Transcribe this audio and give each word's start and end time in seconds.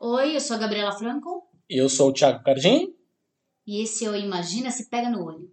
Oi, 0.00 0.36
eu 0.36 0.40
sou 0.40 0.56
a 0.56 0.58
Gabriela 0.58 0.92
Franco 0.92 1.46
Eu 1.68 1.88
sou 1.88 2.10
o 2.10 2.12
Thiago 2.12 2.42
Cardim. 2.44 2.94
e 3.66 3.82
esse 3.82 4.04
é 4.04 4.10
o 4.10 4.16
Imagina 4.16 4.70
Se 4.70 4.88
Pega 4.88 5.08
no 5.10 5.24
Olho. 5.24 5.50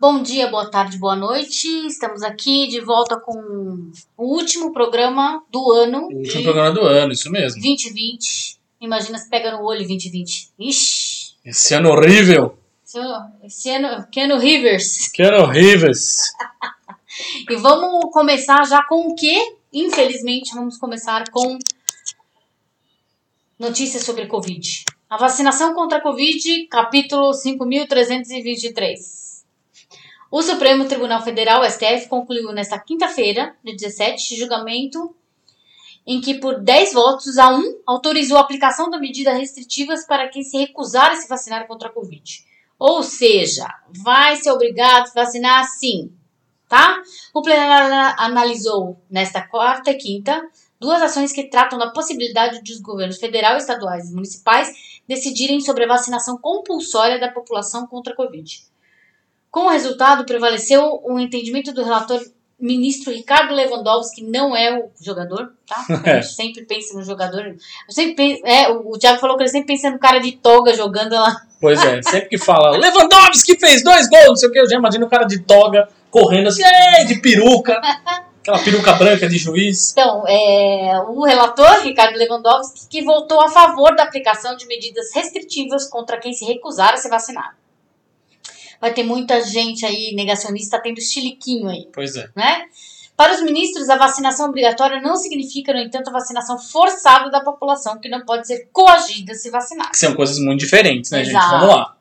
Bom 0.00 0.22
dia, 0.22 0.46
boa 0.48 0.70
tarde, 0.70 0.96
boa 0.96 1.16
noite. 1.16 1.66
Estamos 1.86 2.22
aqui 2.22 2.68
de 2.68 2.80
volta 2.80 3.18
com 3.18 3.90
o 4.16 4.24
último 4.36 4.72
programa 4.72 5.42
do 5.50 5.72
ano 5.72 6.06
O 6.06 6.18
último 6.18 6.44
programa 6.44 6.70
do 6.72 6.82
ano, 6.82 7.12
isso 7.12 7.30
mesmo. 7.30 7.60
2020. 7.60 8.58
Imagina 8.80 9.18
se 9.18 9.28
pega 9.28 9.50
no 9.50 9.64
olho 9.64 9.80
2020. 9.86 10.50
Ixi, 10.56 11.07
Esse 11.48 11.74
ano 11.74 11.88
horrível. 11.92 12.58
esse 12.84 12.98
ano- 12.98 13.32
esse 13.42 13.70
ano, 13.70 14.06
Keanu 14.12 14.36
Rivers. 14.38 15.10
Ano 15.18 15.44
horríveis. 15.44 16.30
E 17.48 17.56
vamos 17.56 18.12
começar 18.12 18.62
já 18.66 18.82
com 18.82 19.08
o 19.08 19.14
quê? 19.14 19.56
Infelizmente, 19.72 20.54
vamos 20.54 20.76
começar 20.76 21.30
com 21.30 21.58
notícias 23.58 24.04
sobre 24.04 24.26
Covid. 24.26 24.84
A 25.08 25.16
vacinação 25.16 25.72
contra 25.72 25.96
a 25.96 26.00
Covid, 26.02 26.66
capítulo 26.66 27.32
5.323. 27.32 29.42
O 30.30 30.42
Supremo 30.42 30.84
Tribunal 30.84 31.24
Federal, 31.24 31.64
STF, 31.64 32.08
concluiu 32.08 32.52
nesta 32.52 32.78
quinta-feira, 32.78 33.56
dia 33.64 33.74
17, 33.74 34.36
julgamento 34.36 35.16
em 36.08 36.22
que, 36.22 36.40
por 36.40 36.58
10 36.58 36.94
votos 36.94 37.36
a 37.36 37.54
1, 37.54 37.82
autorizou 37.86 38.38
a 38.38 38.40
aplicação 38.40 38.88
de 38.88 38.98
medidas 38.98 39.36
restritivas 39.36 40.06
para 40.06 40.26
quem 40.28 40.42
se 40.42 40.56
recusar 40.56 41.10
a 41.10 41.16
se 41.16 41.28
vacinar 41.28 41.66
contra 41.66 41.88
a 41.88 41.92
Covid. 41.92 42.46
Ou 42.78 43.02
seja, 43.02 43.66
vai 44.02 44.36
ser 44.36 44.50
obrigado 44.50 45.02
a 45.02 45.06
se 45.06 45.14
vacinar 45.14 45.64
sim, 45.64 46.10
tá? 46.66 47.02
O 47.34 47.42
plenário 47.42 48.14
analisou 48.18 48.98
nesta 49.10 49.46
quarta 49.46 49.90
e 49.90 49.96
quinta 49.96 50.48
duas 50.80 51.02
ações 51.02 51.30
que 51.30 51.50
tratam 51.50 51.78
da 51.78 51.90
possibilidade 51.90 52.62
de 52.62 52.72
os 52.72 52.80
governos 52.80 53.18
federal, 53.18 53.58
estaduais 53.58 54.10
e 54.10 54.14
municipais 54.14 54.72
decidirem 55.06 55.60
sobre 55.60 55.84
a 55.84 55.88
vacinação 55.88 56.38
compulsória 56.38 57.20
da 57.20 57.30
população 57.30 57.86
contra 57.86 58.14
a 58.14 58.16
Covid. 58.16 58.62
Com 59.50 59.66
o 59.66 59.70
resultado, 59.70 60.24
prevaleceu 60.24 61.02
o 61.04 61.18
entendimento 61.18 61.72
do 61.74 61.84
relator 61.84 62.22
ministro 62.58 63.12
Ricardo 63.12 63.54
Lewandowski, 63.54 64.22
que 64.22 64.30
não 64.30 64.56
é 64.56 64.76
o 64.76 64.90
jogador, 65.00 65.52
tá? 65.66 65.84
A 66.04 66.14
gente 66.16 66.32
sempre 66.34 66.64
pensa 66.64 66.96
no 66.96 67.04
jogador. 67.04 67.54
Sempre 67.88 68.14
penso, 68.14 68.42
é, 68.44 68.68
o 68.70 68.90
o 68.90 68.98
Thiago 68.98 69.20
falou 69.20 69.36
que 69.36 69.44
ele 69.44 69.50
sempre 69.50 69.68
pensa 69.68 69.90
no 69.90 69.98
cara 69.98 70.18
de 70.18 70.32
toga 70.32 70.74
jogando 70.74 71.12
lá. 71.12 71.36
Pois 71.60 71.82
é, 71.84 72.02
sempre 72.02 72.28
que 72.28 72.38
fala 72.38 72.76
Lewandowski 72.76 73.58
fez 73.58 73.82
dois 73.82 74.08
gols, 74.08 74.28
não 74.28 74.36
sei 74.36 74.48
o 74.48 74.52
que, 74.52 74.60
eu 74.60 74.68
já 74.68 74.76
imagino 74.76 75.06
o 75.06 75.08
cara 75.08 75.24
de 75.24 75.40
toga 75.40 75.88
correndo 76.10 76.48
assim, 76.48 76.62
"Ei", 76.98 77.04
de 77.04 77.20
peruca. 77.20 77.80
Aquela 78.40 78.64
peruca 78.64 78.94
branca 78.94 79.28
de 79.28 79.36
juiz. 79.36 79.92
Então, 79.92 80.24
é, 80.26 81.02
o 81.06 81.22
relator, 81.22 81.82
Ricardo 81.82 82.16
Lewandowski, 82.16 82.88
que 82.88 83.02
votou 83.02 83.42
a 83.42 83.50
favor 83.50 83.94
da 83.94 84.04
aplicação 84.04 84.56
de 84.56 84.66
medidas 84.66 85.12
restritivas 85.14 85.86
contra 85.86 86.18
quem 86.18 86.32
se 86.32 86.46
recusar 86.46 86.94
a 86.94 86.96
se 86.96 87.10
vacinar. 87.10 87.54
Vai 88.80 88.92
ter 88.92 89.02
muita 89.02 89.40
gente 89.42 89.84
aí 89.84 90.14
negacionista 90.14 90.80
tendo 90.80 90.98
estiliquinho 90.98 91.68
aí, 91.68 91.88
Pois 91.92 92.16
é. 92.16 92.28
né? 92.36 92.66
Para 93.16 93.34
os 93.34 93.42
ministros, 93.42 93.88
a 93.88 93.96
vacinação 93.96 94.48
obrigatória 94.48 95.00
não 95.00 95.16
significa, 95.16 95.72
no 95.72 95.80
entanto, 95.80 96.08
a 96.08 96.12
vacinação 96.12 96.56
forçada 96.56 97.28
da 97.30 97.40
população, 97.40 97.98
que 97.98 98.08
não 98.08 98.24
pode 98.24 98.46
ser 98.46 98.68
coagida 98.72 99.32
a 99.32 99.34
se 99.34 99.50
vacinar. 99.50 99.90
Que 99.90 99.98
são 99.98 100.14
coisas 100.14 100.38
muito 100.38 100.60
diferentes, 100.60 101.10
né, 101.10 101.24
gente? 101.24 101.34
Exato. 101.34 101.50
Vamos 101.50 101.68
lá. 101.74 101.96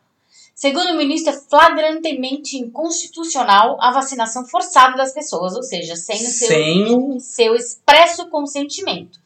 Segundo 0.54 0.92
o 0.92 0.98
ministro, 0.98 1.34
é 1.34 1.40
flagrantemente 1.50 2.58
inconstitucional 2.58 3.78
a 3.80 3.92
vacinação 3.92 4.46
forçada 4.46 4.96
das 4.96 5.12
pessoas, 5.12 5.56
ou 5.56 5.64
seja, 5.64 5.96
sem 5.96 6.16
o 6.16 6.30
seu 6.30 6.48
Sem 6.48 6.96
o. 6.96 7.20
seu 7.20 7.56
expresso 7.56 8.28
consentimento. 8.30 9.20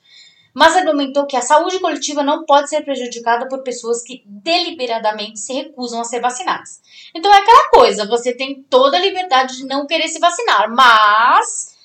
Mas 0.53 0.75
argumentou 0.75 1.25
que 1.25 1.37
a 1.37 1.41
saúde 1.41 1.79
coletiva 1.79 2.23
não 2.23 2.45
pode 2.45 2.69
ser 2.69 2.81
prejudicada 2.81 3.47
por 3.47 3.63
pessoas 3.63 4.03
que 4.03 4.23
deliberadamente 4.25 5.39
se 5.39 5.53
recusam 5.53 6.01
a 6.01 6.03
ser 6.03 6.19
vacinadas. 6.19 6.81
Então 7.15 7.33
é 7.33 7.37
aquela 7.37 7.69
coisa, 7.69 8.07
você 8.07 8.33
tem 8.33 8.61
toda 8.69 8.97
a 8.97 9.01
liberdade 9.01 9.57
de 9.57 9.65
não 9.65 9.87
querer 9.87 10.07
se 10.07 10.19
vacinar, 10.19 10.69
mas 10.69 11.75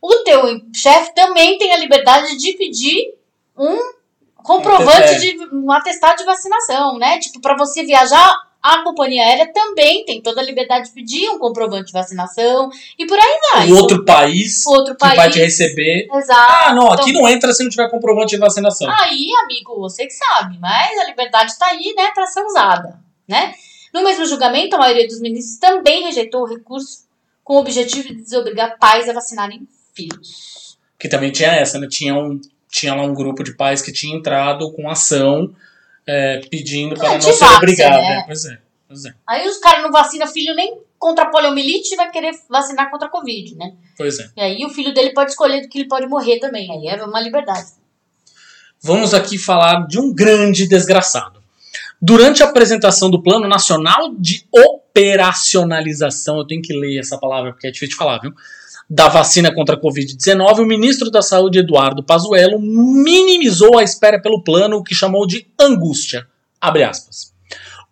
o 0.00 0.22
teu 0.22 0.60
chefe 0.74 1.14
também 1.14 1.58
tem 1.58 1.72
a 1.72 1.78
liberdade 1.78 2.36
de 2.36 2.52
pedir 2.52 3.14
um 3.56 3.98
comprovante 4.36 5.18
de 5.18 5.36
um 5.52 5.70
atestado 5.72 6.16
de 6.16 6.24
vacinação, 6.24 6.96
né? 6.96 7.18
Tipo, 7.18 7.40
para 7.40 7.56
você 7.56 7.84
viajar, 7.84 8.47
a 8.62 8.82
companhia 8.82 9.22
aérea 9.22 9.52
também 9.52 10.04
tem 10.04 10.20
toda 10.20 10.40
a 10.40 10.44
liberdade 10.44 10.88
de 10.88 10.94
pedir 10.94 11.28
um 11.30 11.38
comprovante 11.38 11.86
de 11.86 11.92
vacinação 11.92 12.68
e 12.98 13.06
por 13.06 13.16
aí 13.18 13.40
vai. 13.52 13.70
O 13.70 13.76
outro 13.76 14.04
país 14.04 14.66
O 14.66 14.70
outro 14.72 14.94
que 14.94 14.98
país. 15.00 15.16
vai 15.16 15.30
te 15.30 15.38
receber. 15.38 16.08
Exato. 16.12 16.52
Ah, 16.66 16.74
não, 16.74 16.88
aqui 16.90 17.10
Então- 17.10 17.22
não 17.22 17.28
entra 17.28 17.52
se 17.52 17.62
não 17.62 17.70
tiver 17.70 17.88
comprovante 17.90 18.30
de 18.34 18.38
vacinação. 18.38 18.88
Aí, 19.00 19.28
amigo, 19.44 19.78
você 19.78 20.04
que 20.06 20.12
sabe, 20.12 20.58
mas 20.58 20.98
a 20.98 21.04
liberdade 21.04 21.52
está 21.52 21.66
aí, 21.66 21.94
né, 21.96 22.10
para 22.14 22.26
ser 22.26 22.42
usada, 22.44 22.98
né? 23.28 23.54
No 23.94 24.02
mesmo 24.04 24.26
julgamento, 24.26 24.76
a 24.76 24.78
maioria 24.78 25.06
dos 25.06 25.20
ministros 25.20 25.58
também 25.58 26.02
rejeitou 26.04 26.42
o 26.42 26.46
recurso 26.46 27.06
com 27.42 27.54
o 27.54 27.60
objetivo 27.60 28.08
de 28.08 28.16
desobrigar 28.16 28.76
pais 28.78 29.08
a 29.08 29.12
vacinarem 29.14 29.66
filhos. 29.94 30.76
Que 30.98 31.08
também 31.08 31.30
tinha 31.32 31.50
essa, 31.52 31.78
né? 31.78 31.86
Tinha, 31.88 32.14
um, 32.14 32.38
tinha 32.70 32.94
lá 32.94 33.02
um 33.02 33.14
grupo 33.14 33.42
de 33.42 33.54
pais 33.56 33.80
que 33.80 33.92
tinha 33.92 34.14
entrado 34.16 34.70
com 34.72 34.90
ação 34.90 35.54
é, 36.08 36.40
pedindo 36.50 36.96
para 36.96 37.12
não 37.14 37.20
ser 37.20 37.44
obrigado. 37.44 37.92
né? 37.92 38.00
né? 38.00 38.24
Pois 38.26 38.44
é, 38.46 38.58
pois 38.88 39.04
é, 39.04 39.14
Aí 39.26 39.46
os 39.46 39.58
caras 39.58 39.82
não 39.82 39.92
vacinam 39.92 40.26
filho 40.26 40.54
nem 40.54 40.80
contra 40.98 41.24
a 41.24 41.30
poliomielite 41.30 41.92
e 41.92 41.96
vai 41.96 42.10
querer 42.10 42.32
vacinar 42.48 42.90
contra 42.90 43.06
a 43.06 43.10
Covid, 43.10 43.54
né? 43.54 43.74
pois 43.96 44.18
é. 44.18 44.30
E 44.36 44.40
aí 44.40 44.64
o 44.64 44.70
filho 44.70 44.92
dele 44.94 45.12
pode 45.12 45.30
escolher 45.30 45.60
do 45.60 45.68
que 45.68 45.78
ele 45.78 45.88
pode 45.88 46.06
morrer 46.06 46.38
também. 46.40 46.70
Aí 46.72 46.88
é 46.88 47.04
uma 47.04 47.20
liberdade. 47.20 47.66
Vamos 48.80 49.12
aqui 49.12 49.36
falar 49.36 49.86
de 49.86 49.98
um 49.98 50.14
grande 50.14 50.66
desgraçado. 50.66 51.42
Durante 52.00 52.42
a 52.42 52.46
apresentação 52.46 53.10
do 53.10 53.20
Plano 53.20 53.48
Nacional 53.48 54.14
de 54.16 54.46
Operacionalização, 54.52 56.38
eu 56.38 56.46
tenho 56.46 56.62
que 56.62 56.72
ler 56.72 56.98
essa 56.98 57.18
palavra 57.18 57.52
porque 57.52 57.66
é 57.66 57.70
difícil 57.70 57.90
de 57.90 57.96
falar, 57.96 58.18
viu? 58.18 58.32
Da 58.90 59.08
vacina 59.08 59.54
contra 59.54 59.76
a 59.76 59.80
Covid-19, 59.80 60.60
o 60.60 60.66
ministro 60.66 61.10
da 61.10 61.20
Saúde, 61.20 61.58
Eduardo 61.58 62.02
Pazuello, 62.02 62.58
minimizou 62.58 63.78
a 63.78 63.82
espera 63.82 64.20
pelo 64.20 64.42
plano, 64.42 64.82
que 64.82 64.94
chamou 64.94 65.26
de 65.26 65.46
angústia. 65.60 66.26
Abre 66.58 66.84
aspas. 66.84 67.34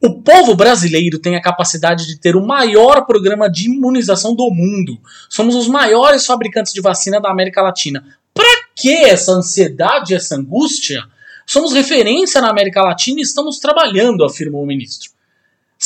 O 0.02 0.22
povo 0.22 0.54
brasileiro 0.54 1.18
tem 1.18 1.36
a 1.36 1.42
capacidade 1.42 2.06
de 2.06 2.18
ter 2.18 2.34
o 2.34 2.46
maior 2.46 3.04
programa 3.04 3.50
de 3.50 3.66
imunização 3.66 4.34
do 4.34 4.50
mundo. 4.50 4.98
Somos 5.28 5.54
os 5.54 5.68
maiores 5.68 6.24
fabricantes 6.24 6.72
de 6.72 6.80
vacina 6.80 7.20
da 7.20 7.30
América 7.30 7.60
Latina. 7.60 8.02
Pra 8.32 8.44
que 8.74 8.94
essa 9.04 9.32
ansiedade, 9.32 10.14
essa 10.14 10.36
angústia? 10.36 11.02
Somos 11.46 11.72
referência 11.72 12.40
na 12.40 12.50
América 12.50 12.82
Latina 12.82 13.20
e 13.20 13.22
estamos 13.22 13.58
trabalhando, 13.58 14.24
afirmou 14.24 14.62
o 14.62 14.66
ministro. 14.66 15.10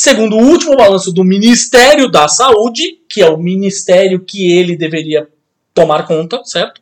Segundo 0.03 0.35
o 0.35 0.41
último 0.41 0.75
balanço 0.75 1.13
do 1.13 1.23
Ministério 1.23 2.09
da 2.09 2.27
Saúde, 2.27 2.99
que 3.07 3.21
é 3.21 3.29
o 3.29 3.37
ministério 3.37 4.19
que 4.19 4.51
ele 4.51 4.75
deveria 4.75 5.29
tomar 5.75 6.07
conta, 6.07 6.41
certo? 6.43 6.81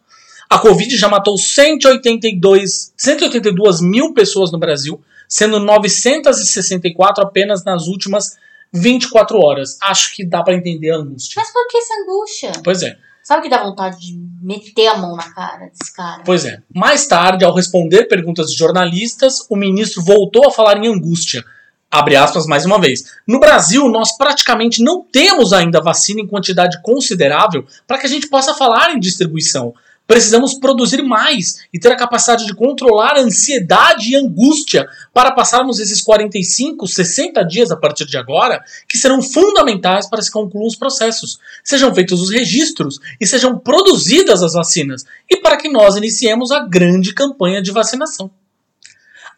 A 0.50 0.58
Covid 0.58 0.96
já 0.96 1.10
matou 1.10 1.38
182, 1.38 2.94
182 2.96 3.82
mil 3.82 4.14
pessoas 4.14 4.54
no 4.54 4.58
Brasil, 4.58 5.02
sendo 5.28 5.60
964 5.60 7.22
apenas 7.22 7.66
nas 7.66 7.88
últimas 7.88 8.38
24 8.72 9.38
horas. 9.38 9.78
Acho 9.82 10.16
que 10.16 10.26
dá 10.26 10.42
pra 10.42 10.56
entender 10.56 10.92
a 10.92 10.96
angústia. 11.00 11.42
Mas 11.42 11.52
por 11.52 11.68
que 11.68 11.78
essa 11.78 11.94
angústia? 12.02 12.52
Pois 12.64 12.82
é. 12.84 12.98
Sabe 13.22 13.42
que 13.42 13.50
dá 13.50 13.62
vontade 13.62 14.00
de 14.00 14.18
meter 14.42 14.88
a 14.88 14.98
mão 14.98 15.18
na 15.18 15.30
cara 15.34 15.66
desse 15.66 15.94
cara? 15.94 16.24
Pois 16.24 16.46
é. 16.46 16.64
Mais 16.74 17.06
tarde, 17.06 17.44
ao 17.44 17.54
responder 17.54 18.06
perguntas 18.06 18.50
de 18.50 18.58
jornalistas, 18.58 19.46
o 19.50 19.58
ministro 19.58 20.02
voltou 20.02 20.48
a 20.48 20.52
falar 20.52 20.78
em 20.78 20.88
angústia. 20.88 21.44
Abre 21.92 22.16
aspas 22.16 22.46
mais 22.46 22.66
uma 22.66 22.80
vez. 22.80 23.04
No 23.28 23.40
Brasil, 23.40 23.90
nós 23.90 24.16
praticamente 24.16 24.84
não 24.84 25.04
temos 25.04 25.52
ainda 25.52 25.82
vacina 25.82 26.22
em 26.22 26.28
quantidade 26.28 26.80
considerável 26.84 27.66
para 27.88 27.98
que 27.98 28.06
a 28.06 28.10
gente 28.10 28.28
possa 28.28 28.54
falar 28.54 28.92
em 28.92 29.00
distribuição. 29.00 29.74
Precisamos 30.06 30.56
produzir 30.56 31.02
mais 31.02 31.62
e 31.74 31.80
ter 31.80 31.92
a 31.92 31.96
capacidade 31.96 32.46
de 32.46 32.56
controlar 32.56 33.16
a 33.16 33.22
ansiedade 33.22 34.12
e 34.12 34.16
angústia 34.16 34.88
para 35.12 35.32
passarmos 35.32 35.80
esses 35.80 36.02
45, 36.02 36.88
60 36.88 37.44
dias 37.44 37.72
a 37.72 37.76
partir 37.76 38.06
de 38.06 38.18
agora, 38.18 38.64
que 38.88 38.98
serão 38.98 39.22
fundamentais 39.22 40.08
para 40.08 40.22
se 40.22 40.32
concluam 40.32 40.68
os 40.68 40.76
processos, 40.76 41.40
sejam 41.64 41.94
feitos 41.94 42.22
os 42.22 42.30
registros 42.30 43.00
e 43.20 43.26
sejam 43.26 43.58
produzidas 43.58 44.44
as 44.44 44.54
vacinas, 44.54 45.06
e 45.30 45.38
para 45.38 45.58
que 45.58 45.70
nós 45.70 45.96
iniciemos 45.96 46.52
a 46.52 46.60
grande 46.60 47.14
campanha 47.14 47.62
de 47.62 47.72
vacinação. 47.72 48.32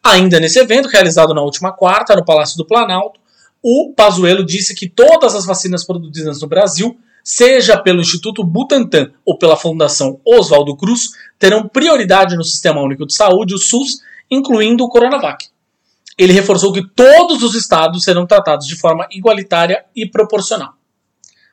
Ainda 0.03 0.39
nesse 0.39 0.59
evento, 0.59 0.89
realizado 0.89 1.33
na 1.33 1.42
última 1.42 1.71
quarta, 1.71 2.15
no 2.15 2.25
Palácio 2.25 2.57
do 2.57 2.65
Planalto, 2.65 3.19
o 3.62 3.94
Pazuello 3.95 4.44
disse 4.44 4.74
que 4.74 4.89
todas 4.89 5.36
as 5.36 5.45
vacinas 5.45 5.86
produzidas 5.86 6.42
no 6.42 6.48
Brasil, 6.48 6.98
seja 7.24 7.80
pelo 7.80 8.01
Instituto 8.01 8.44
Butantan 8.44 9.12
ou 9.24 9.38
pela 9.38 9.56
Fundação 9.56 10.19
Oswaldo 10.25 10.75
Cruz, 10.75 11.09
terão 11.38 11.68
prioridade 11.68 12.36
no 12.36 12.44
Sistema 12.44 12.81
Único 12.81 13.06
de 13.06 13.13
Saúde, 13.13 13.53
o 13.53 13.59
SUS, 13.59 14.01
incluindo 14.30 14.83
o 14.83 14.89
Coronavac. 14.89 15.50
ele 16.18 16.33
reforçou 16.33 16.74
que 16.74 16.88
todos 16.95 17.42
os 17.44 17.56
estados 17.56 18.04
serão 18.04 18.25
tratados 18.25 18.68
de 18.68 18.75
forma 18.75 19.07
igualitária 19.12 19.86
e 19.95 20.07
proporcional. 20.07 20.74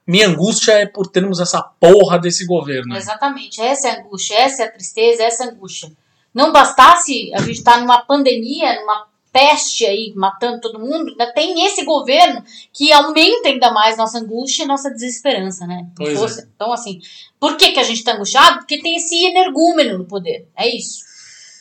Minha 0.07 0.29
angústia 0.29 0.73
é 0.73 0.87
por 0.87 1.07
termos 1.07 1.39
essa 1.39 1.63
porra 1.63 2.19
desse 2.19 2.47
governo. 2.47 2.97
Exatamente, 2.97 3.61
essa 3.61 3.89
é 3.89 3.91
a 3.91 4.01
angústia, 4.01 4.35
essa 4.39 4.63
é 4.63 4.67
a 4.67 4.73
tristeza, 4.73 5.23
essa 5.23 5.45
é 5.45 5.49
a 5.49 5.51
angústia. 5.51 5.91
Não 6.35 6.53
bastasse 6.53 7.33
a 7.35 7.41
gente 7.41 7.59
estar 7.59 7.81
numa 7.81 7.99
pandemia, 8.03 8.81
numa 8.81 9.09
peste 9.33 9.85
aí, 9.85 10.13
matando 10.17 10.61
todo 10.61 10.81
mundo, 10.81 11.11
ainda 11.11 11.33
tem 11.33 11.65
esse 11.65 11.85
governo 11.85 12.43
que 12.73 12.93
aumenta 12.93 13.49
ainda 13.49 13.71
mais 13.71 13.97
nossa 13.97 14.19
angústia 14.19 14.65
e 14.65 14.67
nossa 14.67 14.91
desesperança, 14.91 15.67
né? 15.67 15.87
É. 16.01 16.13
Então, 16.55 16.73
assim, 16.73 17.01
por 17.39 17.57
que, 17.57 17.73
que 17.73 17.81
a 17.81 17.85
gente 17.85 18.03
tá 18.03 18.15
angustiado? 18.15 18.59
Porque 18.59 18.81
tem 18.81 18.97
esse 18.97 19.25
energúmeno 19.27 19.99
no 19.99 20.07
poder, 20.07 20.49
é 20.57 20.69
isso. 20.69 21.05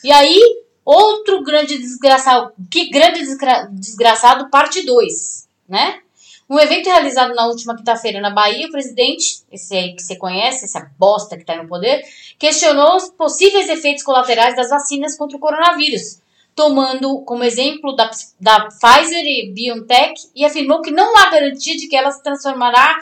E 0.02 0.10
aí, 0.10 0.40
outro 0.84 1.42
grande 1.42 1.78
desgraçado, 1.78 2.52
que 2.70 2.88
grande 2.88 3.20
desgra 3.20 3.68
desgraçado, 3.70 4.50
parte 4.50 4.84
2, 4.84 5.48
né? 5.68 6.00
Um 6.48 6.58
evento 6.58 6.86
realizado 6.86 7.34
na 7.34 7.46
última 7.46 7.76
quinta-feira 7.76 8.20
na 8.20 8.30
Bahia, 8.30 8.66
o 8.66 8.70
presidente, 8.70 9.42
esse 9.52 9.76
aí 9.76 9.94
que 9.94 10.02
você 10.02 10.16
conhece, 10.16 10.64
essa 10.64 10.90
bosta 10.98 11.36
que 11.36 11.42
está 11.42 11.54
no 11.54 11.68
poder, 11.68 12.02
questionou 12.38 12.96
os 12.96 13.10
possíveis 13.10 13.68
efeitos 13.68 14.02
colaterais 14.02 14.56
das 14.56 14.70
vacinas 14.70 15.14
contra 15.14 15.36
o 15.36 15.40
coronavírus, 15.40 16.20
tomando 16.54 17.20
como 17.20 17.44
exemplo 17.44 17.94
da, 17.94 18.10
da 18.40 18.66
Pfizer 18.66 19.24
e 19.24 19.52
BioNTech 19.52 20.30
e 20.34 20.42
afirmou 20.42 20.80
que 20.80 20.90
não 20.90 21.14
há 21.18 21.28
garantia 21.28 21.76
de 21.76 21.86
que 21.86 21.94
ela 21.94 22.10
se 22.10 22.22
transformará, 22.22 22.98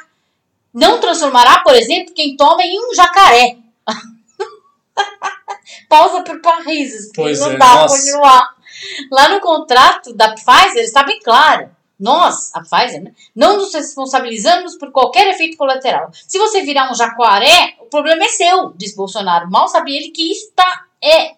não 0.75 0.99
transformará, 0.99 1.61
por 1.61 1.75
exemplo, 1.75 2.13
quem 2.15 2.37
toma 2.37 2.65
em 2.65 2.81
um 2.81 2.93
jacaré. 2.95 3.59
Pausa 5.89 6.23
por 6.23 6.41
parrisos, 6.41 7.07
porque 7.07 7.23
Pois 7.23 7.41
não 7.41 7.53
é, 7.53 7.59
dá 7.59 7.75
nossa. 7.77 7.97
continuar. 7.97 8.57
Lá 9.11 9.29
no 9.29 9.41
contrato 9.41 10.13
da 10.13 10.35
Pfizer 10.35 10.83
está 10.83 11.05
bem 11.05 11.21
claro. 11.21 11.71
Nós, 11.99 12.51
a 12.55 12.61
Pfizer, 12.61 13.03
né, 13.03 13.13
não 13.35 13.57
nos 13.57 13.73
responsabilizamos 13.73 14.77
por 14.77 14.93
qualquer 14.93 15.29
efeito 15.29 15.57
colateral. 15.57 16.11
Se 16.27 16.39
você 16.39 16.61
virar 16.63 16.91
um 16.91 16.95
jacaré, 16.95 17.75
o 17.81 17.87
problema 17.87 18.25
é 18.25 18.29
seu, 18.29 18.73
diz 18.77 18.95
Bolsonaro. 18.95 19.51
Mal 19.51 19.67
sabia 19.69 19.97
ele 19.97 20.11
que 20.11 20.31
isso 20.31 20.53
tá, 20.55 20.85
é, 21.03 21.35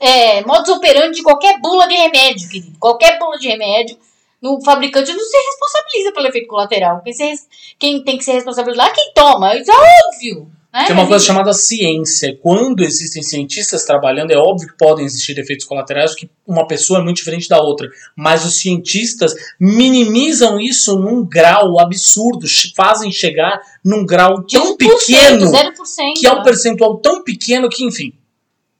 é 0.00 0.44
modus 0.44 0.70
operandi 0.70 1.16
de 1.16 1.22
qualquer 1.22 1.60
bula 1.60 1.86
de 1.86 1.94
remédio, 1.94 2.48
querido. 2.48 2.78
Qualquer 2.78 3.18
bula 3.18 3.38
de 3.38 3.48
remédio, 3.48 3.98
no 4.40 4.62
fabricante 4.64 5.12
não 5.12 5.24
se 5.24 5.36
responsabiliza 5.36 6.12
pelo 6.12 6.26
efeito 6.26 6.48
colateral. 6.48 7.02
Quem, 7.02 7.12
se, 7.12 7.46
quem 7.78 8.02
tem 8.02 8.16
que 8.16 8.24
ser 8.24 8.32
responsabilizado 8.32 8.90
é 8.90 8.94
quem 8.94 9.12
toma. 9.12 9.54
Isso 9.56 9.70
é 9.70 9.74
óbvio. 9.74 10.50
Né? 10.72 10.86
Tem 10.86 10.94
uma 10.94 11.06
coisa 11.06 11.24
chamada 11.24 11.52
ciência. 11.52 12.38
Quando 12.40 12.82
existem 12.82 13.22
cientistas 13.22 13.84
trabalhando, 13.84 14.30
é 14.30 14.38
óbvio 14.38 14.68
que 14.68 14.76
podem 14.76 15.04
existir 15.04 15.38
efeitos 15.38 15.66
colaterais, 15.66 16.14
que 16.14 16.30
uma 16.46 16.66
pessoa 16.66 17.00
é 17.00 17.02
muito 17.02 17.18
diferente 17.18 17.46
da 17.46 17.58
outra. 17.58 17.90
Mas 18.16 18.46
os 18.46 18.58
cientistas 18.58 19.34
minimizam 19.60 20.58
isso 20.58 20.98
num 20.98 21.26
grau 21.26 21.78
absurdo, 21.78 22.46
fazem 22.74 23.12
chegar 23.12 23.60
num 23.84 24.06
grau 24.06 24.42
tão 24.46 24.74
1%, 24.74 24.78
pequeno, 24.78 25.52
0%. 25.52 25.74
que 26.16 26.26
é 26.26 26.32
um 26.32 26.42
percentual 26.42 26.98
tão 27.00 27.22
pequeno 27.22 27.68
que, 27.68 27.84
enfim. 27.84 28.14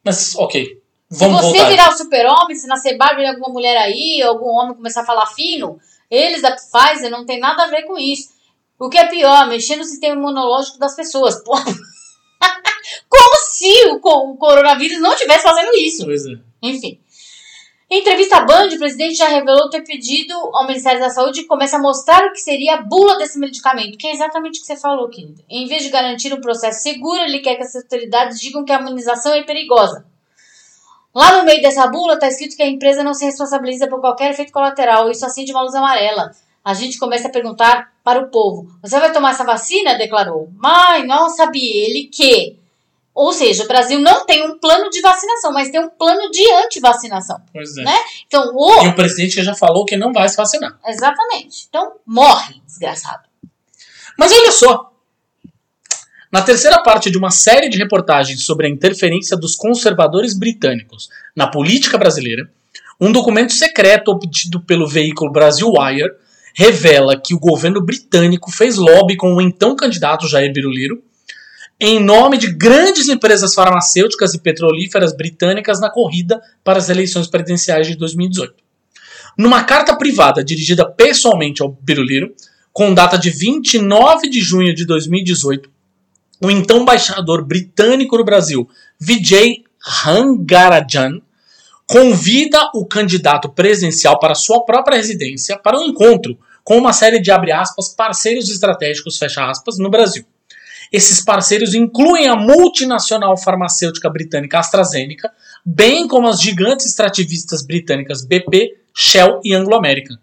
Mas, 0.03 0.35
ok. 0.35 0.81
Se 1.11 1.19
Vamos 1.19 1.43
você 1.43 1.59
voltar. 1.59 1.69
virar 1.69 1.91
o 1.91 1.99
super-homem, 1.99 2.57
se 2.57 2.67
nascer 2.67 2.97
barba 2.97 3.21
de 3.21 3.27
alguma 3.27 3.51
mulher 3.51 3.77
aí, 3.77 4.23
algum 4.23 4.49
homem 4.49 4.75
começar 4.75 5.03
a 5.03 5.07
falar 5.07 5.27
fino, 5.27 5.79
eles 6.11 6.41
da 6.41 6.57
Pfizer 6.57 7.11
não 7.11 7.27
tem 7.27 7.39
nada 7.39 7.65
a 7.65 7.69
ver 7.69 7.83
com 7.83 7.99
isso. 7.99 8.32
O 8.85 8.89
que 8.91 8.99
é 8.99 9.07
pior, 9.07 9.47
mexer 9.49 9.77
no 9.77 9.85
sistema 9.85 10.17
imunológico 10.17 10.79
das 10.79 10.97
pessoas. 10.97 11.43
Pô. 11.45 11.53
Como 13.09 13.37
se 13.53 13.87
o, 13.91 14.01
co- 14.01 14.31
o 14.33 14.37
coronavírus 14.37 15.01
não 15.01 15.13
estivesse 15.15 15.45
fazendo 15.45 15.73
isso. 15.77 16.05
Pois 16.05 16.27
é. 16.27 16.33
Enfim. 16.61 16.99
Em 17.89 18.01
entrevista 18.01 18.39
à 18.39 18.45
Band, 18.45 18.69
o 18.75 18.79
presidente 18.79 19.15
já 19.17 19.29
revelou 19.29 19.69
ter 19.69 19.83
pedido 19.83 20.33
ao 20.55 20.67
Ministério 20.67 20.99
da 20.99 21.11
Saúde 21.11 21.43
que 21.43 21.47
comece 21.47 21.77
a 21.77 21.79
mostrar 21.79 22.25
o 22.25 22.33
que 22.33 22.41
seria 22.41 22.75
a 22.77 22.83
bula 22.83 23.19
desse 23.19 23.39
medicamento, 23.39 23.99
que 23.99 24.07
é 24.07 24.13
exatamente 24.13 24.59
o 24.59 24.63
que 24.63 24.67
você 24.67 24.77
falou, 24.77 25.09
querida. 25.11 25.43
Em 25.49 25.67
vez 25.69 25.83
de 25.83 25.91
garantir 25.91 26.33
um 26.33 26.41
processo 26.41 26.83
seguro, 26.83 27.21
ele 27.21 27.41
quer 27.41 27.57
que 27.57 27.63
as 27.63 27.77
autoridades 27.77 28.41
digam 28.41 28.65
que 28.65 28.73
a 28.73 28.81
imunização 28.81 29.35
é 29.35 29.43
perigosa. 29.43 30.07
Lá 31.15 31.37
no 31.37 31.45
meio 31.45 31.61
dessa 31.61 31.87
bula 31.87 32.15
está 32.15 32.27
escrito 32.29 32.57
que 32.57 32.63
a 32.63 32.67
empresa 32.69 33.05
não 33.05 33.13
se 33.13 33.27
responsabiliza 33.27 33.87
por 33.87 34.01
qualquer 34.01 34.31
efeito 34.31 34.51
colateral. 34.53 35.11
Isso 35.11 35.27
acende 35.27 35.53
uma 35.53 35.63
luz 35.63 35.75
amarela. 35.75 36.33
A 36.65 36.75
gente 36.75 36.99
começa 36.99 37.29
a 37.29 37.31
perguntar 37.31 37.93
para 38.05 38.21
o 38.21 38.29
povo: 38.29 38.69
Você 38.83 38.99
vai 38.99 39.13
tomar 39.13 39.31
essa 39.31 39.45
vacina? 39.45 39.97
declarou. 39.99 40.51
Mas 40.57 41.07
não 41.07 41.29
sabia 41.29 41.87
ele 41.87 42.05
que. 42.05 42.57
Ou 43.15 43.31
seja, 43.33 43.65
o 43.65 43.69
Brasil 43.69 44.01
não 44.01 44.25
tem 44.25 44.43
um 44.49 44.59
plano 44.59 44.89
de 44.89 45.01
vacinação, 45.03 45.53
mas 45.53 45.71
tem 45.71 45.81
um 45.81 45.91
plano 45.91 46.31
de 46.31 46.51
antivacinação. 46.65 47.43
Pois 47.53 47.77
é. 47.77 47.83
Né? 47.83 47.95
Então, 48.27 48.53
o. 48.55 48.85
E 48.85 48.89
o 48.89 48.95
presidente 48.95 49.43
já 49.43 49.55
falou 49.55 49.85
que 49.85 49.97
não 49.97 50.13
vai 50.13 50.29
se 50.29 50.37
vacinar. 50.37 50.79
Exatamente. 50.87 51.67
Então, 51.69 51.93
morre, 52.07 52.63
desgraçado. 52.67 53.25
Mas 54.19 54.33
olha 54.33 54.53
só. 54.53 54.93
Na 56.31 56.41
terceira 56.41 56.83
parte 56.83 57.11
de 57.11 57.19
uma 57.19 57.31
série 57.31 57.69
de 57.69 57.77
reportagens 57.77 58.47
sobre 58.47 58.67
a 58.67 58.71
interferência 58.71 59.37
dos 59.37 59.55
conservadores 59.55 60.33
britânicos 60.33 61.11
na 61.37 61.47
política 61.47 61.99
brasileira, 61.99 62.51
um 62.99 63.13
documento 63.13 63.53
secreto 63.53 64.11
obtido 64.11 64.59
pelo 64.63 64.89
veículo 64.89 65.31
Brasil 65.31 65.71
Wire 65.71 66.11
revela 66.55 67.21
que 67.21 67.35
o 67.35 67.39
governo 67.39 67.81
britânico 67.81 68.51
fez 68.51 68.77
lobby 68.77 69.17
com 69.17 69.35
o 69.35 69.41
então 69.41 69.75
candidato 69.75 70.29
Jair 70.29 70.53
Biruliro 70.53 71.03
em 71.85 71.99
nome 71.99 72.39
de 72.39 72.53
grandes 72.53 73.09
empresas 73.09 73.55
farmacêuticas 73.55 74.35
e 74.35 74.39
petrolíferas 74.39 75.17
britânicas 75.17 75.81
na 75.81 75.91
corrida 75.91 76.41
para 76.63 76.79
as 76.79 76.89
eleições 76.89 77.27
presidenciais 77.27 77.89
de 77.89 77.97
2018. 77.97 78.55
Numa 79.37 79.65
carta 79.65 79.97
privada 79.97 80.45
dirigida 80.45 80.89
pessoalmente 80.89 81.61
ao 81.61 81.77
Biruliro, 81.83 82.33
com 82.73 82.95
data 82.95 83.19
de 83.19 83.31
29 83.31 84.31
de 84.31 84.41
junho 84.41 84.73
de 84.73 84.87
2018, 84.87 85.69
o 86.41 86.53
então 86.53 86.83
embaixador 86.83 87.45
britânico 87.45 88.17
no 88.17 88.25
Brasil, 88.25 88.69
Vijay 88.97 89.65
Rangarajan, 89.81 91.21
convida 91.93 92.71
o 92.75 92.87
candidato 92.87 93.51
presidencial 93.51 94.19
para 94.19 94.35
sua 94.35 94.65
própria 94.65 94.97
residência 94.97 95.59
para 95.59 95.79
um 95.79 95.85
encontro 95.85 96.39
com 96.65 96.79
uma 96.79 96.93
série 96.93 97.21
de, 97.21 97.31
aspas, 97.31 97.91
parceiros 97.91 98.49
estratégicos, 98.49 99.21
aspas, 99.23 99.77
no 99.77 99.91
Brasil. 99.91 100.25
Esses 100.91 101.23
parceiros 101.23 101.75
incluem 101.75 102.29
a 102.29 102.37
multinacional 102.37 103.37
farmacêutica 103.37 104.09
britânica 104.09 104.59
AstraZeneca, 104.59 105.31
bem 105.65 106.09
como 106.09 106.29
as 106.29 106.41
gigantes 106.41 106.87
extrativistas 106.87 107.63
britânicas 107.63 108.25
BP, 108.25 108.75
Shell 108.95 109.41
e 109.45 109.55
Anglo 109.55 109.75
American. 109.75 110.17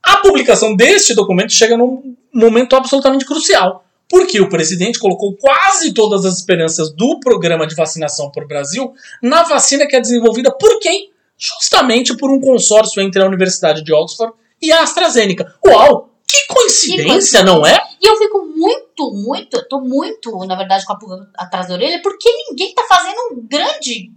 A 0.00 0.18
publicação 0.18 0.76
deste 0.76 1.12
documento 1.12 1.52
chega 1.52 1.76
num 1.76 2.16
momento 2.32 2.76
absolutamente 2.76 3.24
crucial, 3.24 3.84
porque 4.10 4.40
o 4.40 4.48
presidente 4.48 4.98
colocou 4.98 5.36
quase 5.36 5.94
todas 5.94 6.26
as 6.26 6.38
esperanças 6.38 6.92
do 6.92 7.20
programa 7.20 7.64
de 7.64 7.76
vacinação 7.76 8.28
para 8.28 8.44
o 8.44 8.48
Brasil 8.48 8.92
na 9.22 9.44
vacina 9.44 9.86
que 9.86 9.94
é 9.94 10.00
desenvolvida 10.00 10.50
por 10.50 10.80
quem? 10.80 11.12
Justamente 11.38 12.16
por 12.16 12.28
um 12.28 12.40
consórcio 12.40 13.00
entre 13.00 13.22
a 13.22 13.26
Universidade 13.26 13.84
de 13.84 13.94
Oxford 13.94 14.34
e 14.60 14.72
a 14.72 14.82
AstraZeneca. 14.82 15.54
Uau! 15.64 16.10
Que 16.26 16.46
coincidência, 16.46 17.06
coincidência. 17.06 17.44
não 17.44 17.64
é? 17.64 17.80
E 18.00 18.06
eu 18.06 18.16
fico 18.16 18.44
muito, 18.44 19.12
muito, 19.12 19.68
tô 19.68 19.80
muito, 19.80 20.30
na 20.44 20.56
verdade, 20.56 20.84
com 20.84 20.92
a 20.92 20.98
pulga 20.98 21.28
atrás 21.36 21.68
da 21.68 21.74
orelha, 21.74 22.00
porque 22.02 22.30
ninguém 22.48 22.74
tá 22.74 22.84
fazendo 22.88 23.16
um 23.32 23.46
grande, 23.48 24.12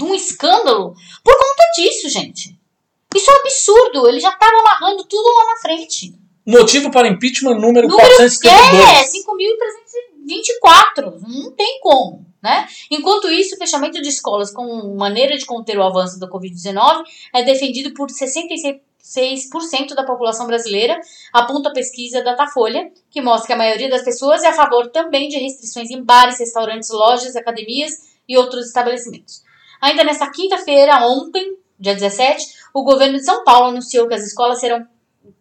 um 0.00 0.14
escândalo 0.14 0.94
por 1.22 1.34
conta 1.34 1.62
disso, 1.76 2.08
gente. 2.08 2.58
Isso 3.14 3.30
é 3.30 3.34
um 3.34 3.38
absurdo. 3.38 4.08
Ele 4.08 4.20
já 4.20 4.32
tava 4.32 4.58
amarrando 4.60 5.04
tudo 5.04 5.26
lá 5.34 5.46
na 5.46 5.60
frente. 5.60 6.14
Motivo 6.46 6.92
para 6.92 7.08
impeachment 7.08 7.56
número, 7.56 7.88
Número 7.88 8.08
472. 8.16 8.84
É, 8.88 9.02
5.324. 11.02 11.20
Não 11.26 11.50
tem 11.50 11.80
como, 11.80 12.24
né? 12.40 12.68
Enquanto 12.88 13.28
isso, 13.28 13.56
o 13.56 13.58
fechamento 13.58 14.00
de 14.00 14.08
escolas 14.08 14.52
como 14.52 14.94
maneira 14.94 15.36
de 15.36 15.44
conter 15.44 15.76
o 15.76 15.82
avanço 15.82 16.20
da 16.20 16.28
Covid-19 16.28 17.02
é 17.34 17.42
defendido 17.42 17.92
por 17.94 18.08
66% 18.08 19.94
da 19.96 20.04
população 20.04 20.46
brasileira, 20.46 21.00
aponta 21.32 21.70
a 21.70 21.72
pesquisa 21.72 22.22
Datafolha, 22.22 22.92
que 23.10 23.20
mostra 23.20 23.48
que 23.48 23.52
a 23.52 23.56
maioria 23.56 23.90
das 23.90 24.04
pessoas 24.04 24.44
é 24.44 24.48
a 24.48 24.52
favor 24.52 24.88
também 24.92 25.28
de 25.28 25.38
restrições 25.38 25.90
em 25.90 26.00
bares, 26.00 26.38
restaurantes, 26.38 26.90
lojas, 26.90 27.34
academias 27.34 27.92
e 28.28 28.36
outros 28.36 28.66
estabelecimentos. 28.66 29.42
Ainda 29.80 30.04
nesta 30.04 30.30
quinta-feira, 30.30 31.04
ontem, 31.08 31.56
dia 31.78 31.94
17, 31.94 32.54
o 32.72 32.84
governo 32.84 33.18
de 33.18 33.24
São 33.24 33.42
Paulo 33.42 33.70
anunciou 33.70 34.06
que 34.06 34.14
as 34.14 34.22
escolas 34.22 34.60
serão 34.60 34.86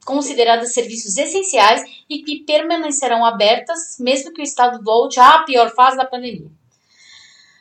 consideradas 0.06 0.74
serviços 0.74 1.18
essenciais 1.18 1.82
e 2.10 2.24
que 2.24 2.44
permanecerão 2.46 3.26
abertas 3.26 3.98
mesmo 4.00 4.34
que 4.34 4.42
o 4.42 4.44
Estado 4.44 4.84
volte 4.84 5.20
à 5.20 5.44
pior 5.44 5.74
fase 5.74 5.98
da 5.98 6.06
pandemia. 6.06 6.50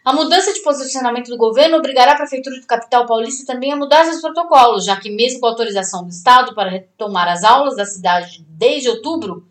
A 0.04 0.12
mudança 0.12 0.52
de 0.52 0.60
posicionamento 0.60 1.28
do 1.28 1.38
governo 1.38 1.78
obrigará 1.78 2.12
a 2.12 2.16
Prefeitura 2.16 2.60
de 2.60 2.66
Capital 2.66 3.06
Paulista 3.06 3.46
também 3.50 3.72
a 3.72 3.76
mudar 3.76 4.04
seus 4.04 4.20
protocolos, 4.20 4.84
já 4.84 4.96
que, 5.00 5.08
mesmo 5.08 5.40
com 5.40 5.46
autorização 5.46 6.04
do 6.04 6.10
Estado 6.10 6.54
para 6.54 6.68
retomar 6.68 7.26
as 7.26 7.42
aulas 7.42 7.74
da 7.74 7.86
cidade 7.86 8.44
desde 8.46 8.90
outubro, 8.90 9.46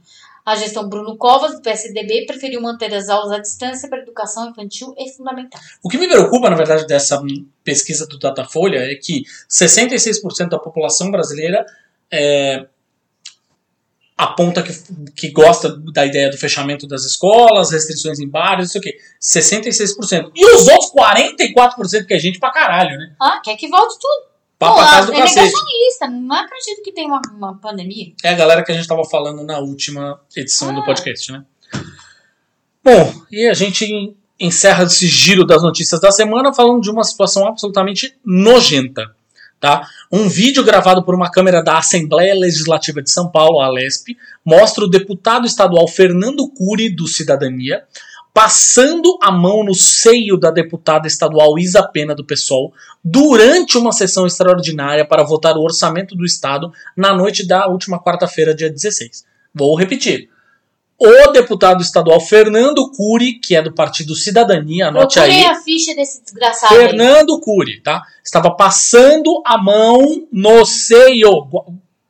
A 0.46 0.56
gestão 0.56 0.90
Bruno 0.90 1.16
Covas, 1.16 1.54
do 1.54 1.62
PSDB, 1.62 2.26
preferiu 2.26 2.60
manter 2.60 2.94
as 2.94 3.08
aulas 3.08 3.32
à 3.32 3.40
distância 3.40 3.88
para 3.88 4.00
educação 4.00 4.50
infantil 4.50 4.94
e 4.98 5.10
fundamental. 5.10 5.62
O 5.82 5.88
que 5.88 5.98
me 5.98 6.06
preocupa, 6.06 6.50
na 6.50 6.58
verdade, 6.58 6.86
dessa 6.86 7.22
pesquisa 7.64 8.06
do 8.06 8.20
Datafolha 8.20 8.80
é 8.80 8.94
que 8.96 9.24
66% 9.50 10.50
da 10.50 10.60
população 10.60 11.10
brasileira 11.10 11.66
é, 12.14 12.66
aponta 14.18 14.62
que, 14.62 14.72
que 15.16 15.32
gosta 15.32 15.70
da 15.92 16.06
ideia 16.06 16.30
do 16.30 16.38
fechamento 16.38 16.88
das 16.88 17.04
escolas, 17.04 17.72
restrições 17.72 18.20
em 18.20 18.30
bares, 18.30 18.70
isso 18.70 18.78
aqui. 18.78 18.96
66%. 19.22 20.32
E 20.36 20.46
os 20.56 20.68
outros 20.68 20.92
44% 20.94 22.06
que 22.06 22.14
é 22.14 22.20
gente 22.20 22.40
pra 22.40 22.52
caralho, 22.52 22.98
né? 22.98 23.16
Ah, 23.22 23.42
quer 23.44 23.56
que 23.58 23.68
volte 23.68 23.96
tudo. 24.00 24.32
Pra, 24.60 24.70
Pô, 24.70 24.76
pra 24.76 24.86
casa 24.86 25.08
do 25.08 25.14
é 25.14 25.20
cacete. 25.22 25.40
negacionista. 25.46 26.08
Não 26.10 26.36
acredito 26.36 26.84
que 26.84 26.92
tem 26.94 27.08
uma, 27.08 27.22
uma 27.36 27.58
pandemia. 27.60 28.14
É 28.24 28.30
a 28.30 28.34
galera 28.36 28.64
que 28.64 28.72
a 28.72 28.76
gente 28.76 28.88
tava 28.88 29.04
falando 29.04 29.44
na 29.44 29.60
última 29.60 30.22
edição 30.38 30.74
do 30.74 30.82
Ah. 30.82 30.86
podcast, 30.86 31.32
né? 31.32 31.44
Bom, 32.84 33.14
e 33.32 33.48
a 33.48 33.54
gente 33.54 34.16
encerra 34.40 34.84
esse 34.84 35.08
giro 35.08 35.46
das 35.46 35.64
notícias 35.64 36.00
da 36.00 36.12
semana 36.12 36.54
falando 36.54 36.82
de 36.82 36.90
uma 36.92 37.04
situação 37.04 37.48
absolutamente 37.48 38.16
nojenta. 38.26 39.16
Tá? 39.64 39.88
Um 40.12 40.28
vídeo 40.28 40.62
gravado 40.62 41.06
por 41.06 41.16
uma 41.16 41.32
câmera 41.32 41.64
da 41.64 41.78
Assembleia 41.78 42.36
Legislativa 42.36 43.02
de 43.02 43.10
São 43.10 43.32
Paulo, 43.32 43.62
a 43.62 43.68
Alesp, 43.68 44.10
mostra 44.44 44.84
o 44.84 44.90
deputado 44.90 45.48
estadual 45.48 45.88
Fernando 45.88 46.50
Cury, 46.50 46.94
do 46.94 47.08
Cidadania, 47.08 47.86
passando 48.34 49.18
a 49.22 49.32
mão 49.32 49.64
no 49.64 49.74
seio 49.74 50.36
da 50.36 50.52
deputada 50.52 51.08
estadual 51.08 51.58
Isa 51.58 51.82
Pena, 51.82 52.14
do 52.14 52.26
PSOL, 52.26 52.74
durante 53.02 53.78
uma 53.78 53.94
sessão 53.94 54.28
extraordinária 54.28 55.06
para 55.06 55.24
votar 55.24 55.56
o 55.56 55.64
orçamento 55.64 56.14
do 56.14 56.26
Estado 56.26 56.70
na 56.94 57.14
noite 57.14 57.48
da 57.48 57.66
última 57.70 58.04
quarta-feira, 58.04 58.54
dia 58.54 58.70
16. 58.70 59.24
Vou 59.56 59.78
repetir. 59.78 60.28
O 61.06 61.32
deputado 61.34 61.82
estadual 61.82 62.22
Fernando 62.22 62.90
Cury, 62.90 63.34
que 63.34 63.58
é 63.58 63.62
do 63.62 63.74
partido 63.74 64.16
Cidadania, 64.16 64.88
anote 64.88 65.20
aí. 65.20 65.46
A 65.46 65.62
ficha 65.62 65.94
desse 65.94 66.24
desgraçado 66.24 66.74
aí. 66.74 66.80
Fernando 66.80 67.38
Cury, 67.42 67.82
tá? 67.82 68.02
Estava 68.24 68.56
passando 68.56 69.42
a 69.46 69.62
mão 69.62 70.26
no 70.32 70.66
seio. 70.66 71.30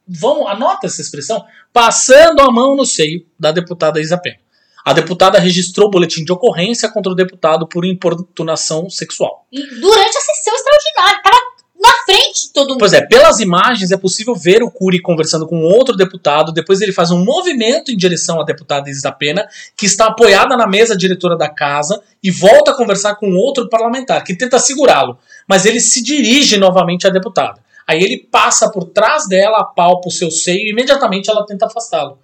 Vamos, 0.07 0.45
anota 0.47 0.85
essa 0.85 1.01
expressão. 1.01 1.43
Passando 1.73 2.39
a 2.41 2.51
mão 2.51 2.75
no 2.75 2.85
seio 2.85 3.25
da 3.39 3.51
deputada 3.51 3.99
Isa 3.99 4.15
Pena. 4.15 4.37
A 4.85 4.93
deputada 4.93 5.39
registrou 5.39 5.89
boletim 5.89 6.23
de 6.23 6.31
ocorrência 6.31 6.87
contra 6.87 7.11
o 7.11 7.15
deputado 7.15 7.67
por 7.67 7.85
importunação 7.85 8.91
sexual. 8.91 9.47
E 9.51 9.59
durante 9.79 10.17
a 10.17 10.21
sessão 10.21 10.53
extraordinária. 10.53 11.23
Tava 11.23 11.52
na 11.83 11.91
frente 12.05 12.47
de 12.47 12.53
todo 12.53 12.69
mundo. 12.69 12.79
Pois 12.79 12.93
é, 12.93 13.01
pelas 13.01 13.39
imagens 13.39 13.91
é 13.91 13.97
possível 13.97 14.33
ver 14.33 14.63
o 14.63 14.71
Cury 14.71 15.01
conversando 15.01 15.45
com 15.45 15.61
outro 15.63 15.95
deputado. 15.95 16.53
Depois 16.53 16.79
ele 16.79 16.93
faz 16.93 17.11
um 17.11 17.23
movimento 17.23 17.91
em 17.91 17.97
direção 17.97 18.39
à 18.39 18.45
deputada 18.45 18.89
Isa 18.89 19.11
Pena, 19.11 19.45
que 19.75 19.85
está 19.85 20.07
apoiada 20.07 20.55
na 20.55 20.65
mesa 20.65 20.95
diretora 20.95 21.35
da 21.37 21.49
casa, 21.49 22.01
e 22.23 22.31
volta 22.31 22.71
a 22.71 22.77
conversar 22.77 23.15
com 23.15 23.33
outro 23.33 23.67
parlamentar, 23.67 24.23
que 24.23 24.35
tenta 24.35 24.57
segurá-lo. 24.59 25.17
Mas 25.47 25.65
ele 25.65 25.81
se 25.81 26.01
dirige 26.01 26.57
novamente 26.57 27.05
à 27.05 27.09
deputada. 27.09 27.59
Aí 27.85 28.01
ele 28.01 28.17
passa 28.17 28.71
por 28.71 28.85
trás 28.85 29.27
dela, 29.27 29.57
apalpa 29.59 30.07
o 30.07 30.11
seu 30.11 30.31
seio 30.31 30.65
e 30.67 30.71
imediatamente 30.71 31.29
ela 31.29 31.45
tenta 31.45 31.65
afastá-lo. 31.65 32.17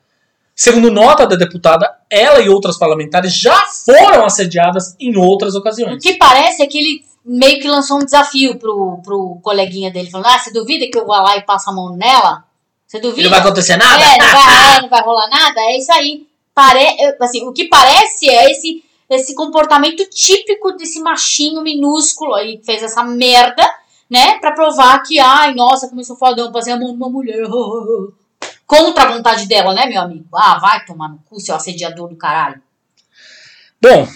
Segundo 0.55 0.91
nota 0.91 1.25
da 1.25 1.35
deputada, 1.35 1.89
ela 2.09 2.41
e 2.41 2.49
outras 2.49 2.77
parlamentares 2.77 3.33
já 3.33 3.61
foram 3.85 4.25
assediadas 4.25 4.95
em 4.99 5.15
outras 5.17 5.55
O 5.55 5.59
ocasiões. 5.59 6.01
que 6.01 6.15
parece 6.15 6.63
é 6.63 6.67
que 6.67 6.77
ele 6.77 7.08
meio 7.23 7.61
que 7.61 7.67
lançou 7.67 7.97
um 7.97 8.05
desafio 8.05 8.57
pro, 8.57 8.99
pro 9.03 9.39
coleguinha 9.41 9.91
dele. 9.91 10.09
Falando, 10.09 10.27
ah, 10.27 10.39
você 10.39 10.51
duvida 10.51 10.89
que 10.89 10.97
eu 10.97 11.05
vou 11.05 11.15
lá 11.15 11.37
e 11.37 11.41
passo 11.41 11.69
a 11.69 11.73
mão 11.73 11.95
nela? 11.95 12.43
Você 12.87 12.99
duvida? 12.99 13.23
Não 13.23 13.29
vai 13.29 13.39
acontecer 13.39 13.77
nada? 13.77 14.03
É, 14.03 14.17
não 14.17 14.27
vai, 14.27 14.77
é, 14.77 14.81
não 14.81 14.89
vai 14.89 15.01
rolar 15.03 15.29
nada? 15.29 15.61
É 15.61 15.77
isso 15.77 15.91
aí. 15.91 16.27
Pare... 16.53 16.97
assim, 17.21 17.45
o 17.47 17.53
que 17.53 17.65
parece 17.69 18.29
é 18.29 18.51
esse, 18.51 18.83
esse 19.09 19.35
comportamento 19.35 20.03
típico 20.09 20.71
desse 20.73 20.99
machinho 20.99 21.61
minúsculo 21.61 22.33
aí 22.33 22.57
que 22.57 22.65
fez 22.65 22.81
essa 22.81 23.03
merda, 23.03 23.63
né? 24.09 24.39
Pra 24.39 24.51
provar 24.51 25.03
que, 25.03 25.19
ai, 25.19 25.53
nossa, 25.53 25.87
como 25.87 26.01
eu 26.01 26.05
sou 26.05 26.15
fodão, 26.15 26.51
passei 26.51 26.73
a 26.73 26.77
mão 26.77 26.89
numa 26.89 27.09
mulher. 27.09 27.43
Contra 28.65 29.03
a 29.03 29.11
vontade 29.13 29.47
dela, 29.47 29.73
né, 29.73 29.85
meu 29.87 30.01
amigo? 30.01 30.25
Ah, 30.35 30.59
vai 30.59 30.85
tomar 30.85 31.09
no 31.09 31.19
cu, 31.29 31.39
seu 31.39 31.55
assediador 31.55 32.07
do 32.07 32.15
caralho. 32.15 32.61
Bom, 33.81 34.07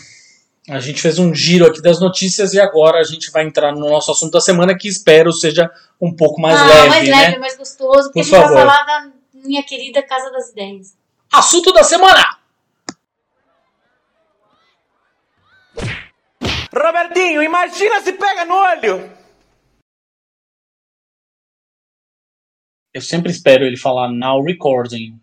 a 0.69 0.79
gente 0.79 1.01
fez 1.01 1.19
um 1.19 1.33
giro 1.33 1.65
aqui 1.65 1.81
das 1.81 1.99
notícias 1.99 2.53
e 2.53 2.59
agora 2.59 2.99
a 2.99 3.03
gente 3.03 3.29
vai 3.31 3.45
entrar 3.45 3.73
no 3.73 3.89
nosso 3.89 4.11
assunto 4.11 4.31
da 4.31 4.39
semana 4.39 4.77
que 4.77 4.87
espero 4.87 5.31
seja 5.33 5.69
um 5.99 6.15
pouco 6.15 6.39
mais 6.39 6.59
ah, 6.59 6.65
leve, 6.65 6.89
mais 6.89 7.09
né? 7.09 7.15
leve, 7.17 7.39
mais 7.39 7.57
gostoso, 7.57 8.11
porque 8.11 8.13
Por 8.13 8.21
a 8.21 8.23
gente 8.23 8.31
favor. 8.31 8.53
vai 8.53 8.65
falar 8.65 8.83
da 8.83 9.11
minha 9.33 9.63
querida 9.63 10.01
Casa 10.01 10.31
das 10.31 10.49
Ideias. 10.49 10.95
Assunto 11.31 11.73
da 11.73 11.83
semana! 11.83 12.37
Robertinho, 16.73 17.43
imagina 17.43 18.01
se 18.01 18.13
pega 18.13 18.45
no 18.45 18.55
olho! 18.55 19.11
Eu 22.93 23.01
sempre 23.01 23.31
espero 23.31 23.65
ele 23.65 23.75
falar 23.75 24.09
now 24.09 24.41
recording 24.41 25.19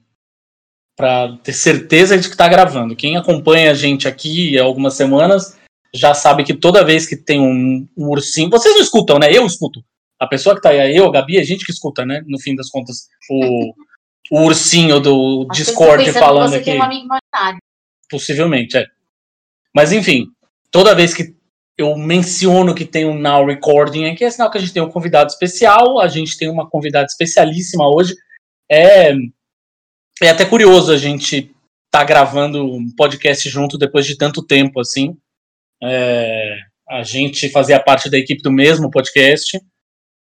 pra 1.00 1.38
ter 1.42 1.54
certeza 1.54 2.18
de 2.18 2.28
que 2.28 2.36
tá 2.36 2.46
gravando. 2.46 2.94
Quem 2.94 3.16
acompanha 3.16 3.70
a 3.70 3.74
gente 3.74 4.06
aqui 4.06 4.58
há 4.58 4.62
algumas 4.62 4.92
semanas 4.92 5.58
já 5.94 6.12
sabe 6.12 6.44
que 6.44 6.52
toda 6.52 6.84
vez 6.84 7.06
que 7.06 7.16
tem 7.16 7.40
um, 7.40 7.88
um 7.96 8.08
ursinho. 8.08 8.50
Vocês 8.50 8.74
não 8.74 8.82
escutam, 8.82 9.18
né? 9.18 9.32
Eu 9.32 9.46
escuto. 9.46 9.82
A 10.20 10.26
pessoa 10.26 10.54
que 10.54 10.60
tá 10.60 10.68
aí, 10.68 10.94
eu, 10.94 11.06
a 11.06 11.10
Gabi, 11.10 11.38
é 11.38 11.40
a 11.40 11.44
gente 11.44 11.64
que 11.64 11.72
escuta, 11.72 12.04
né? 12.04 12.22
No 12.26 12.38
fim 12.38 12.54
das 12.54 12.68
contas, 12.68 13.08
o, 13.30 13.74
o 14.30 14.44
ursinho 14.44 15.00
do 15.00 15.46
Acho 15.50 15.64
Discord 15.64 16.12
falando 16.12 16.50
você 16.50 16.56
aqui. 16.56 16.64
tem 16.66 16.80
um. 16.82 17.58
Possivelmente, 18.10 18.76
é. 18.76 18.84
Mas 19.74 19.90
enfim, 19.90 20.26
toda 20.70 20.94
vez 20.94 21.14
que 21.14 21.34
eu 21.78 21.96
menciono 21.96 22.74
que 22.74 22.84
tem 22.84 23.06
um 23.06 23.18
now 23.18 23.46
recording 23.46 24.04
aqui, 24.10 24.22
é 24.22 24.30
sinal 24.30 24.50
que 24.50 24.58
a 24.58 24.60
gente 24.60 24.74
tem 24.74 24.82
um 24.82 24.90
convidado 24.90 25.30
especial. 25.30 25.98
A 25.98 26.08
gente 26.08 26.36
tem 26.36 26.50
uma 26.50 26.68
convidada 26.68 27.06
especialíssima 27.06 27.88
hoje. 27.88 28.14
É, 28.70 29.14
é 30.28 30.30
até 30.30 30.44
curioso 30.44 30.92
a 30.92 30.96
gente 30.96 31.54
tá 31.90 32.04
gravando 32.04 32.64
um 32.64 32.90
podcast 32.94 33.48
junto 33.48 33.78
depois 33.78 34.06
de 34.06 34.16
tanto 34.16 34.44
tempo 34.44 34.80
assim. 34.80 35.16
É, 35.82 36.58
a 36.88 37.02
gente 37.02 37.48
fazia 37.50 37.82
parte 37.82 38.10
da 38.10 38.18
equipe 38.18 38.42
do 38.42 38.52
mesmo 38.52 38.90
podcast 38.90 39.60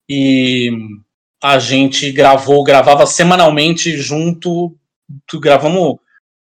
e 0.10 0.72
a 1.44 1.60
gente 1.60 2.12
gravou, 2.12 2.64
gravava 2.64 3.06
semanalmente 3.06 3.98
junto. 3.98 4.78
Gravamos 5.34 6.00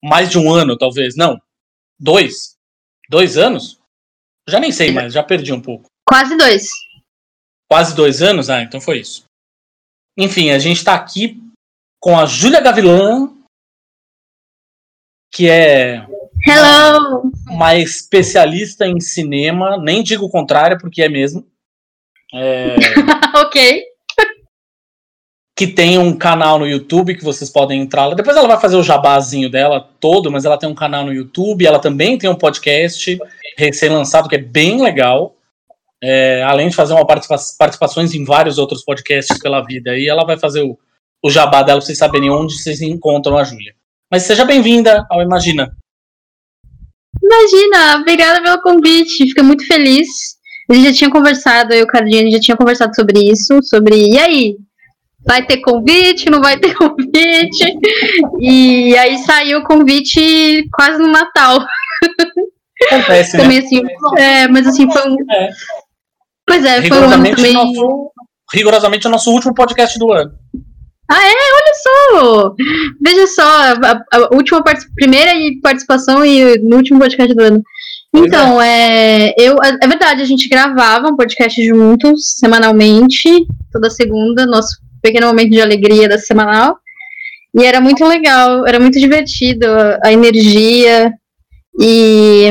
mais 0.04 0.30
de 0.30 0.38
um 0.38 0.52
ano, 0.52 0.78
talvez. 0.78 1.16
Não, 1.16 1.40
dois. 2.00 2.56
Dois 3.10 3.38
anos? 3.38 3.80
Já 4.48 4.60
nem 4.60 4.72
sei 4.72 4.92
mais, 4.92 5.14
já 5.14 5.24
perdi 5.24 5.52
um 5.52 5.62
pouco. 5.62 5.90
Quase 6.08 6.38
dois. 6.38 6.70
Quase 7.70 7.96
dois 7.96 8.22
anos? 8.22 8.50
Ah, 8.50 8.62
então 8.62 8.80
foi 8.80 9.00
isso. 9.00 9.26
Enfim, 10.18 10.52
a 10.52 10.60
gente 10.60 10.84
tá 10.84 10.94
aqui 10.96 11.42
com 12.00 12.18
a 12.18 12.26
Júlia 12.26 12.62
Gavilã, 12.62 13.35
que 15.36 15.50
é 15.50 16.02
Hello! 16.48 17.30
uma 17.50 17.76
especialista 17.76 18.88
em 18.88 19.02
cinema, 19.02 19.78
nem 19.78 20.02
digo 20.02 20.26
o 20.26 20.30
contrário, 20.30 20.78
porque 20.80 21.02
é 21.02 21.10
mesmo. 21.10 21.46
É, 22.34 22.76
ok. 23.36 23.84
que 25.58 25.68
tem 25.68 25.98
um 25.98 26.16
canal 26.16 26.58
no 26.58 26.66
YouTube 26.66 27.16
que 27.16 27.24
vocês 27.24 27.50
podem 27.50 27.82
entrar 27.82 28.06
lá. 28.06 28.16
Depois 28.16 28.38
ela 28.38 28.48
vai 28.48 28.60
fazer 28.60 28.78
o 28.78 28.84
jabazinho 28.84 29.50
dela 29.50 29.82
todo, 30.00 30.32
mas 30.32 30.46
ela 30.46 30.58
tem 30.58 30.70
um 30.70 30.76
canal 30.76 31.04
no 31.04 31.14
YouTube, 31.14 31.66
ela 31.66 31.80
também 31.80 32.18
tem 32.18 32.30
um 32.30 32.36
podcast 32.36 33.20
recém-lançado 33.58 34.30
que 34.30 34.36
é 34.36 34.42
bem 34.42 34.82
legal. 34.82 35.36
É, 36.02 36.44
além 36.44 36.70
de 36.70 36.76
fazer 36.76 36.94
uma 36.94 37.06
participa 37.06 37.36
participações 37.58 38.14
em 38.14 38.24
vários 38.24 38.58
outros 38.58 38.86
podcasts 38.86 39.38
pela 39.40 39.62
vida. 39.66 39.98
E 39.98 40.08
ela 40.08 40.24
vai 40.24 40.38
fazer 40.38 40.62
o, 40.62 40.80
o 41.22 41.30
jabá 41.30 41.62
dela 41.62 41.80
pra 41.80 41.86
vocês 41.86 41.98
saberem 41.98 42.30
onde 42.30 42.54
vocês 42.54 42.82
encontram 42.82 43.38
a 43.38 43.44
Júlia. 43.44 43.74
Mas 44.16 44.24
seja 44.24 44.46
bem-vinda 44.46 45.06
ao 45.10 45.22
Imagina. 45.22 45.76
Imagina, 47.22 47.98
obrigada 47.98 48.42
pelo 48.42 48.62
convite. 48.62 49.28
Fico 49.28 49.44
muito 49.44 49.68
feliz. 49.68 50.08
A 50.72 50.74
gente 50.74 50.88
já 50.88 50.94
tinha 50.94 51.12
conversado, 51.12 51.74
eu 51.74 51.82
e 51.82 51.84
o 51.84 51.88
Cardinho, 51.88 52.32
já 52.32 52.40
tinha 52.40 52.56
conversado 52.56 52.96
sobre 52.96 53.20
isso, 53.30 53.62
sobre. 53.64 54.14
E 54.14 54.18
aí? 54.18 54.56
Vai 55.28 55.46
ter 55.46 55.58
convite? 55.58 56.30
Não 56.30 56.40
vai 56.40 56.58
ter 56.58 56.74
convite? 56.80 57.78
E 58.40 58.96
aí 58.96 59.18
saiu 59.18 59.60
o 59.60 59.64
convite 59.66 60.66
quase 60.72 60.98
no 60.98 61.12
Natal. 61.12 61.60
Acontece, 62.90 63.36
né? 63.36 63.44
Também 63.44 63.60
assim. 63.60 63.82
É, 64.18 64.48
mas 64.48 64.66
assim, 64.66 64.90
foi 64.90 65.12
um. 65.12 65.18
É. 65.30 65.50
Pois 66.48 66.64
é, 66.64 66.88
foi 66.88 67.00
um 67.00 67.04
ano 67.12 67.36
também. 67.36 67.52
nosso, 67.52 68.12
rigorosamente 68.54 69.08
o 69.08 69.12
nosso 69.12 69.30
último 69.30 69.54
podcast 69.54 70.00
do 70.00 70.14
ano. 70.14 70.32
Olha 71.12 71.74
só! 71.84 72.56
Veja 73.02 73.28
só, 73.28 73.44
a, 73.44 74.02
a 74.14 74.36
última 74.36 74.64
part- 74.64 74.86
primeira 74.96 75.32
participação 75.62 76.26
e 76.26 76.58
no 76.60 76.78
último 76.78 77.00
podcast 77.00 77.34
do 77.34 77.44
ano. 77.44 77.64
Então, 78.14 78.62
é, 78.62 79.34
eu, 79.38 79.56
é 79.62 79.78
é 79.82 79.88
verdade, 79.88 80.22
a 80.22 80.26
gente 80.26 80.48
gravava 80.48 81.08
um 81.10 81.16
podcast 81.18 81.64
juntos, 81.66 82.36
semanalmente, 82.40 83.46
toda 83.72 83.90
segunda, 83.90 84.46
nosso 84.46 84.78
pequeno 85.02 85.28
momento 85.28 85.52
de 85.52 85.62
alegria 85.62 86.08
da 86.08 86.18
semanal. 86.18 86.78
E 87.54 87.64
era 87.64 87.80
muito 87.80 88.04
legal, 88.06 88.66
era 88.66 88.80
muito 88.80 89.00
divertido, 89.00 89.66
a 90.04 90.12
energia. 90.12 91.14
E, 91.80 92.50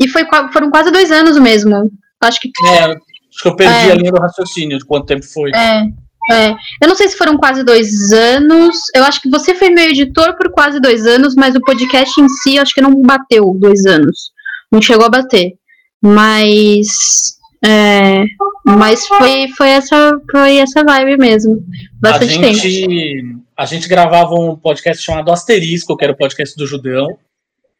e 0.00 0.08
foi, 0.08 0.24
foram 0.52 0.70
quase 0.70 0.90
dois 0.90 1.10
anos 1.10 1.38
mesmo. 1.38 1.90
Acho 2.20 2.38
que 2.40 2.50
É, 2.66 2.84
acho 2.84 3.42
que 3.42 3.48
eu 3.48 3.56
perdi 3.56 3.88
É. 3.88 3.92
a 3.92 3.94
linha 3.94 4.12
do 4.12 4.20
raciocínio 4.20 4.78
de 4.78 4.84
quanto 4.84 5.06
tempo 5.06 5.24
foi. 5.26 5.50
É, 5.54 5.86
é. 6.30 6.50
Eu 6.82 6.88
não 6.88 6.94
sei 6.94 7.08
se 7.08 7.16
foram 7.16 7.36
quase 7.36 7.62
dois 7.62 8.12
anos. 8.12 8.76
Eu 8.94 9.04
acho 9.04 9.20
que 9.20 9.30
você 9.30 9.54
foi 9.54 9.70
meu 9.70 9.84
editor 9.84 10.36
por 10.36 10.50
quase 10.50 10.80
dois 10.80 11.06
anos, 11.06 11.34
mas 11.34 11.54
o 11.54 11.60
podcast 11.60 12.20
em 12.20 12.28
si 12.28 12.58
acho 12.58 12.74
que 12.74 12.80
não 12.80 13.00
bateu 13.02 13.54
dois 13.54 13.86
anos. 13.86 14.32
Não 14.70 14.82
chegou 14.82 15.06
a 15.06 15.10
bater. 15.10 15.54
Mas. 16.02 17.38
é, 17.64 18.24
mas 18.64 19.06
foi, 19.06 19.48
foi, 19.56 19.68
essa, 19.68 20.20
foi 20.30 20.56
essa 20.56 20.84
vibe 20.84 21.16
mesmo. 21.16 21.64
A 22.04 22.10
Bastante 22.10 22.40
tempo. 22.40 22.54
gente, 22.54 23.36
a 23.56 23.64
gente 23.64 23.88
gravava 23.88 24.34
um 24.34 24.56
podcast 24.56 25.02
chamado 25.02 25.30
Asterisco, 25.30 25.96
que 25.96 26.04
era 26.04 26.12
o 26.12 26.16
podcast 26.16 26.56
do 26.56 26.66
Judão. 26.66 27.16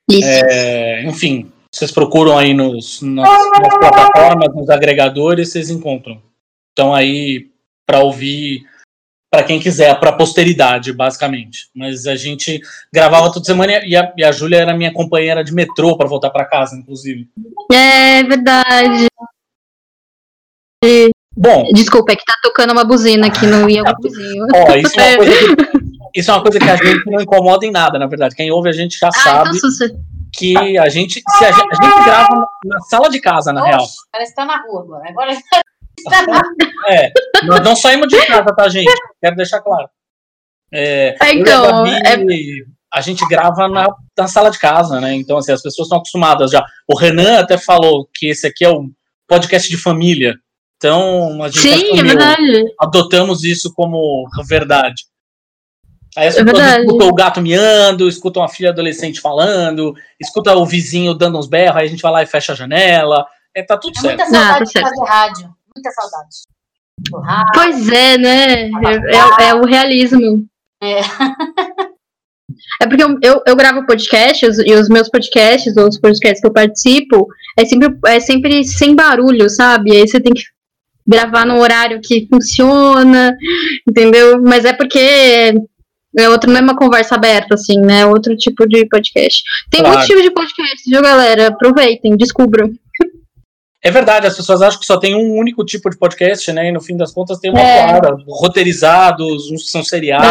Isso. 0.09 0.29
É, 0.29 1.05
enfim, 1.05 1.51
vocês 1.73 1.91
procuram 1.91 2.39
aí 2.39 2.55
nos, 2.55 3.03
nas, 3.03 3.29
nas 3.29 3.79
plataformas, 3.79 4.55
nos 4.55 4.71
agregadores, 4.71 5.51
vocês 5.51 5.69
encontram. 5.69 6.23
Então 6.73 6.95
aí 6.95 7.51
para 7.87 8.01
ouvir 8.01 8.67
para 9.31 9.43
quem 9.43 9.61
quiser, 9.61 9.99
para 10.01 10.13
posteridade, 10.13 10.93
basicamente. 10.93 11.69
Mas 11.75 12.07
a 12.07 12.17
gente 12.17 12.61
gravava 12.93 13.33
toda 13.33 13.45
semana 13.45 13.85
e 13.85 13.95
a, 13.97 14.13
e 14.17 14.25
a 14.25 14.33
Júlia 14.33 14.59
era 14.59 14.77
minha 14.77 14.93
companheira 14.93 15.45
de 15.45 15.53
metrô 15.53 15.97
para 15.97 16.09
voltar 16.09 16.31
para 16.31 16.45
casa, 16.45 16.77
inclusive. 16.77 17.29
É 17.73 18.23
verdade. 18.23 19.07
Bom, 21.37 21.65
Desculpa, 21.75 22.13
é 22.13 22.17
que 22.17 22.25
tá 22.25 22.35
tocando 22.43 22.73
uma 22.73 22.85
buzina 22.85 23.27
aqui 23.27 23.47
no 23.47 23.69
em 23.69 23.79
algum 23.79 24.03
vizinho. 24.03 24.47
ó, 24.55 24.73
isso 24.77 24.99
é 25.01 25.17
uma 25.17 25.17
coisa 25.19 25.57
que, 25.57 26.21
isso 26.21 26.31
é 26.31 26.35
uma 26.35 26.43
coisa 26.43 26.59
que 26.59 26.71
a 26.71 26.77
gente 26.77 27.11
não 27.11 27.21
incomoda 27.21 27.67
em 27.67 27.71
nada, 27.71 27.99
na 27.99 28.07
verdade. 28.07 28.35
Quem 28.35 28.51
ouve 28.51 28.71
a 28.71 28.73
gente 28.73 28.99
já 28.99 29.09
Ah, 29.09 29.13
sabe 29.13 29.59
então 29.59 29.71
que 30.33 30.79
a 30.79 30.89
gente, 30.89 31.21
se 31.21 31.45
a 31.45 31.53
gente, 31.53 31.69
a 31.79 31.85
gente 31.85 32.05
grava 32.05 32.47
na 32.65 32.81
sala 32.81 33.11
de 33.11 33.21
casa, 33.21 33.53
na 33.53 33.65
real. 33.65 33.83
Oxe, 33.83 33.97
parece 34.13 34.33
que 34.33 34.37
tá 34.37 34.45
na 34.45 34.63
rua 34.63 34.83
agora. 34.83 35.09
Agora 35.11 35.37
É, 36.89 37.11
nós 37.45 37.61
não 37.63 37.75
saímos 37.75 38.09
de 38.09 38.27
casa, 38.27 38.55
tá, 38.55 38.69
gente? 38.69 38.93
Quero 39.21 39.37
deixar 39.37 39.61
claro. 39.61 39.89
É, 40.73 41.17
É, 41.21 41.33
então, 41.35 41.85
Gabi, 41.85 42.65
a 42.93 43.01
gente 43.01 43.27
grava 43.29 43.69
na, 43.69 43.87
na 44.17 44.27
sala 44.29 44.51
de 44.51 44.59
casa, 44.59 45.01
né? 45.01 45.15
Então, 45.15 45.39
assim, 45.39 45.53
as 45.53 45.63
pessoas 45.63 45.87
estão 45.87 45.99
acostumadas 45.99 46.51
já. 46.51 46.65
O 46.89 46.97
Renan 46.97 47.39
até 47.41 47.59
falou 47.59 48.09
que 48.15 48.29
esse 48.29 48.47
aqui 48.47 48.65
é 48.65 48.71
um 48.71 48.91
podcast 49.27 49.69
de 49.69 49.77
família. 49.77 50.35
Então, 50.77 51.43
a 51.43 51.49
gente 51.49 51.61
Sim, 51.61 51.99
é 51.99 52.03
verdade. 52.03 52.65
adotamos 52.81 53.43
isso 53.45 53.73
como 53.75 54.29
verdade. 54.47 55.05
Aí 56.17 56.29
as 56.29 56.37
É 56.37 56.45
pessoas 56.45 56.63
verdade. 56.63 56.85
escutam 56.87 57.09
o 57.09 57.15
gato 57.15 57.41
miando, 57.41 58.09
escutam 58.09 58.43
a 58.43 58.49
filha 58.49 58.71
adolescente 58.71 59.21
falando, 59.21 59.95
escutam 60.21 60.57
o 60.59 60.67
vizinho 60.67 61.15
dando 61.15 61.39
uns 61.39 61.47
berros, 61.47 61.77
aí 61.77 61.87
a 61.87 61.91
gente 61.91 62.03
vai 62.03 62.13
lá 62.13 62.23
e 62.23 62.27
fecha 62.27 62.53
a 62.53 62.57
janela. 62.57 63.27
É, 63.55 63.63
tá 63.63 63.77
tudo 63.77 63.97
é 63.99 64.01
certo. 64.01 64.17
muita 64.19 64.25
Não, 64.31 64.41
saudade 64.41 64.59
tá 64.59 64.65
de 64.65 64.71
certo. 64.71 64.89
fazer 64.89 65.11
rádio. 65.11 65.56
Muita 65.77 65.91
saudade. 65.93 66.37
Rádio. 67.25 67.53
Pois 67.55 67.89
é, 67.91 68.19
né? 68.19 68.63
É, 68.65 69.45
é- 69.45 69.49
é 69.51 69.55
o 69.55 69.65
realismo. 69.65 70.47
É. 70.83 71.01
É 72.81 72.87
porque 72.87 73.03
eu, 73.03 73.19
eu, 73.23 73.43
eu 73.47 73.57
gravo 73.57 73.87
podcasts 73.87 74.59
e 74.59 74.73
os 74.75 74.89
meus 74.89 75.09
podcasts, 75.09 75.77
ou 75.77 75.89
os 75.89 75.99
podcasts 75.99 76.41
que 76.41 76.47
eu 76.47 76.53
participo, 76.53 77.27
é 77.59 77.65
sempre, 77.65 77.89
é 78.07 78.21
sempre 78.21 78.65
sem 78.65 78.95
barulho, 78.95 79.49
sabe? 79.51 79.93
Aí 79.93 80.07
você 80.07 80.21
tem 80.21 80.33
que 80.33 80.43
gravar 81.07 81.45
no 81.45 81.59
horário 81.59 82.01
que 82.03 82.27
funciona, 82.31 83.37
entendeu? 83.89 84.41
Mas 84.43 84.65
é 84.65 84.73
porque 84.73 85.55
é 86.19 86.29
outro, 86.29 86.51
não 86.51 86.59
é 86.59 86.63
uma 86.63 86.77
conversa 86.77 87.15
aberta, 87.17 87.55
assim, 87.55 87.81
né? 87.81 88.01
É 88.03 88.07
outro 88.07 88.37
tipo 88.37 88.67
de 88.67 88.87
podcast. 88.87 89.43
Tem 89.71 89.81
Claro. 89.81 89.97
muitos 89.97 90.07
tipos 90.07 90.23
de 90.23 90.31
podcast, 90.31 90.91
viu, 90.91 91.03
galera? 91.03 91.49
Aproveitem, 91.49 92.17
descubram. 92.17 92.71
É 93.87 93.91
verdade, 93.93 94.27
as 94.27 94.37
pessoas 94.37 94.61
acham 94.63 94.81
que 94.81 94.85
só 94.85 94.99
tem 94.99 95.15
um 95.15 95.37
único 95.39 95.65
tipo 95.65 95.89
de 95.89 95.97
podcast, 95.97 96.53
né? 96.53 96.69
E 96.69 96.73
no 96.73 96.81
fim 96.81 96.97
das 96.97 97.13
contas 97.13 97.39
tem 97.39 97.53
uma 97.53 97.61
É. 97.61 97.87
porrada. 97.87 98.17
Roteirizados, 98.27 99.49
uns 99.49 99.63
que 99.63 99.71
são 99.71 99.85
seriados. 99.85 100.27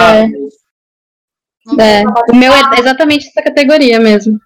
É, 1.79 2.03
saudade 2.03 2.31
o 2.31 2.35
meu 2.35 2.51
é 2.51 2.61
exatamente 2.77 3.29
essa 3.29 3.41
categoria 3.41 3.97
mesmo. 3.97 4.37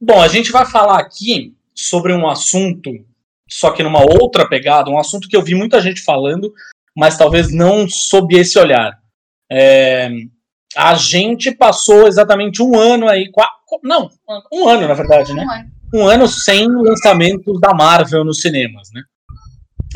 Bom, 0.00 0.20
a 0.20 0.26
gente 0.26 0.50
vai 0.50 0.66
falar 0.66 0.98
aqui 0.98 1.54
sobre 1.72 2.12
um 2.12 2.28
assunto, 2.28 2.90
só 3.48 3.70
que 3.70 3.84
numa 3.84 4.00
outra 4.00 4.48
pegada, 4.48 4.90
um 4.90 4.98
assunto 4.98 5.28
que 5.28 5.36
eu 5.36 5.42
vi 5.42 5.54
muita 5.54 5.80
gente 5.80 6.02
falando, 6.02 6.52
mas 6.96 7.16
talvez 7.16 7.54
não 7.54 7.88
sob 7.88 8.36
esse 8.36 8.58
olhar. 8.58 8.98
É, 9.48 10.10
a 10.76 10.96
gente 10.96 11.52
passou 11.52 12.08
exatamente 12.08 12.60
um 12.60 12.76
ano 12.76 13.06
aí, 13.08 13.30
não, 13.84 14.10
um 14.52 14.68
ano 14.68 14.88
na 14.88 14.94
verdade, 14.94 15.32
né? 15.32 15.44
Não 15.44 15.54
é. 15.54 15.79
Um 15.92 16.06
ano 16.06 16.28
sem 16.28 16.68
lançamentos 16.68 17.60
da 17.60 17.74
Marvel 17.74 18.24
nos 18.24 18.40
cinemas, 18.40 18.88
né? 18.94 19.02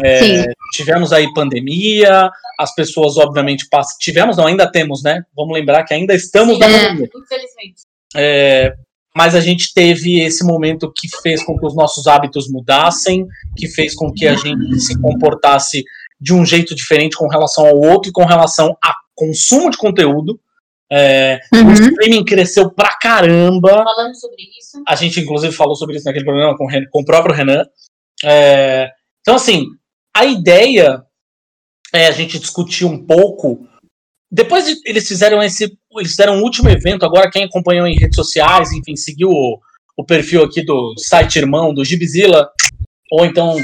É, 0.00 0.18
Sim. 0.18 0.44
tivemos 0.72 1.12
aí 1.12 1.32
pandemia, 1.34 2.28
as 2.58 2.74
pessoas 2.74 3.16
obviamente 3.16 3.68
passam. 3.70 3.96
Tivemos, 4.00 4.36
não, 4.36 4.46
ainda 4.46 4.70
temos, 4.70 5.02
né? 5.02 5.22
Vamos 5.36 5.54
lembrar 5.54 5.84
que 5.84 5.94
ainda 5.94 6.14
estamos 6.14 6.58
na 6.58 6.66
É. 6.66 6.88
pandemia. 6.88 7.08
Infelizmente. 7.14 7.82
É, 8.16 8.74
mas 9.16 9.36
a 9.36 9.40
gente 9.40 9.72
teve 9.72 10.20
esse 10.20 10.44
momento 10.44 10.92
que 10.94 11.08
fez 11.22 11.44
com 11.44 11.56
que 11.56 11.64
os 11.66 11.76
nossos 11.76 12.08
hábitos 12.08 12.50
mudassem, 12.50 13.26
que 13.56 13.68
fez 13.68 13.94
com 13.94 14.12
que 14.12 14.26
a 14.26 14.34
gente 14.34 14.80
se 14.80 15.00
comportasse 15.00 15.84
de 16.20 16.34
um 16.34 16.44
jeito 16.44 16.74
diferente 16.74 17.16
com 17.16 17.28
relação 17.28 17.66
ao 17.66 17.76
outro 17.76 18.10
e 18.10 18.12
com 18.12 18.24
relação 18.24 18.76
a 18.82 18.92
consumo 19.14 19.70
de 19.70 19.76
conteúdo. 19.76 20.40
É, 20.96 21.40
O 21.52 21.56
Uhum. 21.56 21.72
streaming 21.72 22.24
cresceu 22.24 22.70
pra 22.70 22.96
caramba. 23.00 23.70
Falando 23.82 24.14
sobre 24.14 24.42
isso. 24.58 24.80
A 24.86 24.94
gente, 24.94 25.18
inclusive, 25.20 25.52
falou 25.52 25.74
sobre 25.74 25.96
isso 25.96 26.04
naquele 26.04 26.24
programa 26.24 26.56
com, 26.56 26.66
o 26.66 26.90
com 26.90 27.00
o 27.02 27.04
próprio 27.04 27.34
Renan. 27.34 27.64
É, 28.24 28.90
então, 29.20 29.34
assim, 29.34 29.66
a 30.16 30.24
ideia 30.24 31.02
é 31.92 32.06
a 32.06 32.12
gente 32.12 32.38
discutir 32.38 32.84
um 32.84 33.04
pouco. 33.04 33.66
Depois 34.30 34.66
de, 34.66 34.76
eles 34.84 35.06
fizeram 35.08 35.42
esse. 35.42 35.64
Eles 35.96 36.10
fizeram 36.10 36.36
um 36.36 36.42
último 36.42 36.68
evento, 36.68 37.04
agora 37.04 37.30
quem 37.30 37.44
acompanhou 37.44 37.86
em 37.86 37.96
redes 37.98 38.16
sociais, 38.16 38.72
enfim, 38.72 38.94
seguiu 38.96 39.28
o, 39.30 39.58
o 39.96 40.04
perfil 40.04 40.42
aqui 40.44 40.64
do 40.64 40.94
site 40.98 41.36
irmão, 41.38 41.72
do 41.72 41.84
Gibzilla, 41.84 42.50
ou 43.12 43.24
então, 43.24 43.56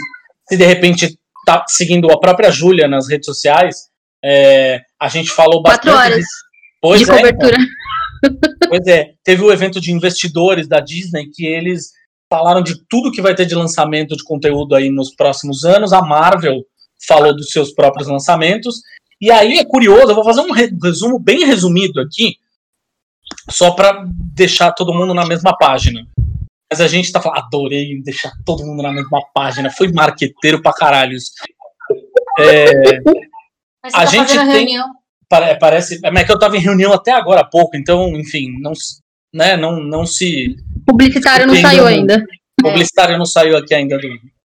se 0.49 0.57
de 0.57 0.64
repente 0.64 1.19
tá 1.45 1.64
seguindo 1.69 2.11
a 2.11 2.19
própria 2.21 2.51
Júlia 2.53 2.87
nas 2.87 3.09
redes 3.09 3.27
sociais, 3.27 3.88
é, 4.25 4.81
a 5.01 5.09
gente 5.09 5.31
falou 5.31 5.61
Quatro 5.62 5.90
bastante. 5.90 6.12
horas 6.14 6.27
Pois 6.81 7.01
de 7.03 7.11
é, 7.11 7.16
cobertura. 7.16 7.57
Pois 8.69 8.87
é, 8.87 9.14
teve 9.25 9.43
o 9.43 9.53
evento 9.53 9.81
de 9.81 9.93
investidores 9.93 10.69
da 10.69 10.81
Disney 10.81 11.29
que 11.31 11.45
eles 11.47 11.93
falaram 12.33 12.62
de 12.62 12.81
tudo 12.88 13.11
que 13.11 13.21
vai 13.23 13.35
ter 13.35 13.45
de 13.47 13.55
lançamento 13.55 14.16
de 14.16 14.23
conteúdo 14.25 14.75
aí 14.75 14.88
nos 14.90 15.14
próximos 15.14 15.64
anos. 15.64 15.93
A 15.93 16.01
Marvel 16.03 16.64
falou 17.07 17.35
dos 17.35 17.51
seus 17.51 17.73
próprios 17.73 18.09
lançamentos. 18.09 18.77
E 19.21 19.31
aí 19.31 19.59
é 19.59 19.64
curioso, 19.64 20.11
eu 20.11 20.14
vou 20.14 20.25
fazer 20.25 20.40
um 20.40 20.53
re- 20.53 20.73
resumo 20.83 21.19
bem 21.19 21.45
resumido 21.45 22.01
aqui, 22.01 22.37
só 23.51 23.73
para 23.73 24.05
deixar 24.35 24.73
todo 24.73 24.95
mundo 24.95 25.12
na 25.12 25.27
mesma 25.27 25.57
página. 25.59 26.07
Mas 26.73 26.81
a 26.81 26.87
gente 26.87 27.11
tá 27.12 27.21
falando, 27.21 27.38
adorei 27.45 28.01
deixar 28.03 28.31
todo 28.47 28.64
mundo 28.64 28.83
na 28.83 28.93
mesma 28.93 29.21
página. 29.35 29.71
Foi 29.71 29.90
marqueteiro 29.93 30.62
pra 30.62 30.73
caralho 30.73 31.12
isso. 31.14 31.33
Você 32.38 33.03
A 33.85 33.90
tá 33.90 34.05
gente 34.07 34.29
tem- 34.33 34.47
reunião. 34.47 35.00
Pare- 35.31 35.57
Parece. 35.59 35.99
É 36.05 36.11
mas 36.11 36.23
é 36.23 36.27
que 36.27 36.33
eu 36.33 36.38
tava 36.38 36.57
em 36.57 36.61
reunião 36.61 36.93
até 36.93 37.12
agora 37.12 37.40
há 37.40 37.45
pouco, 37.45 37.77
então, 37.77 38.09
enfim, 38.16 38.49
não, 38.61 38.73
né, 39.33 39.57
não, 39.57 39.81
não 39.81 40.05
se. 40.05 40.57
Publicitário 40.87 41.47
não 41.47 41.55
saiu 41.62 41.87
ainda. 41.87 42.27
Publicitário 42.61 43.16
não 43.19 43.25
saiu 43.25 43.57
aqui 43.57 43.73
ainda 43.75 43.97
do, 43.97 44.09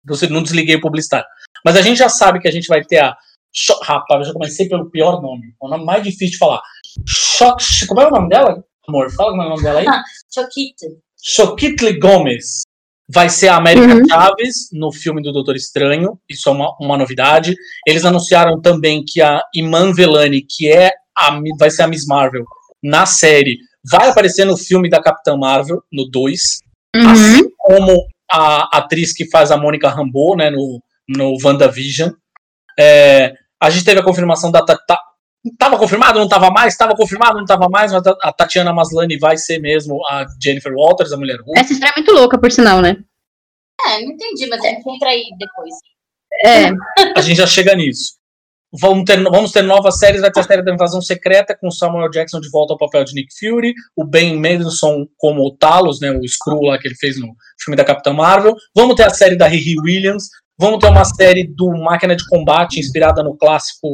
do- 0.05 0.31
Não 0.31 0.43
desliguei 0.43 0.77
o 0.77 0.81
publicitário. 0.81 1.27
Mas 1.65 1.77
a 1.77 1.83
gente 1.83 1.99
já 1.99 2.09
sabe 2.09 2.41
que 2.41 2.49
a 2.49 2.51
gente 2.51 2.67
vai 2.67 2.83
ter 2.83 2.99
a. 3.01 3.15
Cho- 3.55 3.79
Rapaz, 3.83 4.21
eu 4.23 4.27
já 4.29 4.33
comecei 4.33 4.67
pelo 4.69 4.91
pior 4.91 5.21
nome. 5.21 5.53
O 5.61 5.69
nome 5.69 5.85
mais 5.85 6.03
difícil 6.03 6.31
de 6.31 6.39
falar. 6.39 6.63
Cho- 7.07 7.55
Como 7.87 8.01
é 8.01 8.07
o 8.07 8.11
nome 8.11 8.29
dela, 8.31 8.65
amor? 8.89 9.11
Fala 9.13 9.31
como 9.31 9.43
é 9.43 9.47
o 9.47 9.49
nome 9.51 9.63
dela 9.63 9.81
aí. 9.81 9.87
Choquito. 10.35 10.87
Choquitl 11.23 11.99
Gomes 12.01 12.63
vai 13.09 13.29
ser 13.29 13.49
a 13.49 13.57
América 13.57 13.95
Uhum. 13.95 14.09
Chaves 14.09 14.69
no 14.73 14.93
filme 14.93 15.23
do 15.23 15.33
Doutor 15.33 15.57
Estranho. 15.57 16.19
Isso 16.29 16.49
é 16.49 16.53
uma, 16.53 16.75
uma 16.81 16.97
novidade. 16.97 17.55
Eles 17.87 18.05
anunciaram 18.05 18.61
também 18.61 19.05
que 19.07 19.21
a 19.21 19.43
Iman 19.55 19.93
Velani, 19.93 20.43
que 20.43 20.71
é 20.71 20.91
a, 21.17 21.39
vai 21.59 21.71
ser 21.71 21.83
a 21.83 21.87
Miss 21.89 22.07
Marvel 22.07 22.45
na 22.83 23.07
série, 23.07 23.59
vai 23.91 24.09
aparecer 24.09 24.45
no 24.45 24.57
filme 24.57 24.89
da 24.89 25.03
Capitã 25.03 25.37
Marvel, 25.37 25.83
no 25.93 26.09
2 26.11 26.41
Uhum. 26.95 27.49
como 27.57 28.07
a 28.31 28.79
atriz 28.79 29.15
que 29.15 29.29
faz 29.31 29.51
a 29.51 29.57
Mônica 29.57 29.89
Rambeau, 29.89 30.37
né, 30.37 30.51
no, 30.51 30.83
no 31.09 31.37
WandaVision. 31.43 32.11
É, 32.79 33.33
a 33.61 33.71
gente 33.71 33.85
teve 33.85 34.01
a 34.01 34.05
confirmação 34.05 34.51
da 34.51 34.63
Tata. 34.65 34.99
Tava 35.59 35.77
confirmado, 35.77 36.21
não 36.21 36.29
tava 36.29 36.51
mais? 36.51 36.77
Tava 36.77 36.95
confirmado, 36.95 37.39
não 37.39 37.45
tava 37.45 37.69
mais, 37.69 37.93
mas 37.93 38.03
a 38.07 38.33
Tatiana 38.33 38.73
Maslany 38.73 39.19
vai 39.19 39.37
ser 39.37 39.59
mesmo 39.59 40.05
a 40.07 40.25
Jennifer 40.41 40.73
Walters, 40.73 41.13
a 41.13 41.17
Mulher 41.17 41.41
Hulk. 41.41 41.59
Essa 41.59 41.73
estreia 41.73 41.93
é 41.97 42.01
muito 42.01 42.13
louca, 42.13 42.39
por 42.39 42.51
sinal, 42.51 42.81
né? 42.81 42.97
É, 43.87 44.01
não 44.03 44.13
entendi, 44.13 44.47
mas 44.47 44.65
a 44.65 44.69
gente 44.69 44.89
entra 44.89 45.09
aí 45.09 45.25
depois. 45.39 45.75
É. 46.45 46.71
A 47.17 47.21
gente 47.21 47.39
já 47.39 47.47
chega 47.47 47.75
nisso. 47.75 48.15
Vamos 48.81 49.05
ter, 49.05 49.23
vamos 49.23 49.53
ter 49.53 49.63
novas 49.63 49.99
séries, 49.99 50.23
vai 50.23 50.31
ter 50.31 50.41
a 50.41 50.45
série 50.45 50.63
da 50.63 50.73
Invasão 50.73 51.03
Secreta 51.03 51.55
com 51.55 51.71
Samuel 51.71 52.09
Jackson 52.09 52.41
de 52.41 52.49
volta 52.49 52.73
ao 52.73 52.79
papel 52.79 53.05
de 53.05 53.13
Nick 53.13 53.29
Fury, 53.39 53.75
o 53.95 54.03
Ben 54.03 54.39
Mendelsohn 54.39 55.05
como 55.19 55.43
o 55.43 55.55
Talos, 55.55 56.01
né, 56.01 56.11
o 56.11 56.25
Skrull 56.25 56.69
lá 56.69 56.79
que 56.79 56.89
ele 56.89 56.95
fez 56.95 57.21
no 57.21 57.35
filme 57.63 57.77
da 57.77 57.85
Capitã 57.85 58.15
Marvel. 58.15 58.57
Vamos 58.75 58.97
ter 58.97 59.03
a 59.03 59.11
série 59.11 59.37
da 59.37 59.47
Riri 59.47 59.79
Williams, 59.79 60.25
vamos 60.59 60.79
ter 60.79 60.89
uma 60.89 61.05
série 61.05 61.47
do 61.47 61.71
Máquina 61.71 62.15
de 62.15 62.27
Combate 62.29 62.81
inspirada 62.81 63.23
no 63.23 63.37
clássico 63.37 63.89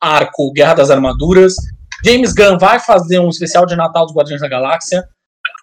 arco 0.00 0.52
Guerra 0.52 0.74
das 0.74 0.90
Armaduras. 0.90 1.54
James 2.04 2.32
Gunn 2.32 2.58
vai 2.58 2.78
fazer 2.78 3.18
um 3.18 3.28
especial 3.28 3.66
de 3.66 3.76
Natal 3.76 4.06
dos 4.06 4.14
Guardiões 4.14 4.40
da 4.40 4.48
Galáxia. 4.48 5.04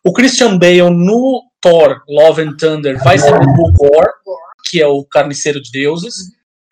O 0.03 0.13
Christian 0.13 0.57
Bale 0.57 0.89
no 0.89 1.41
Thor 1.61 2.01
Love 2.07 2.41
and 2.41 2.57
Thunder 2.57 3.01
vai 3.03 3.17
ser 3.17 3.33
o 3.33 3.71
Gore, 3.73 4.11
que 4.69 4.81
é 4.81 4.87
o 4.87 5.03
carniceiro 5.03 5.61
de 5.61 5.71
deuses. 5.71 6.15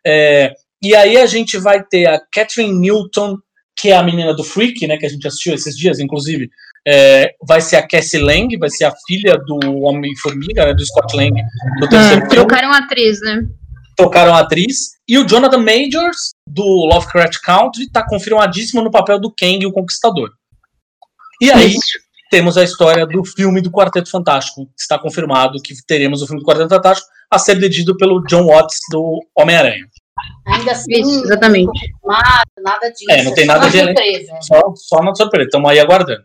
É, 0.05 0.53
e 0.83 0.95
aí 0.95 1.17
a 1.17 1.25
gente 1.25 1.57
vai 1.57 1.81
ter 1.83 2.05
a 2.07 2.21
Catherine 2.31 2.77
Newton, 2.77 3.37
que 3.75 3.89
é 3.89 3.95
a 3.95 4.03
menina 4.03 4.33
do 4.33 4.43
Freak, 4.43 4.85
né, 4.85 4.97
que 4.97 5.05
a 5.05 5.09
gente 5.09 5.25
assistiu 5.25 5.53
esses 5.53 5.75
dias, 5.75 5.99
inclusive. 5.99 6.49
É, 6.85 7.33
vai 7.47 7.61
ser 7.61 7.77
a 7.77 7.87
Cassie 7.87 8.19
Lang, 8.19 8.57
vai 8.57 8.69
ser 8.69 8.83
a 8.83 8.93
filha 9.07 9.37
do 9.37 9.57
Homem-Formiga, 9.83 10.65
né, 10.65 10.73
do 10.73 10.85
Scott 10.85 11.15
Lang, 11.15 11.41
do 11.79 11.87
terceiro 11.87 12.21
filme. 12.21 12.29
trocaram 12.29 12.73
a 12.73 12.79
atriz, 12.79 13.21
né? 13.21 13.47
Trocaram 13.95 14.33
a 14.33 14.39
atriz. 14.39 14.93
E 15.07 15.17
o 15.17 15.25
Jonathan 15.27 15.57
Majors, 15.59 16.31
do 16.47 16.63
Lovecraft 16.63 17.39
Country, 17.43 17.89
tá 17.91 18.05
confirmadíssimo 18.07 18.81
no 18.81 18.91
papel 18.91 19.19
do 19.19 19.33
Kang, 19.37 19.65
o 19.65 19.71
Conquistador. 19.71 20.31
E 21.41 21.51
aí, 21.51 21.71
Isso. 21.73 21.99
temos 22.31 22.57
a 22.57 22.63
história 22.63 23.05
do 23.05 23.23
filme 23.25 23.61
do 23.61 23.69
Quarteto 23.71 24.09
Fantástico. 24.09 24.67
Está 24.79 24.97
confirmado 24.97 25.61
que 25.61 25.73
teremos 25.85 26.21
o 26.21 26.27
filme 26.27 26.41
do 26.41 26.45
Quarteto 26.47 26.69
Fantástico 26.69 27.07
a 27.29 27.37
ser 27.37 27.59
dirigido 27.59 27.97
pelo 27.97 28.23
John 28.25 28.45
Watts 28.47 28.79
do 28.91 29.19
Homem-Aranha. 29.37 29.85
Ainda 30.47 30.71
assim, 30.71 30.93
Isso, 31.01 31.23
exatamente. 31.25 31.71
nada, 32.05 32.89
disso. 32.91 33.11
É, 33.11 33.23
não 33.23 33.33
tem 33.33 33.45
nada 33.45 33.69
de- 33.69 33.79
surpresa. 33.83 34.33
Só, 34.41 34.61
só 34.75 35.03
na 35.03 35.13
surpresa, 35.15 35.47
estamos 35.47 35.69
aí 35.69 35.79
aguardando. 35.79 36.23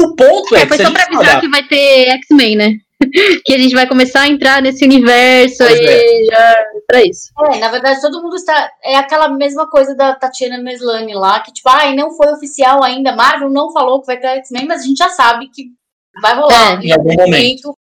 O 0.00 0.14
ponto 0.16 0.54
é, 0.56 0.60
É, 0.60 0.62
que 0.62 0.68
foi 0.68 0.76
se 0.78 0.82
a 0.84 0.86
só 0.86 0.92
pra 0.92 1.02
avisar 1.04 1.20
olhar- 1.20 1.40
que 1.40 1.48
vai 1.48 1.62
ter 1.66 2.08
X-Men, 2.10 2.56
né? 2.56 2.76
que 3.44 3.54
a 3.54 3.58
gente 3.58 3.74
vai 3.74 3.86
começar 3.86 4.22
a 4.22 4.28
entrar 4.28 4.62
nesse 4.62 4.84
universo 4.84 5.58
Pois 5.58 5.80
aí 5.80 6.26
já 6.30 6.64
pra 6.86 7.02
isso. 7.02 7.32
É, 7.52 7.58
na 7.58 7.68
verdade, 7.68 8.00
todo 8.00 8.22
mundo 8.22 8.36
está. 8.36 8.70
É 8.82 8.96
aquela 8.96 9.28
mesma 9.28 9.68
coisa 9.68 9.94
da 9.94 10.14
Tatiana 10.14 10.58
Meslani 10.58 11.14
lá, 11.14 11.40
que, 11.40 11.52
tipo, 11.52 11.68
ai, 11.68 11.94
não 11.94 12.16
foi 12.16 12.32
oficial 12.32 12.82
ainda. 12.82 13.14
Marvel 13.14 13.50
não 13.50 13.72
falou 13.72 14.00
que 14.00 14.06
vai 14.06 14.18
ter 14.18 14.28
X-Men, 14.38 14.66
mas 14.66 14.82
a 14.82 14.84
gente 14.84 14.98
já 14.98 15.08
sabe 15.10 15.48
que 15.48 15.66
vai 16.20 16.34
rolar. 16.34 16.80
É, 16.80 16.86
em 16.86 16.92
algum 16.92 17.14
momento. 17.14 17.74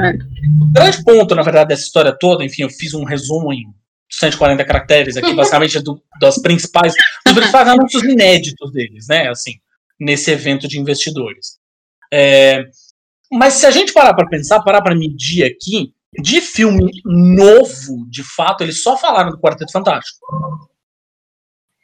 O 0.00 0.72
grande 0.72 1.04
ponto, 1.04 1.34
na 1.34 1.42
verdade, 1.42 1.68
dessa 1.68 1.82
história 1.82 2.16
toda, 2.18 2.44
enfim, 2.44 2.62
eu 2.62 2.70
fiz 2.70 2.94
um 2.94 3.04
resumo 3.04 3.52
em 3.52 3.64
140 4.10 4.64
caracteres 4.64 5.16
aqui, 5.16 5.32
basicamente 5.34 5.80
do, 5.80 6.00
das 6.20 6.40
principais, 6.40 6.94
dos 7.24 7.34
principais 7.34 7.68
anúncios 7.68 8.02
inéditos 8.02 8.72
deles, 8.72 9.06
né, 9.08 9.28
assim, 9.28 9.54
nesse 9.98 10.30
evento 10.32 10.66
de 10.66 10.80
investidores. 10.80 11.58
É, 12.12 12.64
mas 13.34 13.54
se 13.54 13.66
a 13.66 13.70
gente 13.70 13.92
parar 13.92 14.14
para 14.14 14.28
pensar, 14.28 14.62
parar 14.62 14.82
para 14.82 14.94
medir 14.94 15.44
aqui, 15.44 15.92
de 16.20 16.40
filme 16.40 16.90
novo, 17.04 18.06
de 18.08 18.22
fato, 18.22 18.62
eles 18.62 18.82
só 18.82 18.96
falaram 18.96 19.30
do 19.30 19.38
Quarteto 19.40 19.72
Fantástico. 19.72 20.18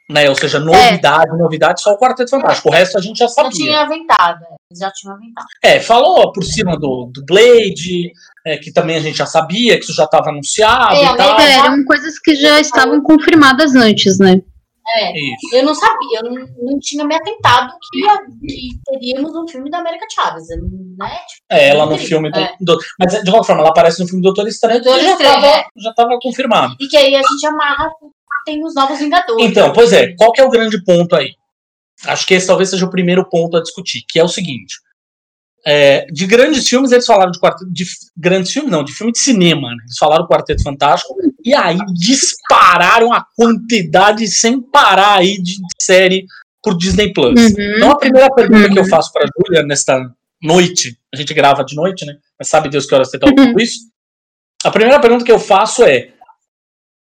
Né, 0.09 0.29
ou 0.29 0.35
seja, 0.35 0.59
novidade, 0.59 1.37
novidade, 1.37 1.81
só 1.81 1.93
o 1.93 1.97
Quarteto 1.97 2.31
Fantástico. 2.31 2.67
O 2.67 2.71
resto 2.71 2.97
a 2.97 3.01
gente 3.01 3.17
já 3.17 3.27
Já 3.27 3.33
sabia. 3.33 3.51
tinha 3.51 3.81
aventado. 3.81 4.43
é, 4.43 4.55
Eles 4.69 4.79
já 4.79 4.91
tinham 4.91 5.15
aventado. 5.15 5.47
É, 5.63 5.79
falou 5.79 6.33
por 6.33 6.43
cima 6.43 6.77
do, 6.77 7.09
do 7.13 7.23
Blade, 7.25 8.11
é, 8.45 8.57
que 8.57 8.73
também 8.73 8.97
a 8.97 8.99
gente 8.99 9.17
já 9.17 9.25
sabia, 9.25 9.77
que 9.77 9.85
isso 9.85 9.93
já 9.93 10.03
estava 10.03 10.29
anunciado 10.29 10.95
É, 10.95 11.13
e 11.13 11.15
tal. 11.17 11.39
É, 11.39 11.53
eram 11.53 11.85
coisas 11.85 12.19
que 12.19 12.35
já 12.35 12.59
estavam 12.59 13.01
confirmadas 13.01 13.73
antes, 13.73 14.19
né? 14.19 14.41
É. 14.95 15.11
Isso. 15.17 15.55
Eu 15.55 15.63
não 15.63 15.75
sabia, 15.75 16.19
eu 16.23 16.31
não, 16.31 16.47
não 16.57 16.79
tinha 16.79 17.05
me 17.05 17.15
atentado 17.15 17.71
que, 17.91 18.01
que 18.47 18.69
teríamos 18.85 19.35
um 19.35 19.47
filme 19.47 19.69
da 19.69 19.77
América 19.79 20.05
Chaves, 20.13 20.47
né? 20.49 21.09
Tipo, 21.27 21.45
É, 21.51 21.69
ela 21.69 21.85
no 21.85 21.97
filme 21.97 22.31
do, 22.31 22.39
é. 22.39 22.55
do- 22.59 22.77
Mas 22.99 23.13
de 23.23 23.29
qualquer 23.31 23.47
forma, 23.47 23.61
ela 23.61 23.69
aparece 23.69 24.01
no 24.01 24.07
filme 24.07 24.21
Doutor 24.23 24.47
Estranho, 24.47 24.81
que 24.81 24.89
já 24.89 25.13
estava 25.13 25.47
é. 25.47 25.65
já 25.77 25.93
tava 25.93 26.17
confirmado. 26.21 26.75
E 26.79 26.87
que 26.87 26.97
aí 26.97 27.15
a 27.15 27.21
gente 27.21 27.45
amarra, 27.45 27.89
tem 28.45 28.63
os 28.65 28.73
novos 28.75 28.99
Vingadores. 28.99 29.45
Então, 29.45 29.71
pois 29.71 29.93
é, 29.93 30.13
qual 30.15 30.31
que 30.31 30.41
é 30.41 30.43
o 30.43 30.49
grande 30.49 30.83
ponto 30.83 31.15
aí? 31.15 31.35
Acho 32.05 32.25
que 32.25 32.33
esse 32.33 32.47
talvez 32.47 32.69
seja 32.69 32.85
o 32.85 32.89
primeiro 32.89 33.23
ponto 33.29 33.55
a 33.57 33.61
discutir, 33.61 34.01
que 34.09 34.19
é 34.19 34.23
o 34.23 34.27
seguinte. 34.27 34.75
É, 35.65 36.05
de 36.11 36.25
grandes 36.25 36.67
filmes, 36.67 36.91
eles 36.91 37.05
falaram 37.05 37.31
de 37.31 37.39
quarteto. 37.39 37.71
De 37.71 37.85
grandes 38.17 38.51
filmes, 38.51 38.71
não, 38.71 38.83
de 38.83 38.93
filme 38.93 39.11
de 39.11 39.19
cinema, 39.19 39.69
né? 39.69 39.77
Eles 39.83 39.97
falaram 39.97 40.27
Quarteto 40.27 40.63
Fantástico, 40.63 41.15
e 41.43 41.53
aí 41.53 41.77
dispararam 41.93 43.13
a 43.13 43.25
quantidade 43.35 44.27
sem 44.27 44.61
parar 44.61 45.17
aí 45.19 45.41
de 45.41 45.55
série 45.79 46.25
por 46.63 46.77
Disney 46.77 47.13
Plus. 47.13 47.39
Uhum. 47.39 47.75
Então 47.77 47.91
a 47.91 47.97
primeira 47.97 48.33
pergunta 48.33 48.67
Uhum. 48.67 48.73
que 48.73 48.79
eu 48.79 48.85
faço 48.87 49.11
para 49.13 49.25
Júlia 49.37 49.63
nesta 49.63 49.99
noite, 50.41 50.97
a 51.13 51.17
gente 51.17 51.33
grava 51.33 51.63
de 51.63 51.75
noite, 51.75 52.05
né? 52.05 52.15
Mas 52.39 52.49
sabe 52.49 52.69
Deus 52.69 52.85
que 52.85 52.93
horas 52.95 53.09
você 53.09 53.17
está 53.17 53.27
ouvindo 53.29 53.59
isso? 53.61 53.79
A 54.63 54.71
primeira 54.71 54.99
pergunta 54.99 55.23
que 55.25 55.31
eu 55.31 55.39
faço 55.39 55.83
é: 55.83 56.09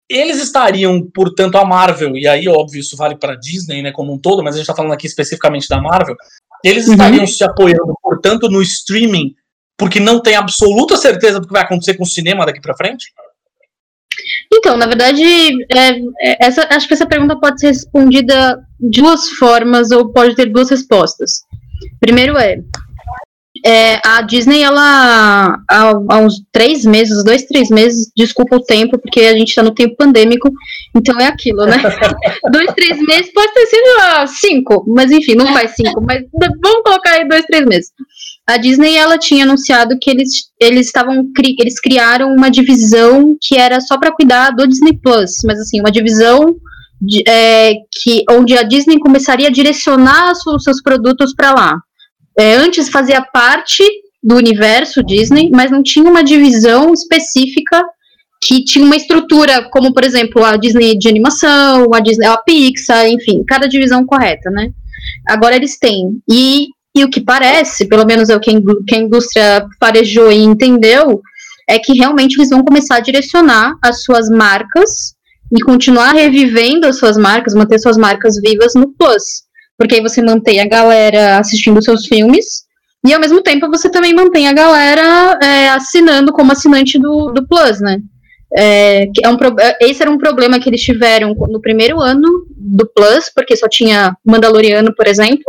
eles 0.10 0.42
estariam, 0.42 1.02
portanto, 1.14 1.58
a 1.58 1.66
Marvel, 1.66 2.16
e 2.16 2.28
aí, 2.28 2.48
óbvio, 2.48 2.80
isso 2.80 2.96
vale 2.96 3.16
para 3.18 3.36
Disney, 3.36 3.82
né, 3.82 3.92
como 3.92 4.14
um 4.14 4.18
todo, 4.20 4.44
mas 4.44 4.56
a 4.56 4.58
gente 4.58 4.64
está 4.66 4.76
falando 4.76 4.94
aqui 4.94 5.08
especificamente 5.08 5.68
da 5.68 5.82
Marvel, 5.82 6.16
eles 6.64 6.88
Uhum. 6.88 6.94
estariam 6.94 7.26
se 7.28 7.44
apoiando, 7.44 7.94
portanto, 8.26 8.50
no 8.50 8.62
streaming, 8.62 9.36
porque 9.78 10.00
não 10.00 10.20
tem 10.20 10.36
absoluta 10.36 10.98
certeza 10.98 11.40
do 11.40 11.48
que 11.48 11.54
vai 11.54 11.62
acontecer 11.62 11.96
com 11.96 12.04
o 12.04 12.08
cinema 12.08 12.46
daqui 12.46 12.60
para 12.60 12.76
frente? 12.76 13.06
Então, 14.52 14.76
na 14.78 14.88
verdade, 14.88 15.22
é, 15.72 15.90
é, 16.22 16.46
essa, 16.48 16.68
acho 16.72 16.88
que 16.88 16.94
essa 16.96 17.06
pergunta 17.06 17.40
pode 17.40 17.60
ser 17.60 17.68
respondida 17.68 18.60
de 18.80 19.02
duas 19.02 19.30
formas 19.32 19.92
ou 19.92 20.12
pode 20.12 20.36
ter 20.36 20.48
duas 20.48 20.70
respostas. 20.70 21.42
Primeiro 22.00 22.38
é, 22.38 22.58
é, 23.66 24.00
a 24.06 24.22
Disney, 24.22 24.62
ela, 24.64 25.58
há, 25.70 25.92
há 26.10 26.18
uns 26.20 26.42
três 26.52 26.84
meses, 26.86 27.24
dois, 27.24 27.44
três 27.44 27.70
meses, 27.70 28.12
desculpa 28.16 28.56
o 28.56 28.64
tempo, 28.64 28.98
porque 29.00 29.22
a 29.22 29.34
gente 29.38 29.50
está 29.50 29.62
no 29.64 29.74
tempo 29.74 29.96
pandêmico, 29.96 30.52
então 30.96 31.20
é 31.20 31.28
aquilo, 31.28 31.66
né? 31.66 31.78
dois, 32.52 32.74
três 32.76 32.98
meses 33.00 33.32
pode 33.34 33.54
ter 33.54 33.66
sido 33.68 33.88
ah, 34.02 34.28
cinco, 34.28 34.84
mas 34.88 35.12
enfim, 35.12 35.36
não 35.36 35.46
faz 35.54 35.72
cinco, 35.76 36.02
mas 36.02 36.22
vamos 36.62 36.82
colocar 36.84 37.12
aí 37.12 37.28
dois, 37.28 37.46
três 37.46 37.66
meses. 37.66 37.92
A 38.48 38.58
Disney 38.58 38.96
ela 38.96 39.18
tinha 39.18 39.44
anunciado 39.44 39.98
que 40.00 40.10
eles 40.10 40.30
eles 40.62 40.86
estavam 40.88 41.32
cri- 41.34 41.56
eles 41.60 41.80
criaram 41.80 42.32
uma 42.36 42.52
divisão 42.52 43.36
que 43.42 43.58
era 43.58 43.82
só 43.82 43.98
para 43.98 44.12
cuidar 44.12 44.52
do 44.52 44.68
Disney 44.68 45.00
Plus, 45.02 45.32
mas 45.44 45.60
assim 45.60 45.80
uma 45.80 45.92
divisão 45.92 46.56
de- 47.02 47.24
é, 47.28 47.74
que 47.92 48.24
onde 48.30 48.56
a 48.56 48.62
Disney 48.62 49.00
começaria 49.00 49.48
a 49.48 49.52
direcionar 49.52 50.32
os 50.32 50.44
seus- 50.44 50.64
seus 50.64 50.82
produtos 50.82 51.34
para 51.34 51.54
lá. 51.54 51.80
É, 52.38 52.56
antes 52.56 52.90
fazia 52.90 53.22
parte 53.22 53.84
do 54.22 54.36
universo 54.36 55.04
Disney, 55.04 55.50
mas 55.54 55.72
não 55.72 55.84
tinha 55.84 56.10
uma 56.10 56.24
divisão 56.24 56.92
específica 56.94 57.84
que 58.42 58.64
tinha 58.64 58.86
uma 58.86 58.96
estrutura, 58.96 59.70
como 59.72 59.94
por 59.94 60.04
exemplo 60.04 60.44
a 60.44 60.56
Disney 60.56 60.98
de 60.98 61.08
animação, 61.08 61.94
a 61.94 62.00
Disney, 62.00 62.28
a 62.28 62.38
Pixar, 62.38 63.08
enfim, 63.08 63.44
cada 63.48 63.68
divisão 63.68 64.06
correta, 64.06 64.50
né? 64.52 64.72
Agora 65.28 65.56
eles 65.56 65.78
têm. 65.80 66.20
E, 66.30 66.68
e 66.96 67.04
o 67.04 67.10
que 67.10 67.22
parece, 67.22 67.88
pelo 67.88 68.06
menos 68.06 68.30
é 68.30 68.36
o 68.36 68.40
que 68.40 68.52
a 68.52 68.60
que 68.88 68.96
a 68.96 69.00
indústria 69.00 69.66
farejou 69.80 70.32
e 70.32 70.44
entendeu, 70.44 71.22
é 71.68 71.80
que 71.80 71.94
realmente 71.94 72.36
eles 72.38 72.50
vão 72.50 72.64
começar 72.64 72.98
a 72.98 73.00
direcionar 73.00 73.76
as 73.82 74.04
suas 74.04 74.30
marcas 74.30 75.16
e 75.52 75.62
continuar 75.62 76.14
revivendo 76.14 76.88
as 76.88 76.98
suas 76.98 77.18
marcas, 77.18 77.54
manter 77.54 77.80
suas 77.80 77.98
marcas 77.98 78.36
vivas 78.40 78.74
no 78.76 78.92
Plus. 78.94 79.45
Porque 79.78 79.96
aí 79.96 80.02
você 80.02 80.22
mantém 80.22 80.62
a 80.62 80.68
galera 80.68 81.38
assistindo 81.38 81.84
seus 81.84 82.06
filmes 82.06 82.66
e 83.06 83.14
ao 83.14 83.20
mesmo 83.20 83.42
tempo 83.42 83.70
você 83.70 83.90
também 83.90 84.14
mantém 84.14 84.48
a 84.48 84.54
galera 84.54 85.38
é, 85.42 85.70
assinando 85.70 86.34
como 86.34 86.52
assinante 86.52 86.98
do, 86.98 87.32
do 87.32 87.48
Plus, 87.48 87.80
né? 87.80 88.00
É, 88.58 89.06
é 89.24 89.30
um, 89.30 89.38
é, 89.60 89.78
esse 89.82 90.02
era 90.02 90.10
um 90.10 90.18
problema 90.18 90.60
que 90.60 90.70
eles 90.70 90.82
tiveram 90.82 91.34
no 91.34 91.62
primeiro 91.62 92.00
ano 92.00 92.46
do 92.58 92.90
Plus, 92.96 93.30
porque 93.34 93.56
só 93.56 93.68
tinha 93.68 94.16
Mandaloriano, 94.26 94.94
por 94.96 95.08
exemplo. 95.08 95.44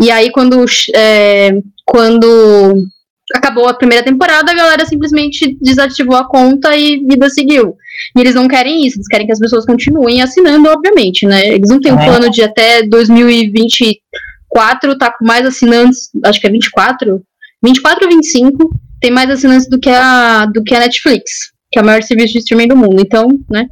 E 0.00 0.10
aí, 0.10 0.30
quando, 0.30 0.64
é, 0.94 1.52
quando 1.84 2.86
acabou 3.34 3.66
a 3.66 3.74
primeira 3.74 4.04
temporada, 4.04 4.50
a 4.50 4.54
galera 4.54 4.84
simplesmente 4.84 5.56
desativou 5.60 6.16
a 6.16 6.28
conta 6.28 6.76
e 6.76 7.04
vida 7.06 7.28
seguiu. 7.30 7.76
E 8.16 8.20
eles 8.20 8.34
não 8.34 8.48
querem 8.48 8.86
isso, 8.86 8.96
eles 8.96 9.08
querem 9.08 9.26
que 9.26 9.32
as 9.32 9.38
pessoas 9.38 9.64
continuem 9.66 10.22
assinando, 10.22 10.68
obviamente, 10.68 11.26
né? 11.26 11.46
Eles 11.48 11.68
não 11.70 11.80
têm 11.80 11.92
um 11.92 11.96
Uhum. 11.98 12.04
plano 12.04 12.30
de 12.30 12.42
até 12.42 12.82
2024 12.82 14.98
tá 14.98 15.10
com 15.12 15.24
mais 15.24 15.46
assinantes, 15.46 16.10
acho 16.24 16.40
que 16.40 16.46
é 16.46 16.50
24, 16.50 17.22
24 17.62 18.04
ou 18.06 18.10
25, 18.12 18.70
tem 19.00 19.10
mais 19.10 19.30
assinantes 19.30 19.68
do 19.68 19.78
que 19.78 19.90
a, 19.90 20.46
do 20.46 20.62
que 20.62 20.74
a 20.74 20.80
Netflix, 20.80 21.52
que 21.72 21.78
é 21.78 21.82
o 21.82 21.84
maior 21.84 22.02
serviço 22.02 22.32
de 22.34 22.38
streaming 22.40 22.68
do 22.68 22.76
mundo. 22.76 23.00
Então, 23.00 23.28
né? 23.50 23.66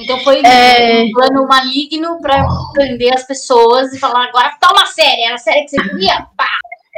Então 0.00 0.18
foi 0.20 0.40
É. 0.44 1.02
um 1.02 1.10
plano 1.12 1.46
maligno 1.46 2.18
pra 2.20 2.46
prender 2.72 3.12
as 3.14 3.26
pessoas 3.26 3.92
e 3.92 3.98
falar, 3.98 4.26
agora 4.28 4.52
toma 4.60 4.84
a 4.84 4.86
série, 4.86 5.22
era 5.22 5.34
a 5.34 5.38
série 5.38 5.64
que 5.64 5.70
você 5.70 5.82
queria? 5.82 6.26
Pá! 6.36 6.46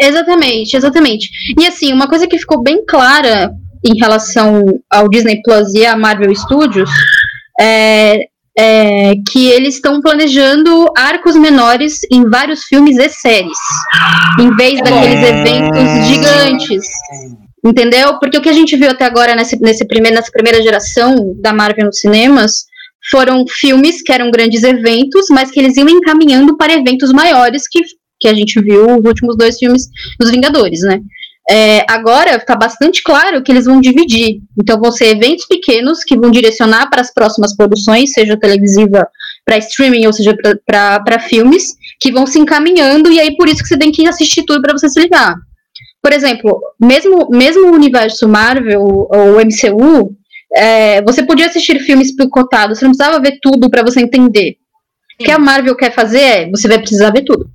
Exatamente, 0.01 0.77
exatamente. 0.77 1.29
E 1.59 1.67
assim, 1.67 1.93
uma 1.93 2.09
coisa 2.09 2.27
que 2.27 2.39
ficou 2.39 2.63
bem 2.63 2.85
clara 2.85 3.53
em 3.85 3.99
relação 3.99 4.65
ao 4.91 5.09
Disney 5.09 5.41
Plus 5.43 5.75
e 5.75 5.85
à 5.85 5.97
Marvel 5.97 6.35
Studios 6.35 6.91
é, 7.61 8.27
é, 8.57 9.15
que 9.31 9.49
eles 9.49 9.75
estão 9.75 10.01
planejando 10.01 10.87
arcos 10.97 11.37
menores 11.37 12.01
em 12.11 12.29
vários 12.29 12.65
filmes 12.65 12.97
e 12.97 13.09
séries, 13.09 13.59
em 14.41 14.55
vez 14.57 14.81
daqueles 14.81 15.23
eventos 15.23 16.07
gigantes. 16.07 16.87
Entendeu? 17.65 18.19
Porque 18.19 18.37
o 18.37 18.43
que 18.43 18.49
a 18.49 18.53
gente 18.53 18.77
viu 18.77 18.91
até 18.91 19.07
agora 19.07 19.35
nesse, 19.35 19.59
nesse 19.61 19.87
primeiro, 19.87 20.17
nessa 20.17 20.31
primeira 20.31 20.63
geração 20.63 21.35
da 21.41 21.53
Marvel 21.53 21.87
nos 21.87 21.99
cinemas 21.99 22.67
foram 23.11 23.45
filmes 23.49 24.03
que 24.03 24.13
eram 24.13 24.31
grandes 24.31 24.63
eventos, 24.63 25.27
mas 25.31 25.51
que 25.51 25.61
eles 25.61 25.77
iam 25.77 25.89
encaminhando 25.89 26.57
para 26.57 26.75
eventos 26.75 27.13
maiores 27.13 27.67
que, 27.69 27.81
que 28.21 28.29
a 28.29 28.35
gente 28.35 28.61
viu 28.61 28.99
os 28.99 29.05
últimos 29.05 29.37
dois 29.37 29.59
filmes 29.59 29.89
dos 30.19 30.31
Vingadores, 30.31 30.81
né? 30.81 31.01
É, 31.49 31.85
agora 31.91 32.37
está 32.37 32.57
bastante 32.57 33.03
claro 33.03 33.43
que 33.43 33.53
eles 33.53 33.67
vão 33.67 33.81
dividir. 33.81 34.41
Então 34.61 34.81
vão 34.81 34.91
ser 34.91 35.09
eventos 35.17 35.47
pequenos 35.47 36.03
que 36.03 36.17
vão 36.17 36.31
direcionar 36.31 36.89
para 36.89 37.01
as 37.01 37.13
próximas 37.13 37.55
produções, 37.55 38.13
seja 38.13 38.39
televisiva 38.39 39.07
para 39.45 39.59
streaming 39.59 40.07
ou 40.07 40.13
seja 40.13 40.35
para 40.67 41.19
filmes, 41.19 41.75
que 42.01 42.11
vão 42.11 42.27
se 42.27 42.39
encaminhando, 42.39 43.13
e 43.13 43.21
aí 43.21 43.37
por 43.37 43.47
isso 43.47 43.63
que 43.63 43.69
você 43.69 43.77
tem 43.77 43.93
que 43.93 44.07
assistir 44.07 44.45
tudo 44.45 44.63
para 44.63 44.73
você 44.73 44.89
se 44.89 44.99
ligar. 44.99 45.35
Por 46.03 46.13
exemplo, 46.13 46.61
mesmo, 46.81 47.29
mesmo 47.31 47.67
o 47.67 47.75
universo 47.75 48.27
Marvel 48.27 48.83
ou 48.83 49.41
MCU, 49.41 50.17
é, 50.55 51.03
você 51.03 51.23
podia 51.23 51.47
assistir 51.47 51.79
filmes 51.81 52.15
picotados, 52.15 52.79
você 52.79 52.85
não 52.85 52.93
precisava 52.93 53.21
ver 53.21 53.39
tudo 53.43 53.69
para 53.69 53.83
você 53.83 54.01
entender. 54.01 54.53
Sim. 54.53 55.23
O 55.23 55.25
que 55.25 55.31
a 55.31 55.39
Marvel 55.39 55.77
quer 55.77 55.93
fazer 55.93 56.21
é, 56.21 56.51
você 56.51 56.69
vai 56.69 56.79
precisar 56.79 57.11
ver 57.11 57.23
tudo. 57.23 57.51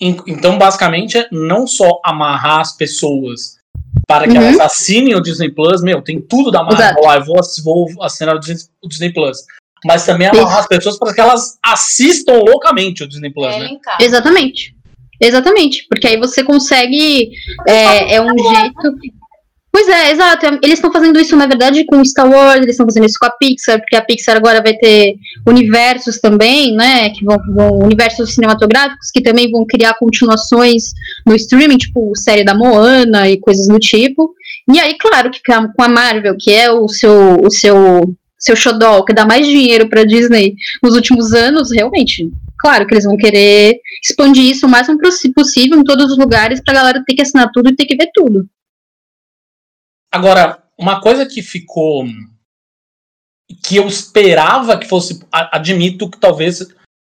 Então, 0.00 0.56
basicamente, 0.56 1.18
é 1.18 1.28
não 1.30 1.66
só 1.66 2.00
amarrar 2.04 2.60
as 2.60 2.76
pessoas 2.76 3.60
para 4.06 4.26
que 4.26 4.36
uhum. 4.36 4.42
elas 4.42 4.60
assinem 4.60 5.14
o 5.14 5.20
Disney 5.20 5.50
Plus, 5.50 5.82
meu, 5.82 6.00
tem 6.00 6.20
tudo 6.20 6.50
da 6.50 6.62
Marvel 6.62 7.02
lá, 7.02 7.16
eu 7.16 7.24
vou, 7.24 7.40
vou 7.62 8.02
assinar 8.02 8.34
o 8.34 8.40
Disney, 8.40 9.12
Plus. 9.12 9.38
Mas 9.84 10.04
também 10.04 10.28
amarrar 10.28 10.50
Isso. 10.50 10.60
as 10.60 10.66
pessoas 10.66 10.98
para 10.98 11.14
que 11.14 11.20
elas 11.20 11.58
assistam 11.62 12.34
loucamente 12.34 13.02
o 13.02 13.08
Disney 13.08 13.30
Plus, 13.30 13.54
é, 13.54 13.58
né? 13.58 13.70
Exatamente. 14.00 14.74
Exatamente, 15.20 15.86
porque 15.88 16.06
aí 16.06 16.16
você 16.16 16.42
consegue. 16.42 17.30
É, 17.68 18.14
é 18.14 18.22
um 18.22 18.28
jeito. 18.28 19.19
Pois 19.72 19.88
é, 19.88 20.10
exato. 20.10 20.46
Eles 20.62 20.74
estão 20.74 20.92
fazendo 20.92 21.18
isso, 21.20 21.36
na 21.36 21.46
verdade, 21.46 21.84
com 21.86 22.04
Star 22.04 22.28
Wars, 22.28 22.56
eles 22.56 22.70
estão 22.70 22.86
fazendo 22.86 23.06
isso 23.06 23.18
com 23.20 23.26
a 23.26 23.30
Pixar, 23.30 23.78
porque 23.78 23.94
a 23.96 24.02
Pixar 24.02 24.36
agora 24.36 24.60
vai 24.60 24.74
ter 24.74 25.14
universos 25.46 26.18
também, 26.18 26.74
né? 26.74 27.10
Que 27.10 27.24
vão, 27.24 27.38
vão, 27.54 27.78
universos 27.78 28.34
cinematográficos 28.34 29.10
que 29.12 29.22
também 29.22 29.50
vão 29.50 29.64
criar 29.64 29.94
continuações 29.94 30.92
no 31.24 31.36
streaming, 31.36 31.78
tipo 31.78 32.12
série 32.16 32.44
da 32.44 32.54
Moana 32.54 33.28
e 33.28 33.38
coisas 33.38 33.68
do 33.68 33.78
tipo. 33.78 34.34
E 34.72 34.78
aí, 34.80 34.96
claro, 34.98 35.30
que 35.30 35.40
com 35.40 35.82
a 35.82 35.88
Marvel, 35.88 36.36
que 36.38 36.50
é 36.50 36.70
o 36.70 36.88
seu, 36.88 37.40
o 37.40 37.50
seu, 37.50 38.16
seu 38.38 38.56
xodó, 38.56 39.04
que 39.04 39.14
dá 39.14 39.24
mais 39.24 39.46
dinheiro 39.46 39.88
para 39.88 40.04
Disney 40.04 40.56
nos 40.82 40.96
últimos 40.96 41.32
anos, 41.32 41.70
realmente. 41.70 42.28
Claro 42.58 42.86
que 42.86 42.94
eles 42.94 43.04
vão 43.04 43.16
querer 43.16 43.78
expandir 44.02 44.50
isso 44.50 44.66
o 44.66 44.68
máximo 44.68 44.98
possível 45.34 45.78
em 45.78 45.84
todos 45.84 46.10
os 46.10 46.18
lugares 46.18 46.60
pra 46.62 46.74
galera 46.74 47.02
ter 47.06 47.14
que 47.14 47.22
assinar 47.22 47.50
tudo 47.52 47.70
e 47.70 47.76
ter 47.76 47.86
que 47.86 47.96
ver 47.96 48.10
tudo. 48.12 48.46
Agora, 50.12 50.62
uma 50.78 51.00
coisa 51.00 51.26
que 51.26 51.42
ficou. 51.42 52.04
que 53.62 53.76
eu 53.76 53.86
esperava 53.86 54.78
que 54.78 54.88
fosse. 54.88 55.20
Admito 55.30 56.10
que 56.10 56.18
talvez 56.18 56.66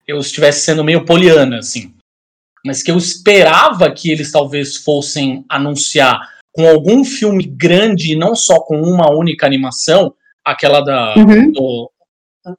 eu 0.06 0.18
estivesse 0.18 0.62
sendo 0.62 0.82
meio 0.82 1.04
poliana, 1.04 1.58
assim. 1.58 1.94
Mas 2.64 2.82
que 2.82 2.90
eu 2.90 2.96
esperava 2.96 3.90
que 3.90 4.10
eles 4.10 4.32
talvez 4.32 4.76
fossem 4.76 5.44
anunciar 5.48 6.38
com 6.52 6.66
algum 6.66 7.04
filme 7.04 7.44
grande 7.44 8.12
e 8.12 8.16
não 8.16 8.34
só 8.34 8.60
com 8.60 8.80
uma 8.80 9.10
única 9.10 9.46
animação, 9.46 10.14
aquela 10.44 10.80
da. 10.80 11.14
Uhum. 11.16 11.52
Do, 11.52 11.90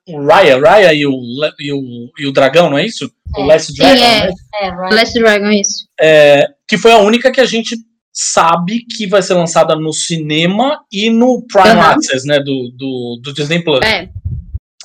o 0.08 0.25
Raya, 0.25 0.60
Raya 0.60 0.93
e 0.93 1.06
o, 1.06 1.19
e 1.60 1.73
o, 1.73 2.12
e 2.19 2.28
o 2.28 2.32
Dragão, 2.32 2.69
não 2.69 2.78
é 2.78 2.86
isso? 2.86 3.12
É. 3.36 3.41
O 3.41 3.45
Last 3.45 3.73
Dragon. 3.73 4.04
É, 4.04 4.28
né? 4.28 4.34
é, 4.62 4.71
Last 4.95 5.19
Dragon, 5.19 5.49
isso. 5.49 5.88
É, 5.99 6.47
que 6.67 6.78
foi 6.78 6.91
a 6.91 6.99
única 6.99 7.32
que 7.32 7.41
a 7.41 7.45
gente 7.45 7.75
sabe 8.22 8.82
que 8.82 9.08
vai 9.08 9.22
ser 9.22 9.34
lançada 9.34 9.78
no 9.78 9.94
cinema 9.94 10.84
e 10.92 11.10
no 11.10 11.42
Prime 11.48 11.76
uhum. 11.76 11.82
Access, 11.82 12.28
né, 12.28 12.38
do, 12.40 12.70
do, 12.76 13.22
do 13.24 13.34
Disney 13.34 13.64
Plus. 13.64 13.80
É. 13.82 14.10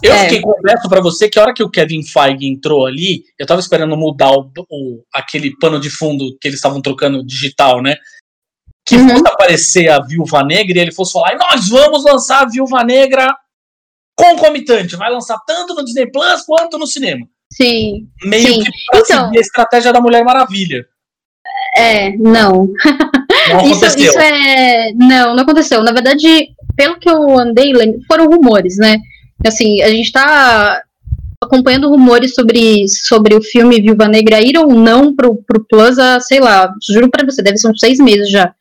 Eu 0.01 0.13
é. 0.13 0.25
fiquei 0.25 0.41
confesso 0.41 0.89
para 0.89 1.01
você 1.01 1.29
que 1.29 1.37
a 1.37 1.43
hora 1.43 1.55
que 1.55 1.63
o 1.63 1.71
Kevin 1.71 2.05
Feige 2.05 2.47
entrou 2.47 2.87
ali, 2.87 3.25
eu 3.37 3.45
tava 3.45 3.61
esperando 3.61 3.97
mudar 3.97 4.31
o, 4.31 4.53
o 4.71 5.03
aquele 5.13 5.57
pano 5.59 5.81
de 5.81 5.91
fundo 5.91 6.37
que 6.41 6.47
eles 6.47 6.59
estavam 6.59 6.81
trocando 6.81 7.27
digital, 7.27 7.83
né? 7.83 7.97
Que 8.87 8.95
uhum. 8.95 9.09
fosse 9.09 9.27
aparecer 9.27 9.89
a 9.89 10.01
Viúva 10.01 10.45
Negra 10.45 10.79
e 10.79 10.81
ele 10.81 10.93
fosse 10.93 11.13
falar: 11.13 11.37
nós 11.37 11.69
vamos 11.69 12.05
lançar 12.05 12.43
a 12.43 12.49
Viúva 12.49 12.85
Negra 12.85 13.35
concomitante, 14.17 14.95
vai 14.95 15.11
lançar 15.11 15.39
tanto 15.45 15.75
no 15.75 15.85
Disney 15.85 16.07
Plus 16.11 16.43
quanto 16.47 16.79
no 16.79 16.87
cinema. 16.87 17.27
Sim. 17.53 18.09
Meio 18.25 18.47
sim. 18.47 18.63
que 18.63 18.71
pra 18.91 19.01
então, 19.01 19.25
seguir 19.25 19.39
a 19.39 19.41
estratégia 19.41 19.93
da 19.93 20.01
Mulher 20.01 20.25
Maravilha. 20.25 20.87
É, 21.77 22.17
não. 22.17 22.69
Não 23.49 23.59
aconteceu. 23.61 23.89
isso, 23.89 23.99
isso 23.99 24.19
é. 24.19 24.93
Não, 24.95 25.35
não 25.35 25.43
aconteceu. 25.43 25.83
Na 25.83 25.93
verdade, 25.93 26.49
pelo 26.77 26.99
que 26.99 27.09
eu 27.09 27.39
andei 27.39 27.73
foram 28.07 28.27
rumores, 28.27 28.77
né? 28.77 28.99
Assim, 29.47 29.83
a 29.83 29.89
gente 29.89 30.11
tá 30.13 30.83
acompanhando 31.43 31.89
rumores 31.89 32.35
sobre, 32.35 32.87
sobre 32.89 33.35
o 33.35 33.43
filme 33.43 33.81
Viúva 33.81 34.09
Negra 34.09 34.41
ir 34.41 34.57
ou 34.57 34.73
não 34.73 35.15
pro, 35.15 35.37
pro 35.47 35.65
Plus 35.69 35.99
há, 35.99 36.19
sei 36.21 36.41
lá, 36.41 36.73
juro 36.91 37.11
pra 37.11 37.25
você, 37.25 37.43
deve 37.43 37.59
ser 37.59 37.69
uns 37.69 37.79
seis 37.79 37.99
meses 37.99 38.31
já. 38.31 38.53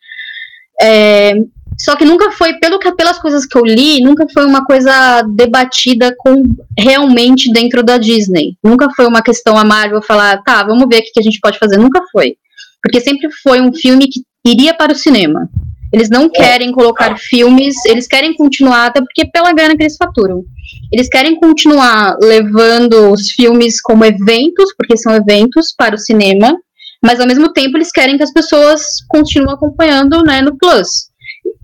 É, 0.82 1.34
só 1.80 1.96
que 1.96 2.06
nunca 2.06 2.32
foi, 2.32 2.54
pelo 2.56 2.80
que, 2.80 2.92
pelas 2.94 3.20
coisas 3.20 3.46
que 3.46 3.58
eu 3.58 3.64
li, 3.64 4.02
nunca 4.02 4.28
foi 4.32 4.46
uma 4.46 4.66
coisa 4.66 5.24
debatida 5.36 6.14
com 6.18 6.44
realmente 6.78 7.52
dentro 7.52 7.84
da 7.84 7.98
Disney. 7.98 8.58
Nunca 8.64 8.90
foi 8.96 9.06
uma 9.08 9.22
questão 9.22 9.58
a 9.58 9.64
Marvel 9.64 10.02
falar, 10.02 10.44
tá, 10.44 10.64
vamos 10.64 10.88
ver 10.90 11.00
o 11.00 11.04
que 11.04 11.20
a 11.20 11.24
gente 11.24 11.40
pode 11.40 11.58
fazer. 11.58 11.78
Nunca 11.78 12.02
foi. 12.12 12.36
Porque 12.82 13.00
sempre 13.00 13.30
foi 13.42 13.62
um 13.62 13.74
filme 13.74 14.08
que 14.08 14.22
iria 14.46 14.74
para 14.74 14.94
o 14.94 14.96
cinema. 14.96 15.50
Eles 15.92 16.10
não 16.10 16.28
querem 16.28 16.72
colocar 16.72 17.18
filmes, 17.20 17.76
eles 17.86 18.08
querem 18.08 18.36
continuar, 18.36 18.88
até 18.88 19.00
porque 19.00 19.22
é 19.22 19.30
pela 19.32 19.54
grana 19.54 19.78
que 19.78 19.84
eles 19.84 19.96
faturam. 19.96 20.44
Eles 20.92 21.08
querem 21.08 21.40
continuar 21.40 22.18
levando 22.20 23.12
os 23.12 23.30
filmes 23.30 23.80
como 23.80 24.04
eventos, 24.04 24.74
porque 24.76 24.98
são 24.98 25.14
eventos 25.14 25.74
para 25.78 25.94
o 25.94 26.00
cinema, 26.00 26.58
mas 27.04 27.20
ao 27.20 27.28
mesmo 27.28 27.54
tempo 27.54 27.78
eles 27.78 27.92
querem 27.92 28.18
que 28.18 28.24
as 28.24 28.34
pessoas 28.34 29.06
continuem 29.08 29.54
acompanhando 29.54 30.24
né, 30.24 30.42
no 30.42 30.58
Plus. 30.58 31.12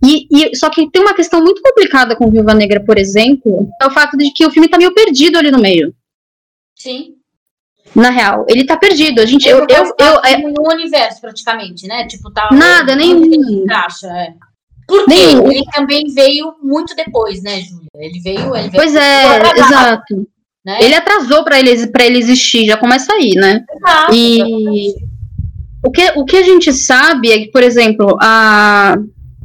E, 0.05 0.27
e, 0.31 0.55
só 0.55 0.69
que 0.69 0.89
tem 0.91 1.01
uma 1.01 1.15
questão 1.15 1.41
muito 1.41 1.61
complicada 1.61 2.15
com 2.15 2.29
Viúva 2.29 2.53
Negra, 2.53 2.83
por 2.85 2.99
exemplo, 2.99 3.67
é 3.81 3.87
o 3.87 3.91
fato 3.91 4.15
de 4.15 4.31
que 4.31 4.45
o 4.45 4.51
filme 4.51 4.69
tá 4.69 4.77
meio 4.77 4.93
perdido 4.93 5.37
ali 5.37 5.49
no 5.49 5.59
meio. 5.59 5.93
Sim. 6.75 7.15
Na 7.95 8.09
real, 8.09 8.45
ele 8.47 8.65
tá 8.65 8.77
perdido. 8.77 9.19
A 9.19 9.25
gente, 9.25 9.47
eu, 9.47 9.59
eu, 9.59 9.65
eu, 9.67 9.93
eu 9.99 10.21
é... 10.23 10.37
no 10.37 10.71
universo 10.71 11.19
praticamente, 11.21 11.87
né? 11.87 12.05
Tipo, 12.07 12.31
tá. 12.31 12.49
Nada, 12.51 12.95
nem. 12.95 13.11
Encaixa, 13.63 14.07
é. 14.07 14.33
Porque 14.87 15.09
nem... 15.09 15.37
ele 15.51 15.63
também 15.71 16.03
veio 16.13 16.55
muito 16.63 16.95
depois, 16.95 17.43
né, 17.43 17.61
Júlia? 17.61 17.87
Ele 17.95 18.19
veio, 18.19 18.55
ele 18.55 18.69
veio. 18.69 18.71
Pois 18.71 18.95
é, 18.95 19.39
exato. 19.55 20.27
Né? 20.65 20.79
Ele 20.81 20.95
atrasou 20.95 21.43
para 21.43 21.59
ele, 21.59 21.87
pra 21.87 22.05
ele 22.05 22.17
existir, 22.17 22.65
já 22.65 22.75
começa 22.75 23.13
aí, 23.13 23.33
né? 23.35 23.63
Exato, 23.71 24.13
e 24.13 24.93
o 25.83 25.91
que, 25.91 26.11
o 26.15 26.25
que 26.25 26.37
a 26.37 26.43
gente 26.43 26.73
sabe 26.73 27.31
é 27.31 27.39
que, 27.39 27.51
por 27.51 27.63
exemplo, 27.63 28.17
a, 28.19 28.97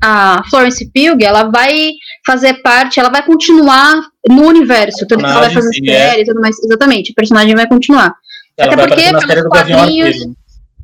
a 0.02 0.42
Florence 0.50 0.85
Pugh, 0.92 1.22
ela 1.22 1.44
vai 1.44 1.92
fazer 2.26 2.54
parte, 2.62 2.98
ela 2.98 3.11
vai 3.11 3.24
continuar 3.24 4.02
no 4.28 4.46
universo, 4.46 5.07
tudo 5.07 5.22
que 5.22 5.30
ela 5.30 5.40
vai 5.40 5.50
fazer 5.50 5.72
série 5.74 6.20
e 6.20 6.22
é. 6.22 6.24
tudo 6.24 6.40
mais. 6.40 6.59
Exatamente, 6.59 7.12
o 7.12 7.14
personagem 7.14 7.54
vai 7.54 7.68
continuar. 7.68 8.14
Ela 8.56 8.74
Até 8.74 8.86
porque 8.86 9.02
pelos 9.02 9.48
quadrinhos, 9.48 10.16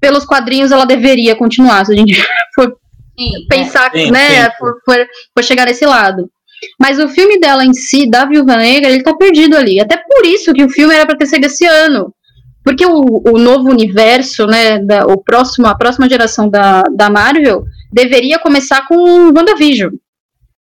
pelos 0.00 0.24
quadrinhos 0.24 0.72
ela 0.72 0.84
deveria 0.84 1.36
continuar, 1.36 1.84
se 1.84 1.92
a 1.92 1.96
gente 1.96 2.20
for 2.54 2.76
sim, 3.18 3.46
pensar, 3.48 3.90
é. 3.94 4.10
né, 4.10 4.44
sim, 4.44 4.50
for, 4.58 4.74
for, 4.84 5.06
for, 5.34 5.44
chegar 5.44 5.66
nesse 5.66 5.86
lado. 5.86 6.30
Mas 6.78 6.98
o 6.98 7.08
filme 7.08 7.38
dela 7.38 7.64
em 7.64 7.72
si, 7.72 8.08
da 8.08 8.24
Viúva 8.24 8.56
Negra, 8.56 8.90
ele 8.90 9.02
tá 9.02 9.14
perdido 9.14 9.56
ali. 9.56 9.80
Até 9.80 9.96
por 9.96 10.26
isso 10.26 10.52
que 10.52 10.62
o 10.62 10.68
filme 10.68 10.94
era 10.94 11.06
para 11.06 11.16
ter 11.16 11.26
sido 11.26 11.44
esse 11.44 11.64
ano. 11.64 12.14
Porque 12.62 12.84
o, 12.84 13.22
o 13.24 13.38
novo 13.38 13.70
universo, 13.70 14.46
né, 14.46 14.78
da, 14.78 15.06
o 15.06 15.16
próximo, 15.22 15.66
a 15.66 15.74
próxima 15.74 16.08
geração 16.08 16.50
da, 16.50 16.82
da 16.94 17.08
Marvel, 17.08 17.64
deveria 17.90 18.38
começar 18.38 18.86
com 18.86 19.32
WandaVision. 19.34 19.94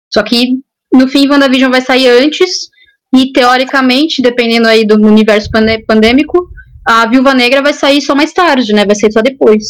Só 0.10 0.24
que, 0.24 0.60
no 0.92 1.08
fim, 1.08 1.30
WandaVision 1.30 1.72
vai 1.72 1.82
sair 1.82 2.10
antes, 2.10 2.70
e 3.16 3.32
teoricamente, 3.32 4.22
dependendo 4.22 4.68
aí 4.68 4.86
do 4.86 4.96
universo 4.96 5.50
pandêmico, 5.88 6.50
a 6.88 7.06
Viúva 7.06 7.34
Negra 7.34 7.62
vai 7.62 7.74
sair 7.74 8.02
só 8.02 8.16
mais 8.16 8.32
tarde, 8.32 8.72
né? 8.72 8.86
Vai 8.86 8.96
ser 8.96 9.12
só 9.12 9.22
depois. 9.22 9.66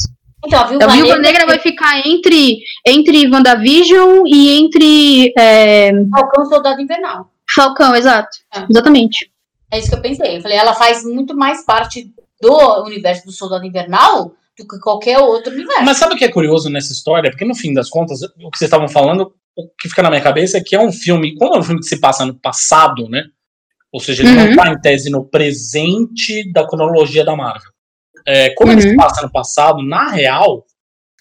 Então, 0.46 0.60
a 0.60 0.68
Viúva, 0.68 0.86
a 0.86 0.88
Viúva 0.88 1.16
Negra, 1.16 1.22
Negra 1.22 1.46
vai 1.48 1.60
ficar 1.60 2.08
entre, 2.08 2.60
entre 2.86 3.28
WandaVision 3.28 4.24
e 4.28 4.58
entre. 4.58 5.34
É... 5.38 5.92
Falcão 6.12 6.46
Soldado 6.46 6.82
Invernal. 6.82 7.32
Falcão, 7.54 7.96
exato. 7.96 8.30
É. 8.54 8.66
Exatamente. 8.70 9.32
É 9.72 9.80
isso 9.80 9.90
que 9.90 9.96
eu 9.96 10.02
pensei. 10.02 10.38
Eu 10.38 10.42
falei, 10.42 10.58
ela 10.58 10.76
faz 10.76 11.04
muito 11.04 11.36
mais 11.36 11.66
parte 11.66 12.12
do 12.40 12.84
universo 12.84 13.26
do 13.26 13.32
Soldado 13.32 13.66
Invernal 13.66 14.34
do 14.58 14.68
que 14.68 14.80
qualquer 14.80 15.18
outro 15.20 15.54
universo. 15.54 15.84
Mas 15.84 15.98
sabe 15.98 16.14
o 16.14 16.18
que 16.18 16.26
é 16.26 16.32
curioso 16.32 16.70
nessa 16.70 16.94
história? 16.94 17.30
Porque 17.30 17.46
no 17.46 17.56
fim 17.56 17.74
das 17.74 17.90
contas, 17.90 18.22
o 18.22 18.52
que 18.52 18.58
vocês 18.58 18.68
estavam 18.68 18.88
falando, 18.88 19.34
o 19.56 19.68
que 19.80 19.90
fica 19.90 20.02
na 20.04 20.10
minha 20.10 20.22
cabeça 20.22 20.58
é 20.58 20.64
que 20.64 20.76
é 20.76 20.80
um 20.80 20.92
filme, 20.92 21.36
como 21.36 21.56
é 21.56 21.60
um 21.60 21.64
filme 21.64 21.80
que 21.80 21.88
se 21.88 22.00
passa 22.00 22.26
no 22.26 22.36
passado, 22.36 23.08
né? 23.10 23.24
Ou 23.94 24.00
seja, 24.00 24.24
ele 24.24 24.32
Uhum. 24.38 24.50
não 24.50 24.56
tá 24.56 24.70
em 24.70 24.82
tese 24.82 25.10
no 25.10 25.26
presente 25.26 26.52
da 26.52 26.68
cronologia 26.68 27.24
da 27.24 27.36
Marvel. 27.36 27.72
É, 28.26 28.50
como 28.56 28.72
ele 28.72 28.84
Uhum. 28.84 28.90
se 28.92 28.96
passa 28.96 29.22
no 29.22 29.32
passado, 29.32 29.82
na 29.82 30.10
real, 30.10 30.66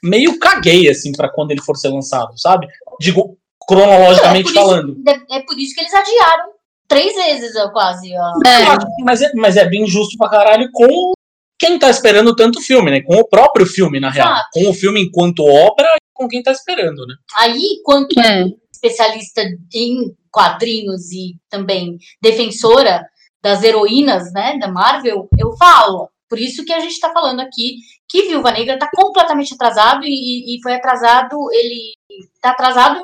meio 0.03 0.39
caguei, 0.39 0.89
assim, 0.89 1.13
pra 1.13 1.29
quando 1.29 1.53
ele 1.53 1.63
for 1.63 1.77
ser 1.77 1.89
lançado, 1.89 2.37
sabe? 2.39 2.67
Digo, 3.01 3.39
cronologicamente 3.69 4.49
É 4.49 4.51
isso- 4.51 4.55
falando. 4.55 4.97
É 5.31 5.41
por 5.43 5.59
isso 5.59 5.75
que 5.75 5.81
eles 5.81 5.95
adiaram 5.95 6.51
três 6.89 7.15
vezes, 7.15 7.53
quase. 7.73 8.11
Ó. 8.17 8.49
É, 8.49 8.79
que- 8.79 9.05
Mas 9.05 9.23
é, 9.23 9.33
mas 9.35 9.57
é 9.57 9.65
bem 9.69 9.87
justo 9.87 10.17
pra 10.19 10.29
caralho 10.29 10.69
com 10.73 11.13
quem 11.59 11.79
tá 11.79 11.89
esperando 11.89 12.35
tanto 12.35 12.61
filme, 12.61 12.91
né? 12.91 13.01
Com 13.03 13.17
o 13.17 13.29
próprio 13.29 13.65
filme, 13.67 13.99
na 14.01 14.11
real. 14.11 14.29
Exato. 14.29 14.49
Com 14.53 14.71
o 14.71 14.75
filme 14.75 15.01
enquanto 15.03 15.45
obra 15.45 15.87
e 15.97 15.99
com 16.13 16.29
quem 16.29 16.43
tá 16.43 16.51
esperando, 16.53 17.07
né? 17.07 17.15
Aí, 17.39 17.81
quanto 17.85 18.19
é. 18.21 18.45
Especialista 18.77 19.43
em 19.75 20.15
quadrinhos 20.31 21.11
e 21.11 21.37
também 21.49 21.99
defensora 22.23 23.05
das 23.43 23.63
heroínas, 23.63 24.33
né, 24.33 24.59
da 24.59 24.69
Marvel, 24.69 25.29
eu 25.39 25.57
falo. 25.57 26.09
Por 26.29 26.39
isso 26.39 26.65
que 26.65 26.73
a 26.73 26.81
gente 26.81 26.99
tá 26.99 27.13
falando 27.13 27.41
aqui 27.41 27.77
que 28.09 28.23
Viúva 28.23 28.51
Negra 28.51 28.79
tá 28.79 28.89
completamente 28.95 29.55
atrasado 29.55 30.05
e, 30.05 30.57
e 30.57 30.63
foi 30.63 30.75
atrasado, 30.75 31.37
ele 31.53 31.93
tá 32.41 32.51
atrasado 32.51 33.01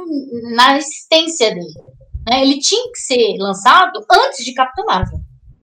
na 0.54 0.76
existência 0.76 1.50
dele. 1.54 1.74
Né? 2.28 2.42
Ele 2.42 2.58
tinha 2.58 2.90
que 2.92 2.98
ser 2.98 3.36
lançado 3.38 4.04
antes 4.10 4.44
de 4.44 4.52
Capitã 4.54 4.84
Marvel. 4.84 5.20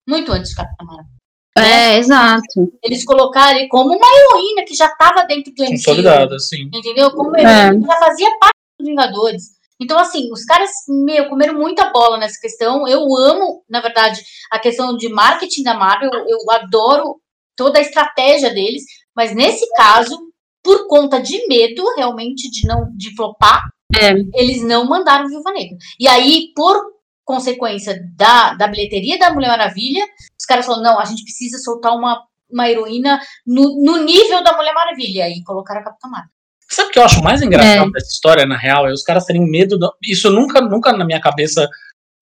Muito 0.07 0.31
antes 0.31 0.51
de 0.51 0.55
Capitã 0.55 0.85
Marvel. 0.85 1.19
É, 1.57 1.97
exato. 1.97 2.71
Eles 2.81 3.03
colocaram 3.03 3.59
ele 3.59 3.67
como 3.67 3.93
uma 3.93 4.07
heroína 4.07 4.63
que 4.65 4.73
já 4.73 4.85
estava 4.85 5.25
dentro 5.25 5.53
do 5.53 5.63
MCU. 5.63 5.71
Consolidado, 5.71 6.35
assim. 6.35 6.69
Entendeu? 6.73 7.11
Como 7.11 7.35
É. 7.35 7.67
ele 7.69 7.81
já 7.81 7.99
fazia 7.99 8.29
parte 8.39 8.55
dos 8.79 8.87
Vingadores. 8.87 9.58
Então, 9.79 9.97
assim, 9.97 10.31
os 10.31 10.43
caras, 10.43 10.69
meu, 10.87 11.29
comeram 11.29 11.53
muita 11.53 11.89
bola 11.91 12.17
nessa 12.17 12.39
questão. 12.39 12.87
Eu 12.87 13.01
amo, 13.15 13.63
na 13.69 13.79
verdade, 13.81 14.21
a 14.51 14.59
questão 14.59 14.97
de 14.97 15.07
marketing 15.09 15.63
da 15.63 15.73
Marvel. 15.73 16.09
Eu, 16.11 16.25
eu 16.27 16.51
adoro 16.51 17.21
toda 17.55 17.79
a 17.79 17.81
estratégia 17.81 18.53
deles. 18.53 18.83
Mas 19.15 19.33
nesse 19.33 19.65
caso, 19.73 20.17
por 20.63 20.87
conta 20.87 21.21
de 21.21 21.47
medo, 21.47 21.83
realmente, 21.95 22.49
de 22.49 22.67
não 22.67 22.89
de 22.95 23.15
flopar, 23.15 23.63
É. 23.95 24.11
eles 24.33 24.61
não 24.61 24.85
mandaram 24.85 25.27
Viúva 25.27 25.51
Negra. 25.51 25.77
E 25.99 26.07
aí, 26.07 26.51
por 26.55 26.75
consequência 27.23 28.01
da, 28.15 28.53
da 28.55 28.67
bilheteria 28.67 29.17
da 29.17 29.33
Mulher 29.33 29.49
Maravilha, 29.49 30.05
os 30.37 30.45
caras 30.45 30.65
falaram, 30.65 30.83
não, 30.83 30.99
a 30.99 31.05
gente 31.05 31.23
precisa 31.23 31.57
soltar 31.59 31.95
uma, 31.95 32.23
uma 32.51 32.69
heroína 32.69 33.19
no, 33.45 33.81
no 33.83 33.97
nível 34.03 34.43
da 34.43 34.55
Mulher 34.57 34.73
Maravilha. 34.73 35.29
E 35.29 35.43
colocaram 35.43 35.81
a 35.81 35.83
Capitã 35.83 36.07
Marvel. 36.07 36.38
Sabe 36.71 36.89
o 36.89 36.91
que 36.91 36.99
eu 36.99 37.03
acho 37.03 37.23
mais 37.23 37.41
engraçado 37.41 37.89
É. 37.89 37.91
dessa 37.91 38.07
história, 38.11 38.45
na 38.45 38.57
real? 38.57 38.87
É 38.87 38.91
os 38.93 39.01
caras 39.03 39.25
terem 39.25 39.49
medo. 39.49 39.77
do- 39.77 39.91
Isso 40.03 40.29
nunca, 40.29 40.61
nunca 40.61 40.93
na 40.93 41.03
minha 41.05 41.19
cabeça 41.19 41.67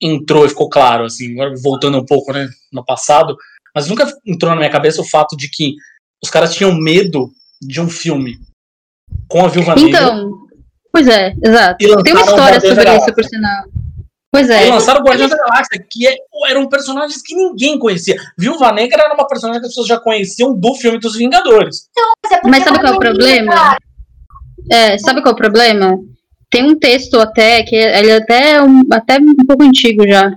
entrou 0.02 0.46
e 0.46 0.50
ficou 0.50 0.70
claro, 0.70 1.06
assim, 1.06 1.34
agora 1.34 1.54
voltando 1.62 1.98
um 1.98 2.06
pouco, 2.06 2.32
né, 2.32 2.48
no 2.72 2.86
passado, 2.86 3.36
mas 3.76 3.88
nunca 3.88 4.08
entrou 4.26 4.52
na 4.52 4.58
minha 4.58 4.70
cabeça 4.70 5.02
o 5.02 5.06
fato 5.08 5.36
de 5.36 5.50
que 5.50 5.74
os 6.24 6.30
caras 6.30 6.54
tinham 6.56 6.74
medo 6.74 7.32
de 7.62 7.82
um 7.82 7.90
filme 7.90 8.38
com 9.28 9.44
a 9.44 9.48
Viúva 9.48 9.76
Negra. 9.76 9.90
Então, 9.90 10.32
pois 10.94 11.08
é, 11.08 11.34
exato. 11.44 11.84
E 11.84 12.04
Tem 12.04 12.14
uma 12.14 12.22
história 12.22 12.60
sobre 12.62 12.96
isso, 12.96 13.14
por 13.14 13.24
sinal. 13.26 13.64
Pois 14.32 14.50
E 14.50 14.54
é. 14.54 14.70
lançaram 14.70 15.02
o 15.02 15.04
Guardiões 15.04 15.32
da 15.32 15.38
Galáxia, 15.38 15.84
que 15.90 16.08
é- 16.08 16.18
eram 16.50 16.68
personagens 16.70 17.22
que 17.24 17.34
ninguém 17.36 17.80
conhecia. 17.80 18.16
Viúva 18.38 18.72
Negra 18.72 19.04
era 19.04 19.14
uma 19.16 19.28
personagem 19.28 19.62
que 19.62 19.68
as 19.68 19.72
pessoas 19.72 19.88
já 19.88 20.00
conheciam 20.00 20.54
do 20.56 20.76
filme 20.76 21.00
dos 21.00 21.16
Vingadores. 21.16 21.88
Mas, 22.24 22.32
é 22.34 22.42
Mas 22.48 22.64
sabe 22.64 22.78
é 22.78 22.82
qual 22.82 22.94
é 22.94 22.98
o 22.98 23.02
heroína, 23.04 23.16
problema? 23.16 23.78
É, 24.72 24.98
sabe 24.98 25.22
qual 25.22 25.32
é 25.32 25.36
o 25.36 25.38
problema? 25.38 25.98
Tem 26.50 26.64
um 26.64 26.78
texto 26.78 27.20
até, 27.20 27.64
que 27.64 27.76
ele 27.76 28.10
é 28.10 28.18
até 28.18 28.62
um, 28.62 28.84
até 28.92 29.18
um 29.18 29.46
pouco 29.46 29.64
antigo 29.64 30.08
já. 30.08 30.32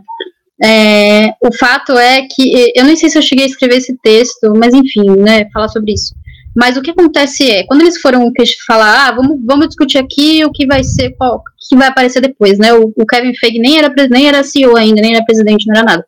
É, 0.62 1.28
o 1.42 1.54
fato 1.58 1.96
é 1.96 2.22
que, 2.22 2.72
eu 2.74 2.84
nem 2.84 2.96
sei 2.96 3.08
se 3.08 3.16
eu 3.16 3.22
cheguei 3.22 3.44
a 3.44 3.48
escrever 3.48 3.76
esse 3.76 3.96
texto, 4.02 4.52
mas 4.56 4.74
enfim, 4.74 5.08
né, 5.18 5.48
falar 5.52 5.68
sobre 5.68 5.92
isso. 5.92 6.14
Mas 6.54 6.76
o 6.76 6.82
que 6.82 6.90
acontece 6.90 7.48
é, 7.48 7.64
quando 7.64 7.82
eles 7.82 8.00
foram 8.00 8.30
falar, 8.66 9.08
ah, 9.08 9.12
vamos, 9.12 9.38
vamos 9.44 9.68
discutir 9.68 9.98
aqui 9.98 10.44
o 10.44 10.50
que 10.50 10.66
vai 10.66 10.82
ser, 10.82 11.10
qual, 11.16 11.36
o 11.36 11.42
que 11.68 11.76
vai 11.76 11.88
aparecer 11.88 12.20
depois, 12.20 12.58
né? 12.58 12.74
O, 12.74 12.92
o 12.96 13.06
Kevin 13.06 13.34
Feige 13.36 13.58
nem 13.58 13.78
era, 13.78 13.92
nem 14.10 14.26
era 14.26 14.42
CEO 14.42 14.76
ainda, 14.76 15.00
nem 15.00 15.14
era 15.14 15.24
presidente, 15.24 15.66
não 15.66 15.76
era 15.76 15.84
nada. 15.84 16.06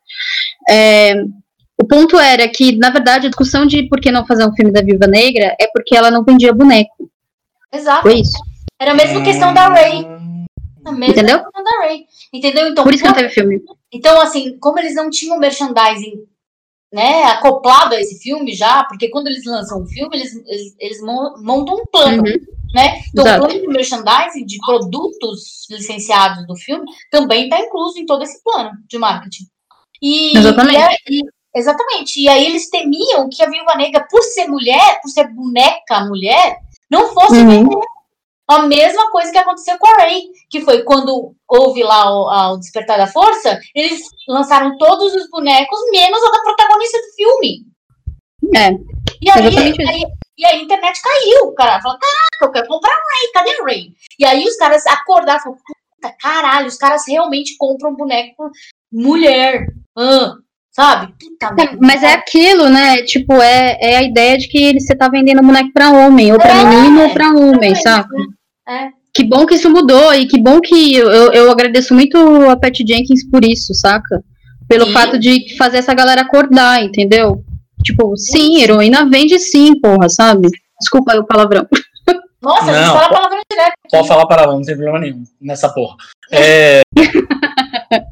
É, 0.68 1.14
o 1.80 1.86
ponto 1.86 2.18
era 2.18 2.48
que, 2.48 2.76
na 2.76 2.90
verdade, 2.90 3.26
a 3.26 3.30
discussão 3.30 3.64
de 3.66 3.88
por 3.88 4.00
que 4.00 4.10
não 4.10 4.26
fazer 4.26 4.44
um 4.44 4.54
filme 4.54 4.72
da 4.72 4.82
Viúva 4.82 5.06
Negra 5.06 5.54
é 5.60 5.66
porque 5.72 5.96
ela 5.96 6.10
não 6.10 6.24
vendia 6.24 6.52
boneco. 6.52 7.01
Exato. 7.72 8.02
Foi 8.02 8.20
isso. 8.20 8.38
Era 8.80 8.92
a 8.92 8.94
mesma 8.94 9.22
questão 9.22 9.54
da 9.54 9.68
Ray. 9.68 10.04
A 10.84 10.90
mesma 10.92 11.06
Entendeu? 11.12 11.42
questão 11.44 11.64
da 11.64 11.70
Ray. 11.78 12.06
Entendeu? 12.32 12.68
Então, 12.68 12.84
Por 12.84 12.92
isso 12.94 13.02
que 13.02 13.08
não 13.08 13.14
teve 13.16 13.28
filme. 13.30 13.62
Então, 13.92 14.20
assim, 14.20 14.58
como 14.58 14.78
eles 14.78 14.94
não 14.94 15.08
tinham 15.10 15.38
merchandising 15.38 16.24
né, 16.92 17.24
acoplado 17.24 17.94
a 17.94 18.00
esse 18.00 18.18
filme 18.18 18.52
já, 18.52 18.84
porque 18.84 19.08
quando 19.08 19.26
eles 19.28 19.44
lançam 19.46 19.80
um 19.82 19.86
filme, 19.86 20.14
eles, 20.16 20.34
eles, 20.46 20.74
eles 20.78 21.00
mon- 21.00 21.34
montam 21.42 21.76
um 21.76 21.86
plano, 21.86 22.22
Uhum. 22.22 22.46
né? 22.74 23.00
Então, 23.08 23.24
Exato. 23.24 23.44
o 23.44 23.46
plano 23.46 23.60
de 23.62 23.68
merchandising 23.68 24.44
de 24.44 24.58
produtos 24.58 25.66
licenciados 25.70 26.46
do 26.46 26.54
filme 26.56 26.84
também 27.10 27.44
está 27.44 27.58
incluso 27.60 27.98
em 27.98 28.04
todo 28.04 28.22
esse 28.22 28.42
plano 28.42 28.72
de 28.86 28.98
marketing. 28.98 29.44
E, 30.02 30.36
Exatamente. 30.36 30.78
e 31.08 31.20
e- 31.20 31.24
exatamente. 31.54 32.20
E 32.20 32.28
aí 32.28 32.44
eles 32.44 32.68
temiam 32.68 33.28
que 33.30 33.42
a 33.42 33.48
Viúva 33.48 33.74
Negra, 33.76 34.06
por 34.10 34.22
ser 34.22 34.46
mulher, 34.48 35.00
por 35.00 35.08
ser 35.08 35.28
boneca 35.32 36.04
mulher, 36.06 36.58
não 36.92 37.08
fosse 37.14 37.36
Uhum. 37.40 37.48
vender. 37.48 37.80
A 38.48 38.62
mesma 38.62 39.10
coisa 39.10 39.32
que 39.32 39.38
aconteceu 39.38 39.78
com 39.78 39.86
a 39.86 39.94
Ray, 40.02 40.24
que 40.50 40.60
foi 40.60 40.82
quando 40.82 41.34
houve 41.48 41.82
lá 41.82 42.10
o, 42.12 42.52
o 42.54 42.56
Despertar 42.58 42.98
da 42.98 43.06
Força, 43.06 43.58
eles 43.74 44.02
lançaram 44.28 44.76
todos 44.76 45.14
os 45.14 45.30
bonecos, 45.30 45.78
menos 45.90 46.22
a 46.22 46.30
da 46.30 46.42
protagonista 46.42 46.98
do 46.98 47.14
filme. 47.14 47.66
É, 48.54 48.70
E 49.22 49.30
aí, 49.30 49.56
aí- 49.56 50.04
e 50.36 50.44
aí 50.44 50.60
a 50.60 50.62
internet 50.62 51.00
caiu, 51.00 51.46
o 51.46 51.54
cara 51.54 51.80
falou, 51.80 51.96
caraca, 51.98 52.44
eu 52.44 52.50
quero 52.52 52.68
comprar 52.68 52.90
a 52.90 52.94
Ray, 52.94 53.32
cadê 53.32 53.50
a 53.60 53.64
Ray? 53.64 53.92
E 54.18 54.24
aí 54.24 54.44
os 54.44 54.56
caras 54.56 54.84
acordaram 54.86 55.38
e 55.38 55.42
falaram, 55.42 55.62
puta, 55.64 56.16
caralho, 56.20 56.66
os 56.66 56.76
caras 56.76 57.04
realmente 57.06 57.56
compram 57.56 57.94
boneco 57.94 58.50
mulher, 58.92 59.64
ah, 59.96 60.34
sabe? 60.72 61.12
Puta 61.20 61.54
merda. 61.54 61.78
Mas 61.80 62.02
é 62.02 62.14
aquilo, 62.14 62.68
né? 62.68 63.02
Tipo, 63.02 63.34
é, 63.34 63.78
é 63.80 63.96
a 63.98 64.02
ideia 64.02 64.38
de 64.38 64.48
que 64.48 64.80
você 64.80 64.94
tá 64.94 65.08
vendendo 65.08 65.42
boneco 65.42 65.72
pra 65.72 65.90
homem, 65.90 66.32
ou 66.32 66.38
pra 66.38 66.56
É, 66.56 66.64
menino, 66.64 67.02
ou 67.02 67.10
pra 67.10 67.30
homem, 67.30 67.74
sabe? 67.76 68.08
É. 68.68 68.88
Que 69.14 69.22
bom 69.22 69.44
que 69.44 69.54
isso 69.54 69.70
mudou, 69.70 70.14
e 70.14 70.26
que 70.26 70.40
bom 70.40 70.60
que 70.60 70.94
eu, 70.94 71.32
eu, 71.32 71.50
agradeço 71.50 71.92
muito 71.92 72.16
a 72.48 72.56
Pat 72.56 72.78
Jenkins 72.78 73.28
por 73.28 73.44
isso, 73.44 73.74
saca? 73.74 74.24
Pelo 74.66 74.86
Sim. 74.86 74.92
fato 74.92 75.18
de 75.18 75.54
fazer 75.58 75.78
essa 75.78 75.92
galera 75.92 76.22
acordar, 76.22 76.82
entendeu? 76.82 77.44
Tipo, 77.84 78.16
sim, 78.16 78.62
heroína 78.62 79.08
vende 79.10 79.38
sim, 79.38 79.78
porra, 79.80 80.08
sabe? 80.08 80.48
Desculpa 80.80 81.12
aí 81.12 81.18
o 81.18 81.26
palavrão. 81.26 81.66
Nossa, 82.40 82.70
a 82.70 82.74
gente 82.74 82.86
Não, 82.86 82.94
fala 82.94 83.08
palavrão 83.08 83.40
direto 83.48 83.72
Pode 83.88 84.08
falar 84.08 84.24
lá, 84.24 84.46
não 84.46 84.62
tem 84.62 84.74
problema 84.74 84.98
nenhum 84.98 85.22
nessa 85.40 85.68
porra. 85.68 85.96
É, 86.32 86.80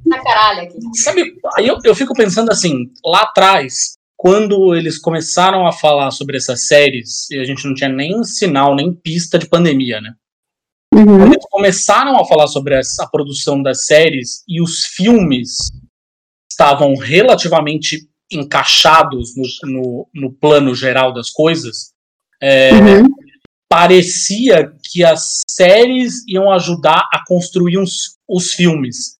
na 0.07 0.23
caralho 0.23 0.63
aqui. 0.63 0.79
sabe, 0.95 1.35
aí 1.57 1.67
eu, 1.67 1.79
eu 1.85 1.95
fico 1.95 2.15
pensando 2.15 2.51
assim, 2.51 2.91
lá 3.05 3.23
atrás, 3.23 3.95
quando 4.17 4.75
eles 4.75 4.99
começaram 4.99 5.67
a 5.67 5.73
falar 5.73 6.11
sobre 6.11 6.37
essas 6.37 6.67
séries, 6.67 7.31
e 7.31 7.39
a 7.39 7.45
gente 7.45 7.67
não 7.67 7.75
tinha 7.75 7.89
nem 7.89 8.23
sinal, 8.23 8.75
nem 8.75 8.93
pista 8.93 9.39
de 9.39 9.49
pandemia, 9.49 10.01
né? 10.01 10.15
Uhum. 10.93 11.05
Quando 11.05 11.33
eles 11.33 11.47
começaram 11.51 12.21
a 12.21 12.27
falar 12.27 12.47
sobre 12.47 12.75
essa, 12.75 13.05
a 13.05 13.09
produção 13.09 13.63
das 13.63 13.87
séries 13.87 14.43
e 14.47 14.61
os 14.61 14.85
filmes 14.85 15.71
estavam 16.51 16.95
relativamente 16.97 18.09
encaixados 18.31 19.35
no, 19.37 19.45
no, 19.71 20.09
no 20.15 20.33
plano 20.33 20.75
geral 20.75 21.13
das 21.13 21.31
coisas, 21.31 21.93
é, 22.43 22.73
Uhum. 22.73 23.09
parecia 23.69 24.73
que 24.83 25.05
as 25.05 25.43
séries 25.49 26.27
iam 26.29 26.53
ajudar 26.53 27.09
a 27.13 27.25
construir 27.27 27.79
os, 27.79 28.17
os 28.29 28.53
filmes. 28.53 29.20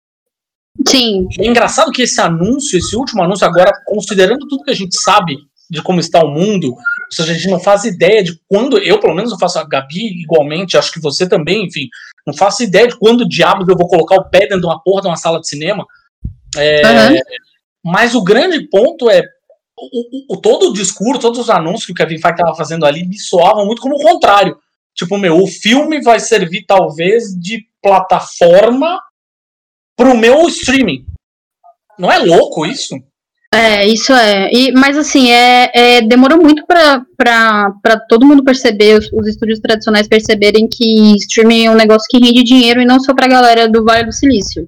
Sim, 0.87 1.27
É 1.39 1.45
engraçado 1.45 1.91
que 1.91 2.01
esse 2.03 2.19
anúncio, 2.19 2.77
esse 2.77 2.95
último 2.95 3.23
anúncio, 3.23 3.45
agora, 3.45 3.71
considerando 3.85 4.47
tudo 4.47 4.63
que 4.63 4.71
a 4.71 4.75
gente 4.75 4.99
sabe 5.01 5.37
de 5.69 5.81
como 5.81 5.99
está 5.99 6.23
o 6.23 6.29
mundo, 6.29 6.71
ou 6.73 6.77
seja, 7.11 7.31
a 7.31 7.35
gente 7.35 7.49
não 7.49 7.59
faz 7.59 7.83
ideia 7.85 8.23
de 8.23 8.39
quando, 8.49 8.77
eu 8.77 8.99
pelo 8.99 9.13
menos 9.15 9.31
não 9.31 9.39
faço, 9.39 9.59
a 9.59 9.63
Gabi 9.63 10.21
igualmente, 10.21 10.77
acho 10.77 10.91
que 10.91 10.99
você 10.99 11.27
também, 11.27 11.65
enfim, 11.65 11.87
não 12.25 12.33
faço 12.33 12.63
ideia 12.63 12.87
de 12.87 12.97
quando 12.97 13.27
diabos 13.27 13.67
eu 13.67 13.77
vou 13.77 13.87
colocar 13.87 14.15
o 14.15 14.29
pé 14.29 14.39
dentro 14.41 14.61
de 14.61 14.65
uma 14.65 14.81
porra 14.81 15.01
de 15.01 15.07
uma 15.07 15.15
sala 15.17 15.39
de 15.39 15.47
cinema. 15.47 15.85
É, 16.57 16.85
Aham. 16.85 17.15
Mas 17.83 18.13
o 18.15 18.23
grande 18.23 18.67
ponto 18.69 19.09
é 19.09 19.23
o, 19.77 20.33
o- 20.33 20.35
o- 20.35 20.41
todo 20.41 20.69
o 20.69 20.73
discurso, 20.73 21.21
todos 21.21 21.39
os 21.39 21.49
anúncios 21.49 21.85
que 21.85 21.91
o 21.93 21.95
Kevin 21.95 22.19
Feige 22.19 22.35
estava 22.37 22.55
fazendo 22.55 22.85
ali 22.85 23.07
me 23.07 23.17
soavam 23.17 23.65
muito 23.65 23.81
como 23.81 23.95
o 23.95 24.03
contrário. 24.03 24.57
Tipo, 24.93 25.17
meu, 25.17 25.37
o 25.41 25.47
filme 25.47 26.01
vai 26.01 26.19
servir 26.19 26.65
talvez 26.67 27.33
de 27.39 27.65
plataforma 27.81 28.99
pro 30.01 30.17
meu 30.17 30.47
streaming. 30.47 31.05
Não 31.99 32.11
é 32.11 32.17
louco 32.17 32.65
isso? 32.65 32.95
É, 33.53 33.85
isso 33.85 34.11
é. 34.13 34.49
E, 34.51 34.71
mas 34.71 34.97
assim, 34.97 35.29
é, 35.29 35.71
é, 35.73 36.01
demorou 36.01 36.41
muito 36.41 36.65
para 36.65 37.99
todo 38.09 38.25
mundo 38.25 38.43
perceber, 38.43 38.97
os, 38.97 39.11
os 39.13 39.27
estúdios 39.27 39.59
tradicionais 39.59 40.07
perceberem 40.07 40.67
que 40.67 41.15
streaming 41.17 41.65
é 41.65 41.71
um 41.71 41.75
negócio 41.75 42.07
que 42.09 42.17
rende 42.17 42.43
dinheiro 42.43 42.81
e 42.81 42.85
não 42.85 42.99
só 42.99 43.13
pra 43.13 43.27
galera 43.27 43.67
do 43.67 43.83
Vale 43.83 44.05
do 44.05 44.11
Silício. 44.11 44.67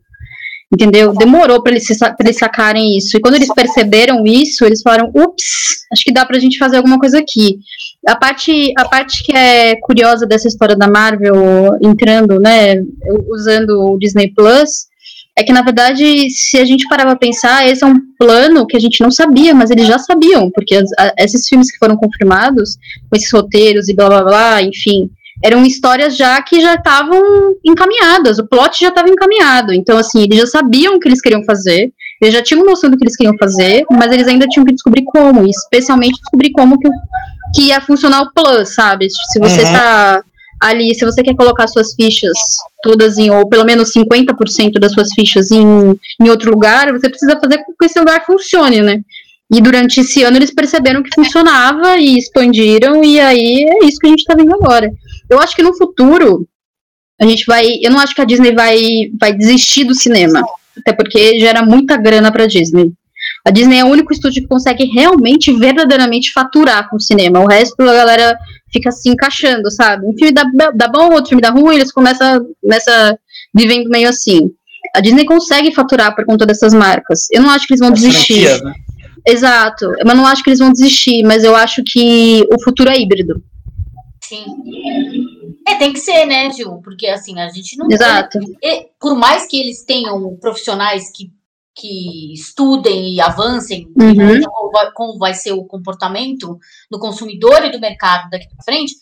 Entendeu? 0.71 1.13
Demorou 1.13 1.61
para 1.63 1.71
eles, 1.71 1.87
pra 1.97 2.15
eles 2.19 2.37
sacarem 2.37 2.97
isso. 2.97 3.15
E 3.15 3.21
quando 3.21 3.35
eles 3.35 3.53
perceberam 3.53 4.25
isso, 4.25 4.65
eles 4.65 4.81
falaram: 4.81 5.11
ups, 5.15 5.85
acho 5.91 6.03
que 6.03 6.11
dá 6.11 6.25
pra 6.25 6.39
gente 6.39 6.57
fazer 6.57 6.77
alguma 6.77 6.99
coisa 6.99 7.19
aqui. 7.19 7.59
A 8.07 8.15
parte, 8.15 8.73
a 8.77 8.85
parte 8.85 9.23
que 9.23 9.37
é 9.37 9.75
curiosa 9.81 10.25
dessa 10.25 10.47
história 10.47 10.75
da 10.75 10.87
Marvel 10.87 11.77
entrando, 11.79 12.39
né, 12.39 12.81
usando 13.29 13.93
o 13.93 13.99
Disney 13.99 14.33
Plus, 14.33 14.87
é 15.35 15.43
que 15.43 15.51
na 15.51 15.63
verdade, 15.63 16.29
se 16.29 16.57
a 16.57 16.65
gente 16.65 16.87
parar 16.87 17.05
pra 17.05 17.15
pensar, 17.15 17.67
esse 17.67 17.83
é 17.83 17.87
um 17.87 17.99
plano 18.19 18.67
que 18.67 18.77
a 18.77 18.79
gente 18.79 19.01
não 19.01 19.09
sabia, 19.09 19.53
mas 19.53 19.71
eles 19.71 19.87
já 19.87 19.97
sabiam, 19.97 20.51
porque 20.51 20.75
as, 20.75 20.91
a, 20.97 21.13
esses 21.17 21.47
filmes 21.47 21.71
que 21.71 21.79
foram 21.79 21.95
confirmados, 21.97 22.77
com 23.09 23.15
esses 23.15 23.31
roteiros 23.31 23.89
e 23.89 23.95
blá 23.95 24.07
blá 24.07 24.23
blá, 24.23 24.61
enfim, 24.61 25.09
eram 25.43 25.65
histórias 25.65 26.15
já 26.15 26.39
que 26.41 26.61
já 26.61 26.75
estavam 26.75 27.19
encaminhadas, 27.65 28.37
o 28.37 28.47
plot 28.47 28.79
já 28.79 28.89
estava 28.89 29.09
encaminhado. 29.09 29.73
Então, 29.73 29.97
assim, 29.97 30.23
eles 30.23 30.37
já 30.37 30.45
sabiam 30.45 30.95
o 30.95 30.99
que 30.99 31.07
eles 31.07 31.19
queriam 31.19 31.43
fazer, 31.43 31.91
eles 32.21 32.33
já 32.33 32.41
tinham 32.41 32.63
noção 32.63 32.89
do 32.89 32.97
que 32.97 33.03
eles 33.03 33.17
queriam 33.17 33.35
fazer, 33.37 33.83
mas 33.91 34.11
eles 34.11 34.27
ainda 34.27 34.47
tinham 34.47 34.65
que 34.65 34.73
descobrir 34.73 35.03
como, 35.03 35.47
especialmente 35.47 36.19
descobrir 36.21 36.51
como 36.51 36.77
que, 36.79 36.89
que 37.55 37.61
ia 37.63 37.81
funcionar 37.81 38.21
o 38.21 38.31
plus, 38.33 38.75
sabe? 38.75 39.09
Se 39.09 39.39
você 39.39 39.63
está 39.63 40.21
uhum. 40.23 40.32
Ali, 40.63 40.95
se 40.95 41.03
você 41.03 41.21
quer 41.21 41.35
colocar 41.35 41.67
suas 41.67 41.93
fichas 41.93 42.37
todas 42.81 43.17
em, 43.17 43.29
ou 43.29 43.47
pelo 43.47 43.65
menos 43.65 43.91
50% 43.93 44.79
das 44.79 44.93
suas 44.93 45.09
fichas 45.13 45.51
em, 45.51 45.99
em 46.21 46.29
outro 46.29 46.51
lugar, 46.51 46.91
você 46.91 47.09
precisa 47.09 47.39
fazer 47.39 47.57
com 47.59 47.73
que 47.73 47.85
esse 47.85 47.99
lugar 47.99 48.25
funcione, 48.25 48.81
né? 48.81 49.01
E 49.53 49.61
durante 49.61 49.99
esse 49.99 50.23
ano 50.23 50.37
eles 50.37 50.53
perceberam 50.53 51.03
que 51.03 51.13
funcionava 51.13 51.97
e 51.97 52.17
expandiram, 52.17 53.03
e 53.03 53.19
aí 53.19 53.65
é 53.65 53.85
isso 53.85 53.99
que 53.99 54.07
a 54.07 54.09
gente 54.09 54.21
está 54.21 54.35
vendo 54.35 54.53
agora. 54.55 54.89
Eu 55.29 55.39
acho 55.39 55.55
que 55.55 55.61
no 55.61 55.75
futuro 55.75 56.47
a 57.19 57.25
gente 57.25 57.45
vai. 57.45 57.79
Eu 57.81 57.91
não 57.91 57.99
acho 57.99 58.15
que 58.15 58.21
a 58.21 58.25
Disney 58.25 58.53
vai, 58.53 59.11
vai 59.19 59.33
desistir 59.33 59.83
do 59.83 59.93
cinema. 59.93 60.41
Até 60.77 60.93
porque 60.93 61.39
gera 61.39 61.63
muita 61.63 61.97
grana 61.97 62.31
pra 62.31 62.47
Disney. 62.47 62.91
A 63.45 63.51
Disney 63.51 63.79
é 63.79 63.83
o 63.83 63.89
único 63.89 64.13
estúdio 64.13 64.41
que 64.41 64.47
consegue 64.47 64.85
realmente, 64.85 65.51
verdadeiramente 65.51 66.31
faturar 66.31 66.89
com 66.89 66.95
o 66.95 67.01
cinema. 67.01 67.41
O 67.41 67.47
resto 67.47 67.81
a 67.81 67.93
galera 67.93 68.37
fica 68.71 68.89
se 68.91 69.09
encaixando, 69.09 69.69
sabe? 69.69 70.05
Um 70.05 70.13
filme 70.13 70.31
dá, 70.31 70.43
dá 70.73 70.87
bom, 70.87 71.13
outro 71.13 71.29
filme 71.29 71.41
dá 71.41 71.49
ruim, 71.49 71.75
eles 71.75 71.91
começam 71.91 72.47
nessa 72.63 73.17
vivendo 73.53 73.89
meio 73.89 74.07
assim. 74.07 74.49
A 74.95 75.01
Disney 75.01 75.25
consegue 75.25 75.73
faturar 75.73 76.15
por 76.15 76.25
conta 76.25 76.45
dessas 76.45 76.73
marcas. 76.73 77.27
Eu 77.31 77.41
não 77.41 77.49
acho 77.49 77.67
que 77.67 77.73
eles 77.73 77.81
vão 77.81 77.91
As 77.93 77.99
desistir. 77.99 78.63
Né? 78.63 78.73
Exato. 79.25 79.91
Eu 79.97 80.05
não 80.05 80.25
acho 80.25 80.43
que 80.43 80.49
eles 80.49 80.59
vão 80.59 80.71
desistir, 80.71 81.23
mas 81.23 81.43
eu 81.43 81.55
acho 81.55 81.83
que 81.85 82.45
o 82.53 82.61
futuro 82.63 82.89
é 82.89 82.99
híbrido. 82.99 83.43
Sim. 84.21 84.45
É, 85.67 85.75
tem 85.75 85.93
que 85.93 85.99
ser, 85.99 86.25
né, 86.25 86.51
Gil? 86.51 86.81
Porque 86.83 87.07
assim, 87.07 87.39
a 87.39 87.49
gente 87.49 87.77
não. 87.77 87.89
Exato. 87.89 88.39
Pode, 88.39 88.87
por 88.99 89.15
mais 89.15 89.47
que 89.47 89.59
eles 89.59 89.83
tenham 89.83 90.35
profissionais 90.37 91.11
que, 91.11 91.31
que 91.75 92.33
estudem 92.33 93.15
e 93.15 93.21
avancem 93.21 93.87
uhum. 93.99 94.41
como, 94.41 94.71
vai, 94.71 94.91
como 94.91 95.17
vai 95.17 95.33
ser 95.33 95.53
o 95.53 95.65
comportamento 95.65 96.57
do 96.89 96.99
consumidor 96.99 97.65
e 97.65 97.71
do 97.71 97.79
mercado 97.79 98.29
daqui 98.29 98.47
para 98.47 98.63
frente, 98.63 98.95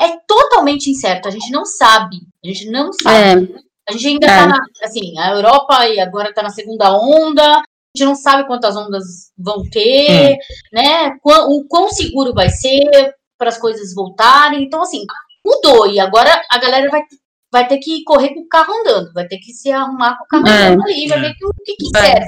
é 0.00 0.16
totalmente 0.26 0.90
incerto. 0.90 1.28
A 1.28 1.30
gente 1.30 1.50
não 1.50 1.64
sabe. 1.64 2.18
A 2.44 2.48
gente 2.48 2.70
não 2.70 2.92
sabe. 2.92 3.52
É. 3.52 3.68
A 3.88 3.92
gente 3.92 4.06
ainda 4.06 4.26
está 4.26 4.42
é. 4.42 4.46
na. 4.46 4.58
Assim, 4.82 5.18
a 5.18 5.30
Europa 5.30 5.88
e 5.88 5.98
agora 5.98 6.28
está 6.28 6.42
na 6.42 6.50
segunda 6.50 6.96
onda. 6.96 7.42
A 7.42 7.62
gente 7.96 8.06
não 8.06 8.14
sabe 8.14 8.46
quantas 8.46 8.76
ondas 8.76 9.32
vão 9.36 9.62
ter, 9.70 10.34
hum. 10.34 10.36
né? 10.72 11.18
O 11.24 11.64
quão 11.66 11.88
seguro 11.88 12.34
vai 12.34 12.50
ser, 12.50 13.14
para 13.38 13.48
as 13.48 13.58
coisas 13.58 13.94
voltarem. 13.94 14.62
Então, 14.62 14.82
assim, 14.82 15.04
mudou. 15.44 15.86
E 15.86 15.98
agora 15.98 16.42
a 16.50 16.58
galera 16.58 16.90
vai, 16.90 17.02
vai 17.50 17.66
ter 17.66 17.78
que 17.78 18.04
correr 18.04 18.34
com 18.34 18.40
o 18.40 18.48
carro 18.48 18.72
andando, 18.80 19.12
vai 19.12 19.26
ter 19.26 19.38
que 19.38 19.52
se 19.52 19.70
arrumar 19.70 20.18
com 20.18 20.24
o 20.24 20.28
carro 20.28 20.48
é. 20.48 20.68
andando 20.68 20.82
ali, 20.84 21.08
vai 21.08 21.20
ver 21.20 21.34
que, 21.34 21.46
o 21.46 21.52
que, 21.64 21.74
serve. 21.96 22.26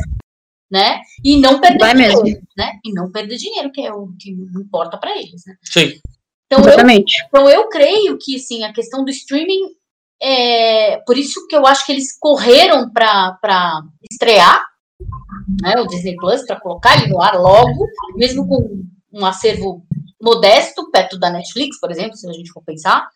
Né? 0.70 1.00
E 1.24 1.40
não 1.40 1.60
perder 1.60 1.78
vai 1.78 1.94
dinheiro, 1.94 2.22
mesmo. 2.22 2.42
né? 2.56 2.72
E 2.84 2.92
não 2.92 3.10
perder 3.10 3.36
dinheiro, 3.36 3.72
que 3.72 3.80
é 3.80 3.92
o 3.92 4.08
que 4.18 4.30
importa 4.30 4.98
para 4.98 5.16
eles, 5.18 5.42
né? 5.44 5.56
Sim. 5.64 5.98
Então 6.46 6.60
Exatamente. 6.60 7.20
Eu, 7.20 7.26
então 7.26 7.48
eu 7.48 7.68
creio 7.68 8.16
que 8.18 8.38
sim, 8.38 8.62
a 8.64 8.72
questão 8.72 9.04
do 9.04 9.10
streaming 9.10 9.74
é 10.22 10.98
por 10.98 11.16
isso 11.16 11.46
que 11.48 11.56
eu 11.56 11.66
acho 11.66 11.84
que 11.86 11.92
eles 11.92 12.16
correram 12.18 12.90
para 12.90 13.82
estrear 14.10 14.64
né, 15.62 15.80
o 15.80 15.86
Disney 15.86 16.16
Plus, 16.16 16.44
para 16.44 16.60
colocar 16.60 16.96
ele 16.96 17.12
no 17.12 17.20
ar 17.20 17.34
logo, 17.34 17.86
mesmo 18.14 18.46
com 18.46 18.84
um 19.12 19.26
acervo 19.26 19.84
modesto, 20.20 20.90
perto 20.90 21.18
da 21.18 21.30
Netflix, 21.30 21.80
por 21.80 21.90
exemplo, 21.90 22.16
se 22.16 22.28
a 22.28 22.32
gente 22.32 22.52
for 22.52 22.62
pensar. 22.62 23.08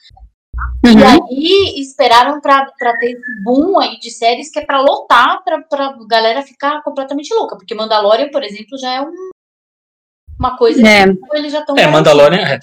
Uhum. 0.85 0.99
E 0.99 1.03
aí 1.03 1.81
esperaram 1.81 2.41
para 2.41 2.67
ter 2.99 3.13
esse 3.13 3.43
boom 3.43 3.79
aí 3.81 3.99
de 3.99 4.11
séries 4.11 4.51
que 4.51 4.59
é 4.59 4.65
para 4.65 4.81
lotar, 4.81 5.43
para 5.45 5.97
galera 6.07 6.43
ficar 6.43 6.83
completamente 6.83 7.33
louca. 7.35 7.57
Porque 7.57 7.75
Mandalorian, 7.75 8.31
por 8.31 8.43
exemplo, 8.43 8.79
já 8.79 8.95
é 8.95 9.01
um, 9.01 9.13
uma 10.39 10.57
coisa 10.57 10.87
é. 10.87 11.07
que 11.07 11.37
eles 11.37 11.53
já 11.53 11.61
estão. 11.61 11.77
É, 11.77 11.87
Mandalorian 11.87 12.41
é, 12.41 12.55
é. 12.55 12.61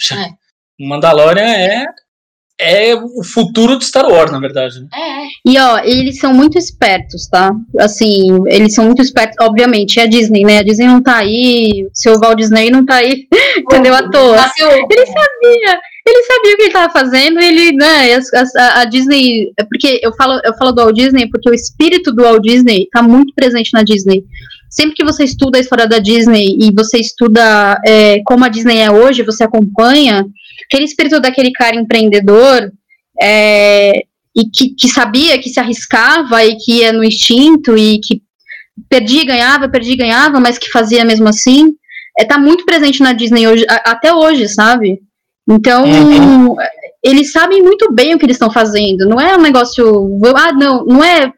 Mandalorian 0.80 1.44
é 1.44 1.86
é 2.62 2.96
o 2.96 3.24
futuro 3.24 3.78
de 3.78 3.86
Star 3.86 4.08
Wars, 4.08 4.32
na 4.32 4.40
verdade. 4.40 4.80
Né? 4.80 4.88
É. 4.94 5.52
E 5.52 5.58
ó, 5.58 5.80
eles 5.80 6.20
são 6.20 6.34
muito 6.34 6.58
espertos, 6.58 7.28
tá? 7.28 7.52
Assim, 7.80 8.44
eles 8.48 8.76
são 8.76 8.86
muito 8.86 9.02
espertos, 9.02 9.36
obviamente, 9.42 10.00
é 10.00 10.04
a 10.04 10.08
Disney, 10.08 10.44
né? 10.44 10.60
A 10.60 10.64
Disney 10.64 10.86
não 10.86 11.02
tá 11.02 11.18
aí, 11.18 11.88
seu 11.94 12.20
Walt 12.20 12.38
Disney 12.38 12.70
não 12.70 12.86
tá 12.86 12.96
aí, 12.96 13.28
entendeu? 13.58 13.96
À 13.96 14.10
toa. 14.10 14.52
Ele 14.60 15.06
sabia, 15.06 15.80
ele 16.06 16.24
sabia 16.24 16.54
o 16.54 16.58
que 16.58 16.64
ele 16.64 16.74
tava 16.74 16.94
fazendo, 16.94 17.40
ele, 17.40 17.76
né, 17.76 18.16
a, 18.16 18.82
a, 18.82 18.86
Disney, 18.86 19.52
é 19.58 19.64
porque 19.64 20.00
eu 20.04 20.14
falo, 20.14 20.40
eu 20.44 20.54
falo 20.56 20.72
do 20.72 20.82
Walt 20.82 20.96
Disney 20.96 21.28
porque 21.28 21.50
o 21.50 21.54
espírito 21.54 22.12
do 22.12 22.24
Walt 22.24 22.44
Disney 22.44 22.88
tá 22.92 23.02
muito 23.02 23.34
presente 23.34 23.72
na 23.74 23.84
Disney. 23.84 24.24
Sempre 24.70 24.96
que 24.96 25.04
você 25.04 25.26
estuda 25.26 25.58
a 25.58 25.62
história 25.62 25.86
da 25.86 26.00
Disney 26.00 26.58
e 26.58 26.72
você 26.74 26.98
estuda 26.98 27.78
é, 27.86 28.22
como 28.24 28.46
a 28.46 28.48
Disney 28.48 28.78
é 28.78 28.90
hoje, 28.90 29.22
você 29.22 29.44
acompanha, 29.44 30.26
aquele 30.66 30.86
espírito 30.86 31.20
daquele 31.20 31.52
cara 31.52 31.76
empreendedor 31.76 32.72
é, 33.22 34.04
e 34.36 34.46
que, 34.46 34.74
que, 34.76 34.88
sabia 34.88 35.40
que 35.40 35.50
se 35.50 35.60
arriscava 35.60 36.44
e 36.44 36.56
que 36.56 36.80
ia 36.80 36.92
no 36.92 37.04
instinto 37.04 37.78
e 37.78 38.00
que 38.00 38.22
perdia 38.90 39.22
e 39.22 39.26
ganhava, 39.26 39.70
perdia 39.70 39.94
e 39.94 39.98
ganhava, 39.98 40.40
mas 40.40 40.58
que 40.58 40.70
fazia 40.70 41.06
mesmo 41.06 41.28
assim, 41.28 41.74
é, 42.18 42.26
tá 42.26 42.38
muito 42.38 42.66
presente 42.66 43.02
na 43.02 43.14
Disney 43.14 43.48
hoje, 43.48 43.66
a, 43.70 43.92
até 43.92 44.14
hoje, 44.14 44.48
sabe? 44.48 45.00
Então, 45.50 45.84
uhum. 45.84 46.56
eles 47.04 47.32
sabem 47.32 47.62
muito 47.62 47.92
bem 47.94 48.14
o 48.14 48.20
que 48.20 48.26
eles 48.26 48.36
estão 48.36 48.52
fazendo. 48.52 49.08
Não 49.08 49.20
é 49.20 49.36
um 49.36 49.42
negócio. 49.42 50.20
Ah, 50.36 50.54
não, 50.54 50.86
não 50.86 51.04
é. 51.04 51.32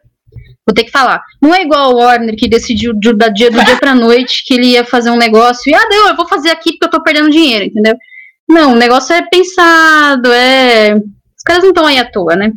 Vou 0.66 0.74
ter 0.74 0.84
que 0.84 0.90
falar. 0.90 1.22
Não 1.42 1.54
é 1.54 1.62
igual 1.62 1.92
o 1.92 1.96
Warner 1.96 2.36
que 2.36 2.48
decidiu 2.48 2.94
do, 2.94 3.12
do 3.12 3.32
dia, 3.32 3.50
do 3.50 3.64
dia 3.64 3.76
pra 3.76 3.94
noite 3.94 4.44
que 4.46 4.54
ele 4.54 4.68
ia 4.68 4.84
fazer 4.84 5.10
um 5.10 5.16
negócio 5.16 5.70
e, 5.70 5.74
ah, 5.74 5.88
não, 5.90 6.08
eu 6.08 6.16
vou 6.16 6.26
fazer 6.26 6.50
aqui 6.50 6.72
porque 6.72 6.86
eu 6.86 6.90
tô 6.90 7.02
perdendo 7.02 7.30
dinheiro, 7.30 7.66
entendeu? 7.66 7.94
Não, 8.48 8.72
o 8.72 8.76
negócio 8.76 9.14
é 9.14 9.26
pensado, 9.28 10.30
é. 10.32 10.94
Os 10.96 11.42
caras 11.44 11.62
não 11.62 11.70
estão 11.70 11.86
aí 11.86 11.98
à 11.98 12.10
toa, 12.10 12.36
né? 12.36 12.52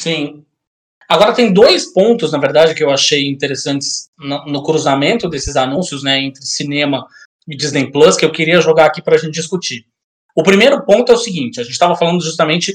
Sim. 0.00 0.44
Agora 1.08 1.32
tem 1.32 1.52
dois 1.52 1.92
pontos, 1.92 2.32
na 2.32 2.38
verdade, 2.38 2.74
que 2.74 2.82
eu 2.82 2.90
achei 2.90 3.28
interessantes 3.28 4.08
no, 4.18 4.44
no 4.46 4.62
cruzamento 4.62 5.28
desses 5.28 5.56
anúncios, 5.56 6.02
né, 6.02 6.20
entre 6.20 6.44
cinema 6.44 7.06
e 7.46 7.56
Disney 7.56 7.90
Plus, 7.92 8.16
que 8.16 8.24
eu 8.24 8.32
queria 8.32 8.60
jogar 8.60 8.86
aqui 8.86 9.00
para 9.00 9.14
a 9.14 9.18
gente 9.18 9.34
discutir. 9.34 9.86
O 10.34 10.42
primeiro 10.42 10.84
ponto 10.84 11.12
é 11.12 11.14
o 11.14 11.18
seguinte: 11.18 11.60
a 11.60 11.62
gente 11.62 11.72
estava 11.72 11.96
falando 11.96 12.22
justamente 12.22 12.74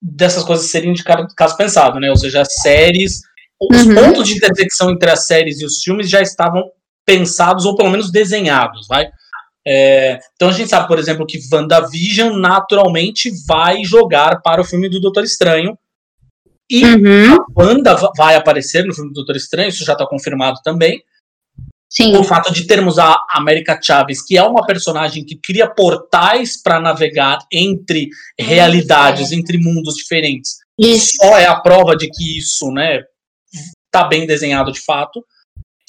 dessas 0.00 0.42
coisas 0.42 0.70
serem 0.70 0.92
de 0.92 1.04
caso 1.04 1.56
pensado, 1.56 2.00
né? 2.00 2.10
Ou 2.10 2.16
seja, 2.16 2.40
as 2.40 2.54
séries, 2.62 3.20
os 3.60 3.84
uhum. 3.84 3.94
pontos 3.94 4.26
de 4.26 4.36
intersecção 4.36 4.90
entre 4.90 5.10
as 5.10 5.26
séries 5.26 5.60
e 5.60 5.64
os 5.64 5.82
filmes 5.82 6.08
já 6.08 6.20
estavam 6.20 6.64
pensados 7.04 7.64
ou 7.64 7.76
pelo 7.76 7.90
menos 7.90 8.10
desenhados, 8.10 8.86
vai? 8.88 9.08
É, 9.66 10.20
então 10.34 10.48
a 10.48 10.52
gente 10.52 10.70
sabe, 10.70 10.86
por 10.86 10.98
exemplo, 10.98 11.26
que 11.26 11.40
WandaVision 11.52 12.38
naturalmente 12.38 13.32
vai 13.46 13.82
jogar 13.84 14.40
para 14.40 14.60
o 14.60 14.64
filme 14.64 14.88
do 14.88 15.00
Doutor 15.00 15.24
Estranho. 15.24 15.76
E 16.70 16.84
uhum. 16.84 17.34
a 17.34 17.46
Wanda 17.56 17.96
vai 18.16 18.34
aparecer 18.34 18.84
no 18.84 18.94
filme 18.94 19.10
do 19.10 19.14
Doutor 19.14 19.36
Estranho, 19.36 19.68
isso 19.68 19.84
já 19.84 19.92
está 19.92 20.06
confirmado 20.06 20.60
também. 20.64 21.02
Sim. 21.88 22.16
O 22.16 22.24
fato 22.24 22.52
de 22.52 22.66
termos 22.66 22.98
a 22.98 23.16
América 23.30 23.78
Chaves, 23.80 24.20
que 24.22 24.36
é 24.36 24.42
uma 24.42 24.66
personagem 24.66 25.24
que 25.24 25.36
cria 25.36 25.68
portais 25.68 26.60
para 26.60 26.80
navegar 26.80 27.38
entre 27.52 28.08
realidades, 28.38 29.30
entre 29.30 29.56
mundos 29.58 29.94
diferentes. 29.94 30.56
Isso. 30.78 31.12
Só 31.16 31.38
é 31.38 31.46
a 31.46 31.60
prova 31.60 31.96
de 31.96 32.08
que 32.10 32.38
isso, 32.38 32.70
né, 32.72 33.02
tá 33.90 34.04
bem 34.04 34.26
desenhado 34.26 34.72
de 34.72 34.80
fato. 34.80 35.24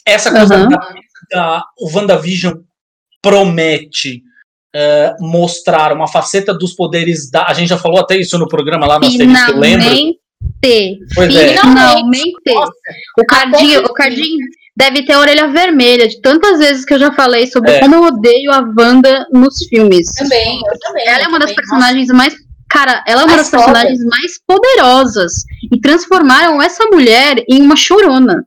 Essa 0.06 0.32
coisa 0.32 0.56
uhum. 0.56 0.70
da, 0.70 0.94
da 1.32 1.64
o 1.80 1.90
WandaVision 1.92 2.54
promete 3.28 4.24
uh, 4.76 5.26
mostrar 5.28 5.92
uma 5.94 6.08
faceta 6.08 6.54
dos 6.54 6.74
poderes 6.74 7.30
da. 7.30 7.46
A 7.46 7.54
gente 7.54 7.70
já 7.70 7.78
falou 7.78 8.00
até 8.00 8.18
isso 8.18 8.38
no 8.38 8.48
programa 8.48 8.86
lá 8.86 9.00
na 9.00 9.10
série 9.10 9.28
que 9.28 9.52
eu 9.52 9.58
lembro. 9.58 9.90
Pois 11.16 11.36
é. 11.36 11.58
Finalmente. 11.58 12.34
O 13.20 13.26
Cardinho, 13.26 13.80
o 13.82 13.94
Cardinho 13.94 14.46
deve 14.76 15.04
ter 15.04 15.14
a 15.14 15.20
orelha 15.20 15.48
vermelha 15.48 16.08
de 16.08 16.22
tantas 16.22 16.60
vezes 16.60 16.86
que 16.86 16.94
eu 16.94 17.00
já 17.00 17.12
falei 17.12 17.48
sobre 17.48 17.72
é. 17.72 17.80
como 17.80 17.96
eu 17.96 18.04
odeio 18.04 18.52
a 18.52 18.60
Wanda 18.78 19.26
nos 19.34 19.58
filmes. 19.68 20.14
Também, 20.14 20.62
eu 20.66 20.80
também. 20.80 21.08
Ela 21.08 21.24
é 21.24 21.28
uma 21.28 21.40
das 21.40 21.54
personagens 21.54 22.08
mais. 22.10 22.36
Cara, 22.70 23.04
ela 23.08 23.22
é 23.22 23.26
uma 23.26 23.38
das 23.38 23.50
personagens 23.50 24.04
mais 24.04 24.40
poderosas. 24.46 25.34
E 25.72 25.80
transformaram 25.80 26.62
essa 26.62 26.86
mulher 26.86 27.44
em 27.50 27.62
uma 27.62 27.76
chorona. 27.76 28.46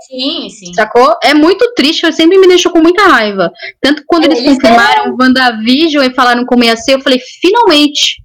Sim, 0.00 0.48
sim. 0.50 0.74
Sacou? 0.74 1.16
É 1.22 1.32
muito 1.34 1.72
triste, 1.74 2.10
sempre 2.12 2.38
me 2.38 2.46
deixou 2.46 2.70
com 2.70 2.80
muita 2.80 3.02
raiva. 3.06 3.50
Tanto 3.80 4.02
quando 4.06 4.24
É, 4.24 4.26
eles, 4.26 4.38
eles 4.40 4.54
confirmaram 4.54 5.12
o 5.12 5.16
WandaVision 5.20 6.04
e 6.04 6.14
falaram 6.14 6.44
como 6.44 6.64
ia 6.64 6.76
ser, 6.76 6.94
eu 6.94 7.00
falei, 7.00 7.18
finalmente. 7.40 8.22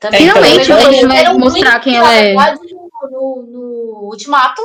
Também, 0.00 0.20
Finalmente 0.20 0.66
também, 0.66 1.18
eles 1.18 1.28
um 1.34 1.38
mostrar 1.38 1.78
quem 1.80 1.94
ela 1.96 2.14
é. 2.14 2.34
No, 2.34 3.46
no, 3.50 4.08
Ultimato, 4.10 4.60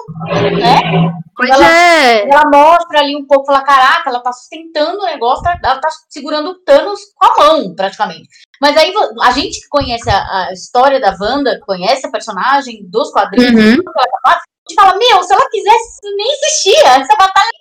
né? 0.57 1.11
Pois 1.35 1.49
Ela- 1.49 1.69
é. 1.71 2.29
Ela 2.29 2.43
mostra 2.53 2.99
ali 2.99 3.15
um 3.15 3.25
pouco, 3.25 3.45
fala, 3.45 3.61
caraca, 3.63 4.09
ela 4.09 4.21
tá 4.21 4.31
sustentando 4.31 4.99
o 4.99 5.05
negócio, 5.05 5.43
tá- 5.43 5.59
ela 5.63 5.79
tá 5.79 5.89
segurando 6.09 6.49
o 6.49 6.55
Thanos 6.63 6.99
com 7.15 7.25
a 7.25 7.37
mão, 7.45 7.75
praticamente. 7.75 8.27
Mas 8.61 8.75
aí 8.77 8.93
a 9.21 9.31
gente 9.31 9.59
que 9.61 9.67
conhece 9.69 10.09
a, 10.09 10.47
a 10.47 10.53
história 10.53 10.99
da 10.99 11.15
Wanda, 11.19 11.59
conhece 11.65 12.07
a 12.07 12.11
personagem 12.11 12.85
dos 12.89 13.11
quadrinhos, 13.11 13.53
Uhum. 13.53 13.83
ela 13.85 14.35
a 14.35 14.39
gente 14.69 14.75
fala, 14.75 14.97
meu, 14.97 15.23
se 15.23 15.33
ela 15.33 15.49
quisesse, 15.49 15.99
nem 16.15 16.31
existia. 16.33 16.89
Essa 17.01 17.15
batalha 17.15 17.51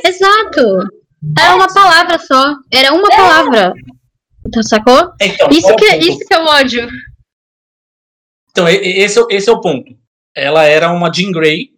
De- 0.00 0.08
exato. 0.08 1.00
Era 1.38 1.54
uma 1.54 1.72
palavra 1.72 2.18
só. 2.18 2.54
Era 2.72 2.92
uma 2.92 3.08
palavra. 3.08 3.72
Tá, 4.52 4.62
sacou? 4.62 5.12
Então, 5.20 5.48
Isso 5.50 5.70
é 5.70 5.76
que, 5.76 5.84
é- 5.84 5.98
isso 5.98 6.18
que 6.26 6.34
é 6.34 6.38
o 6.40 6.46
ódio. 6.46 6.88
Então, 8.50 8.68
esse, 8.68 9.18
é 9.18 9.22
o- 9.22 9.26
esse 9.30 9.48
é 9.48 9.52
o 9.52 9.60
ponto. 9.60 9.94
Ela 10.34 10.64
era 10.64 10.90
uma 10.90 11.12
Jean 11.12 11.30
Grey. 11.30 11.70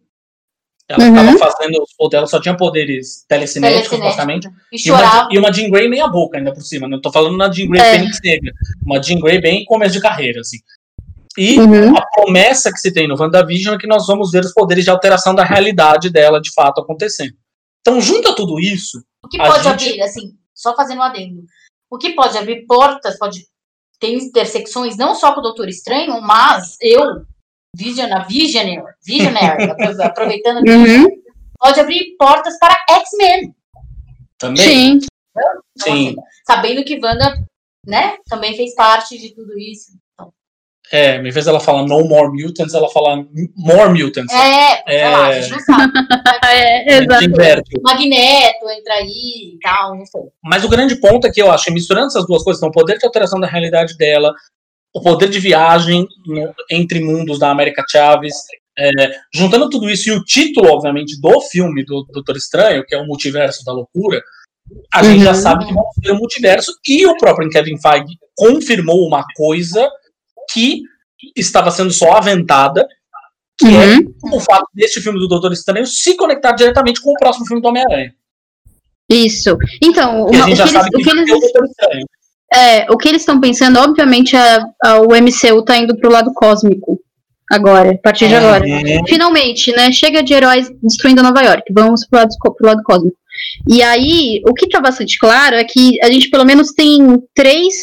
Ela 0.89 1.05
Uhum. 1.05 1.30
estava 1.35 1.53
fazendo 1.57 1.83
os 1.83 1.93
poderes, 1.97 2.18
ela 2.18 2.26
só 2.26 2.41
tinha 2.41 2.57
poderes 2.57 3.24
telecinéticos, 3.26 3.99
basicamente. 3.99 4.49
E 4.72 4.89
E 4.89 4.91
uma, 4.91 5.28
e 5.30 5.39
uma 5.39 5.53
Jean 5.53 5.70
Grey 5.70 5.89
meia 5.89 6.07
boca 6.09 6.37
ainda 6.39 6.53
por 6.53 6.61
cima. 6.62 6.89
Não 6.89 7.01
tô 7.01 7.11
falando 7.11 7.37
na 7.37 7.51
Jean 7.51 7.68
Grey 7.68 7.80
É. 7.80 7.93
Fênix 7.93 8.18
Negra. 8.22 8.53
Uma 8.85 9.03
Jean 9.03 9.18
Grey 9.20 9.41
bem 9.41 9.64
começo 9.64 9.93
de 9.95 10.01
carreira, 10.01 10.41
assim. 10.41 10.59
E 11.39 11.59
Uhum. 11.59 11.97
a 11.97 12.07
promessa 12.11 12.70
que 12.70 12.78
se 12.78 12.93
tem 12.93 13.09
no 13.09 13.18
WandaVision 13.18 13.74
é 13.74 13.78
que 13.78 13.87
nós 13.87 14.07
vamos 14.07 14.30
ver 14.30 14.45
os 14.45 14.53
poderes 14.53 14.85
de 14.85 14.91
alteração 14.91 15.35
da 15.35 15.45
realidade 15.45 16.11
dela 16.11 16.41
de 16.41 16.53
fato 16.53 16.80
acontecendo. 16.80 17.35
Então, 17.80 18.01
junta 18.01 18.35
tudo 18.35 18.61
isso. 18.61 19.03
O 19.24 19.28
que 19.28 19.41
A 19.41 19.47
pode 19.47 19.64
gente- 19.64 19.89
abrir, 19.89 20.03
assim, 20.03 20.37
só 20.55 20.74
fazendo 20.76 20.99
um 20.99 21.03
adendo, 21.03 21.43
o 21.91 21.97
que 21.99 22.11
pode 22.14 22.37
abrir 22.37 22.66
portas, 22.66 23.18
pode 23.18 23.47
ter 23.99 24.12
intersecções 24.14 24.97
não 24.97 25.14
só 25.14 25.33
com 25.33 25.41
o 25.41 25.43
Doutor 25.43 25.68
Estranho, 25.68 26.20
mas 26.20 26.76
eu, 26.80 27.24
Visionar, 27.74 28.28
Visionaire, 28.28 28.85
Visionary, 29.05 29.64
apro- 29.70 30.03
aproveitando 30.03 30.59
aqui, 30.59 30.70
Uhum. 30.70 31.07
pode 31.59 31.80
abrir 31.80 32.14
portas 32.18 32.59
para 32.59 32.76
X-Men. 32.91 33.55
Também. 34.39 35.01
Sim. 35.01 35.07
Então, 35.30 35.62
Sim. 35.78 35.91
assim, 36.09 36.16
sabendo 36.47 36.85
que 36.85 37.01
Wanda, 37.03 37.33
né, 37.87 38.16
também 38.28 38.55
fez 38.57 38.74
parte 38.74 39.16
de 39.16 39.35
tudo 39.35 39.59
isso. 39.59 39.93
É, 40.93 41.16
em 41.16 41.30
vez 41.30 41.47
dela 41.47 41.59
falar 41.59 41.84
no 41.86 42.05
more 42.07 42.30
mutants, 42.30 42.74
ela 42.74 42.88
fala 42.90 43.24
more 43.57 43.88
mutants. 43.99 44.30
É, 44.34 44.82
sei 44.86 45.03
lá, 45.09 45.26
a 45.28 45.34
É. 45.34 45.43
gente 45.43 45.53
não 45.53 45.61
sabe. 45.61 45.93
É, 46.45 46.99
exato. 46.99 47.64
Magneto 47.82 48.70
entra 48.70 48.95
aí 48.95 49.55
e 49.55 49.59
tal, 49.62 49.97
não 49.97 50.05
sei. 50.05 50.20
Mas 50.45 50.64
o 50.64 50.68
grande 50.68 50.97
ponto 50.97 51.26
é 51.26 51.30
que 51.32 51.40
eu 51.40 51.51
acho, 51.51 51.64
que 51.64 51.70
misturando 51.70 52.09
essas 52.09 52.26
duas 52.26 52.43
coisas, 52.45 52.61
então, 52.61 52.68
o 52.68 52.72
poder 52.72 52.99
de 52.99 53.07
alteração 53.07 53.40
da 53.40 53.47
realidade 53.47 53.97
dela, 53.97 54.34
o 54.95 55.01
poder 55.01 55.30
de 55.30 55.38
viagem 55.40 56.07
no- 56.26 56.53
entre 56.70 57.01
mundos 57.01 57.38
da 57.38 57.51
América 57.51 57.82
Chaves, 57.90 58.34
é, 58.78 58.90
juntando 59.34 59.70
tudo 59.70 59.88
isso 59.88 60.11
e 60.11 60.12
o 60.12 60.22
título, 60.24 60.70
obviamente, 60.70 61.18
do 61.20 61.40
filme 61.40 61.84
do 61.86 62.05
Doutor 62.12 62.36
Estranho, 62.36 62.84
que 62.86 62.95
é 62.95 62.99
o 63.01 63.07
Multiverso 63.07 63.64
da 63.64 63.72
Loucura, 63.72 64.20
a 64.93 65.03
gente 65.03 65.22
já 65.24 65.30
Uhum. 65.30 65.34
sabe 65.36 65.66
que 65.66 65.72
vamos 65.72 65.95
ter 66.03 66.12
um 66.12 66.18
multiverso 66.18 66.72
e 66.86 67.07
o 67.07 67.16
próprio 67.16 67.49
Kevin 67.49 67.78
Feige 67.80 68.14
confirmou 68.36 69.07
uma 69.07 69.24
coisa 69.36 69.88
que 70.51 70.82
estava 71.36 71.70
sendo 71.70 71.90
só 71.93 72.12
aventada, 72.12 72.86
que 73.59 73.66
é 73.68 73.97
Uhum. 73.99 74.36
o 74.36 74.40
fato 74.40 74.66
deste 74.74 75.01
filme 75.01 75.18
do 75.18 75.28
Doutor 75.28 75.53
Estranho 75.53 75.86
se 75.86 76.16
conectar 76.16 76.53
diretamente 76.53 77.01
com 77.01 77.11
o 77.11 77.16
próximo 77.18 77.47
filme 77.47 77.62
do 77.62 77.68
Homem-Aranha. 77.68 78.12
Isso. 79.11 79.57
Então, 79.82 80.26
uma- 80.26 80.45
o 80.45 80.45
que 80.47 80.51
eles, 80.53 81.30
o 81.30 81.40
que 81.40 81.59
o. 81.59 82.05
É, 82.55 82.90
o 82.90 82.97
que 82.99 83.09
estão 83.11 83.40
pensando, 83.40 83.78
obviamente, 83.78 84.36
a, 84.36 84.64
a- 84.84 85.01
o 85.01 85.14
MCU 85.14 85.62
tá 85.64 85.76
indo 85.76 85.97
pro 85.97 86.11
lado 86.11 86.32
cósmico 86.34 86.99
agora, 87.51 87.93
a 87.93 87.99
partir 87.99 88.28
de 88.28 88.34
agora. 88.34 88.64
Uhum. 88.64 89.07
Finalmente, 89.07 89.72
né? 89.72 89.90
Chega 89.93 90.22
de 90.22 90.34
heróis 90.34 90.70
destruindo 90.82 91.22
Nova 91.22 91.43
York. 91.43 91.62
Vamos 91.72 92.07
pro 92.07 92.18
lado, 92.18 92.30
pro 92.40 92.66
lado 92.66 92.82
cósmico. 92.82 93.16
E 93.68 93.82
aí, 93.82 94.43
o 94.47 94.53
que 94.55 94.68
tá 94.68 94.80
bastante 94.80 95.18
claro 95.18 95.57
é 95.57 95.64
que 95.64 95.99
a 96.03 96.11
gente 96.11 96.28
pelo 96.28 96.45
menos 96.45 96.72
tem 96.72 97.01
três, 97.34 97.74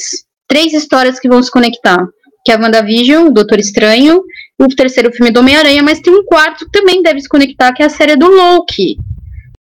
três 0.48 0.74
histórias 0.74 1.20
que 1.20 1.28
vão 1.30 1.42
se 1.42 1.50
conectar. 1.52 2.06
Que 2.50 2.54
é 2.54 2.56
a 2.56 2.60
WandaVision, 2.60 3.28
o 3.28 3.32
Doutor 3.32 3.60
Estranho, 3.60 4.24
o 4.58 4.68
terceiro 4.70 5.12
filme 5.12 5.30
do 5.30 5.40
Homem-Aranha, 5.40 5.84
mas 5.84 6.00
tem 6.00 6.12
um 6.12 6.24
quarto 6.24 6.66
que 6.66 6.72
também 6.72 7.04
deve 7.04 7.22
se 7.22 7.30
conectar, 7.30 7.72
que 7.74 7.84
é 7.84 7.86
a 7.86 7.90
série 7.90 8.16
do 8.16 8.26
Loki. 8.28 8.98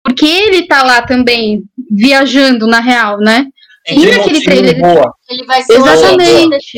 Porque 0.01 0.25
ele 0.25 0.67
tá 0.67 0.83
lá 0.83 1.01
também, 1.01 1.63
viajando 1.91 2.65
na 2.65 2.79
real, 2.79 3.17
né? 3.19 3.45
Entre 3.85 4.09
E 4.09 4.17
naquele 4.17 4.41
trailer- 4.41 4.79
Boa. 4.79 5.13
Ele 5.29 5.43
vai 5.43 5.61
ser 5.63 5.73
Exatamente. 5.73 6.77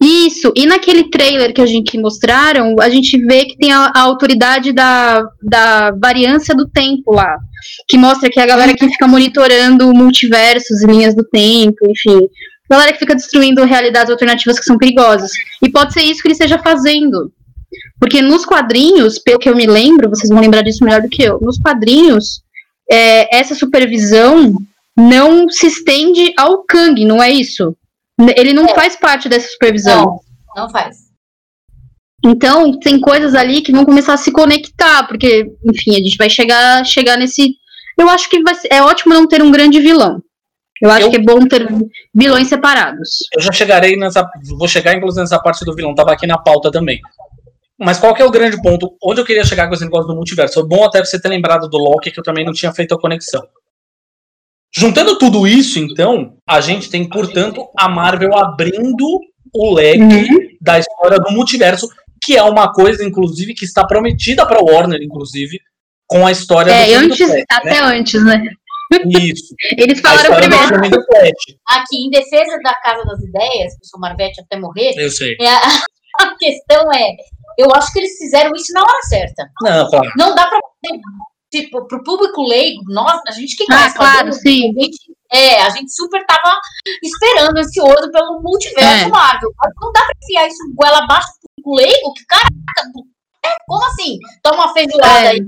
o 0.00 0.06
Isso, 0.06 0.50
e 0.56 0.64
naquele 0.64 1.10
trailer 1.10 1.52
que 1.52 1.60
a 1.60 1.66
gente 1.66 1.98
mostraram, 1.98 2.76
a 2.80 2.88
gente 2.88 3.18
vê 3.18 3.44
que 3.44 3.58
tem 3.58 3.70
a, 3.70 3.92
a 3.94 4.00
autoridade 4.00 4.72
da, 4.72 5.22
da 5.42 5.90
variância 5.90 6.54
do 6.54 6.66
tempo 6.66 7.12
lá. 7.12 7.36
Que 7.86 7.98
mostra 7.98 8.30
que 8.30 8.40
é 8.40 8.42
a 8.42 8.46
galera 8.46 8.74
que 8.74 8.88
fica 8.88 9.06
monitorando 9.06 9.92
multiversos 9.92 10.80
e 10.82 10.86
linhas 10.86 11.14
do 11.14 11.22
tempo, 11.22 11.76
enfim. 11.86 12.26
Galera 12.70 12.92
que 12.92 12.98
fica 12.98 13.14
destruindo 13.14 13.64
realidades 13.64 14.10
alternativas 14.10 14.58
que 14.58 14.64
são 14.64 14.78
perigosas. 14.78 15.30
E 15.62 15.70
pode 15.70 15.92
ser 15.92 16.02
isso 16.02 16.22
que 16.22 16.28
ele 16.28 16.32
esteja 16.32 16.58
fazendo. 16.58 17.32
Porque 17.98 18.22
nos 18.22 18.44
quadrinhos, 18.44 19.18
pelo 19.18 19.38
que 19.38 19.48
eu 19.48 19.56
me 19.56 19.66
lembro, 19.66 20.08
vocês 20.08 20.30
vão 20.30 20.40
lembrar 20.40 20.62
disso 20.62 20.84
melhor 20.84 21.02
do 21.02 21.08
que 21.08 21.22
eu, 21.22 21.40
nos 21.40 21.58
quadrinhos, 21.58 22.42
é, 22.90 23.36
essa 23.36 23.54
supervisão 23.54 24.54
não 24.96 25.48
se 25.48 25.66
estende 25.66 26.32
ao 26.38 26.62
Kang, 26.64 27.04
não 27.04 27.22
é 27.22 27.30
isso? 27.30 27.76
Ele 28.36 28.52
não 28.52 28.66
É. 28.66 28.74
faz 28.74 28.94
parte 28.96 29.28
dessa 29.28 29.48
supervisão. 29.48 30.20
Não, 30.56 30.64
não 30.64 30.70
faz. 30.70 30.98
Então, 32.24 32.78
tem 32.78 33.00
coisas 33.00 33.34
ali 33.34 33.60
que 33.60 33.72
vão 33.72 33.84
começar 33.84 34.14
a 34.14 34.18
se 34.18 34.30
conectar, 34.32 35.06
porque, 35.06 35.52
enfim, 35.68 35.90
a 35.92 35.98
gente 35.98 36.16
vai 36.16 36.30
chegar, 36.30 36.84
chegar 36.86 37.18
nesse. 37.18 37.54
Eu 37.98 38.08
acho 38.08 38.30
que 38.30 38.42
vai 38.42 38.54
ser, 38.54 38.68
é 38.70 38.82
ótimo 38.82 39.12
não 39.12 39.26
ter 39.26 39.42
um 39.42 39.50
grande 39.50 39.78
vilão. 39.80 40.22
Eu 40.84 40.90
acho 40.90 41.06
Eu- 41.06 41.10
que 41.10 41.16
é 41.16 41.22
bom 41.22 41.38
ter 41.48 41.66
vilões 42.14 42.46
separados. 42.48 43.08
Eu 43.34 43.40
já 43.40 43.50
chegarei 43.52 43.96
nessa. 43.96 44.28
Vou 44.58 44.68
chegar, 44.68 44.94
inclusive, 44.94 45.22
nessa 45.22 45.38
parte 45.40 45.64
do 45.64 45.74
vilão. 45.74 45.94
Tava 45.94 46.12
aqui 46.12 46.26
na 46.26 46.36
pauta 46.36 46.70
também. 46.70 47.00
Mas 47.78 47.98
qual 47.98 48.14
que 48.14 48.20
é 48.20 48.24
o 48.24 48.30
grande 48.30 48.60
ponto? 48.60 48.94
Onde 49.02 49.20
eu 49.20 49.24
queria 49.24 49.44
chegar 49.44 49.66
com 49.66 49.74
esse 49.74 49.82
negócio 49.84 50.06
do 50.06 50.14
multiverso? 50.14 50.54
Foi 50.60 50.68
bom 50.68 50.84
até 50.84 51.02
você 51.02 51.18
ter 51.20 51.28
lembrado 51.28 51.68
do 51.68 51.78
Loki, 51.78 52.10
que 52.10 52.20
eu 52.20 52.22
também 52.22 52.44
não 52.44 52.52
tinha 52.52 52.70
feito 52.72 52.94
a 52.94 53.00
conexão. 53.00 53.42
Juntando 54.76 55.16
tudo 55.18 55.46
isso, 55.46 55.78
então, 55.78 56.36
a 56.48 56.60
gente 56.60 56.90
tem, 56.90 57.08
portanto, 57.08 57.66
a 57.78 57.88
Marvel 57.88 58.36
abrindo 58.36 59.20
o 59.54 59.74
leque 59.74 60.00
Uhum. 60.02 60.48
da 60.60 60.78
história 60.80 61.18
do 61.18 61.30
multiverso, 61.32 61.88
que 62.22 62.36
é 62.36 62.42
uma 62.42 62.72
coisa, 62.72 63.04
inclusive, 63.04 63.54
que 63.54 63.64
está 63.64 63.86
prometida 63.86 64.44
para 64.44 64.60
Warner, 64.62 65.00
inclusive, 65.00 65.60
com 66.06 66.26
a 66.26 66.32
história 66.32 66.72
do 66.72 66.78
É, 66.78 66.84
filme 66.86 67.06
antes, 67.06 67.18
do 67.18 67.26
Flash, 67.32 67.44
até 67.50 67.70
né? 67.70 67.80
antes, 67.80 68.24
né? 68.24 68.42
Isso. 69.06 69.54
Eles 69.78 70.00
falaram 70.00 70.36
primeiro. 70.36 71.04
Aqui, 71.68 72.06
em 72.06 72.10
defesa 72.10 72.58
da 72.62 72.74
Casa 72.80 73.04
das 73.04 73.20
Ideias, 73.22 73.72
que 73.74 73.96
o 73.96 74.00
Marvete 74.00 74.40
até 74.40 74.58
morrer, 74.58 74.92
Eu 74.96 75.10
sei. 75.10 75.36
é 75.40 75.48
a, 75.48 75.60
a 76.22 76.36
questão 76.38 76.92
é, 76.92 77.08
eu 77.58 77.68
acho 77.74 77.92
que 77.92 77.98
eles 78.00 78.16
fizeram 78.18 78.52
isso 78.54 78.72
na 78.72 78.82
hora 78.82 79.02
certa. 79.08 79.48
Não, 79.62 79.88
claro. 79.90 80.10
Não 80.16 80.34
dá 80.34 80.46
pra, 80.48 80.58
tipo, 81.52 81.86
pro 81.86 82.02
público 82.02 82.42
leigo, 82.42 82.82
nós, 82.88 83.20
a 83.28 83.32
gente 83.32 83.56
que 83.56 83.64
Ah, 83.64 83.76
conhece 83.76 83.96
claro, 83.96 84.32
sim. 84.32 84.70
A 84.76 84.82
gente, 84.82 84.98
é, 85.32 85.62
a 85.62 85.70
gente 85.70 85.92
super 85.94 86.24
tava 86.26 86.58
esperando, 87.02 87.58
ansioso 87.58 88.10
pelo 88.10 88.40
multiverso 88.42 89.04
É. 89.04 89.08
Marvel. 89.08 89.50
Não 89.80 89.92
dá 89.92 90.00
pra 90.00 90.12
enfiar 90.22 90.46
isso 90.48 90.58
goela 90.74 90.98
abaixo 91.04 91.28
do 91.28 91.62
público 91.62 91.74
leigo, 91.76 92.12
que 92.14 92.24
caraca, 92.26 92.50
é, 93.44 93.56
como 93.66 93.84
assim? 93.86 94.18
Toma 94.42 94.64
uma 94.64 94.72
feijoada 94.72 95.06
É. 95.24 95.28
aí, 95.28 95.40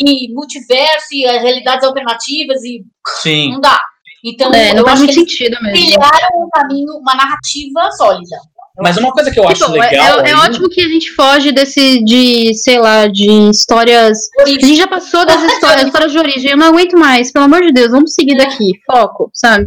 e 0.00 0.32
multiverso, 0.32 1.06
e 1.12 1.26
as 1.26 1.42
realidades 1.42 1.84
alternativas, 1.86 2.62
e 2.64 2.84
Sim. 3.22 3.52
não 3.52 3.60
dá. 3.60 3.80
Então, 4.24 4.52
É, 4.52 4.72
não 4.72 4.80
eu 4.80 4.84
faz 4.84 5.00
acho 5.00 5.04
muito 5.06 5.14
que 5.14 5.20
eles 5.20 5.32
sentido 5.38 5.62
mesmo. 5.62 5.78
trilharam 5.78 6.28
um 6.44 6.48
caminho, 6.50 6.92
uma 6.98 7.14
narrativa 7.14 7.90
sólida. 7.92 8.36
Mas 8.78 8.96
uma 8.96 9.12
coisa 9.12 9.30
que 9.30 9.38
eu 9.38 9.46
acho 9.48 9.66
Bom, 9.68 9.76
é, 9.76 9.90
legal. 9.90 10.20
é- 10.20 10.30
é 10.30 10.34
aí- 10.34 10.40
ótimo 10.40 10.68
que 10.70 10.80
a 10.80 10.88
gente 10.88 11.10
foge 11.12 11.52
desse, 11.52 12.02
de, 12.04 12.54
sei 12.54 12.78
lá, 12.78 13.06
de 13.08 13.26
histórias. 13.50 14.18
A 14.40 14.46
gente 14.48 14.76
já 14.76 14.86
passou 14.86 15.26
das 15.26 15.42
histórias, 15.52 15.86
histórias 15.86 16.12
de 16.12 16.18
origem. 16.18 16.50
Eu 16.52 16.56
não 16.56 16.68
aguento 16.68 16.96
mais, 16.98 17.30
pelo 17.32 17.44
amor 17.46 17.60
de 17.62 17.72
Deus, 17.72 17.90
vamos 17.90 18.14
seguir 18.14 18.36
daqui. 18.36 18.72
Foco, 18.86 19.30
sabe? 19.34 19.66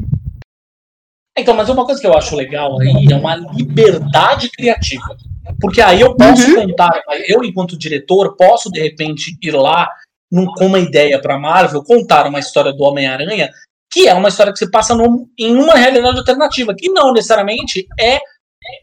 Então, 1.38 1.54
mas 1.56 1.68
uma 1.70 1.86
coisa 1.86 2.00
que 2.00 2.06
eu 2.08 2.16
acho 2.16 2.36
legal 2.36 2.80
aí 2.80 3.08
é 3.12 3.16
uma 3.16 3.36
liberdade 3.36 4.50
criativa. 4.52 5.16
Porque 5.60 5.82
aí 5.82 6.00
eu 6.02 6.16
posso 6.16 6.48
Uhum. 6.48 6.68
contar, 6.68 7.02
eu, 7.28 7.44
enquanto 7.44 7.78
diretor, 7.78 8.36
posso 8.36 8.72
de 8.72 8.80
repente 8.80 9.36
ir 9.42 9.52
lá 9.52 9.90
num- 10.34 10.52
com 10.54 10.66
uma 10.66 10.80
ideia 10.80 11.22
para 11.22 11.38
Marvel, 11.40 11.84
contar 11.84 12.26
uma 12.28 12.40
história 12.40 12.74
do 12.74 12.84
Homem-Aranha, 12.84 13.50
que 13.92 14.08
é 14.08 14.14
uma 14.14 14.30
história 14.30 14.52
que 14.52 14.60
se 14.60 14.70
passa 14.72 14.96
num- 14.96 15.28
em 15.40 15.56
uma 15.56 15.76
realidade 15.76 16.18
alternativa, 16.18 16.74
que 16.76 16.90
não 16.90 17.14
necessariamente 17.14 17.86
é 18.00 18.18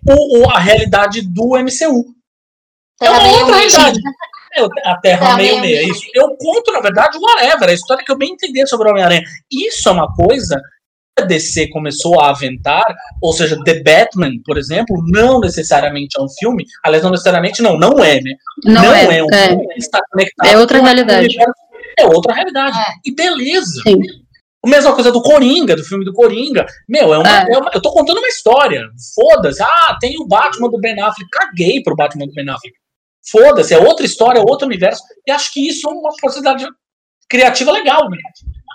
o, 0.09 0.39
o- 0.47 0.51
a 0.51 0.59
realidade 0.59 1.23
do 1.23 1.57
MCU. 1.59 2.05
É 3.03 3.11
uma 3.11 3.23
outra 3.33 3.57
realidade. 3.57 3.99
É, 4.53 4.63
a 4.63 4.69
Terra 4.69 5.01
Terra 5.01 5.37
meio 5.37 5.61
meio 5.61 5.77
meio, 5.81 5.93
isso. 5.93 6.03
Eu 6.15 6.37
conto, 6.37 6.73
na 6.73 6.81
verdade, 6.81 7.17
o 7.17 7.21
whatever, 7.21 7.69
a 7.69 7.73
história 7.73 8.05
que 8.05 8.11
eu 8.11 8.19
bem 8.19 8.33
entender 8.33 8.67
sobre 8.67 8.89
o 8.89 8.91
Homem-Aranha. 8.91 9.23
Isso 9.51 9.89
é 9.89 9.93
uma 9.93 10.13
coisa 10.15 10.61
DC 11.21 11.69
começou 11.69 12.21
a 12.21 12.31
aventar, 12.31 12.85
ou 13.21 13.33
seja, 13.33 13.63
The 13.65 13.83
Batman, 13.83 14.33
por 14.45 14.59
exemplo, 14.59 14.97
não 15.09 15.41
necessariamente 15.41 16.19
é 16.19 16.23
um 16.23 16.29
filme, 16.29 16.65
aliás, 16.85 17.03
não 17.03 17.11
necessariamente 17.11 17.63
não, 17.63 17.79
não 17.79 17.99
é, 18.03 18.21
né? 18.21 18.33
Não, 18.65 18.85
é, 18.95 19.23
um 19.23 19.31
é. 19.31 19.49
filme 19.49 19.69
que 19.69 19.79
está 19.79 20.01
conectado 20.11 20.49
É 20.49 20.59
outra 20.59 20.81
realidade. 20.81 21.37
É 21.99 22.07
outra 22.07 22.35
realidade. 22.35 22.79
É. 22.79 22.85
E 23.05 23.15
beleza. 23.15 23.83
Sim. 23.87 24.01
A 24.63 24.69
mesma 24.69 24.95
coisa 24.95 25.11
do 25.11 25.23
Coringa, 25.23 25.75
do 25.75 25.83
filme 25.83 26.05
do 26.05 26.13
Coringa. 26.13 26.67
Meu, 26.89 27.15
é 27.15 27.19
uma, 27.19 27.41
É. 27.41 27.53
é 27.55 27.59
uma- 27.59 27.71
eu 27.73 27.81
tô 27.81 27.91
contando 27.93 28.19
uma 28.19 28.29
história. 28.29 28.87
Foda-se. 29.15 29.63
Ah, 29.63 29.97
tem 29.99 30.17
o 30.21 30.27
Batman 30.27 30.69
do 30.69 30.79
Ben 30.79 31.01
Affleck. 31.01 31.31
Caguei 31.31 31.83
pro 31.83 31.97
Batman 31.97 32.27
do 32.27 32.33
Ben 32.35 32.49
Affleck. 32.49 32.77
Foda-se, 33.31 33.73
é 33.73 33.79
outra 33.79 34.05
história, 34.05 34.39
é 34.39 34.43
outro 34.43 34.67
universo. 34.67 35.03
E 35.27 35.31
acho 35.31 35.53
que 35.53 35.67
isso 35.67 35.89
é 35.89 35.93
uma 35.93 36.11
possibilidade 36.21 36.67
criativa 37.29 37.71
legal, 37.71 38.11
né? 38.11 38.19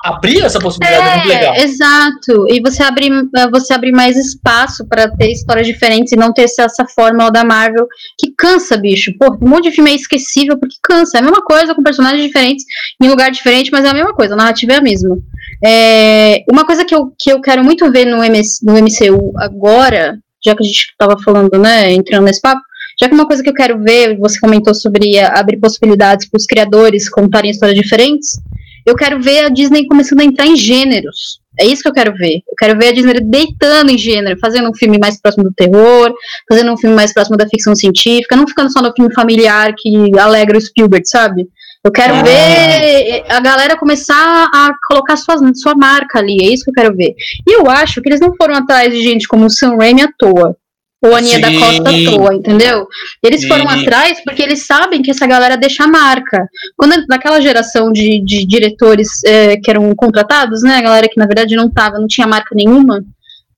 Abrir 0.03 0.43
essa 0.43 0.59
possibilidade 0.59 1.07
é 1.07 1.15
muito 1.15 1.27
legal. 1.27 1.55
É, 1.55 1.63
exato. 1.63 2.45
E 2.49 2.61
você 2.61 2.83
abre, 2.83 3.09
você 3.51 3.73
abre 3.73 3.91
mais 3.91 4.15
espaço 4.15 4.85
pra 4.87 5.09
ter 5.09 5.31
histórias 5.31 5.65
diferentes 5.65 6.11
e 6.13 6.15
não 6.15 6.31
ter 6.31 6.43
essa, 6.43 6.85
fórmula 6.93 7.31
da 7.31 7.43
Marvel 7.43 7.87
que 8.17 8.31
cansa, 8.37 8.77
bicho. 8.77 9.11
Pô, 9.17 9.35
um 9.41 9.49
monte 9.49 9.69
de 9.69 9.71
filme 9.71 9.91
é 9.91 9.95
esquecível 9.95 10.57
porque 10.59 10.75
cansa. 10.83 11.17
É 11.17 11.21
a 11.21 11.23
mesma 11.23 11.41
coisa 11.43 11.73
com 11.73 11.81
personagens 11.81 12.23
diferentes 12.23 12.63
em 13.01 13.07
lugar 13.07 13.31
diferente, 13.31 13.71
mas 13.71 13.83
é 13.83 13.89
a 13.89 13.93
mesma 13.93 14.13
coisa. 14.13 14.35
A 14.35 14.37
narrativa 14.37 14.73
é 14.73 14.77
a 14.77 14.81
mesma. 14.81 15.17
É, 15.63 16.43
uma 16.51 16.65
coisa 16.65 16.85
que 16.85 16.93
eu, 16.93 17.11
que 17.17 17.31
eu 17.31 17.41
quero 17.41 17.63
muito 17.63 17.91
ver 17.91 18.05
no, 18.05 18.23
MS, 18.23 18.59
no 18.63 18.73
MCU 18.73 19.31
agora, 19.37 20.19
já 20.43 20.55
que 20.55 20.63
a 20.63 20.67
gente 20.67 20.93
tava 20.97 21.17
falando, 21.23 21.57
né, 21.57 21.91
entrando 21.91 22.25
nesse 22.25 22.41
papo, 22.41 22.61
já 22.99 23.09
que 23.09 23.15
uma 23.15 23.27
coisa 23.27 23.43
que 23.43 23.49
eu 23.49 23.53
quero 23.53 23.81
ver, 23.81 24.17
você 24.17 24.39
comentou 24.39 24.73
sobre 24.73 25.19
abrir 25.19 25.57
possibilidades 25.57 26.29
para 26.29 26.37
os 26.37 26.45
criadores 26.45 27.09
contarem 27.09 27.51
histórias 27.51 27.77
diferentes, 27.77 28.39
eu 28.85 28.95
quero 28.95 29.21
ver 29.21 29.45
a 29.45 29.49
Disney 29.49 29.87
começando 29.87 30.19
a 30.21 30.25
entrar 30.25 30.45
em 30.45 30.55
gêneros. 30.55 31.39
É 31.57 31.65
isso 31.65 31.81
que 31.81 31.87
eu 31.87 31.93
quero 31.93 32.13
ver. 32.13 32.41
Eu 32.47 32.55
quero 32.57 32.77
ver 32.77 32.89
a 32.89 32.91
Disney 32.91 33.13
deitando 33.21 33.89
em 33.89 33.97
gênero, 33.97 34.37
fazendo 34.39 34.69
um 34.69 34.73
filme 34.73 34.97
mais 34.97 35.19
próximo 35.21 35.45
do 35.45 35.53
terror, 35.53 36.13
fazendo 36.49 36.71
um 36.73 36.77
filme 36.77 36.95
mais 36.95 37.13
próximo 37.13 37.37
da 37.37 37.47
ficção 37.47 37.73
científica, 37.75 38.35
não 38.35 38.47
ficando 38.47 38.71
só 38.71 38.81
no 38.81 38.93
filme 38.93 39.13
familiar 39.13 39.73
que 39.77 40.11
alegra 40.19 40.57
o 40.57 40.61
Spielberg, 40.61 41.07
sabe? 41.07 41.47
Eu 41.83 41.91
quero 41.91 42.15
Ah. 42.15 42.23
ver 42.23 43.23
a 43.29 43.39
galera 43.39 43.77
começar 43.77 44.49
a 44.51 44.71
colocar 44.87 45.15
sua, 45.15 45.37
sua 45.53 45.75
marca 45.75 46.19
ali, 46.19 46.37
é 46.43 46.47
isso 46.47 46.63
que 46.65 46.71
eu 46.71 46.73
quero 46.73 46.95
ver. 46.95 47.13
E 47.47 47.59
eu 47.59 47.69
acho 47.69 48.01
que 48.01 48.09
eles 48.09 48.19
não 48.19 48.35
foram 48.35 48.55
atrás 48.55 48.91
de 48.91 49.01
gente 49.01 49.27
como 49.27 49.45
o 49.45 49.49
Sam 49.49 49.77
Raimi 49.77 50.01
à 50.01 50.09
toa. 50.17 50.57
Ou 51.03 51.13
a 51.13 51.17
Aninha 51.19 51.39
da. 51.39 51.51
Costa 51.51 51.89
à 51.89 52.11
toa, 52.11 52.35
entendeu? 52.35 52.87
Eles 53.23 53.45
foram 53.45 53.67
Sim. 53.69 53.81
atrás 53.81 54.21
porque 54.23 54.41
eles 54.41 54.65
sabem 54.65 55.01
que 55.01 55.11
essa 55.11 55.27
galera 55.27 55.55
deixa 55.57 55.83
a 55.83 55.87
marca. 55.87 56.47
Quando 56.75 57.05
naquela 57.07 57.39
geração 57.41 57.91
de, 57.91 58.23
de 58.23 58.45
diretores 58.45 59.23
eh, 59.23 59.57
que 59.57 59.69
eram 59.69 59.93
contratados, 59.95 60.63
né? 60.63 60.77
A 60.77 60.81
galera 60.81 61.07
que 61.07 61.19
na 61.19 61.27
verdade 61.27 61.55
não 61.55 61.69
tava, 61.69 61.99
não 61.99 62.07
tinha 62.07 62.25
marca 62.25 62.55
nenhuma, 62.55 63.03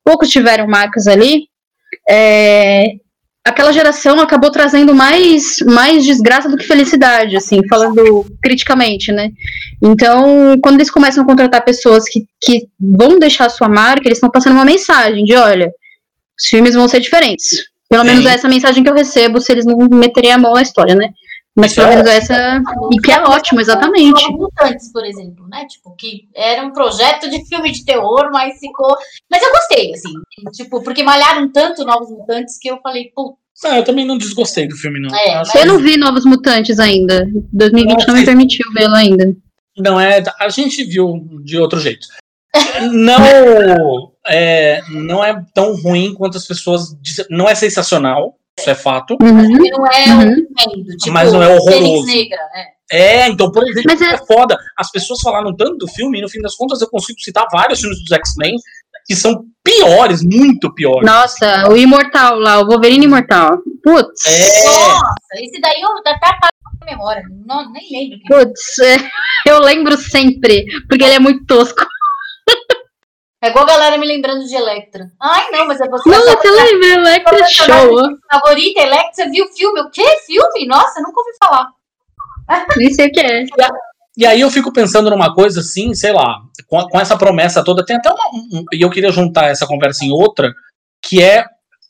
poucos 0.04 0.30
tiveram 0.30 0.68
marcas 0.68 1.08
ali. 1.08 1.48
é, 2.10 2.96
aquela 3.48 3.72
geração 3.72 4.20
acabou 4.20 4.52
trazendo 4.52 4.94
mais, 4.94 5.58
mais 5.66 6.04
desgraça 6.04 6.50
do 6.50 6.58
que 6.58 6.66
felicidade, 6.66 7.36
assim, 7.38 7.66
falando 7.70 8.26
criticamente, 8.44 9.12
né? 9.12 9.32
Então, 9.82 10.60
quando 10.62 10.76
eles 10.76 10.92
começam 10.92 11.24
a 11.24 11.26
contratar 11.26 11.64
pessoas 11.64 12.04
que, 12.10 12.26
que 12.42 12.68
vão 12.80 13.18
deixar 13.18 13.46
a 13.46 13.50
sua 13.50 13.70
marca, 13.70 14.06
eles 14.06 14.18
estão 14.18 14.30
passando 14.30 14.54
uma 14.54 14.66
mensagem 14.66 15.24
de, 15.24 15.34
olha, 15.36 15.72
os 16.40 16.46
filmes 16.48 16.76
vão 16.76 16.88
ser 16.88 17.00
diferentes. 17.00 17.66
Pelo 17.90 18.04
Sim. 18.04 18.10
menos 18.10 18.26
é 18.26 18.34
essa 18.34 18.50
mensagem 18.50 18.84
que 18.84 18.90
eu 18.90 18.94
recebo 18.94 19.40
se 19.40 19.52
eles 19.52 19.66
não 19.66 19.78
meterem 19.78 20.32
a 20.32 20.38
mão 20.38 20.54
na 20.54 20.62
história, 20.62 20.94
né? 20.96 21.10
Mas 21.56 21.72
Isso 21.72 21.82
pelo 21.82 21.88
é 21.92 21.96
menos 21.96 22.12
essa. 22.12 22.62
E 22.92 23.02
que 23.02 23.12
é 23.12 23.20
ótimo, 23.24 23.60
exatamente. 23.60 24.22
Novos 24.22 24.40
Mutantes, 24.40 24.92
por 24.92 25.04
exemplo, 25.04 25.48
né? 25.48 25.66
Tipo, 25.68 25.96
que 25.96 26.28
era 26.36 26.64
um 26.64 26.72
projeto 26.72 27.28
de 27.30 27.44
filme 27.48 27.72
de 27.72 27.84
terror, 27.84 28.30
mas 28.32 28.60
ficou. 28.60 28.96
Mas 29.32 29.42
eu 29.42 29.52
gostei, 29.52 29.92
assim. 29.92 30.14
Tipo, 30.54 30.84
porque 30.84 31.02
malharam 31.02 31.52
tanto 31.52 31.84
Novos 31.84 32.12
Mutantes 32.12 32.60
que 32.62 32.70
eu 32.70 32.78
falei, 32.84 33.12
pô, 33.16 33.36
Não, 33.64 33.76
eu 33.78 33.84
também 33.84 34.06
não 34.06 34.20
desgostei 34.20 34.68
do 34.68 34.76
filme, 34.76 35.00
não. 35.00 35.10
É, 35.18 35.36
mas- 35.38 35.56
Eu 35.56 35.66
não 35.66 35.80
vi 35.80 35.98
Novos 35.98 36.26
Mutantes 36.26 36.78
ainda. 36.80 37.28
2020 37.52 38.06
não 38.08 38.14
me 38.14 38.20
Nossa. 38.20 38.26
permitiu 38.26 38.72
vê-lo 38.74 38.94
ainda. 38.94 39.36
Não 39.80 40.00
é. 40.00 40.24
A 40.40 40.50
gente 40.50 40.84
viu 40.84 41.28
de 41.44 41.58
outro 41.58 41.80
jeito. 41.80 42.06
Não 42.92 44.12
é, 44.28 44.82
não 44.90 45.24
é 45.24 45.42
tão 45.54 45.76
ruim 45.76 46.14
quanto 46.14 46.38
as 46.38 46.46
pessoas 46.46 46.96
dizem. 47.02 47.26
Não 47.30 47.48
é 47.48 47.56
sensacional, 47.56 48.36
isso 48.60 48.70
é 48.70 48.76
fato. 48.76 49.18
Uhum. 49.22 49.48
porque 49.52 49.70
não 49.72 49.88
é 49.88 50.06
Uhum. 50.10 50.20
um 50.22 50.46
tremendo, 50.54 50.98
tipo, 50.98 51.12
Mas 51.14 51.32
não 51.34 51.44
é 51.44 51.48
horroroso. 51.56 52.06
Negra, 52.08 52.38
né? 52.54 52.66
É, 52.90 53.28
então, 53.28 53.52
por 53.52 53.64
exemplo, 53.68 53.84
Mas 53.92 54.02
é... 54.02 54.14
é- 54.14 54.18
foda. 54.26 54.58
As 54.78 54.90
pessoas 54.90 55.20
falaram 55.22 55.54
tanto 55.56 55.78
do 55.78 55.88
filme, 55.90 56.20
e 56.20 56.22
no 56.22 56.30
fim 56.30 56.42
das 56.42 56.56
contas 56.56 56.82
eu 56.82 56.90
consigo 56.90 57.20
citar 57.20 57.46
vários 57.52 57.80
filmes 57.82 58.00
dos 58.00 58.12
X-Men 58.12 58.56
que 59.06 59.16
são 59.16 59.44
piores, 59.64 60.22
muito 60.22 60.74
piores. 60.74 61.06
Nossa, 61.10 61.70
o 61.70 61.78
Imortal 61.78 62.40
lá, 62.40 62.60
o 62.60 62.66
Wolverine 62.66 63.06
Imortal. 63.06 63.58
Putz. 63.84 64.26
É. 64.26 64.66
Nossa, 64.66 65.14
esse 65.36 65.62
daí 65.62 65.80
eu 65.82 65.90
até 66.00 66.12
apago 66.28 66.52
na 66.82 66.86
memória. 66.92 67.24
Não, 67.46 67.72
nem 67.72 67.90
lembro. 67.90 68.20
que- 68.20 68.28
Putz, 68.28 68.80
é, 68.80 68.98
eu 69.48 69.60
lembro 69.62 69.96
sempre, 69.98 70.66
porque 70.90 71.04
ele 71.06 71.16
é 71.16 71.20
muito 71.20 71.46
tosco. 71.46 71.86
É 73.44 73.50
igual 73.50 73.66
a 73.66 73.68
galera 73.68 73.98
me 73.98 74.08
lembrando 74.08 74.46
de 74.46 74.56
Electra. 74.56 75.12
Ai, 75.22 75.52
não, 75.52 75.68
mas 75.68 75.80
é 75.80 75.88
você. 75.88 76.10
Não, 76.10 76.22
você 76.24 76.50
lembra, 76.50 76.88
Electra 76.88 77.38
Você 77.46 77.52
Show. 77.54 78.18
favorita, 78.32 78.82
Electra, 78.82 79.12
você 79.14 79.30
viu 79.30 79.46
o 79.46 79.50
filme? 79.56 79.80
O 79.82 79.90
quê? 79.92 80.04
Filme? 80.26 80.66
Nossa, 80.66 81.00
nunca 81.02 81.20
ouvi 81.20 81.32
falar. 81.44 81.68
Nem 82.78 82.92
sei 82.94 83.08
o 83.08 83.12
que 83.12 83.20
é. 83.20 83.44
E 84.18 84.26
aí 84.26 84.42
eu 84.42 84.50
fico 84.50 84.74
pensando 84.74 85.10
numa 85.12 85.34
coisa 85.36 85.60
assim, 85.60 85.94
sei 85.94 86.12
lá, 86.12 86.40
com, 86.68 86.82
com 86.88 87.00
essa 87.00 87.16
promessa 87.16 87.64
toda, 87.64 87.86
tem 87.86 87.98
até 87.98 88.10
uma. 88.10 88.26
um- 88.52 88.66
e 88.74 88.82
eu 88.82 88.90
queria 88.90 89.12
juntar 89.12 89.46
essa 89.50 89.68
conversa 89.68 90.04
em 90.04 90.12
outra, 90.12 90.52
que 91.04 91.22
é. 91.22 91.46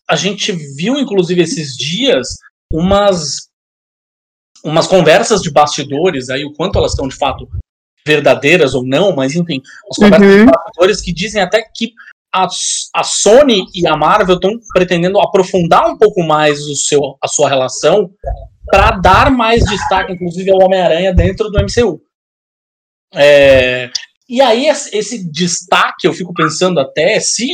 A 0.09 0.15
gente 0.15 0.51
viu, 0.53 0.95
inclusive, 0.97 1.41
esses 1.41 1.75
dias, 1.77 2.27
umas. 2.73 3.47
umas 4.63 4.87
conversas 4.87 5.41
de 5.41 5.51
bastidores, 5.51 6.29
aí 6.29 6.43
o 6.43 6.53
quanto 6.53 6.77
elas 6.77 6.91
estão 6.91 7.07
de 7.07 7.15
fato 7.15 7.47
verdadeiras 8.07 8.73
ou 8.73 8.83
não, 8.83 9.15
mas 9.15 9.35
enfim, 9.35 9.61
as 9.91 9.97
conversas 9.97 10.27
Uhum. 10.27 10.45
bastidores 10.45 11.01
que 11.01 11.13
dizem 11.13 11.41
até 11.41 11.61
que 11.61 11.93
a, 12.33 12.47
a 12.95 13.03
Sony 13.03 13.65
e 13.75 13.87
a 13.87 13.95
Marvel 13.95 14.35
estão 14.35 14.51
pretendendo 14.73 15.19
aprofundar 15.19 15.87
um 15.89 15.97
pouco 15.97 16.23
mais 16.23 16.61
o 16.67 16.75
seu, 16.75 17.17
a 17.21 17.27
sua 17.27 17.49
relação 17.49 18.09
para 18.65 18.91
dar 18.91 19.31
mais 19.31 19.63
destaque, 19.63 20.13
inclusive, 20.13 20.51
ao 20.51 20.61
Homem-Aranha 20.61 21.13
dentro 21.13 21.49
do 21.49 21.59
MCU. 21.59 22.01
É, 23.13 23.89
e 24.27 24.41
aí, 24.41 24.67
esse, 24.67 24.95
esse 24.95 25.31
destaque, 25.31 26.05
eu 26.05 26.13
fico 26.13 26.33
pensando 26.33 26.79
até, 26.79 27.19
se 27.19 27.47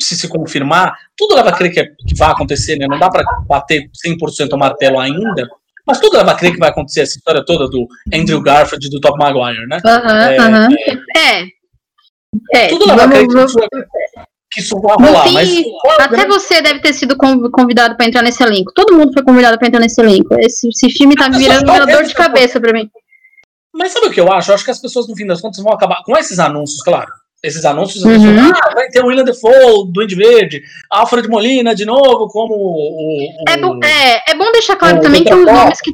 se, 0.00 0.16
se 0.16 0.28
confirmar, 0.28 0.94
tudo 1.16 1.34
leva 1.34 1.50
a 1.50 1.52
crer 1.52 1.72
que, 1.72 1.80
é- 1.80 1.86
que 2.06 2.14
vai 2.14 2.30
acontecer, 2.30 2.76
né? 2.76 2.86
Não 2.88 2.98
dá 2.98 3.08
para 3.08 3.24
bater 3.46 3.88
100% 4.04 4.52
o 4.52 4.58
martelo 4.58 4.98
ainda, 4.98 5.48
mas 5.86 6.00
tudo 6.00 6.16
leva 6.16 6.32
a 6.32 6.34
crer 6.34 6.52
que 6.52 6.58
vai 6.58 6.70
acontecer 6.70 7.00
essa 7.02 7.16
história 7.16 7.44
toda 7.44 7.68
do 7.68 7.86
Andrew 8.12 8.40
Garfield 8.42 8.86
e 8.86 8.90
do 8.90 9.00
Top 9.00 9.18
Maguire, 9.18 9.66
né? 9.66 9.78
Aham, 9.84 10.30
É, 10.30 10.38
aham. 10.38 10.68
É. 11.16 11.46
É, 12.54 12.68
Tudo 12.68 12.86
leva 12.86 13.04
a 13.04 13.08
crer 13.08 13.26
vamos- 13.26 13.52
que 13.54 13.58
vamos- 13.60 13.72
isso, 13.72 13.86
que 14.52 14.60
isso 14.60 14.80
vai 14.80 14.96
rolar, 14.96 15.22
fim, 15.24 15.32
mas 15.34 15.50
Até 16.00 16.26
você 16.26 16.60
deve 16.60 16.80
ter 16.80 16.92
sido 16.92 17.16
conv- 17.16 17.50
convidado 17.50 17.96
pra 17.96 18.06
entrar 18.06 18.22
nesse 18.22 18.42
elenco. 18.42 18.72
Todo 18.74 18.94
mundo 18.94 19.12
foi 19.12 19.22
convidado 19.22 19.58
pra 19.58 19.68
entrar 19.68 19.80
nesse 19.80 20.00
elenco. 20.00 20.34
Esse, 20.40 20.68
esse 20.68 20.90
filme 20.90 21.14
tá 21.14 21.28
As 21.28 21.36
virando 21.38 21.64
uma 21.70 21.86
dor 21.86 22.04
de 22.04 22.14
cabeça 22.14 22.60
pra 22.60 22.72
mim. 22.72 22.90
Mas 23.74 23.92
sabe 23.92 24.06
o 24.06 24.10
que 24.10 24.20
eu 24.20 24.30
acho? 24.32 24.50
Eu 24.50 24.54
acho 24.54 24.64
que 24.64 24.70
as 24.70 24.78
pessoas, 24.80 25.06
no 25.08 25.14
fim 25.16 25.26
das 25.26 25.40
contas, 25.40 25.62
vão 25.62 25.72
acabar 25.72 26.02
com 26.04 26.16
esses 26.16 26.38
anúncios, 26.38 26.82
claro. 26.82 27.10
Esses 27.42 27.64
anúncios, 27.64 28.02
Uhum. 28.02 28.50
ah, 28.52 28.74
vai 28.74 28.88
ter 28.88 29.02
o 29.02 29.06
William 29.06 29.24
Defoe, 29.24 29.86
Duende 29.92 30.14
Verde, 30.16 30.62
Alfred 30.90 31.28
Molina 31.28 31.74
de 31.74 31.84
novo, 31.84 32.26
como 32.28 32.54
o. 32.54 32.88
o- 32.88 33.44
É 33.48 33.56
bom, 33.56 33.78
é, 33.84 34.30
é 34.30 34.34
bom 34.34 34.50
deixar 34.52 34.74
claro 34.76 35.00
também 35.00 35.22
que 35.22 35.32
os 35.34 35.44
nomes 35.44 35.80
que 35.80 35.90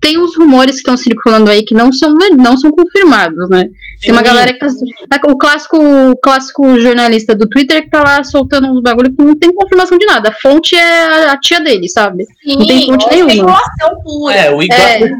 tem 0.00 0.18
uns 0.18 0.34
rumores 0.36 0.72
que 0.72 0.78
estão 0.78 0.96
circulando 0.96 1.50
aí 1.50 1.62
que 1.62 1.74
não 1.74 1.92
são, 1.92 2.14
não 2.36 2.56
são 2.56 2.70
confirmados, 2.70 3.48
né? 3.50 3.64
Tem 4.00 4.10
uma 4.12 4.20
Sim. 4.20 4.24
galera 4.26 4.52
que 4.52 4.58
tá, 4.58 5.20
o 5.28 5.36
clássico, 5.36 5.76
o 5.78 6.16
clássico 6.16 6.80
jornalista 6.80 7.34
do 7.34 7.46
Twitter 7.48 7.82
que 7.82 7.90
tá 7.90 8.02
lá 8.02 8.24
soltando 8.24 8.66
uns 8.68 8.80
bagulho 8.82 9.14
que 9.14 9.22
não 9.22 9.38
tem 9.38 9.54
confirmação 9.54 9.96
de 9.98 10.06
nada. 10.06 10.30
A 10.30 10.32
fonte 10.32 10.74
é 10.74 11.02
a, 11.28 11.32
a 11.32 11.40
tia 11.40 11.60
dele, 11.60 11.86
sabe? 11.88 12.24
Não 12.46 12.66
tem 12.66 12.86
fonte 12.86 13.06
é 13.06 13.10
nenhuma. 13.10 13.30
especulação 13.32 14.02
pura. 14.02 14.34
É, 14.34 14.50
o 14.50 14.56
Got 14.56 14.72
É. 14.72 14.98
Que 14.98 15.14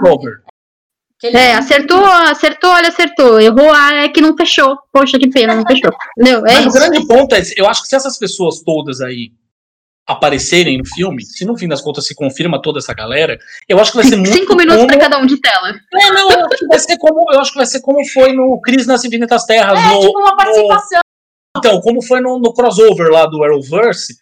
ele- 1.26 1.36
É, 1.36 1.54
acertou, 1.54 2.04
acertou, 2.04 2.70
olha, 2.70 2.88
acertou. 2.88 3.40
Errou, 3.40 3.72
ah, 3.72 3.94
é 4.04 4.08
que 4.08 4.20
não 4.20 4.36
fechou. 4.36 4.76
Poxa, 4.92 5.18
que 5.18 5.28
pena, 5.28 5.54
não 5.54 5.64
fechou. 5.66 5.90
Entendeu? 6.18 6.46
É 6.46 6.54
Mas 6.54 6.64
o 6.64 6.68
isso. 6.68 6.78
grande 6.78 7.06
ponto 7.06 7.34
é, 7.34 7.42
eu 7.56 7.66
acho 7.68 7.82
que 7.82 7.88
se 7.88 7.96
essas 7.96 8.18
pessoas 8.18 8.60
todas 8.64 9.00
aí 9.00 9.32
aparecerem 10.06 10.78
no 10.78 10.84
filme, 10.86 11.22
se 11.24 11.44
no 11.44 11.56
fim 11.56 11.68
das 11.68 11.80
contas 11.80 12.04
se 12.04 12.14
confirma 12.16 12.60
toda 12.60 12.80
essa 12.80 12.92
galera, 12.92 13.38
eu 13.68 13.78
acho 13.78 13.92
que 13.92 13.98
vai 13.98 14.06
ser 14.06 14.16
muito 14.16 14.32
Cinco 14.32 14.56
minutos 14.56 14.78
como... 14.82 14.88
pra 14.88 14.98
cada 14.98 15.18
um 15.18 15.26
de 15.26 15.40
tela. 15.40 15.68
É, 15.94 16.10
não, 16.10 16.30
eu 16.32 16.46
acho 16.46 16.58
que 16.58 16.66
vai 16.66 16.78
ser 16.80 16.96
como, 16.98 17.32
eu 17.32 17.40
acho 17.40 17.52
que 17.52 17.58
vai 17.58 17.66
ser 17.66 17.80
como 17.80 18.04
foi 18.08 18.32
no 18.32 18.60
Cris 18.60 18.86
nas 18.86 19.04
Infinitas 19.04 19.44
Terras, 19.44 19.78
É, 19.78 19.94
no, 19.94 20.00
tipo 20.00 20.18
uma 20.18 20.30
no- 20.30 20.36
participação. 20.36 21.00
Então, 21.56 21.80
como 21.80 22.02
foi 22.02 22.20
no, 22.20 22.38
no 22.38 22.52
crossover 22.52 23.08
lá 23.10 23.26
do 23.26 23.42
Arrowverse, 23.44 24.16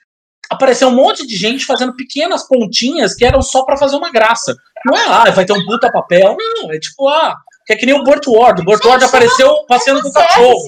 apareceu 0.51 0.89
um 0.89 0.95
monte 0.95 1.27
de 1.27 1.37
gente 1.37 1.65
fazendo 1.65 1.95
pequenas 1.95 2.47
pontinhas 2.47 3.15
que 3.15 3.25
eram 3.25 3.41
só 3.41 3.65
pra 3.65 3.77
fazer 3.77 3.97
uma 3.97 4.11
graça. 4.11 4.55
Não 4.87 4.97
é, 4.97 5.05
ah, 5.09 5.31
vai 5.31 5.45
ter 5.45 5.53
um 5.53 5.65
puta 5.65 5.91
papel. 5.91 6.37
Não, 6.39 6.73
é 6.73 6.79
tipo, 6.79 7.09
ah, 7.09 7.35
que 7.67 7.73
é 7.73 7.77
que 7.77 7.87
nem 7.87 7.95
o 7.95 8.03
Burt 8.05 8.27
Ward. 8.27 8.63
O 8.63 8.65
Burt 8.65 8.85
Ward 8.85 9.05
apareceu 9.05 9.65
passeando 9.67 10.01
com 10.03 10.09
o 10.09 10.13
cachorro. 10.13 10.65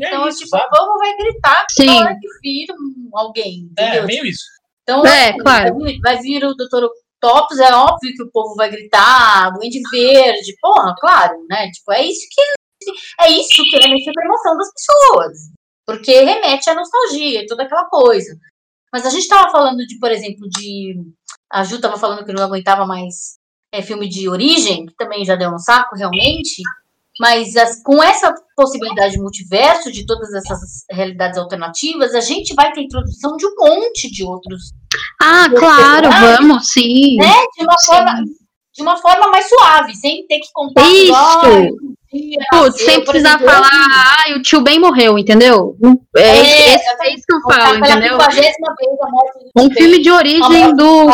É 0.00 0.08
Então, 0.08 0.28
isso, 0.28 0.38
tipo, 0.38 0.50
sabe? 0.50 0.64
o 0.66 0.70
povo 0.70 0.98
vai 0.98 1.16
gritar 1.16 1.66
Sim. 1.70 1.86
na 1.86 2.00
hora 2.00 2.16
que 2.20 2.28
vira 2.42 2.74
um- 2.74 3.10
alguém, 3.18 3.70
É, 3.78 3.84
entendeu? 3.88 4.06
meio 4.06 4.26
isso. 4.26 4.42
Então, 4.82 5.06
É, 5.06 5.30
assim, 5.30 5.38
claro. 5.38 5.78
vai 6.02 6.16
vir- 6.18 6.22
vir 6.22 6.44
o 6.44 6.54
Dr. 6.54 6.84
Octopus, 7.22 7.58
é 7.60 7.72
óbvio 7.74 8.12
que 8.14 8.22
o 8.22 8.30
povo 8.30 8.54
vai 8.56 8.68
gritar, 8.70 9.50
Duende 9.52 9.80
Verde, 9.90 10.54
porra, 10.60 10.94
claro, 11.00 11.34
né? 11.48 11.70
Tipo, 11.70 11.92
é 11.92 12.04
isso 12.04 12.26
que 12.30 12.42
é 13.20 13.30
isso 13.30 13.48
que 13.70 13.76
é 13.76 13.88
mexer 13.88 14.12
com 14.12 14.20
a 14.20 14.24
emoção 14.26 14.56
das 14.58 14.68
pessoas. 14.74 15.38
Porque 15.86 16.20
remete 16.20 16.68
à 16.68 16.74
nostalgia 16.74 17.42
e 17.42 17.46
toda 17.46 17.62
aquela 17.62 17.84
coisa. 17.86 18.36
Mas 18.92 19.06
a 19.06 19.10
gente 19.10 19.26
tava 19.28 19.50
falando 19.50 19.78
de, 19.86 19.98
por 19.98 20.10
exemplo, 20.10 20.46
de. 20.50 20.96
A 21.50 21.62
Ju 21.64 21.80
tava 21.80 21.96
falando 21.96 22.24
que 22.26 22.32
não 22.32 22.42
aguentava 22.42 22.84
mais 22.86 23.38
é, 23.74 23.82
filme 23.82 24.08
de 24.08 24.28
origem, 24.28 24.86
que 24.86 24.94
também 24.96 25.24
já 25.24 25.34
deu 25.36 25.50
um 25.50 25.58
saco, 25.58 25.96
realmente. 25.96 26.62
Mas 27.20 27.54
as- 27.56 27.80
com 27.82 28.02
essa 28.02 28.34
possibilidade 28.56 29.12
de 29.14 29.20
multiverso, 29.20 29.90
de 29.92 30.04
todas 30.04 30.32
essas 30.34 30.84
realidades 30.90 31.38
alternativas, 31.38 32.14
a 32.14 32.20
gente 32.20 32.54
vai 32.54 32.72
ter 32.72 32.82
introdução 32.82 33.36
de 33.36 33.46
um 33.46 33.54
monte 33.58 34.10
de 34.10 34.24
outros 34.24 34.72
Ah, 35.22 35.46
claro, 35.56 36.10
vamos, 36.10 36.70
sim. 36.72 37.16
né? 37.16 37.32
De 37.56 37.64
uma, 37.64 37.78
Sim. 37.78 37.86
forma, 37.86 38.24
de 38.74 38.82
uma 38.82 38.96
forma 38.96 39.28
mais 39.28 39.48
suave, 39.48 39.94
sem 39.94 40.26
ter 40.26 40.40
que 40.40 40.48
contar. 40.52 40.82
Isso. 40.88 41.14
ai, 41.14 41.68
Putz, 42.50 42.80
sem 42.84 43.04
precisar 43.04 43.36
exemplo, 43.36 43.46
falar, 43.46 43.70
ah, 43.70 44.36
o 44.36 44.42
tio 44.42 44.60
Ben 44.60 44.78
morreu, 44.80 45.16
entendeu? 45.18 45.76
É, 46.16 46.20
É, 46.20 46.74
é 46.74 47.14
isso 47.14 47.24
que 47.28 47.34
eu 47.34 47.40
falo, 47.42 47.78
entendeu? 47.78 48.18
50ª 48.18 48.30
vez 48.32 48.54
Um 49.56 49.70
filme 49.70 50.00
de 50.00 50.10
origem 50.10 50.74
do- 50.76 51.06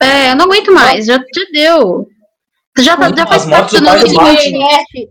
É, 0.00 0.32
eu 0.32 0.36
não 0.36 0.44
aguento 0.46 0.72
mais, 0.72 1.06
já, 1.06 1.14
já 1.16 1.44
deu. 1.52 2.06
Já, 2.78 2.96
tá- 2.96 3.12
já 3.16 3.26
faz 3.26 3.46
parte 3.46 3.76
do 3.76 3.84
nosso 3.84 4.06
inconsciente. 4.06 5.08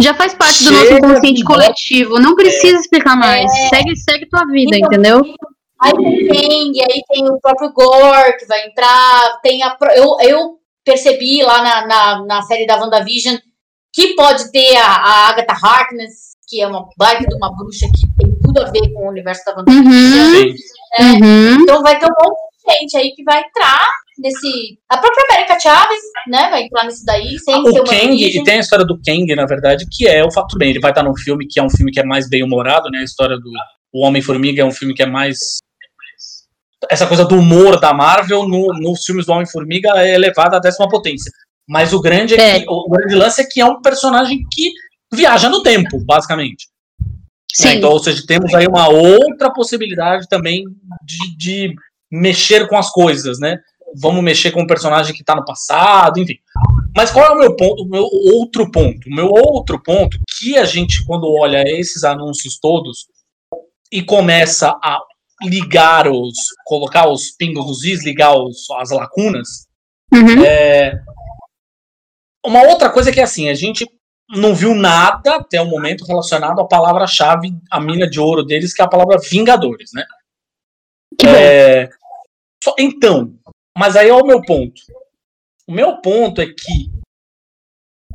Já 0.00 0.14
faz 0.14 0.34
parte 0.34 0.64
do 0.64 0.70
nosso 0.72 0.92
inconsciente 0.92 1.44
coletivo. 1.44 2.18
Não 2.20 2.34
precisa 2.34 2.78
explicar 2.78 3.16
mais. 3.16 3.50
Segue, 3.70 3.96
segue 3.96 4.28
tua 4.28 4.44
vida, 4.46 4.76
Então, 4.76 4.88
entendeu? 4.88 5.22
Aí 5.80 5.92
tem 5.92 6.26
Kang, 6.26 6.80
aí 6.82 7.02
tem 7.08 7.28
o 7.28 7.38
próprio 7.40 7.72
Gore 7.72 8.36
que 8.38 8.46
vai 8.46 8.66
entrar. 8.66 9.38
Tem 9.42 9.62
a, 9.62 9.76
eu, 9.94 10.16
eu 10.20 10.58
percebi 10.84 11.42
lá 11.42 11.62
na, 11.62 11.86
na, 11.86 12.26
na 12.26 12.42
série 12.42 12.66
da 12.66 12.76
WandaVision 12.76 13.36
que 13.92 14.14
pode 14.14 14.50
ter 14.50 14.76
a, 14.76 14.86
a 14.86 15.28
Agatha 15.28 15.54
Harkness, 15.54 16.36
que 16.48 16.60
é 16.60 16.66
uma 16.66 16.88
baita 16.96 17.26
de 17.26 17.34
uma 17.34 17.54
bruxa 17.56 17.86
que 17.94 18.06
tem 18.18 18.34
tudo 18.42 18.60
a 18.60 18.64
ver 18.70 18.92
com 18.92 19.06
o 19.06 19.10
universo 19.10 19.44
da 19.44 19.56
WandaVision. 19.56 19.86
Uhum, 19.86 20.56
Sim. 20.56 21.24
uhum. 21.24 21.62
Então 21.62 21.82
vai 21.82 21.98
ter 21.98 22.06
um 22.06 22.08
monte 22.08 22.47
gente 22.72 22.96
aí 22.96 23.10
que 23.12 23.22
vai 23.24 23.40
entrar 23.40 23.86
nesse. 24.18 24.78
A 24.88 24.98
própria 24.98 25.24
América 25.30 25.58
Chaves, 25.60 26.00
né? 26.26 26.50
Vai 26.50 26.62
entrar 26.64 26.84
nesse 26.84 27.04
daí, 27.04 27.38
sem 27.38 27.54
ser 27.54 27.60
O 27.60 27.62
uma 27.82 27.84
Kang, 27.84 28.06
origem. 28.08 28.40
e 28.40 28.44
tem 28.44 28.56
a 28.56 28.60
história 28.60 28.84
do 28.84 28.98
Kang, 29.04 29.34
na 29.34 29.46
verdade, 29.46 29.86
que 29.90 30.06
é 30.08 30.24
o 30.24 30.30
fato 30.32 30.56
bem. 30.58 30.70
Ele 30.70 30.80
vai 30.80 30.90
estar 30.90 31.02
num 31.02 31.16
filme 31.16 31.46
que 31.48 31.58
é 31.60 31.62
um 31.62 31.70
filme 31.70 31.90
que 31.92 32.00
é 32.00 32.04
mais 32.04 32.28
bem 32.28 32.42
humorado, 32.42 32.90
né? 32.90 32.98
A 33.00 33.04
história 33.04 33.36
do 33.38 33.50
o 33.92 34.04
Homem-Formiga 34.06 34.60
é 34.62 34.64
um 34.64 34.72
filme 34.72 34.92
que 34.94 35.02
é 35.02 35.06
mais. 35.06 35.38
Essa 36.90 37.06
coisa 37.06 37.24
do 37.24 37.36
humor 37.36 37.80
da 37.80 37.92
Marvel 37.92 38.46
no, 38.46 38.68
nos 38.74 39.04
filmes 39.04 39.26
do 39.26 39.32
Homem-Formiga 39.32 39.90
é 39.96 40.14
elevada 40.14 40.56
à 40.58 40.60
décima 40.60 40.88
potência. 40.88 41.30
Mas 41.68 41.92
o 41.92 42.00
grande, 42.00 42.34
é 42.34 42.56
É. 42.56 42.60
que- 42.60 42.66
o 42.68 42.88
grande 42.88 43.14
lance 43.14 43.40
é 43.40 43.44
que 43.44 43.60
é 43.60 43.64
um 43.64 43.80
personagem 43.82 44.38
que 44.52 44.70
viaja 45.12 45.48
no 45.48 45.62
tempo, 45.62 45.98
basicamente. 46.04 46.66
né? 47.00 47.06
Sim. 47.52 47.78
Então, 47.78 47.90
ou 47.90 47.98
seja, 47.98 48.22
temos 48.26 48.54
aí 48.54 48.66
uma 48.66 48.88
outra 48.88 49.50
possibilidade 49.52 50.28
também 50.28 50.64
de, 51.04 51.36
de 51.36 51.74
mexer 52.10 52.68
com 52.68 52.76
as 52.76 52.90
coisas, 52.90 53.38
né? 53.38 53.58
Vamos 53.96 54.22
mexer 54.22 54.50
com 54.50 54.62
um 54.62 54.66
personagem 54.66 55.14
que 55.14 55.22
está 55.22 55.34
no 55.34 55.44
passado, 55.44 56.18
enfim. 56.20 56.36
Mas 56.94 57.10
qual 57.10 57.26
é 57.26 57.30
o 57.30 57.38
meu 57.38 57.56
ponto, 57.56 57.82
o 57.82 57.88
meu 57.88 58.04
outro 58.34 58.70
ponto? 58.70 59.08
O 59.08 59.14
meu 59.14 59.28
outro 59.28 59.82
ponto, 59.82 60.18
que 60.38 60.56
a 60.58 60.64
gente, 60.64 61.04
quando 61.06 61.32
olha 61.32 61.62
esses 61.66 62.04
anúncios 62.04 62.58
todos 62.58 63.06
e 63.90 64.02
começa 64.02 64.70
a 64.82 65.00
ligar 65.42 66.08
os, 66.08 66.34
colocar 66.64 67.08
os 67.08 67.30
pingos 67.30 67.66
nos 67.66 67.84
is, 67.84 68.04
ligar 68.04 68.36
os, 68.36 68.70
as 68.78 68.90
lacunas, 68.90 69.68
Uhum. 70.12 70.42
uma 72.46 72.62
outra 72.62 72.88
coisa 72.88 73.12
que 73.12 73.20
é 73.20 73.22
assim, 73.22 73.50
a 73.50 73.54
gente 73.54 73.86
não 74.30 74.54
viu 74.54 74.74
nada 74.74 75.36
até 75.36 75.60
o 75.60 75.66
momento 75.66 76.04
relacionado 76.04 76.60
à 76.60 76.66
palavra-chave, 76.66 77.52
a 77.70 77.80
mina 77.80 78.08
de 78.08 78.20
ouro 78.20 78.42
deles, 78.42 78.74
que 78.74 78.82
é 78.82 78.84
a 78.84 78.88
palavra 78.88 79.18
Vingadores, 79.18 79.90
né? 79.94 80.04
É, 81.24 81.88
só- 82.62 82.74
então, 82.78 83.34
mas 83.76 83.96
aí 83.96 84.08
é 84.08 84.14
o 84.14 84.24
meu 84.26 84.40
ponto. 84.42 84.80
O 85.66 85.72
meu 85.72 86.00
ponto 86.00 86.40
é 86.40 86.46
que 86.46 86.90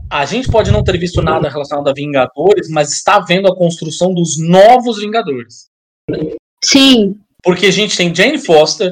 a 0.09 0.25
gente 0.25 0.49
pode 0.51 0.71
não 0.71 0.83
ter 0.83 0.97
visto 0.97 1.21
nada 1.21 1.49
relacionado 1.49 1.87
a 1.89 1.93
Vingadores, 1.93 2.69
mas 2.69 2.91
está 2.91 3.19
vendo 3.19 3.47
a 3.47 3.55
construção 3.55 4.13
dos 4.13 4.37
novos 4.39 4.99
Vingadores. 4.99 5.69
Sim. 6.63 7.19
Porque 7.43 7.65
a 7.67 7.71
gente 7.71 7.97
tem 7.97 8.13
Jane 8.13 8.37
Foster, 8.39 8.91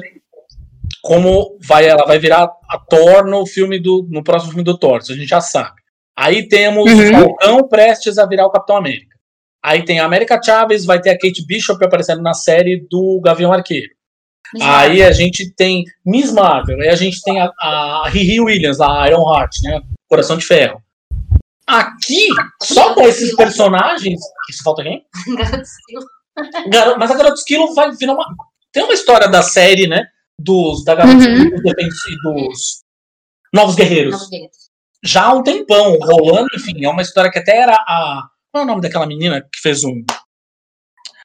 como 1.02 1.56
vai 1.60 1.86
ela 1.86 2.04
vai 2.06 2.18
virar 2.18 2.50
a 2.68 2.78
Thor 2.78 3.24
no 3.26 3.46
filme 3.46 3.78
do 3.80 4.06
no 4.10 4.22
próximo 4.22 4.52
filme 4.52 4.64
do 4.64 4.76
Thor, 4.78 4.98
isso 4.98 5.12
a 5.12 5.16
gente 5.16 5.28
já 5.28 5.40
sabe. 5.40 5.80
Aí 6.16 6.46
temos 6.48 6.90
Uhum. 6.90 7.08
o 7.08 7.12
Falcão 7.12 7.68
prestes 7.68 8.18
a 8.18 8.26
virar 8.26 8.46
o 8.46 8.50
Capitão 8.50 8.76
América. 8.76 9.11
Aí 9.64 9.84
tem 9.84 10.00
a 10.00 10.04
América 10.04 10.40
Chaves, 10.42 10.84
vai 10.84 11.00
ter 11.00 11.10
a 11.10 11.18
Kate 11.18 11.44
Bishop 11.46 11.82
aparecendo 11.84 12.20
na 12.22 12.34
série 12.34 12.84
do 12.90 13.20
Gavião 13.22 13.52
Arqueiro. 13.52 13.88
Aí 14.60 15.02
a 15.02 15.12
gente 15.12 15.50
tem 15.54 15.84
Miss 16.04 16.30
Marvel, 16.32 16.80
aí 16.80 16.88
a 16.88 16.96
gente 16.96 17.22
tem 17.22 17.40
a, 17.40 17.50
a 17.58 18.08
Riri 18.08 18.40
Williams, 18.40 18.80
a 18.80 19.08
Iron 19.08 19.22
Heart, 19.34 19.58
né? 19.62 19.80
Coração 20.08 20.36
de 20.36 20.44
Ferro. 20.44 20.82
Aqui, 21.66 22.26
só 22.62 22.92
com 22.94 23.02
esses 23.08 23.34
personagens. 23.36 24.20
Isso 24.50 24.62
falta 24.62 24.82
quem? 24.82 25.06
Garo- 26.68 26.98
Mas 26.98 27.10
a 27.10 27.14
Garota 27.14 27.34
Esquilo 27.34 27.72
vai 27.74 27.90
virar 27.92 28.14
uma. 28.14 28.26
Tem 28.72 28.82
uma 28.82 28.94
história 28.94 29.28
da 29.28 29.42
série, 29.42 29.86
né? 29.86 30.04
Dos, 30.38 30.84
da 30.84 30.94
Garota 30.94 31.16
Uhum. 31.16 31.50
Dos, 31.50 32.06
e 32.06 32.16
dos 32.22 32.82
Novos 33.54 33.74
Guerreiros. 33.74 34.28
Já 35.04 35.24
há 35.24 35.32
um 35.34 35.42
tempão 35.42 35.98
rolando, 36.00 36.48
enfim, 36.54 36.84
é 36.84 36.88
uma 36.88 37.02
história 37.02 37.30
que 37.30 37.38
até 37.38 37.56
era 37.58 37.74
a. 37.74 38.28
Qual 38.52 38.62
é 38.62 38.64
o 38.64 38.68
nome 38.68 38.82
daquela 38.82 39.06
menina 39.06 39.40
que 39.40 39.60
fez 39.60 39.82
um. 39.82 40.04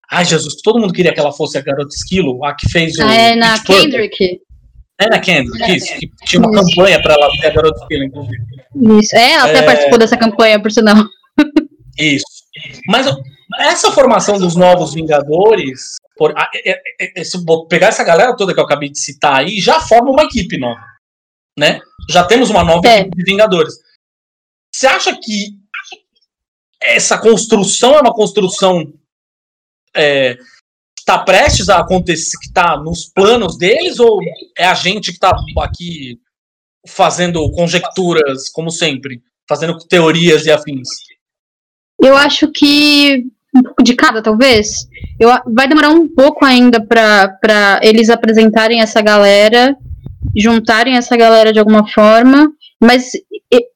Ai, 0.10 0.24
Jesus, 0.24 0.62
todo 0.64 0.80
mundo 0.80 0.94
queria 0.94 1.14
que 1.14 1.20
ela 1.20 1.34
fosse 1.34 1.58
a 1.58 1.62
Garota 1.62 1.94
Esquilo, 1.94 2.44
a 2.46 2.56
que 2.56 2.70
fez 2.70 2.98
o. 2.98 3.04
Ah, 3.04 3.14
é 3.14 3.36
na 3.36 3.54
Pitch 3.60 3.68
Perfect. 3.68 3.92
Kendrick. 4.18 4.42
É 5.00 5.10
na 5.10 5.20
Kendrick, 5.20 5.64
É. 5.64 5.76
isso, 5.76 5.94
que 6.00 6.10
tinha 6.26 6.42
uma 6.42 6.60
Isso. 6.62 6.70
campanha 6.76 7.02
pra 7.02 7.14
ela 7.14 7.30
ser 7.32 7.48
a 7.48 7.54
Garota 7.54 7.80
Esquilo, 7.82 8.04
inclusive. 8.06 8.38
Isso. 9.00 9.16
É, 9.16 9.34
ela 9.34 9.44
até 9.50 9.60
É. 9.60 9.66
participou 9.66 10.00
dessa 10.00 10.18
campanha, 10.18 10.62
por 10.62 10.72
sinal. 10.72 10.96
Isso. 12.00 12.26
Mas 12.88 13.06
essa 13.60 13.92
formação 13.92 14.40
dos 14.40 14.56
novos 14.56 14.94
Vingadores, 14.94 15.98
por, 16.16 16.32
é- 16.32 16.72
é- 16.72 17.22
é- 17.22 17.24
se 17.24 17.38
pegar 17.70 17.88
essa 17.88 18.04
galera 18.04 18.36
toda 18.36 18.54
que 18.54 18.60
eu 18.60 18.64
acabei 18.64 18.90
de 18.90 19.00
citar 19.00 19.36
aí, 19.36 19.60
já 19.60 19.80
forma 19.82 20.10
uma 20.10 20.24
equipe 20.24 20.58
nova. 20.58 20.82
Né? 21.60 21.80
Já 22.10 22.24
temos 22.24 22.50
uma 22.50 22.64
nova 22.64 22.88
É. 22.88 23.02
equipe 23.02 23.18
de 23.18 23.24
Vingadores. 23.24 23.74
Você 24.74 24.88
acha 24.88 25.16
que 25.20 25.50
essa 26.82 27.18
construção 27.18 27.96
é 27.96 28.02
uma 28.02 28.14
construção 28.14 28.94
é, 29.96 30.36
que 30.36 30.42
está 31.00 31.20
prestes 31.20 31.70
a 31.70 31.80
acontecer, 31.80 32.38
que 32.40 32.48
está 32.48 32.78
nos 32.78 33.06
planos 33.06 33.58
deles, 33.58 34.00
ou 34.00 34.20
é 34.58 34.66
a 34.66 34.74
gente 34.74 35.12
que 35.12 35.18
está 35.18 35.36
aqui 35.62 36.20
fazendo 36.88 37.50
conjecturas, 37.52 38.50
como 38.50 38.70
sempre, 38.70 39.22
fazendo 39.48 39.78
teorias 39.80 40.46
e 40.46 40.52
afins? 40.52 40.88
Eu 42.00 42.16
acho 42.16 42.52
que 42.52 43.26
um 43.56 43.64
pouco 43.64 43.84
de 43.84 43.96
cada, 43.96 44.22
talvez. 44.22 44.88
Eu, 45.20 45.30
vai 45.54 45.68
demorar 45.68 45.90
um 45.90 46.08
pouco 46.08 46.46
ainda 46.46 46.80
para 46.86 47.80
eles 47.82 48.10
apresentarem 48.10 48.82
essa 48.82 49.02
galera, 49.02 49.76
juntarem 50.36 50.96
essa 50.96 51.18
galera 51.18 51.52
de 51.52 51.60
alguma 51.60 51.88
forma, 51.88 52.52
mas 52.82 53.14
e- 53.16 53.68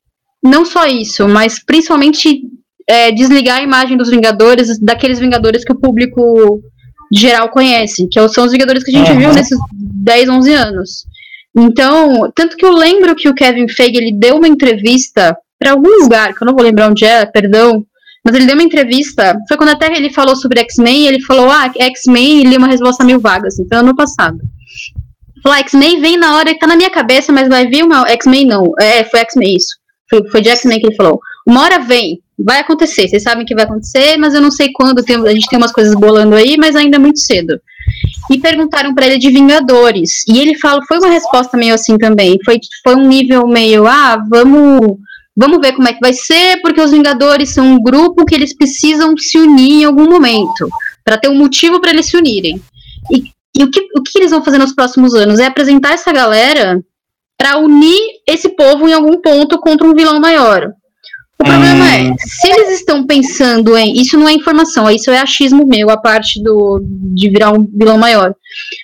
não 0.43 0.65
só 0.65 0.85
isso, 0.85 1.27
mas 1.27 1.63
principalmente 1.63 2.43
é, 2.91 3.09
desligar 3.09 3.59
a 3.59 3.63
imagem 3.63 3.95
dos 3.95 4.09
Vingadores, 4.09 4.77
daqueles 4.79 5.17
Vingadores 5.17 5.63
que 5.63 5.71
o 5.71 5.79
público 5.79 6.61
geral 7.13 7.47
conhece, 7.47 8.05
que 8.09 8.27
são 8.27 8.43
os 8.43 8.51
Vingadores 8.51 8.83
que 8.83 8.93
a 8.93 8.97
gente 8.97 9.11
Aham. 9.11 9.19
viu 9.19 9.33
nesses 9.33 9.57
10, 9.73 10.27
11 10.27 10.53
anos. 10.53 11.05
Então, 11.55 12.29
tanto 12.35 12.57
que 12.57 12.65
eu 12.65 12.73
lembro 12.73 13.15
que 13.15 13.29
o 13.29 13.33
Kevin 13.33 13.69
Feige 13.69 13.97
ele 13.97 14.11
deu 14.11 14.35
uma 14.37 14.47
entrevista 14.47 15.37
para 15.57 15.71
algum 15.71 16.03
lugar, 16.03 16.33
que 16.33 16.43
eu 16.43 16.45
não 16.45 16.53
vou 16.53 16.63
lembrar 16.63 16.89
onde 16.89 17.05
é, 17.05 17.25
perdão, 17.25 17.85
mas 18.25 18.35
ele 18.35 18.45
deu 18.45 18.55
uma 18.55 18.63
entrevista, 18.63 19.37
foi 19.47 19.55
quando 19.55 19.69
até 19.69 19.87
ele 19.95 20.11
falou 20.11 20.35
sobre 20.35 20.59
X-Men, 20.59 21.07
ele 21.07 21.21
falou, 21.21 21.49
ah, 21.49 21.71
X-Men, 21.73 22.41
e 22.41 22.43
li 22.43 22.57
uma 22.57 22.67
resposta 22.67 23.05
mil 23.05 23.21
vagas, 23.21 23.57
então 23.57 23.79
ano 23.79 23.95
passado. 23.95 24.37
Falou, 25.41 25.57
ah, 25.57 25.61
X-Men 25.61 26.01
vem 26.01 26.17
na 26.17 26.35
hora 26.35 26.53
que 26.53 26.59
tá 26.59 26.67
na 26.67 26.75
minha 26.75 26.89
cabeça, 26.89 27.31
mas 27.31 27.47
vai 27.47 27.67
vir 27.67 27.83
uma. 27.83 28.07
X-Men 28.09 28.45
não. 28.45 28.71
É, 28.79 29.03
foi 29.05 29.21
X-Men 29.21 29.55
isso. 29.55 29.80
Foi, 30.11 30.27
foi 30.29 30.43
X-Men 30.43 30.79
que 30.79 30.87
ele 30.87 30.95
falou. 30.95 31.21
Uma 31.47 31.61
hora 31.61 31.79
vem, 31.79 32.19
vai 32.37 32.59
acontecer. 32.59 33.07
Vocês 33.07 33.23
sabem 33.23 33.45
que 33.45 33.55
vai 33.55 33.63
acontecer, 33.63 34.17
mas 34.17 34.33
eu 34.33 34.41
não 34.41 34.51
sei 34.51 34.69
quando. 34.73 35.01
Tem, 35.03 35.15
a 35.15 35.33
gente 35.33 35.47
tem 35.47 35.57
umas 35.57 35.71
coisas 35.71 35.95
bolando 35.95 36.35
aí, 36.35 36.57
mas 36.57 36.75
ainda 36.75 36.97
é 36.97 36.99
muito 36.99 37.19
cedo. 37.19 37.59
e 38.29 38.37
perguntaram 38.37 38.93
para 38.93 39.05
ele 39.05 39.17
de 39.17 39.29
Vingadores. 39.29 40.23
E 40.27 40.37
ele 40.39 40.57
fala, 40.57 40.81
foi 40.85 40.97
uma 40.97 41.09
resposta 41.09 41.57
meio 41.57 41.73
assim 41.73 41.97
também. 41.97 42.37
Foi, 42.43 42.59
foi 42.83 42.95
um 42.95 43.07
nível 43.07 43.47
meio, 43.47 43.87
ah, 43.87 44.21
vamos, 44.29 44.97
vamos 45.35 45.59
ver 45.59 45.73
como 45.73 45.87
é 45.87 45.93
que 45.93 45.99
vai 46.01 46.13
ser, 46.13 46.61
porque 46.61 46.81
os 46.81 46.91
Vingadores 46.91 47.49
são 47.49 47.65
um 47.65 47.81
grupo 47.81 48.25
que 48.25 48.35
eles 48.35 48.55
precisam 48.55 49.15
se 49.17 49.37
unir 49.37 49.81
em 49.81 49.85
algum 49.85 50.09
momento, 50.09 50.69
para 51.05 51.17
ter 51.17 51.29
um 51.29 51.37
motivo 51.37 51.79
para 51.79 51.91
eles 51.91 52.07
se 52.07 52.17
unirem. 52.17 52.61
E, 53.09 53.31
e 53.57 53.63
o, 53.63 53.71
que, 53.71 53.79
o 53.97 54.03
que 54.03 54.19
eles 54.19 54.31
vão 54.31 54.43
fazer 54.43 54.57
nos 54.57 54.73
próximos 54.73 55.13
anos? 55.13 55.39
É 55.39 55.45
apresentar 55.45 55.93
essa 55.93 56.11
galera 56.11 56.81
para 57.41 57.57
unir 57.57 57.99
esse 58.27 58.49
povo 58.49 58.87
em 58.87 58.93
algum 58.93 59.19
ponto 59.19 59.59
contra 59.59 59.87
um 59.87 59.95
vilão 59.95 60.19
maior. 60.19 60.71
O 61.39 61.43
problema 61.43 61.87
é, 61.91 62.13
se 62.19 62.47
eles 62.47 62.69
estão 62.77 63.03
pensando 63.03 63.75
em. 63.75 63.99
Isso 63.99 64.15
não 64.15 64.29
é 64.29 64.33
informação, 64.33 64.87
isso 64.91 65.09
é 65.09 65.19
achismo 65.19 65.65
meu, 65.65 65.89
a 65.89 65.97
parte 65.97 66.39
do, 66.43 66.79
de 66.83 67.31
virar 67.31 67.51
um 67.51 67.65
vilão 67.65 67.97
maior. 67.97 68.35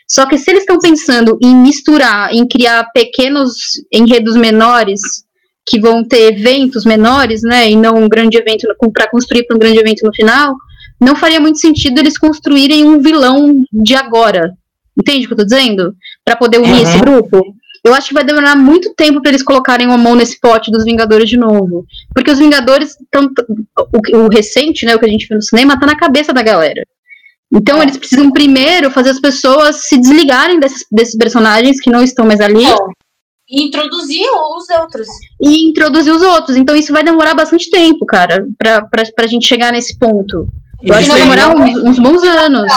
Só 0.07 0.25
que 0.25 0.39
se 0.39 0.49
eles 0.49 0.61
estão 0.61 0.79
pensando 0.79 1.37
em 1.39 1.55
misturar, 1.55 2.33
em 2.33 2.47
criar 2.47 2.85
pequenos 2.91 3.53
enredos 3.93 4.35
menores, 4.35 5.01
que 5.63 5.79
vão 5.79 6.03
ter 6.03 6.33
eventos 6.33 6.83
menores, 6.83 7.43
né, 7.43 7.69
e 7.69 7.75
não 7.75 7.93
um 7.93 8.09
grande 8.09 8.37
evento 8.37 8.65
para 8.91 9.07
construir 9.07 9.45
para 9.45 9.55
um 9.55 9.59
grande 9.59 9.77
evento 9.77 10.03
no 10.03 10.15
final, 10.15 10.55
não 10.99 11.15
faria 11.15 11.39
muito 11.39 11.59
sentido 11.59 11.99
eles 11.99 12.17
construírem 12.17 12.85
um 12.85 12.99
vilão 12.99 13.63
de 13.71 13.93
agora. 13.93 14.51
Entende 14.99 15.25
o 15.25 15.27
que 15.27 15.33
eu 15.33 15.37
tô 15.37 15.45
dizendo? 15.45 15.93
Para 16.25 16.35
poder 16.35 16.57
unir 16.57 16.71
uhum. 16.71 16.81
esse 16.81 16.97
grupo. 16.97 17.55
Eu 17.87 17.93
acho 17.93 18.09
que 18.09 18.13
vai 18.13 18.23
demorar 18.23 18.55
muito 18.55 18.93
tempo 18.93 19.21
para 19.21 19.31
eles 19.31 19.43
colocarem 19.43 19.87
uma 19.87 19.97
mão 19.97 20.15
nesse 20.15 20.39
pote 20.39 20.69
dos 20.69 20.83
Vingadores 20.83 21.29
de 21.29 21.37
novo. 21.37 21.85
Porque 22.13 22.29
os 22.29 22.37
Vingadores, 22.37 22.97
o, 23.15 24.17
o, 24.17 24.27
recente, 24.27 24.85
né, 24.85 24.93
o 24.93 24.99
que 24.99 25.05
a 25.05 25.09
gente 25.09 25.27
viu 25.27 25.37
no 25.37 25.41
cinema, 25.41 25.79
tá 25.79 25.85
na 25.85 25.95
cabeça 25.95 26.33
da 26.33 26.43
galera. 26.43 26.83
Então 27.51 27.79
é. 27.79 27.83
eles 27.83 27.97
precisam 27.97 28.31
primeiro 28.31 28.91
fazer 28.91 29.11
as 29.11 29.21
pessoas 29.21 29.87
se 29.87 29.97
desligarem 29.97 30.59
desses, 30.59 30.85
desses 30.91 31.15
personagens 31.17 31.79
que 31.79 31.89
não 31.89 32.03
estão 32.03 32.25
mais 32.25 32.41
ali. 32.41 32.65
E 33.49 33.63
introduzir 33.63 34.25
os 34.29 34.69
outros. 34.69 35.07
E 35.41 35.69
introduzir 35.69 36.13
os 36.13 36.21
outros. 36.21 36.57
Então 36.57 36.75
isso 36.75 36.91
vai 36.91 37.03
demorar 37.03 37.33
bastante 37.33 37.69
tempo, 37.69 38.05
cara, 38.05 38.45
pra, 38.57 38.81
pra, 38.81 39.03
pra 39.15 39.27
gente 39.27 39.47
chegar 39.47 39.71
nesse 39.71 39.97
ponto. 39.97 40.45
Eu 40.83 40.93
acho 40.93 41.05
que 41.05 41.11
vai 41.11 41.21
demorar 41.21 41.55
uns, 41.55 41.83
uns 41.83 41.99
bons 41.99 42.21
anos 42.23 42.71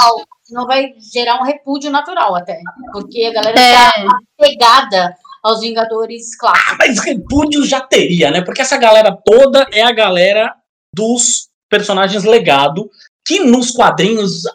senão 0.51 0.67
vai 0.67 0.93
gerar 1.13 1.41
um 1.41 1.45
repúdio 1.45 1.91
natural 1.91 2.35
até. 2.35 2.61
Porque 2.93 3.25
a 3.25 3.33
galera 3.33 3.59
é. 3.59 3.73
tá 3.73 4.19
apegada 4.39 5.17
aos 5.43 5.61
Vingadores 5.61 6.37
clássicos. 6.37 6.73
Ah, 6.73 6.77
mas 6.79 6.99
repúdio 6.99 7.65
já 7.65 7.81
teria, 7.81 8.31
né? 8.31 8.43
Porque 8.43 8.61
essa 8.61 8.77
galera 8.77 9.17
toda 9.25 9.67
é 9.73 9.83
a 9.83 9.93
galera 9.93 10.53
dos 10.95 11.49
personagens 11.71 12.25
legado, 12.25 12.91
que 13.25 13.39
nos 13.41 13.71
quadrinhos 13.71 14.45
a, 14.47 14.51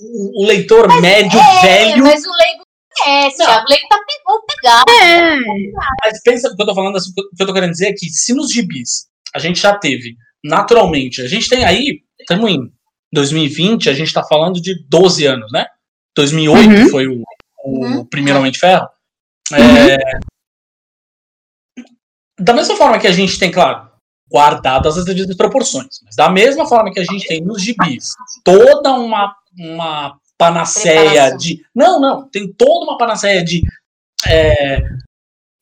o, 0.00 0.44
o, 0.44 0.46
leitor 0.46 0.86
mas 0.86 1.00
médio, 1.00 1.38
é, 1.38 1.60
velho. 1.62 2.04
Mas 2.04 2.24
o 2.24 2.30
leigo 2.30 2.62
conhece, 2.96 3.42
o 3.42 3.68
leigo 3.68 3.88
tá 3.88 3.98
pegado. 4.46 4.90
É. 5.02 5.36
Mas 6.04 6.22
pensa 6.22 6.48
o 6.48 6.56
que 6.56 6.62
eu 6.62 6.66
tô 6.66 6.74
falando, 6.74 6.96
assim, 6.96 7.10
o 7.10 7.36
que 7.36 7.42
eu 7.42 7.46
tô 7.46 7.52
querendo 7.52 7.72
dizer 7.72 7.88
é 7.88 7.92
que 7.92 8.08
se 8.08 8.32
nos 8.32 8.52
gibis 8.52 9.08
a 9.34 9.38
gente 9.38 9.60
já 9.60 9.76
teve, 9.76 10.14
naturalmente, 10.44 11.22
a 11.22 11.28
gente 11.28 11.48
tem 11.48 11.64
aí, 11.64 12.00
estamos 12.20 12.50
em 12.50 12.70
2020, 13.12 13.88
a 13.88 13.94
gente 13.94 14.08
está 14.08 14.22
falando 14.22 14.60
de 14.60 14.84
12 14.88 15.26
anos, 15.26 15.50
né? 15.52 15.66
2008 16.16 16.68
uhum. 16.68 16.88
foi 16.88 17.06
o, 17.06 17.22
o 17.64 17.84
uhum. 17.84 18.04
primeiro 18.04 18.38
Homem 18.38 18.52
de 18.52 18.58
Ferro. 18.58 18.88
É, 19.52 19.94
uhum. 19.96 20.20
Da 22.38 22.54
mesma 22.54 22.76
forma 22.76 22.98
que 22.98 23.06
a 23.06 23.12
gente 23.12 23.38
tem, 23.38 23.50
claro, 23.50 23.90
guardadas 24.30 24.96
as 24.96 25.04
devidas 25.04 25.36
proporções, 25.36 26.00
mas 26.04 26.14
da 26.14 26.30
mesma 26.30 26.66
forma 26.66 26.92
que 26.92 27.00
a 27.00 27.04
gente 27.04 27.26
tem 27.26 27.42
nos 27.42 27.60
gibis 27.60 28.14
toda 28.44 28.92
uma, 28.94 29.34
uma 29.58 30.16
panaceia 30.38 31.36
de. 31.36 31.60
Não, 31.74 32.00
não, 32.00 32.28
tem 32.28 32.50
toda 32.52 32.84
uma 32.84 32.96
panaceia 32.96 33.44
de 33.44 33.62
é, 34.26 34.78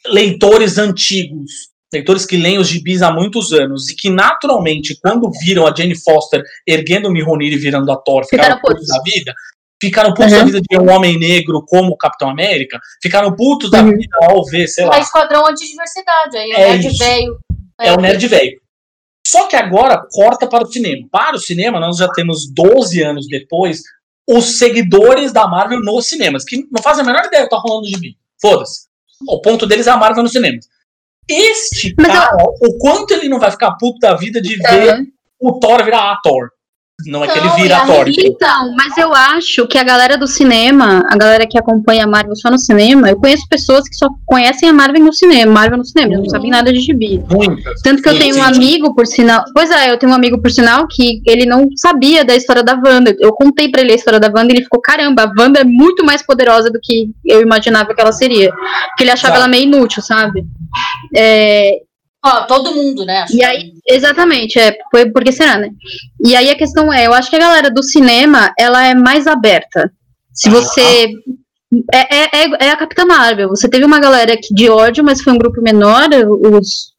leitores 0.07 0.78
antigos 0.78 1.70
leitores 1.93 2.26
que 2.26 2.36
leem 2.36 2.59
os 2.59 2.68
gibis 2.68 3.03
há 3.03 3.11
muitos 3.11 3.53
anos 3.53 3.89
e 3.89 3.97
que 3.97 4.11
naturalmente, 4.11 4.99
quando 5.01 5.30
viram 5.41 5.66
a 5.66 5.74
Jane 5.74 5.95
Foster 5.95 6.43
erguendo 6.66 7.09
o 7.09 7.11
Mihonir 7.11 7.53
e 7.53 7.57
virando 7.57 7.91
a 7.91 7.97
Thor, 7.97 8.24
ficaram, 8.24 8.57
ficaram 8.57 8.61
putos 8.61 8.86
da 8.89 9.03
vida, 9.03 9.34
ficaram 9.80 10.14
putos 10.14 10.32
uhum. 10.32 10.39
da 10.39 10.45
vida 10.45 10.61
de 10.61 10.66
ver 10.70 10.82
um 10.82 10.91
homem 10.91 11.18
negro 11.18 11.64
como 11.66 11.93
o 11.93 11.97
Capitão 11.97 12.28
América, 12.28 12.78
ficaram 13.03 13.34
putos 13.34 13.70
da 13.70 13.82
uhum. 13.82 13.97
vida 13.97 14.16
ao 14.22 14.45
ver, 14.45 14.68
sei 14.68 14.84
lá. 14.84 14.97
É 14.97 15.01
esquadrão 15.01 15.47
antidiversidade, 15.47 16.36
aí 16.36 16.51
é, 16.53 16.61
é 16.61 16.68
nerd 16.76 16.99
velho. 16.99 17.39
É, 17.80 17.89
é 17.89 17.93
o 17.93 18.01
nerd 18.01 18.26
velho. 18.26 18.61
Só 19.26 19.47
que 19.47 19.57
agora 19.57 20.03
corta 20.11 20.47
para 20.47 20.64
o 20.64 20.72
cinema. 20.72 21.07
Para 21.11 21.36
o 21.36 21.39
cinema, 21.39 21.78
nós 21.78 21.99
já 21.99 22.09
temos 22.09 22.51
12 22.51 23.03
anos 23.03 23.26
depois 23.26 23.82
os 24.26 24.59
seguidores 24.59 25.32
da 25.32 25.49
Marvel 25.49 25.80
nos 25.80 26.07
cinemas, 26.07 26.45
que 26.45 26.66
não 26.70 26.82
fazem 26.82 27.03
a 27.03 27.07
menor 27.07 27.24
ideia 27.24 27.45
do 27.45 27.49
que 27.49 27.57
tá 27.57 27.61
rolando 27.61 27.82
no 27.82 27.89
gibi. 27.89 28.16
Foda-se. 28.41 28.86
O 29.26 29.41
ponto 29.41 29.66
deles 29.66 29.86
é 29.86 29.91
a 29.91 29.97
Marvel 29.97 30.22
nos 30.22 30.32
cinemas. 30.32 30.66
Este 31.28 31.94
Mas 31.98 32.06
cara, 32.06 32.36
eu... 32.40 32.68
o 32.68 32.78
quanto 32.78 33.12
ele 33.12 33.28
não 33.28 33.38
vai 33.38 33.50
ficar 33.50 33.72
puto 33.72 33.98
da 33.98 34.14
vida 34.14 34.40
de 34.40 34.56
ver 34.56 35.04
o 35.40 35.58
Thor 35.58 35.84
virar 35.84 36.12
a 36.12 36.20
Thor. 36.22 36.50
Não 37.07 37.24
é 37.24 37.28
que 37.28 37.38
ele 37.38 37.49
vira 37.51 37.76
a 37.76 37.86
Thor. 37.86 38.07
Então, 38.09 38.74
mas 38.76 38.99
eu 38.99 39.14
acho 39.14 39.68
que 39.68 39.78
a 39.78 39.84
galera 39.84 40.18
do 40.18 40.26
cinema, 40.26 41.05
a 41.09 41.16
galera 41.16 41.46
que 41.46 41.57
acompanha 41.57 42.03
a 42.03 42.07
Marvel 42.09 42.34
só 42.34 42.51
no 42.51 42.59
cinema, 42.59 43.09
eu 43.09 43.16
conheço 43.16 43.49
pessoas 43.49 43.88
que 43.88 43.94
só 43.94 44.09
conhecem 44.26 44.68
a 44.68 44.72
Marvel 44.72 45.05
no 45.05 45.12
cinema, 45.12 45.53
Marvel 45.53 45.78
no 45.78 45.84
cinema, 45.84 46.16
não 46.16 46.28
sabem 46.28 46.51
nada 46.51 46.72
de 46.72 46.80
gibi. 46.80 47.22
Muitas. 47.30 47.80
Tanto 47.82 48.03
que 48.03 48.09
eu 48.09 48.18
tenho 48.18 48.36
um 48.36 48.42
amigo, 48.42 48.96
por 48.96 49.07
sinal. 49.07 49.44
Pois 49.55 49.70
é, 49.70 49.92
eu 49.92 49.96
tenho 49.96 50.11
um 50.11 50.14
amigo, 50.14 50.42
por 50.42 50.51
sinal, 50.51 50.88
que 50.88 51.22
ele 51.24 51.46
não 51.46 51.68
sabia 51.76 52.24
da 52.24 52.34
história 52.34 52.64
da 52.64 52.74
Wanda. 52.74 53.14
Eu 53.20 53.32
contei 53.32 53.68
pra 53.68 53.80
ele 53.80 53.92
a 53.92 53.96
história 53.96 54.18
da 54.18 54.26
Wanda 54.26 54.53
e 54.53 54.57
ele 54.57 54.64
ficou: 54.64 54.80
caramba, 54.80 55.22
a 55.22 55.40
Wanda 55.40 55.61
é 55.61 55.64
muito 55.64 56.05
mais 56.05 56.26
poderosa 56.26 56.68
do 56.68 56.80
que 56.82 57.11
eu 57.24 57.40
imaginava 57.40 57.94
que 57.94 58.01
ela 58.01 58.12
seria. 58.12 58.51
Porque 58.88 59.05
ele 59.05 59.12
achava 59.12 59.36
ela 59.36 59.46
meio 59.46 59.62
inútil, 59.62 60.03
sabe? 60.03 60.44
É, 61.14 61.80
todo 62.46 62.74
mundo, 62.74 63.04
né? 63.04 63.24
e 63.30 63.44
aí, 63.44 63.72
exatamente, 63.86 64.58
é, 64.58 64.76
foi 64.90 65.10
porque 65.10 65.32
será, 65.32 65.58
né? 65.58 65.70
E 66.24 66.34
aí 66.34 66.50
a 66.50 66.56
questão 66.56 66.92
é, 66.92 67.06
eu 67.06 67.14
acho 67.14 67.30
que 67.30 67.36
a 67.36 67.40
galera 67.40 67.70
do 67.70 67.82
cinema, 67.82 68.52
ela 68.58 68.84
é 68.84 68.94
mais 68.94 69.26
aberta. 69.26 69.90
Se 70.32 70.48
você 70.48 71.12
é, 71.92 72.16
é, 72.16 72.28
é, 72.32 72.66
é, 72.66 72.70
a 72.70 72.76
Capitã 72.76 73.04
Marvel. 73.04 73.50
Você 73.50 73.68
teve 73.68 73.84
uma 73.84 74.00
galera 74.00 74.36
que 74.36 74.54
de 74.54 74.70
ódio, 74.70 75.04
mas 75.04 75.20
foi 75.20 75.32
um 75.32 75.38
grupo 75.38 75.60
menor, 75.60 76.08
os, 76.52 76.92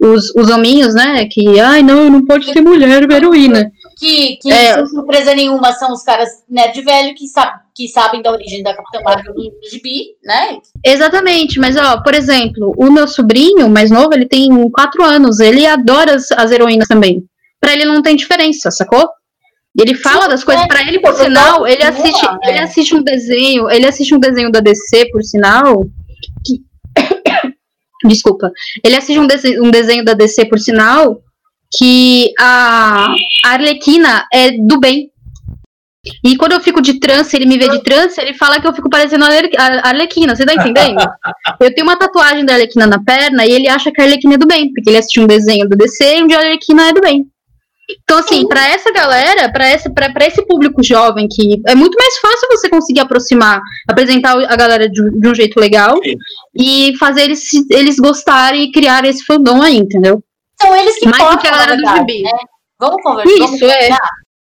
os, 0.00 0.34
os 0.34 0.50
hominhos, 0.50 0.94
né? 0.94 1.26
Que, 1.30 1.60
ai, 1.60 1.82
não, 1.82 2.10
não 2.10 2.24
pode 2.24 2.52
ter 2.52 2.60
mulher 2.60 3.08
heroína. 3.10 3.70
Que, 3.98 4.36
que 4.36 4.50
é, 4.50 4.74
sem 4.74 4.86
surpresa 4.88 5.34
nenhuma, 5.34 5.72
são 5.72 5.92
os 5.92 6.02
caras 6.02 6.28
nerd 6.48 6.80
velho 6.82 7.14
que 7.14 7.28
sabem 7.28 7.65
que 7.76 7.88
sabem 7.88 8.22
da 8.22 8.32
origem 8.32 8.62
da 8.62 8.74
Capitã 8.74 9.00
Marvel 9.04 9.34
do 9.34 9.52
gibi, 9.70 10.16
né? 10.24 10.58
Exatamente, 10.82 11.60
mas 11.60 11.76
ó, 11.76 12.02
por 12.02 12.14
exemplo, 12.14 12.74
o 12.78 12.90
meu 12.90 13.06
sobrinho 13.06 13.68
mais 13.68 13.90
novo, 13.90 14.14
ele 14.14 14.26
tem 14.26 14.48
quatro 14.70 15.04
anos, 15.04 15.38
ele 15.40 15.66
adora 15.66 16.14
as, 16.14 16.32
as 16.32 16.50
heroínas 16.50 16.88
também. 16.88 17.22
Para 17.60 17.74
ele 17.74 17.84
não 17.84 18.02
tem 18.02 18.16
diferença, 18.16 18.70
sacou? 18.70 19.08
Ele 19.78 19.94
fala 19.94 20.22
Sim, 20.22 20.28
das 20.30 20.44
coisas 20.44 20.64
é, 20.64 20.68
para 20.68 20.80
ele, 20.80 21.00
por 21.00 21.12
sinal, 21.12 21.66
ele 21.66 21.82
assiste, 21.82 22.26
é. 22.44 22.48
ele 22.48 22.58
assiste 22.60 22.94
um 22.94 23.02
desenho, 23.02 23.70
ele 23.70 23.86
assiste 23.86 24.14
um 24.14 24.18
desenho 24.18 24.50
da 24.50 24.60
DC, 24.60 25.10
por 25.10 25.22
sinal, 25.22 25.84
que 26.46 26.64
Desculpa. 28.08 28.50
Ele 28.84 28.96
assiste 28.96 29.18
um 29.18 29.26
desenho, 29.26 29.64
um 29.64 29.70
desenho 29.70 30.04
da 30.04 30.14
DC, 30.14 30.46
por 30.46 30.58
sinal, 30.58 31.20
que 31.76 32.32
a 32.38 33.14
Arlequina 33.44 34.26
é 34.32 34.52
do 34.52 34.78
bem. 34.78 35.10
E 36.24 36.36
quando 36.36 36.52
eu 36.52 36.60
fico 36.60 36.80
de 36.80 36.98
trança, 36.98 37.36
ele 37.36 37.46
me 37.46 37.58
vê 37.58 37.68
de 37.68 37.82
trança, 37.82 38.22
ele 38.22 38.34
fala 38.34 38.60
que 38.60 38.66
eu 38.66 38.74
fico 38.74 38.88
parecendo 38.88 39.24
a 39.24 39.88
Arlequina, 39.88 40.34
você 40.34 40.44
tá 40.44 40.54
entendendo? 40.54 40.98
eu 41.60 41.74
tenho 41.74 41.86
uma 41.86 41.98
tatuagem 41.98 42.44
da 42.44 42.54
Arlequina 42.54 42.86
na 42.86 43.02
perna 43.02 43.44
e 43.44 43.52
ele 43.52 43.68
acha 43.68 43.90
que 43.90 44.00
a 44.00 44.04
Arlequina 44.04 44.34
é 44.34 44.38
do 44.38 44.46
bem, 44.46 44.72
porque 44.72 44.90
ele 44.90 44.98
assistiu 44.98 45.24
um 45.24 45.26
desenho 45.26 45.68
do 45.68 45.76
DC 45.76 46.22
onde 46.22 46.34
a 46.34 46.38
Arlequina 46.38 46.88
é 46.88 46.92
do 46.92 47.00
bem. 47.00 47.26
Então, 47.88 48.18
assim, 48.18 48.46
para 48.48 48.66
essa 48.68 48.92
galera, 48.92 49.50
para 49.52 49.72
esse, 49.72 49.88
pra, 49.88 50.12
pra 50.12 50.26
esse 50.26 50.44
público 50.44 50.82
jovem, 50.82 51.28
que 51.28 51.62
é 51.66 51.74
muito 51.74 51.96
mais 51.96 52.18
fácil 52.18 52.48
você 52.50 52.68
conseguir 52.68 53.00
aproximar, 53.00 53.60
apresentar 53.88 54.32
a 54.32 54.56
galera 54.56 54.88
de, 54.88 55.10
de 55.10 55.28
um 55.28 55.34
jeito 55.34 55.60
legal 55.60 55.96
Sim. 56.02 56.16
e 56.54 56.96
fazer 56.98 57.22
eles, 57.22 57.48
eles 57.70 57.96
gostarem 57.96 58.64
e 58.64 58.72
criar 58.72 59.04
esse 59.04 59.24
fandom 59.24 59.62
aí, 59.62 59.76
entendeu? 59.76 60.20
São 60.60 60.74
eles 60.74 60.98
que 60.98 61.08
Mais 61.08 61.30
do 61.30 61.38
que 61.38 61.46
a 61.46 61.50
galera 61.50 61.76
do 61.76 61.86
gibi. 61.86 62.22
Né? 62.22 62.30
Vamos 62.80 63.02
conversar. 63.02 63.32
Isso, 63.32 63.58
vamos 63.58 63.62
é. 63.62 63.88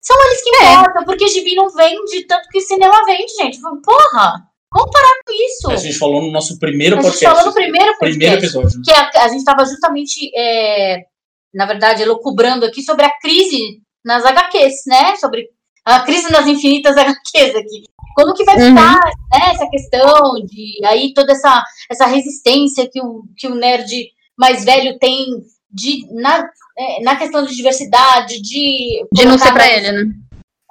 São 0.06 0.24
eles 0.26 0.42
que 0.42 0.54
é. 0.54 0.74
importam, 0.74 1.04
porque 1.04 1.26
gibi 1.26 1.56
não 1.56 1.68
vende 1.68 2.24
tanto 2.28 2.48
que 2.48 2.60
cinema 2.60 3.04
vende, 3.04 3.32
gente. 3.34 3.60
Porra! 3.60 4.46
Vamos 4.72 4.90
parar 4.92 5.14
com 5.26 5.32
isso. 5.32 5.70
A 5.70 5.76
gente 5.76 5.98
falou 5.98 6.22
no 6.22 6.30
nosso 6.30 6.58
primeiro 6.60 6.96
podcast. 6.96 7.26
A 7.26 7.28
gente 7.28 7.38
falou 7.38 7.46
no 7.46 7.54
primeiro 7.54 7.98
podcast. 7.98 8.18
Primeiro 8.18 8.36
episódio. 8.36 8.82
Que 8.82 8.92
a, 8.92 9.24
a 9.24 9.28
gente 9.28 9.38
estava 9.38 9.64
justamente, 9.64 10.30
é, 10.36 11.06
na 11.52 11.66
verdade, 11.66 12.02
elucubrando 12.02 12.64
aqui 12.64 12.82
sobre 12.82 13.04
a 13.04 13.18
crise 13.18 13.80
nas 14.04 14.24
HQs, 14.24 14.74
né? 14.86 15.16
Sobre 15.16 15.48
a 15.84 16.00
crise 16.00 16.30
nas 16.30 16.46
infinitas 16.46 16.94
HQs 16.96 17.56
aqui. 17.56 17.82
Como 18.14 18.32
que 18.32 18.44
vai 18.44 18.56
uhum. 18.56 18.68
ficar 18.68 18.94
uhum. 18.94 19.38
né, 19.38 19.50
essa 19.50 19.68
questão 19.68 20.34
de 20.44 20.86
aí 20.86 21.12
toda 21.14 21.32
essa, 21.32 21.64
essa 21.90 22.06
resistência 22.06 22.88
que 22.88 23.00
o, 23.00 23.24
que 23.36 23.48
o 23.48 23.56
nerd 23.56 23.90
mais 24.38 24.64
velho 24.64 24.98
tem 25.00 25.26
de, 25.68 26.06
na, 26.12 26.48
é, 26.78 27.02
na 27.02 27.16
questão 27.16 27.44
de 27.44 27.54
diversidade, 27.54 28.40
de. 28.40 29.06
De 29.12 29.24
não 29.24 29.38
ser 29.38 29.52
para 29.52 29.66
ele, 29.68 29.92
né? 29.92 30.12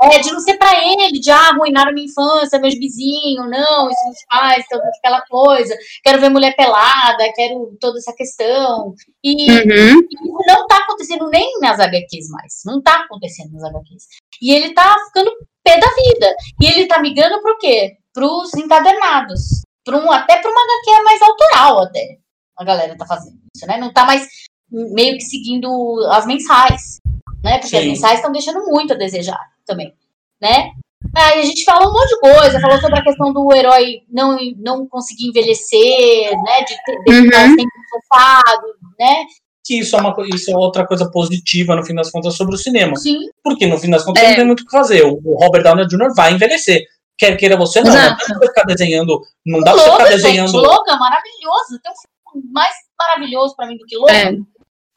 É, 0.01 0.19
de 0.19 0.29
não 0.31 0.41
ser 0.41 0.57
pra 0.57 0.73
ele, 0.85 1.19
de 1.19 1.31
ah, 1.31 1.51
arruinaram 1.51 1.93
minha 1.93 2.05
infância, 2.05 2.59
meus 2.59 2.73
vizinhos, 2.75 3.49
não, 3.49 3.89
isso 3.89 4.07
nos 4.07 4.17
faz, 4.29 4.65
toda 4.69 4.83
aquela 4.89 5.21
coisa. 5.21 5.73
Quero 6.03 6.19
ver 6.19 6.29
mulher 6.29 6.53
pelada, 6.55 7.31
quero 7.33 7.77
toda 7.79 7.97
essa 7.97 8.13
questão. 8.13 8.93
E 9.23 9.49
Uhum. 9.51 9.99
isso 10.11 10.37
não 10.47 10.67
tá 10.67 10.77
acontecendo 10.79 11.29
nem 11.29 11.59
nas 11.61 11.79
HQs 11.79 12.29
mais. 12.29 12.61
Não 12.65 12.81
tá 12.81 13.05
acontecendo 13.05 13.53
nas 13.53 13.63
HQs. 13.63 14.03
E 14.41 14.53
ele 14.53 14.73
tá 14.73 14.95
ficando 15.07 15.31
pé 15.63 15.79
da 15.79 15.87
vida. 15.87 16.35
E 16.61 16.65
ele 16.65 16.87
tá 16.87 17.01
migrando 17.01 17.41
pro 17.41 17.57
quê? 17.57 17.93
Pros 18.13 18.53
encadernados. 18.53 19.61
Pra 19.85 19.97
um, 19.97 20.11
até 20.11 20.37
pra 20.41 20.51
uma 20.51 20.61
HQ 20.61 21.03
mais 21.03 21.21
autoral, 21.21 21.83
até. 21.83 22.17
A 22.59 22.65
galera 22.65 22.97
tá 22.97 23.05
fazendo 23.05 23.37
isso, 23.55 23.65
né? 23.65 23.77
Não 23.77 23.93
tá 23.93 24.03
mais 24.05 24.27
meio 24.72 25.13
que 25.18 25.24
seguindo 25.24 25.70
as 26.11 26.26
mensais. 26.26 26.99
Né? 27.43 27.59
Porque 27.59 27.76
as 27.76 27.84
Sim. 27.84 27.89
mensais 27.89 28.16
estão 28.16 28.32
deixando 28.32 28.66
muito 28.66 28.93
a 28.93 28.97
desejar 28.97 29.39
também. 29.66 29.93
Né? 30.41 30.72
Aí 31.16 31.39
a 31.41 31.45
gente 31.45 31.63
falou 31.63 31.89
um 31.89 31.93
monte 31.93 32.09
de 32.09 32.20
coisa, 32.20 32.59
falou 32.59 32.80
sobre 32.80 32.99
a 32.99 33.03
questão 33.03 33.32
do 33.32 33.53
herói 33.53 34.01
não, 34.09 34.38
não 34.57 34.88
conseguir 34.88 35.28
envelhecer, 35.30 36.32
né? 36.43 36.61
De 36.61 36.76
ter 36.84 37.03
de 37.03 37.11
Uhum. 37.16 37.24
ficar 37.26 37.47
sempre 37.47 37.80
sofado, 37.91 38.68
né? 38.99 39.26
Que 39.63 39.80
isso 39.80 39.95
é, 39.95 39.99
uma, 39.99 40.16
isso 40.34 40.51
é 40.51 40.55
outra 40.57 40.86
coisa 40.86 41.09
positiva, 41.11 41.76
no 41.76 41.84
fim 41.86 41.93
das 41.95 42.11
contas, 42.11 42.36
sobre 42.36 42.55
o 42.55 42.57
cinema. 42.57 42.95
Sim. 42.97 43.18
Porque 43.43 43.66
no 43.66 43.78
fim 43.80 43.89
das 43.89 44.03
contas 44.03 44.24
É. 44.24 44.30
não 44.30 44.36
tem 44.36 44.45
muito 44.45 44.61
o 44.61 44.66
que 44.66 44.72
fazer. 44.72 45.03
O 45.03 45.20
Robert 45.39 45.63
Downey 45.63 45.88
Jr. 45.88 46.13
vai 46.16 46.34
envelhecer. 46.34 46.84
Quer 47.18 47.36
queira 47.38 47.55
você, 47.55 47.82
não. 47.82 47.91
Não 47.91 47.93
dá 47.95 48.03
Exato. 48.05 48.26
pra 48.26 48.38
você 48.38 48.47
ficar 48.47 48.63
desenhando. 48.63 49.22
Não 49.45 49.59
dá 49.61 49.74
pra 49.74 49.82
você 49.82 49.91
ficar 49.91 50.05
gente, 50.05 50.16
desenhando. 50.22 50.57
Logan, 50.57 50.97
maravilhoso. 50.97 51.80
Tem 51.82 51.91
um 51.91 52.32
filme 52.32 52.49
mais 52.51 52.76
maravilhoso 52.99 53.55
pra 53.55 53.68
mim 53.68 53.78
do 53.78 53.86
que 53.86 53.95
Logan. 53.95 54.13
É. 54.13 54.32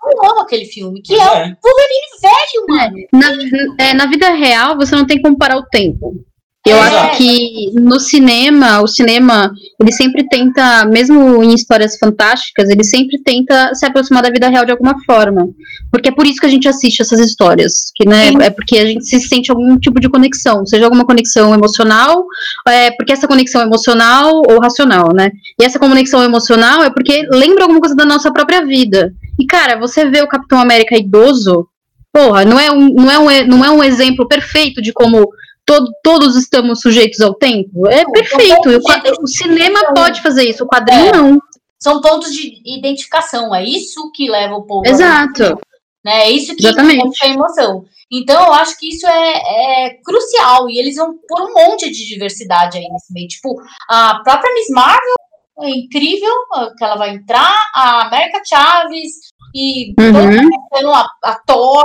Eu 0.05 0.31
amo 0.31 0.41
aquele 0.41 0.65
filme, 0.65 1.03
que 1.03 1.15
é 1.15 1.19
é. 1.19 1.23
o 1.23 1.57
Wolverine 1.63 2.09
velho, 2.23 2.67
mano. 2.69 2.97
Na, 3.13 3.85
é, 3.85 3.95
na 3.95 4.07
vida 4.07 4.31
real, 4.31 4.77
você 4.77 4.95
não 4.95 5.07
tem 5.07 5.21
como 5.21 5.37
parar 5.37 5.57
o 5.57 5.67
tempo. 5.67 6.25
Eu 6.69 6.77
É. 6.77 6.81
acho 6.81 7.17
que 7.19 7.71
no 7.75 7.99
cinema, 7.99 8.81
o 8.83 8.87
cinema, 8.87 9.51
ele 9.81 9.93
sempre 9.93 10.27
tenta, 10.29 10.85
mesmo 10.87 11.43
em 11.43 11.55
histórias 11.55 11.97
fantásticas, 11.99 12.69
ele 12.69 12.85
sempre 12.85 13.19
tenta 13.23 13.75
se 13.75 13.87
aproximar 13.87 14.23
da 14.23 14.31
vida 14.31 14.49
real 14.49 14.65
de 14.65 14.73
alguma 14.73 14.95
forma. 15.05 15.49
Porque 15.91 16.09
é 16.09 16.13
por 16.13 16.27
isso 16.27 16.41
que 16.41 16.47
a 16.47 16.51
gente 16.51 16.69
assiste 16.69 17.01
essas 17.01 17.21
histórias. 17.21 17.91
Que, 17.95 18.07
né, 18.07 18.29
Sim. 18.29 18.43
é 18.43 18.51
porque 18.51 18.79
a 18.79 18.85
gente 18.87 19.05
se 19.07 19.21
sente 19.21 19.51
algum 19.51 19.79
tipo 19.79 19.99
de 20.01 20.09
conexão, 20.09 20.67
seja 20.67 20.85
alguma 20.85 21.05
conexão 21.07 21.55
emocional, 21.55 22.25
é 22.67 22.91
porque 22.91 23.13
essa 23.13 23.27
conexão 23.29 23.61
é 23.63 23.65
emocional 23.65 24.43
ou 24.49 24.61
racional, 24.61 25.13
né? 25.15 25.31
E 25.61 25.65
essa 25.65 25.79
conexão 25.79 26.23
emocional 26.23 26.83
é 26.83 26.91
porque 26.91 27.27
lembra 27.31 27.65
alguma 27.65 27.81
coisa 27.81 27.95
da 27.97 28.05
nossa 28.05 28.33
própria 28.33 28.65
vida. 28.65 29.13
E, 29.39 29.47
cara, 29.47 29.79
você 29.79 30.05
vê 30.11 30.21
o 30.21 30.29
Capitão 30.29 30.61
América 30.61 30.97
idoso, 30.97 31.67
porra, 32.13 32.45
não 32.45 32.59
é 32.59 32.71
um, 32.71 32.93
não 32.95 33.11
é 33.11 33.19
um, 33.19 33.47
não 33.47 33.65
é 33.65 33.71
um 33.71 33.85
exemplo 33.85 34.27
perfeito 34.27 34.83
de 34.83 34.93
como 34.93 35.29
todo- 35.69 35.93
todos 36.03 36.35
estamos 36.37 36.81
sujeitos 36.81 37.21
ao 37.21 37.35
tempo? 37.35 37.87
É 37.87 38.03
Não, 38.03 38.11
perfeito. 38.13 38.71
o, 38.71 38.83
quadro- 38.83 39.15
o 39.23 39.27
cinema 39.29 39.93
pode 39.95 40.21
fazer 40.23 40.49
isso, 40.49 40.65
o 40.65 40.67
quadrinho 40.67 41.07
É. 41.09 41.13
não. 41.17 41.39
São 41.79 42.01
pontos 42.01 42.33
de 42.33 42.61
identificação. 42.67 43.55
É 43.55 43.63
isso 43.63 44.11
que 44.13 44.29
leva 44.29 44.55
o 44.55 44.65
povo. 44.67 44.83
Exato. 44.85 45.59
Né? 46.05 46.23
É 46.27 46.31
isso 46.31 46.57
que 46.57 46.67
Exatamente. 46.67 47.17
a 47.25 47.29
emoção. 47.29 47.85
Então, 48.11 48.47
eu 48.47 48.53
acho 48.55 48.77
que 48.79 48.89
isso 48.89 49.07
é, 49.07 49.87
é 49.87 49.95
crucial. 50.05 50.69
E 50.69 50.79
eles 50.79 50.97
vão 50.97 51.15
pôr 51.29 51.43
um 51.43 51.55
monte 51.55 51.89
de 51.91 52.07
diversidade 52.09 52.79
aí 52.79 52.85
nesse 52.91 53.13
meio. 53.13 53.29
Tipo, 53.29 53.55
a 53.89 54.21
própria 54.25 54.53
Miss 54.55 54.69
Marvel 54.71 55.15
é 55.61 55.71
incrível 55.71 56.33
que 56.77 56.85
ela 56.85 56.97
vai 56.97 57.11
entrar, 57.11 57.55
a 57.75 58.07
América 58.07 58.41
Chaves 58.45 59.13
e 59.55 59.95
Uhum. 60.01 60.43
mundo, 60.73 60.93
a, 60.93 61.07
a 61.25 61.35
Thor. 61.47 61.85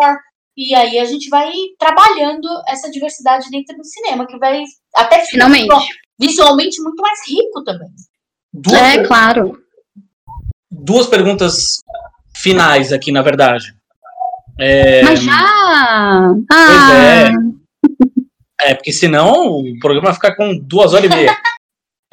E 0.56 0.76
aí 0.76 1.00
a 1.00 1.06
gente 1.06 1.30
vai 1.30 1.52
trabalhando 1.80 2.48
essa 2.68 2.90
diversidade 2.92 3.50
dentro 3.50 3.76
do 3.76 3.84
cinema, 3.86 4.28
que 4.28 4.38
vai 4.38 4.64
até 4.96 5.20
ficar 5.26 5.50
Finalmente. 5.50 5.90
visualmente 6.20 6.82
muito 6.82 7.02
mais 7.02 7.20
rico 7.28 7.64
também. 7.64 7.90
Duas, 8.54 8.80
É, 8.82 9.04
claro. 9.04 9.58
duas 10.70 11.08
perguntas 11.08 11.80
finais 12.36 12.94
aqui, 12.94 13.12
na 13.12 13.24
verdade. 13.24 13.74
É, 14.60 15.02
Mas 15.02 15.24
já. 15.24 15.34
Ah, 16.52 16.94
é. 16.94 17.32
É, 18.62 18.76
porque 18.76 18.94
senão 18.94 19.58
o 19.58 19.80
programa 19.80 20.06
vai 20.10 20.14
ficar 20.14 20.36
com 20.36 20.56
duas 20.58 20.94
horas 20.94 21.06
e 21.12 21.16
meia. 21.16 21.36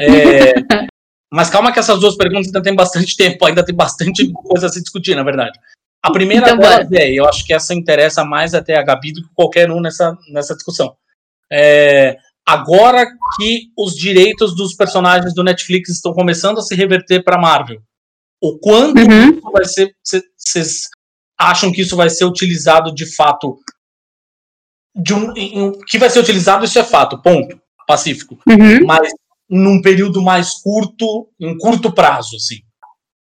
É, 0.00 0.54
mas 1.30 1.50
calma 1.50 1.70
que 1.72 1.78
essas 1.78 2.00
duas 2.00 2.16
perguntas 2.16 2.46
ainda 2.46 2.62
tem 2.62 2.74
bastante 2.74 3.14
tempo, 3.16 3.44
ainda 3.44 3.62
tem 3.64 3.74
bastante 3.74 4.32
coisa 4.32 4.66
a 4.66 4.68
se 4.70 4.80
discutir, 4.80 5.14
na 5.14 5.22
verdade. 5.22 5.58
A 6.02 6.10
primeira 6.10 6.46
Então, 6.46 6.58
delas 6.58 6.90
é, 6.92 7.10
eu 7.12 7.26
acho 7.28 7.44
que 7.44 7.52
essa 7.52 7.74
interessa 7.74 8.24
mais 8.24 8.54
até 8.54 8.76
a 8.76 8.82
Gabi 8.82 9.12
do 9.12 9.22
que 9.22 9.34
qualquer 9.34 9.70
um 9.70 9.80
nessa, 9.80 10.16
nessa 10.32 10.54
discussão. 10.54 10.96
É, 11.52 12.16
agora 12.46 13.06
que 13.36 13.64
os 13.76 13.94
direitos 13.94 14.54
dos 14.56 14.74
personagens 14.74 15.34
do 15.34 15.44
Netflix 15.44 15.90
estão 15.90 16.12
começando 16.14 16.58
a 16.58 16.62
se 16.62 16.74
reverter 16.74 17.22
para 17.22 17.38
Marvel, 17.38 17.82
o 18.42 18.58
quanto 18.58 18.98
Uhum. 18.98 19.30
isso 19.32 19.50
vai 19.52 19.64
ser. 19.66 19.94
Vocês 20.36 20.82
acham 21.38 21.70
que 21.70 21.82
isso 21.82 21.96
vai 21.96 22.08
ser 22.08 22.24
utilizado 22.24 22.94
de 22.94 23.04
fato? 23.14 23.58
De 24.96 25.12
um, 25.14 25.32
em- 25.36 25.72
que 25.86 25.98
vai 25.98 26.08
ser 26.10 26.20
utilizado, 26.20 26.64
isso 26.64 26.78
é 26.78 26.84
fato, 26.84 27.20
ponto. 27.20 27.60
Pacífico. 27.86 28.38
Uhum. 28.48 28.86
Mas 28.86 29.10
num 29.48 29.82
período 29.82 30.22
mais 30.22 30.54
curto, 30.62 31.28
em 31.38 31.56
curto 31.58 31.92
prazo, 31.92 32.36
assim. 32.36 32.60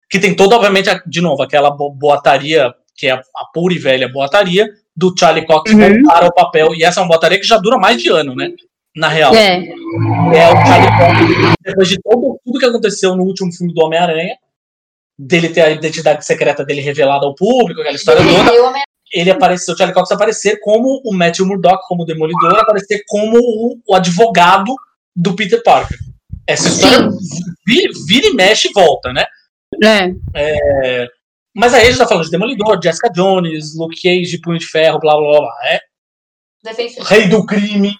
Que 0.09 0.19
tem 0.19 0.35
toda, 0.35 0.55
obviamente, 0.55 0.89
a- 0.89 1.01
de 1.05 1.21
novo, 1.21 1.41
aquela 1.43 1.69
bo- 1.71 1.91
boataria, 1.91 2.73
que 2.95 3.07
é 3.07 3.11
a, 3.11 3.17
a 3.17 3.45
pura 3.53 3.73
e 3.73 3.77
velha 3.79 4.07
boataria, 4.07 4.67
do 4.95 5.13
Charlie 5.17 5.45
Cox 5.45 5.71
Uhum. 5.71 5.79
voltar 6.03 6.23
ao 6.23 6.33
papel. 6.33 6.73
E 6.75 6.83
essa 6.83 6.99
é 6.99 7.03
uma 7.03 7.09
boataria 7.09 7.39
que 7.39 7.45
já 7.47 7.57
dura 7.57 7.77
mais 7.77 8.01
de 8.01 8.09
ano, 8.09 8.33
né? 8.35 8.49
Na 8.95 9.07
real. 9.09 9.33
É. 9.35 9.57
É 9.57 10.49
o 10.49 10.65
Charlie 10.65 10.97
Cox, 10.97 11.55
depois 11.63 11.87
de 11.89 11.97
todo, 12.01 12.39
tudo 12.43 12.59
que 12.59 12.65
aconteceu 12.65 13.15
no 13.15 13.23
último 13.23 13.51
filme 13.53 13.73
do 13.73 13.81
Homem-Aranha, 13.83 14.35
dele 15.19 15.49
ter 15.49 15.61
a 15.61 15.69
identidade 15.71 16.25
secreta 16.25 16.63
dele 16.65 16.81
revelada 16.81 17.25
ao 17.25 17.35
público, 17.35 17.81
aquela 17.81 17.95
história 17.95 18.21
toda, 18.23 18.53
Homem- 18.67 18.83
ele 19.13 19.29
apareceu, 19.31 19.73
o 19.73 19.77
Charlie 19.77 19.93
Cox 19.93 20.11
aparecer 20.11 20.59
como 20.61 21.01
o 21.05 21.13
Matthew 21.13 21.45
Murdock, 21.45 21.87
como 21.87 22.03
o 22.03 22.05
Demolidor, 22.05 22.55
aparecer 22.59 23.03
como 23.07 23.37
o, 23.37 23.79
o 23.87 23.95
advogado 23.95 24.73
do 25.15 25.35
Peter 25.35 25.61
Parker. 25.63 25.97
Essa 26.45 26.67
história 26.69 27.09
vira, 27.65 27.91
vira 28.07 28.27
e 28.27 28.33
mexe 28.33 28.67
e 28.69 28.73
volta, 28.73 29.11
né? 29.13 29.25
É. 29.83 31.07
Mas 31.55 31.73
aí 31.73 31.83
a 31.83 31.85
gente 31.85 31.97
tá 31.97 32.07
falando 32.07 32.25
de 32.25 32.31
Demolidor, 32.31 32.79
Jessica 32.81 33.09
Jones, 33.09 33.75
Luke 33.75 33.99
Cage, 34.01 34.39
Punho 34.41 34.59
de 34.59 34.65
Ferro, 34.67 34.99
blá 34.99 35.15
blá 35.15 35.29
blá. 35.29 35.39
blá. 35.39 35.53
É 35.65 35.79
Defensor. 36.63 37.03
Rei 37.05 37.27
do 37.27 37.45
Crime, 37.45 37.93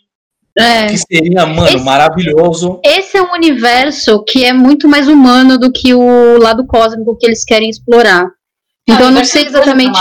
É. 0.58 0.88
que 0.88 0.98
seria, 0.98 1.46
mano, 1.46 1.68
Esse- 1.68 1.78
maravilhoso. 1.84 2.80
Esse 2.84 3.18
é 3.18 3.22
um 3.22 3.32
universo 3.34 4.24
que 4.24 4.44
é 4.44 4.54
muito 4.54 4.88
mais 4.88 5.08
humano 5.08 5.58
do 5.58 5.72
que 5.72 5.94
o 5.94 6.38
lado 6.38 6.66
cósmico 6.68 7.18
que 7.18 7.26
eles 7.26 7.44
querem 7.44 7.70
explorar. 7.70 8.28
Então 8.88 9.08
eu 9.08 9.12
não 9.12 9.24
sei 9.26 9.46
exatamente. 9.46 9.98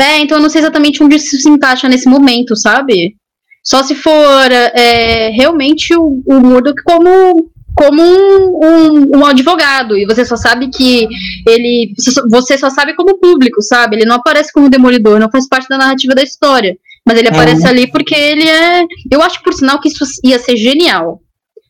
É, 0.00 0.18
então 0.18 0.38
eu 0.38 0.42
não 0.42 0.50
sei 0.50 0.60
exatamente 0.60 1.02
onde 1.02 1.16
isso 1.16 1.36
se 1.38 1.48
encaixa 1.48 1.88
nesse 1.88 2.08
momento, 2.08 2.54
sabe? 2.56 3.16
Só 3.64 3.82
se 3.82 3.94
for 3.94 4.50
é, 4.52 5.28
realmente 5.30 5.94
o, 5.96 6.22
o 6.26 6.40
Murdoch 6.40 6.82
como, 6.84 7.50
como 7.74 8.02
um, 8.02 8.60
um, 8.64 9.18
um 9.18 9.26
advogado. 9.26 9.96
E 9.96 10.04
você 10.06 10.24
só 10.24 10.36
sabe 10.36 10.68
que 10.68 11.08
ele. 11.46 11.92
Você 12.30 12.58
só, 12.58 12.70
sabe 12.70 12.94
como 12.94 13.18
público, 13.18 13.62
sabe? 13.62 13.96
Ele 13.96 14.04
não 14.06 14.16
aparece 14.16 14.52
como 14.52 14.68
demolidor, 14.70 15.18
não 15.18 15.30
faz 15.30 15.48
parte 15.48 15.68
da 15.68 15.78
narrativa 15.78 16.14
da 16.14 16.22
história. 16.22 16.76
Mas 17.06 17.18
ele 17.18 17.28
aparece 17.28 17.62
Uhum. 17.62 17.68
ali 17.68 17.86
porque 17.90 18.14
ele 18.14 18.48
é. 18.48 18.84
Eu 19.10 19.22
acho, 19.22 19.42
por 19.42 19.52
sinal, 19.52 19.80
que 19.80 19.88
isso 19.88 20.04
ia 20.24 20.38
ser 20.38 20.56
genial. 20.56 21.20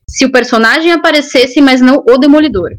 Se 0.09 0.25
o 0.27 0.33
personagem 0.33 0.93
aparecesse, 0.93 1.61
mas 1.61 1.81
não 1.81 2.03
o 2.07 2.19
demolidor. 2.19 2.71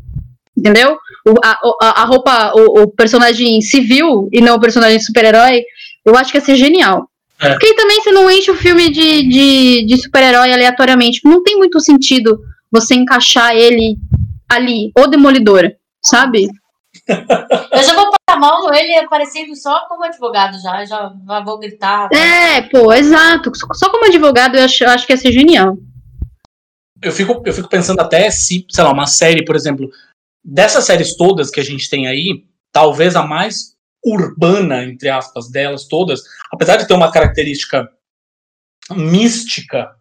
Entendeu? 0.56 0.98
O- 1.28 1.40
a, 1.44 1.58
a- 1.82 2.02
a 2.04 2.06
roupa, 2.06 2.52
o, 2.56 2.82
o 2.84 2.88
personagem 2.88 3.60
civil 3.62 4.30
e 4.32 4.40
não 4.40 4.56
o 4.58 4.60
personagem 4.62 5.00
super-herói, 5.00 5.64
eu 6.06 6.16
acho 6.16 6.32
que 6.32 6.38
ia 6.38 6.44
ser 6.46 6.56
genial. 6.56 7.10
É. 7.42 7.50
Porque 7.50 7.66
aí 7.68 7.76
também 7.76 8.00
você 8.02 8.12
não 8.12 8.30
enche 8.30 8.52
o 8.52 8.56
filme 8.56 8.90
de, 8.92 9.28
de, 9.28 9.86
de 9.88 9.98
super-herói 9.98 10.54
aleatoriamente. 10.54 11.22
Não 11.26 11.42
tem 11.42 11.58
muito 11.58 11.80
sentido 11.80 12.40
você 12.74 12.96
encaixar 12.96 13.56
ele 13.56 13.98
ali, 14.50 14.92
o 14.98 15.06
demolidor, 15.06 15.72
sabe? 16.04 16.48
Eu 17.08 17.84
já 17.84 17.94
vou 17.94 18.06
passar 18.06 18.38
a 18.38 18.40
mão 18.40 18.74
ele 18.74 18.96
aparecendo 18.96 19.56
só 19.56 19.88
como 19.88 20.04
advogado 20.04 20.60
já, 20.60 20.84
já, 20.86 21.14
vou 21.44 21.60
gritar. 21.60 22.10
É, 22.12 22.62
pô, 22.64 22.92
exato. 22.94 23.52
Só, 23.56 23.68
só 23.74 23.90
como 23.92 24.06
advogado 24.06 24.56
eu 24.56 24.64
acho, 24.64 24.84
eu 24.84 24.90
acho 24.90 25.06
que 25.06 25.14
ia 25.14 25.18
ser 25.18 25.32
genial. 25.32 25.78
Eu 27.02 27.12
fico, 27.12 27.42
eu 27.46 27.54
fico 27.54 27.68
pensando 27.68 28.00
até 28.00 28.30
se, 28.32 28.66
sei 28.70 28.84
lá, 28.84 28.92
uma 28.92 29.08
série, 29.08 29.44
por 29.44 29.56
exemplo, 29.56 29.90
dessas 30.44 30.86
séries 30.86 31.18
todas 31.18 31.50
que 31.50 31.60
a 31.60 31.64
gente 31.64 31.90
tem 31.90 32.08
aí, 32.08 32.46
talvez 32.72 33.16
a 33.16 33.24
mais 33.24 33.76
urbana, 34.06 34.84
entre 34.84 35.10
aspas, 35.10 35.50
delas 35.50 35.86
todas, 35.88 36.22
apesar 36.52 36.78
de 36.78 36.88
ter 36.88 36.94
uma 36.94 37.12
característica 37.12 37.90
mística 38.92 39.96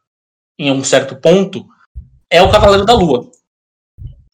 em 0.58 0.70
um 0.70 0.84
certo 0.84 1.16
ponto, 1.16 1.66
é 2.32 2.42
o 2.42 2.50
Cavaleiro 2.50 2.84
da 2.84 2.94
Lua, 2.94 3.30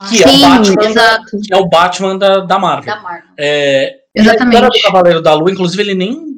que 0.08 0.22
é 0.22 0.26
o 0.26 0.30
Sim, 0.30 0.40
Batman, 0.42 0.84
exato. 0.88 1.40
que 1.42 1.52
é 1.52 1.56
o 1.56 1.68
Batman 1.68 2.16
da, 2.18 2.38
da 2.40 2.58
Marvel. 2.58 2.94
Da 2.94 3.00
Marvel. 3.02 3.30
É, 3.38 3.96
e 4.16 4.20
a 4.20 4.22
do 4.22 4.28
Exatamente. 4.30 4.82
Cavaleiro 4.82 5.20
da 5.22 5.34
Lua, 5.34 5.50
inclusive, 5.50 5.82
ele 5.82 5.94
nem 5.94 6.28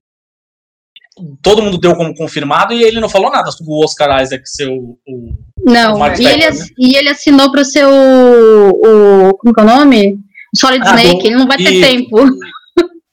todo 1.42 1.60
mundo 1.62 1.76
deu 1.78 1.94
como 1.94 2.14
confirmado 2.14 2.72
e 2.72 2.82
ele 2.82 2.98
não 3.00 3.08
falou 3.08 3.30
nada 3.30 3.50
sobre 3.50 3.72
o 3.72 3.84
Oscar 3.84 4.22
Isaac 4.22 4.42
ser 4.48 4.68
o. 4.68 4.98
o 5.06 5.34
Não, 5.64 5.98
O 6.00 6.06
e, 6.16 6.26
ele, 6.26 6.44
ass- 6.46 6.70
e 6.78 6.96
ele 6.96 7.08
assinou 7.10 7.50
para 7.52 7.62
ser 7.64 7.84
o, 7.86 8.70
o. 8.70 9.34
Como 9.36 9.52
que 9.54 9.60
é 9.60 9.64
o 9.64 9.66
nome? 9.66 10.18
Solid 10.56 10.82
Ah, 10.84 10.96
Snake, 10.96 11.20
do- 11.20 11.26
ele 11.26 11.36
não 11.36 11.46
vai 11.46 11.58
ter 11.58 11.72
e- 11.74 11.80
tempo. 11.80 12.16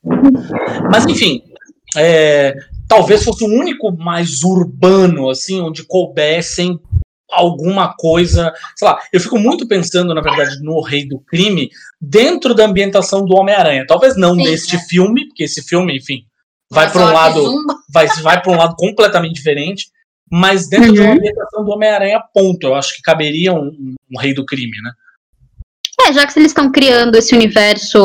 Mas 0.92 1.06
enfim, 1.06 1.42
é, 1.98 2.56
talvez 2.88 3.24
fosse 3.24 3.44
o 3.44 3.48
único 3.48 3.92
mais 3.92 4.42
urbano, 4.44 5.30
assim, 5.30 5.60
onde 5.62 5.84
coubessem 5.84 6.80
alguma 7.30 7.94
coisa. 7.98 8.54
Sei 8.76 8.88
lá, 8.88 9.00
eu 9.12 9.20
fico 9.20 9.38
muito 9.38 9.68
pensando, 9.68 10.14
na 10.14 10.22
verdade, 10.22 10.62
no 10.62 10.82
Rei 10.82 11.08
do 11.08 11.20
Crime 11.20 11.70
dentro 12.02 12.54
da 12.54 12.66
ambientação 12.66 13.26
do 13.26 13.36
Homem-Aranha. 13.36 13.86
Talvez 13.88 14.16
não 14.16 14.36
Sim, 14.36 14.44
deste 14.44 14.76
é. 14.76 14.80
filme, 14.80 15.28
porque 15.28 15.44
esse 15.44 15.62
filme, 15.62 15.98
enfim, 15.98 16.24
vai 16.72 16.92
para 16.92 17.02
um 17.02 17.08
só 17.08 17.14
lado. 17.14 17.42
zumba. 17.44 17.76
vai, 17.94 18.08
vai 18.22 18.42
para 18.42 18.52
um 18.52 18.58
lado 18.58 18.76
completamente 18.76 19.34
diferente, 19.34 19.88
mas 20.32 20.68
dentro 20.70 20.94
de 20.94 21.00
uma 21.00 21.10
Uhum. 21.12 21.16
ambientação 21.18 21.64
do 21.66 21.72
Homem-Aranha, 21.72 22.22
ponto. 22.34 22.66
Eu 22.68 22.76
acho 22.76 22.96
que 22.96 23.02
caberia 23.02 23.54
um, 23.54 23.68
um- 23.68 23.96
um 24.16 24.20
rei 24.20 24.34
do 24.34 24.46
crime, 24.46 24.78
né? 24.82 24.92
É, 26.08 26.14
já 26.14 26.28
que 26.28 26.38
eles 26.38 26.52
estão 26.52 26.72
criando 26.72 27.16
esse 27.16 27.34
universo 27.36 27.98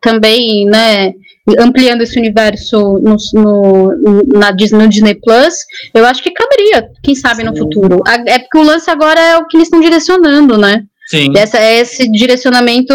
também, 0.00 0.64
né? 0.64 1.12
Ampliando 1.58 2.02
esse 2.02 2.18
universo 2.18 2.98
no, 2.98 3.16
no, 3.34 4.22
na 4.38 4.50
Disney, 4.50 4.82
no 4.82 4.88
Disney 4.88 5.14
Plus, 5.14 5.54
eu 5.94 6.04
acho 6.04 6.22
que 6.22 6.30
caberia, 6.32 6.88
quem 7.02 7.14
sabe, 7.14 7.44
no 7.44 7.52
Sim. 7.52 7.58
futuro. 7.58 8.02
A- 8.06 8.22
É 8.26 8.38
porque 8.40 8.58
o 8.58 8.62
lance 8.64 8.90
agora 8.90 9.20
é 9.20 9.36
o 9.38 9.46
que 9.46 9.56
eles 9.56 9.68
estão 9.68 9.80
direcionando, 9.80 10.58
né? 10.58 10.82
Sim. 11.08 11.32
Essa, 11.36 11.58
é 11.58 11.78
esse 11.78 12.10
direcionamento 12.10 12.92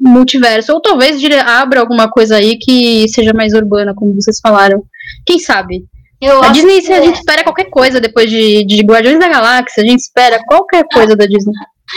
multiverso. 0.00 0.72
Ou 0.72 0.80
talvez 0.80 1.20
dire- 1.20 1.38
abra 1.38 1.80
alguma 1.80 2.10
coisa 2.10 2.36
aí 2.36 2.58
que 2.58 3.06
seja 3.08 3.32
mais 3.32 3.52
urbana, 3.54 3.94
como 3.94 4.14
vocês 4.14 4.40
falaram. 4.40 4.82
Quem 5.24 5.38
sabe? 5.38 5.84
Eu 6.20 6.42
A 6.42 6.48
Disney, 6.48 6.76
que 6.80 6.86
se 6.86 6.92
a 6.92 6.96
é. 6.98 7.04
gente 7.04 7.16
espera 7.16 7.44
qualquer 7.44 7.70
coisa 7.70 8.00
depois 8.00 8.28
de, 8.30 8.64
de 8.64 8.82
Guardiões 8.82 9.20
da 9.20 9.28
Galáxia, 9.28 9.82
a 9.82 9.86
gente 9.86 10.00
espera 10.00 10.40
qualquer 10.44 10.84
coisa 10.92 11.14
da 11.14 11.26
Disney. 11.26 11.52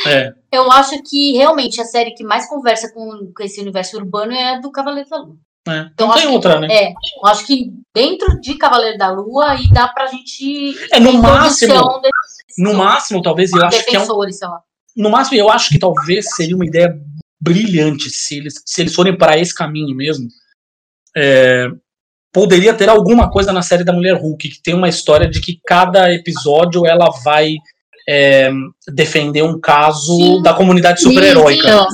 É. 0.05 0.31
Eu 0.51 0.71
acho 0.71 1.01
que 1.03 1.31
realmente 1.33 1.81
a 1.81 1.85
série 1.85 2.11
que 2.11 2.23
mais 2.23 2.47
conversa 2.47 2.91
com, 2.93 3.31
com 3.35 3.43
esse 3.43 3.59
universo 3.61 3.97
urbano 3.97 4.31
é 4.33 4.55
a 4.55 4.59
do 4.59 4.71
Cavaleiro 4.71 5.09
da 5.09 5.17
Lua. 5.17 5.35
É. 5.71 5.89
Então, 5.93 6.07
não 6.07 6.13
tem 6.15 6.23
que- 6.27 6.33
outra, 6.33 6.59
né? 6.59 6.67
É, 6.69 6.89
eu 6.91 7.25
acho 7.27 7.45
que 7.45 7.71
dentro 7.95 8.39
de 8.39 8.55
Cavaleiro 8.55 8.97
da 8.97 9.11
Lua 9.11 9.51
aí 9.51 9.69
dá 9.71 9.87
pra 9.87 10.07
gente. 10.07 10.75
É, 10.91 10.99
no 10.99 11.13
máximo- 11.13 11.73
introdução 11.73 12.01
desses 12.01 12.39
No 12.57 12.73
máximo, 12.73 13.21
talvez, 13.21 13.51
eu 13.51 13.63
acho 13.65 13.85
que 13.85 13.95
é 13.95 13.99
um, 13.99 14.01
defensores, 14.01 14.37
sei 14.37 14.47
lá. 14.47 14.59
no 14.97 15.09
máximo, 15.09 15.37
eu 15.37 15.49
acho 15.49 15.69
que 15.69 15.79
talvez 15.79 16.25
seria 16.35 16.55
uma 16.55 16.65
ideia 16.65 16.93
brilhante 17.41 18.09
se 18.09 18.37
eles, 18.37 18.55
se 18.65 18.81
eles 18.81 18.93
forem 18.93 19.17
para 19.17 19.37
esse 19.37 19.53
caminho 19.55 19.95
mesmo. 19.95 20.27
É, 21.15 21.67
poderia 22.33 22.73
ter 22.73 22.89
alguma 22.89 23.29
coisa 23.31 23.51
na 23.51 23.61
série 23.61 23.83
da 23.83 23.93
Mulher 23.93 24.15
Hulk 24.21 24.49
que 24.49 24.61
tem 24.61 24.73
uma 24.73 24.89
história 24.89 25.27
de 25.27 25.39
que 25.41 25.59
cada 25.65 26.13
episódio 26.13 26.85
ela 26.85 27.09
vai 27.23 27.55
é, 28.07 28.49
defender 28.87 29.43
um 29.43 29.59
caso 29.59 30.17
Sim. 30.17 30.41
da 30.41 30.53
comunidade 30.53 31.01
super-heróica. 31.01 31.87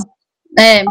É, 0.57 0.84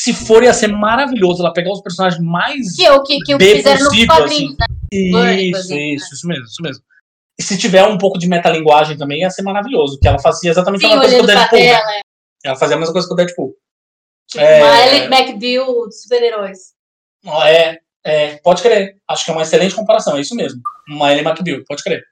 Se 0.00 0.14
for, 0.14 0.44
ia 0.44 0.54
ser 0.54 0.68
maravilhoso 0.68 1.42
ela 1.42 1.52
pegar 1.52 1.72
os 1.72 1.80
personagens 1.80 2.22
mais 2.22 2.76
Que 2.76 2.86
é 2.86 2.92
o 2.92 3.02
que, 3.02 3.18
que, 3.18 3.36
Bem 3.36 3.56
fizeram 3.56 3.78
nos 3.80 3.88
possível, 3.88 4.14
quadrinhos, 4.14 4.56
né? 4.56 4.66
Burn, 5.10 5.50
por 5.50 5.58
Isso, 5.58 5.74
isso, 5.74 6.14
isso 6.14 6.26
mesmo, 6.28 6.44
isso 6.44 6.62
mesmo. 6.62 6.84
E 7.38 7.42
se 7.42 7.58
tiver 7.58 7.84
um 7.84 7.98
pouco 7.98 8.18
de 8.18 8.28
metalinguagem 8.28 8.96
também, 8.96 9.20
ia 9.22 9.30
ser 9.30 9.42
maravilhoso, 9.42 9.98
que 10.00 10.06
ela 10.06 10.18
fazia 10.20 10.50
exatamente 10.50 10.84
a 10.86 10.88
Sim, 10.88 10.98
mesma 10.98 11.02
coisa 11.02 11.16
que 11.16 11.22
o 11.22 11.26
Deadpool. 11.26 11.58
né? 11.58 11.66
tela, 11.66 11.92
é. 11.96 12.00
Ela 12.44 12.56
fazia 12.56 12.76
a 12.76 12.78
mesma 12.78 12.92
coisa 12.92 13.08
que 13.08 13.12
o 13.12 13.16
Deadpool. 13.16 13.54
Tipo, 14.30 14.44
É. 14.44 14.62
uma 14.62 14.86
Ellie 14.86 15.06
McBeal 15.06 15.88
de 15.88 16.00
super-heróis. 16.00 16.58
É, 17.46 17.78
é, 18.04 18.36
pode 18.38 18.62
crer. 18.62 18.96
Acho 19.08 19.24
que 19.24 19.30
é 19.30 19.34
uma 19.34 19.42
excelente 19.42 19.74
comparação, 19.74 20.16
é 20.16 20.20
isso 20.20 20.34
mesmo. 20.34 20.60
Uma 20.88 21.10
Ellie 21.12 21.26
McBeal, 21.26 21.62
pode 21.66 21.82
crer. 21.82 22.02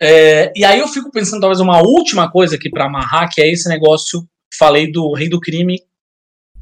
É, 0.00 0.52
e 0.54 0.64
aí 0.64 0.80
eu 0.80 0.88
fico 0.88 1.10
pensando, 1.10 1.40
talvez, 1.40 1.60
uma 1.60 1.80
última 1.80 2.30
coisa 2.30 2.56
aqui 2.56 2.68
pra 2.68 2.86
amarrar, 2.86 3.30
que 3.32 3.40
é 3.40 3.48
esse 3.48 3.68
negócio, 3.68 4.26
falei 4.58 4.90
do 4.90 5.12
Rei 5.14 5.28
do 5.28 5.40
Crime, 5.40 5.80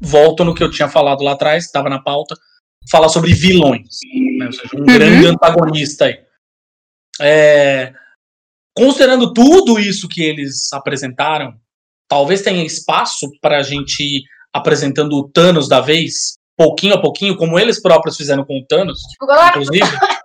volto 0.01 0.43
no 0.43 0.53
que 0.53 0.63
eu 0.63 0.71
tinha 0.71 0.89
falado 0.89 1.23
lá 1.23 1.33
atrás, 1.33 1.65
estava 1.65 1.89
na 1.89 2.01
pauta, 2.01 2.35
falar 2.89 3.09
sobre 3.09 3.33
vilões. 3.33 3.99
né? 4.39 4.47
Ou 4.47 4.53
seja, 4.53 4.69
um 4.75 4.83
grande 4.83 5.27
antagonista 5.27 6.05
aí. 6.05 6.19
É, 7.21 7.93
considerando 8.75 9.33
tudo 9.33 9.79
isso 9.79 10.07
que 10.07 10.21
eles 10.23 10.71
apresentaram, 10.73 11.53
talvez 12.07 12.41
tenha 12.41 12.65
espaço 12.65 13.29
para 13.41 13.59
a 13.59 13.63
gente 13.63 14.01
ir 14.01 14.23
apresentando 14.53 15.13
o 15.13 15.29
Thanos 15.29 15.67
da 15.67 15.79
vez, 15.79 16.37
pouquinho 16.57 16.95
a 16.95 17.01
pouquinho, 17.01 17.37
como 17.37 17.57
eles 17.57 17.81
próprios 17.81 18.17
fizeram 18.17 18.43
com 18.45 18.59
o 18.59 18.65
Thanos, 18.65 18.99
Tipo, 19.11 19.25
inclusive. 19.49 19.79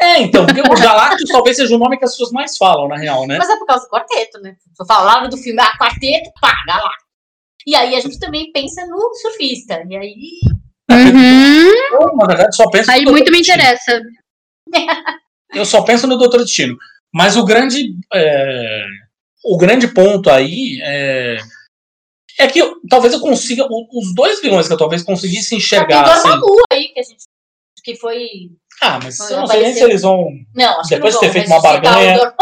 É, 0.00 0.20
então, 0.20 0.44
porque 0.44 0.60
os 0.60 0.80
Galactus 0.80 1.30
talvez 1.30 1.56
seja 1.56 1.74
o 1.74 1.78
nome 1.78 1.96
que 1.96 2.04
as 2.04 2.10
pessoas 2.10 2.32
mais 2.32 2.58
falam, 2.58 2.88
na 2.88 2.96
real, 2.96 3.26
né? 3.26 3.38
mas 3.38 3.48
é 3.48 3.56
por 3.56 3.64
causa 3.64 3.84
do 3.84 3.90
quarteto, 3.90 4.38
né? 4.40 4.56
Eu 4.78 4.84
falaram 4.84 5.30
do 5.30 5.36
filme, 5.36 5.58
ah, 5.62 5.78
quarteto, 5.78 6.30
pá, 6.40 6.52
Galactus. 6.66 7.03
E 7.66 7.74
aí 7.74 7.94
a 7.94 8.00
gente 8.00 8.18
também 8.18 8.50
pensa 8.52 8.86
no 8.86 9.14
surfista. 9.14 9.82
E 9.88 9.96
aí. 9.96 10.30
uhum. 10.90 11.94
Eu, 12.00 12.16
na 12.16 12.26
verdade, 12.26 12.54
só 12.56 12.68
penso 12.70 12.90
aí 12.90 13.04
no 13.04 13.10
muito 13.12 13.24
Dr. 13.26 13.30
me 13.32 13.38
Destino. 13.38 13.56
interessa. 13.62 14.02
Eu 15.54 15.64
só 15.64 15.82
penso 15.82 16.06
no 16.06 16.16
Doutor 16.18 16.40
Destino. 16.40 16.76
Mas 17.12 17.36
o 17.36 17.44
grande. 17.44 17.94
é, 18.12 18.84
o 19.44 19.56
grande 19.56 19.86
ponto 19.88 20.28
aí 20.30 20.80
é. 20.82 21.36
É 22.40 22.48
que 22.48 22.58
eu- 22.58 22.80
talvez 22.90 23.12
eu 23.14 23.20
consiga. 23.20 23.64
Os 23.64 24.12
dois 24.16 24.40
vilões 24.40 24.66
que 24.66 24.72
eu 24.72 24.76
talvez 24.76 25.04
conseguisse 25.04 25.54
enxergar. 25.54 26.02
Tem 26.02 26.12
Assim, 26.12 26.28
Dormammu 26.30 26.56
aí, 26.72 26.88
que 26.88 26.98
a 26.98 27.02
gente. 27.04 27.22
Que 27.84 27.94
foi. 27.94 28.26
ah, 28.82 28.98
mas 29.00 29.20
eu 29.30 29.36
não 29.36 29.46
sei 29.46 29.62
nem 29.62 29.72
se 29.74 29.84
eles 29.84 30.02
vão. 30.02 30.26
Não, 30.56 30.80
acho 30.80 30.90
Depois 30.90 31.14
de 31.14 31.20
que 31.20 31.26
ter 31.26 31.26
não 31.28 31.32
feito 31.34 31.48
vão, 31.48 31.58
uma 31.58 31.62
mas 31.62 31.76
citar 31.76 31.92
o 31.92 31.94
barganha. 31.94 32.16
Dormammu, 32.16 32.36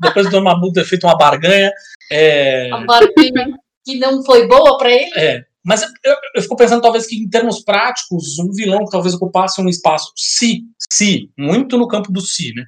Depois 0.00 0.30
do 0.30 0.42
Mabu 0.42 0.72
ter 0.72 0.84
feito 0.86 1.06
uma 1.06 1.18
barganha. 1.18 1.72
É, 2.10 2.68
uma 2.72 2.86
barganha 2.86 3.58
que 3.86 3.98
não 3.98 4.24
foi 4.24 4.46
boa 4.48 4.76
pra 4.76 4.90
ele. 4.90 5.10
é, 5.16 5.44
mas 5.64 5.82
eu, 5.82 6.16
eu 6.34 6.42
fico 6.42 6.56
pensando, 6.56 6.82
talvez, 6.82 7.06
que 7.06 7.16
em 7.16 7.28
termos 7.28 7.64
práticos, 7.64 8.38
um 8.38 8.52
vilão 8.52 8.84
que 8.84 8.90
talvez 8.90 9.14
ocupasse 9.14 9.60
um 9.60 9.68
espaço. 9.68 10.12
Se, 10.16 10.62
se, 10.92 11.30
muito 11.36 11.76
no 11.78 11.88
campo 11.88 12.12
do 12.12 12.20
se, 12.20 12.52
né? 12.54 12.64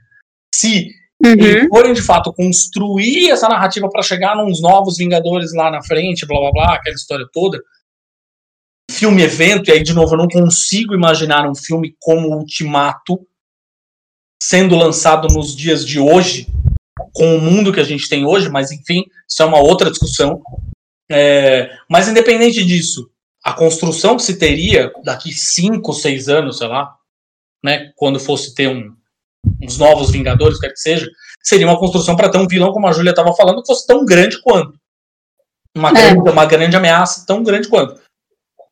Se 0.54 0.88
Uhum. 1.20 1.68
forem 1.68 1.92
de 1.92 2.00
fato 2.00 2.32
construir 2.32 3.30
essa 3.30 3.48
narrativa 3.48 3.88
para 3.90 4.04
chegar 4.04 4.36
nos 4.36 4.62
novos 4.62 4.96
Vingadores 4.96 5.52
lá 5.52 5.68
na 5.68 5.82
frente, 5.82 6.24
blá 6.24 6.38
blá 6.38 6.52
blá, 6.52 6.74
aquela 6.76 6.94
história 6.94 7.26
toda. 7.32 7.60
Filme 8.88 9.22
evento, 9.22 9.68
e 9.68 9.72
aí 9.72 9.82
de 9.82 9.92
novo 9.92 10.14
eu 10.14 10.18
não 10.18 10.28
consigo 10.28 10.94
imaginar 10.94 11.48
um 11.48 11.56
filme 11.56 11.96
como 11.98 12.28
Ultimato 12.36 13.26
sendo 14.40 14.76
lançado 14.76 15.26
nos 15.28 15.56
dias 15.56 15.84
de 15.84 15.98
hoje, 15.98 16.46
com 17.12 17.36
o 17.36 17.40
mundo 17.40 17.72
que 17.72 17.80
a 17.80 17.84
gente 17.84 18.08
tem 18.08 18.24
hoje, 18.24 18.48
mas 18.48 18.70
enfim, 18.70 19.04
isso 19.28 19.42
é 19.42 19.44
uma 19.46 19.60
outra 19.60 19.90
discussão. 19.90 20.40
É, 21.11 21.76
mas 21.88 22.09
independente 22.09 22.64
disso, 22.64 23.11
a 23.42 23.52
construção 23.52 24.16
que 24.16 24.22
se 24.22 24.38
teria 24.38 24.92
daqui 25.04 25.32
cinco, 25.32 25.92
seis 25.92 26.28
anos, 26.28 26.59
sei 26.59 26.68
lá, 26.68 26.94
né, 27.64 27.92
quando 27.96 28.20
fosse 28.20 28.54
ter 28.54 28.68
um, 28.68 28.94
uns 29.62 29.78
novos 29.78 30.11
Vingadores, 30.11 30.61
quer 30.61 30.70
que 30.70 30.78
seja, 30.78 31.09
seria 31.42 31.66
uma 31.66 31.78
construção 31.78 32.14
para 32.14 32.28
ter 32.30 32.38
um 32.38 32.46
vilão, 32.46 32.72
como 32.72 32.86
a 32.86 32.92
Júlia 32.92 33.11
estava 33.11 33.34
falando, 33.34 33.62
que 33.62 33.66
fosse 33.66 33.86
tão 33.86 34.04
grande 34.04 34.40
quanto. 34.42 34.78
Uma, 35.76 35.90
É. 35.90 35.92
grande, 35.92 36.30
uma 36.30 36.46
grande 36.46 36.76
ameaça 36.76 37.24
tão 37.26 37.42
grande 37.42 37.68
quanto. 37.68 38.00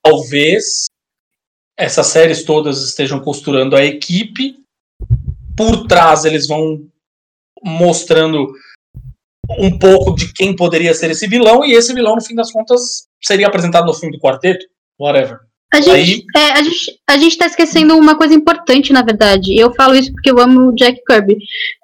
Talvez 0.03 0.87
essas 1.79 2.07
séries 2.07 2.45
todas 2.45 2.83
estejam 2.83 3.21
costurando 3.21 3.77
a 3.77 3.85
equipe, 3.85 4.59
por 5.57 5.87
trás 5.87 6.25
eles 6.25 6.47
vão 6.47 6.87
mostrando 7.63 8.53
um 9.59 9.79
pouco 9.79 10.15
de 10.15 10.33
quem 10.33 10.55
poderia 10.57 10.95
ser 10.95 11.11
esse 11.11 11.27
vilão, 11.27 11.65
e 11.65 11.73
esse 11.73 11.93
vilão, 11.95 12.15
no 12.17 12.23
fim 12.23 12.35
das 12.35 12.51
contas, 12.53 13.07
seria 13.23 13.47
apresentado 13.47 13.87
no 13.87 13.95
filme 13.95 14.17
do 14.17 14.21
quarteto, 14.21 14.65
whatever. 14.99 15.39
A 15.75 15.81
gente, 15.81 15.91
Aí- 15.91 16.25
é, 16.37 16.53
a, 16.53 16.63
gente, 16.63 17.01
a 17.11 17.17
gente 17.19 17.37
tá 17.39 17.47
esquecendo 17.47 17.99
uma 17.99 18.17
coisa 18.17 18.33
importante, 18.35 18.93
na 18.93 19.03
verdade. 19.03 19.53
E 19.53 19.59
eu 19.59 19.75
falo 19.75 19.95
isso 19.97 20.13
porque 20.13 20.31
eu 20.31 20.39
amo 20.39 20.69
o 20.69 20.75
Jack 20.75 21.01
Kirby. 21.07 21.37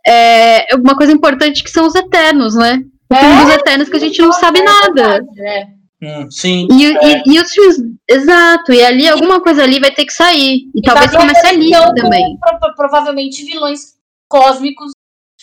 É 0.06 0.74
uma 0.76 0.97
coisa 0.97 1.12
importante 1.12 1.62
que 1.64 1.70
são 1.70 1.86
os 1.86 1.94
Eternos, 1.94 2.55
né? 2.55 2.80
O 3.12 3.14
filme 3.16 3.44
dos 3.44 3.55
Eternos 3.55 3.89
que 3.89 3.97
a 3.97 4.01
gente 4.01 4.22
não 4.22 4.32
sabe 4.32 4.62
nada. 4.62 5.20
É. 5.39 5.66
Hum, 6.05 6.30
sim. 6.30 6.66
E, 6.70 6.84
e, 6.84 7.22
e 7.34 7.40
os 7.40 7.52
filmes. 7.52 7.76
Exato, 8.09 8.72
e 8.72 8.82
ali 8.82 9.09
alguma 9.09 9.40
coisa 9.40 9.62
ali 9.64 9.78
vai 9.80 9.90
ter 9.90 10.05
que 10.05 10.12
sair. 10.12 10.62
E, 10.74 10.80
talvez 10.82 11.12
vai 11.12 11.20
ter 11.26 11.34
comece 11.34 11.47
ali 11.47 11.70
também. 11.94 12.36
pro- 12.40 12.59
pro- 12.60 12.74
provavelmente 12.76 13.44
vilões 13.44 13.94
cósmicos 14.28 14.93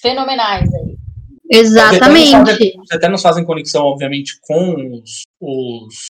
fenomenais 0.02 0.74
aí. 0.74 0.89
Exatamente. 1.50 2.36
Os 2.80 2.92
Eternos 2.92 3.22
fazem 3.22 3.44
conexão, 3.46 3.84
obviamente, 3.86 4.40
com 4.42 5.02
os. 5.02 5.22
os 5.42 6.06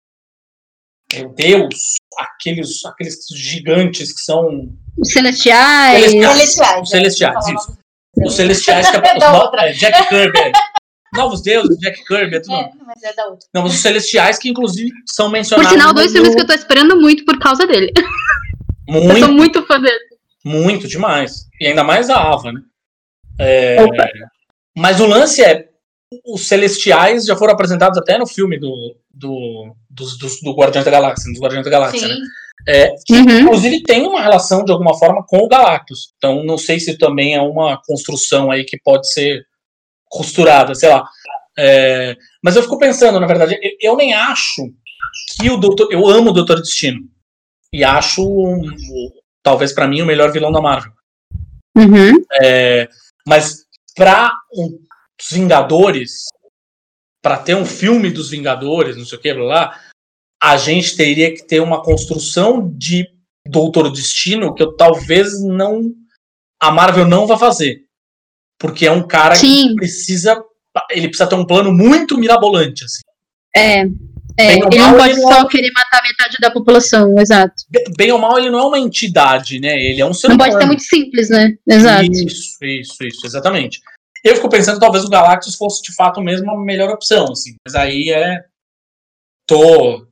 Deus, 1.35 1.93
aqueles, 2.19 2.85
aqueles 2.85 3.25
gigantes 3.33 4.13
que 4.13 4.21
são. 4.21 4.69
Os 4.97 5.11
Celestiais. 5.11 6.11
Celestiais. 6.11 6.37
Celestiais. 6.37 6.81
Os 6.81 6.89
Celestiais, 6.89 7.45
né? 7.47 7.53
isso. 7.55 7.79
Os 8.25 8.35
celestiais 8.35 8.89
que 8.91 8.97
é, 8.97 8.99
os 9.13 9.19
Da 9.19 9.31
no- 9.51 9.55
é, 9.59 9.71
Jack 9.71 10.09
Kirby. 10.09 10.37
É. 10.39 10.51
Novos 11.15 11.41
deuses, 11.41 11.77
Jack 11.79 12.03
Kirby, 12.05 12.35
é 12.35 12.39
tudo. 12.39 12.53
É, 12.55 12.71
mas 12.85 13.01
é 13.01 13.13
da 13.13 13.25
outra. 13.27 13.47
Não, 13.53 13.63
mas 13.63 13.73
os 13.73 13.79
celestiais 13.79 14.37
que, 14.37 14.49
inclusive, 14.49 14.91
são 15.07 15.27
Por 15.27 15.31
mencionados. 15.33 15.71
sinal, 15.71 15.93
dois 15.93 16.11
no- 16.11 16.17
filmes 16.19 16.35
que 16.35 16.41
eu 16.41 16.47
tô 16.47 16.53
esperando 16.53 16.99
muito 16.99 17.23
por 17.25 17.39
causa 17.39 17.65
dele. 17.65 17.91
Eu 18.87 19.01
Muito. 19.03 19.19
sou 19.19 19.31
muito 19.33 19.65
fã 19.65 19.79
dele. 19.79 19.99
Muito 20.45 20.87
demais. 20.87 21.47
E 21.59 21.67
ainda 21.67 21.83
mais 21.83 22.09
a 22.09 22.17
Ava, 22.21 22.51
né? 22.51 22.61
É, 23.39 23.81
Opa. 23.81 24.07
Mas 24.79 24.99
o 24.99 25.05
lance 25.07 25.43
é. 25.43 25.67
Os 26.25 26.47
Celestiais 26.47 27.25
já 27.25 27.35
foram 27.35 27.53
apresentados 27.53 27.95
até 27.99 28.17
no 28.17 28.25
filme 28.25 28.57
do, 28.59 28.95
do, 29.13 29.75
dos, 29.87 30.17
dos- 30.17 30.41
do 30.41 30.53
Guardiões 30.55 30.83
da 30.83 30.89
Galáxia, 30.89 31.31
dos 31.31 31.39
Guardiões 31.39 31.63
da 31.63 31.69
Galáxia, 31.71 32.07
né? 32.07 32.15
Sim. 32.15 32.21
É, 32.67 32.95
que, 33.05 33.13
Uhum. 33.13 33.39
inclusive 33.41 33.83
tem 33.83 34.07
uma 34.07 34.19
relação 34.21 34.65
de 34.65 34.71
alguma 34.71 34.97
forma 34.97 35.23
com 35.25 35.37
o 35.37 35.47
Galactus. 35.47 36.11
Então 36.17 36.43
não 36.43 36.57
sei 36.57 36.79
se 36.79 36.97
também 36.97 37.35
é 37.35 37.41
uma 37.41 37.79
construção 37.85 38.49
aí 38.49 38.63
que 38.65 38.79
pode 38.83 39.11
ser 39.13 39.45
costurada, 40.09 40.73
sei 40.73 40.89
lá. 40.89 41.03
É, 41.57 42.15
mas 42.43 42.55
eu 42.55 42.63
fico 42.63 42.79
pensando, 42.79 43.19
na 43.19 43.27
verdade, 43.27 43.59
eu, 43.61 43.91
eu 43.91 43.95
nem 43.95 44.13
acho 44.15 44.63
que 45.39 45.49
o 45.49 45.57
Doutor. 45.57 45.89
Eu 45.91 46.07
amo 46.07 46.31
o 46.31 46.33
Doutor 46.33 46.59
Destino. 46.59 47.01
E 47.71 47.83
acho, 47.83 48.23
um- 48.27 48.61
talvez 49.43 49.73
pra 49.73 49.87
mim, 49.87 50.01
o 50.01 50.05
melhor 50.07 50.31
vilão 50.31 50.51
da 50.51 50.59
Marvel. 50.61 50.91
Uhum. 51.77 52.13
É, 52.41 52.89
mas 53.27 53.65
para 53.99 54.33
os 55.21 55.29
Vingadores, 55.29 56.27
para 57.21 57.37
ter 57.37 57.53
um 57.53 57.65
filme 57.65 58.09
dos 58.09 58.29
Vingadores, 58.29 58.95
não 58.95 59.03
sei 59.03 59.17
o 59.17 59.21
que, 59.21 59.33
blá, 59.33 59.43
blá, 59.43 59.81
a 60.41 60.55
gente 60.55 60.95
teria 60.95 61.33
que 61.33 61.45
ter 61.45 61.59
uma 61.59 61.83
construção 61.83 62.71
de 62.77 63.05
Doutor 63.45 63.91
Destino 63.91 64.55
que 64.55 64.63
eu 64.63 64.73
talvez 64.77 65.43
não. 65.43 65.93
A 66.61 66.71
Marvel 66.71 67.05
não 67.05 67.27
vai 67.27 67.37
fazer. 67.37 67.81
Porque 68.57 68.85
é 68.85 68.91
um 68.91 69.05
cara 69.05 69.35
Sim. 69.35 69.69
que 69.69 69.75
precisa. 69.75 70.41
Ele 70.91 71.09
precisa 71.09 71.27
ter 71.27 71.35
um 71.35 71.45
plano 71.45 71.73
muito 71.73 72.17
mirabolante. 72.17 72.85
Assim. 72.85 73.01
É. 73.53 73.83
É, 74.37 74.53
ele 74.53 74.61
mal, 74.79 74.91
não 74.91 74.97
pode 74.97 75.11
ele 75.13 75.21
só 75.21 75.29
não- 75.41 75.47
querer 75.47 75.71
matar 75.73 76.01
metade 76.03 76.37
da 76.39 76.51
população, 76.51 77.15
exato. 77.19 77.53
Be- 77.69 77.83
Bem 77.97 78.11
ou 78.11 78.19
mal, 78.19 78.37
ele 78.37 78.49
não 78.49 78.59
é 78.59 78.63
uma 78.63 78.79
entidade, 78.79 79.59
né? 79.59 79.77
Ele 79.81 80.01
é 80.01 80.05
um 80.05 80.13
ser 80.13 80.27
Não 80.29 80.35
humano. 80.35 80.51
pode 80.51 80.61
ser 80.63 80.67
muito 80.67 80.83
simples, 80.83 81.29
né? 81.29 81.55
Exato. 81.67 82.03
Isso, 82.05 82.57
isso, 82.63 83.03
isso, 83.03 83.25
exatamente. 83.25 83.79
Eu 84.23 84.35
fico 84.35 84.49
pensando 84.49 84.75
que 84.75 84.81
talvez 84.81 85.03
o 85.05 85.09
Galactus 85.09 85.55
fosse 85.55 85.81
de 85.81 85.93
fato 85.95 86.21
mesmo 86.21 86.49
a 86.51 86.57
melhor 86.59 86.89
opção, 86.89 87.31
assim. 87.31 87.55
Mas 87.65 87.75
aí 87.75 88.11
é. 88.11 88.43
Tô. 89.47 90.05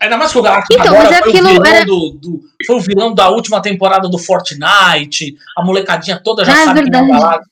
Ainda 0.00 0.16
mais 0.16 0.32
que 0.32 0.38
o 0.38 0.42
Galactus 0.42 0.76
Então, 0.76 0.94
agora 0.98 1.14
é 1.14 1.22
foi, 1.22 1.28
o 1.30 1.32
vilão 1.32 1.64
era- 1.66 1.84
do, 1.84 2.10
do- 2.10 2.40
foi 2.66 2.76
o 2.76 2.80
vilão 2.80 3.14
da 3.14 3.28
última 3.30 3.62
temporada 3.62 4.08
do 4.08 4.18
Fortnite. 4.18 5.36
A 5.56 5.64
molecadinha 5.64 6.20
toda 6.22 6.44
já 6.44 6.52
Ah, 6.52 6.60
é 6.60 6.64
sabe 6.64 6.82
quem 6.82 6.92
é 6.98 7.02
o 7.02 7.04
verdade. 7.06 7.20
Galactus. 7.22 7.48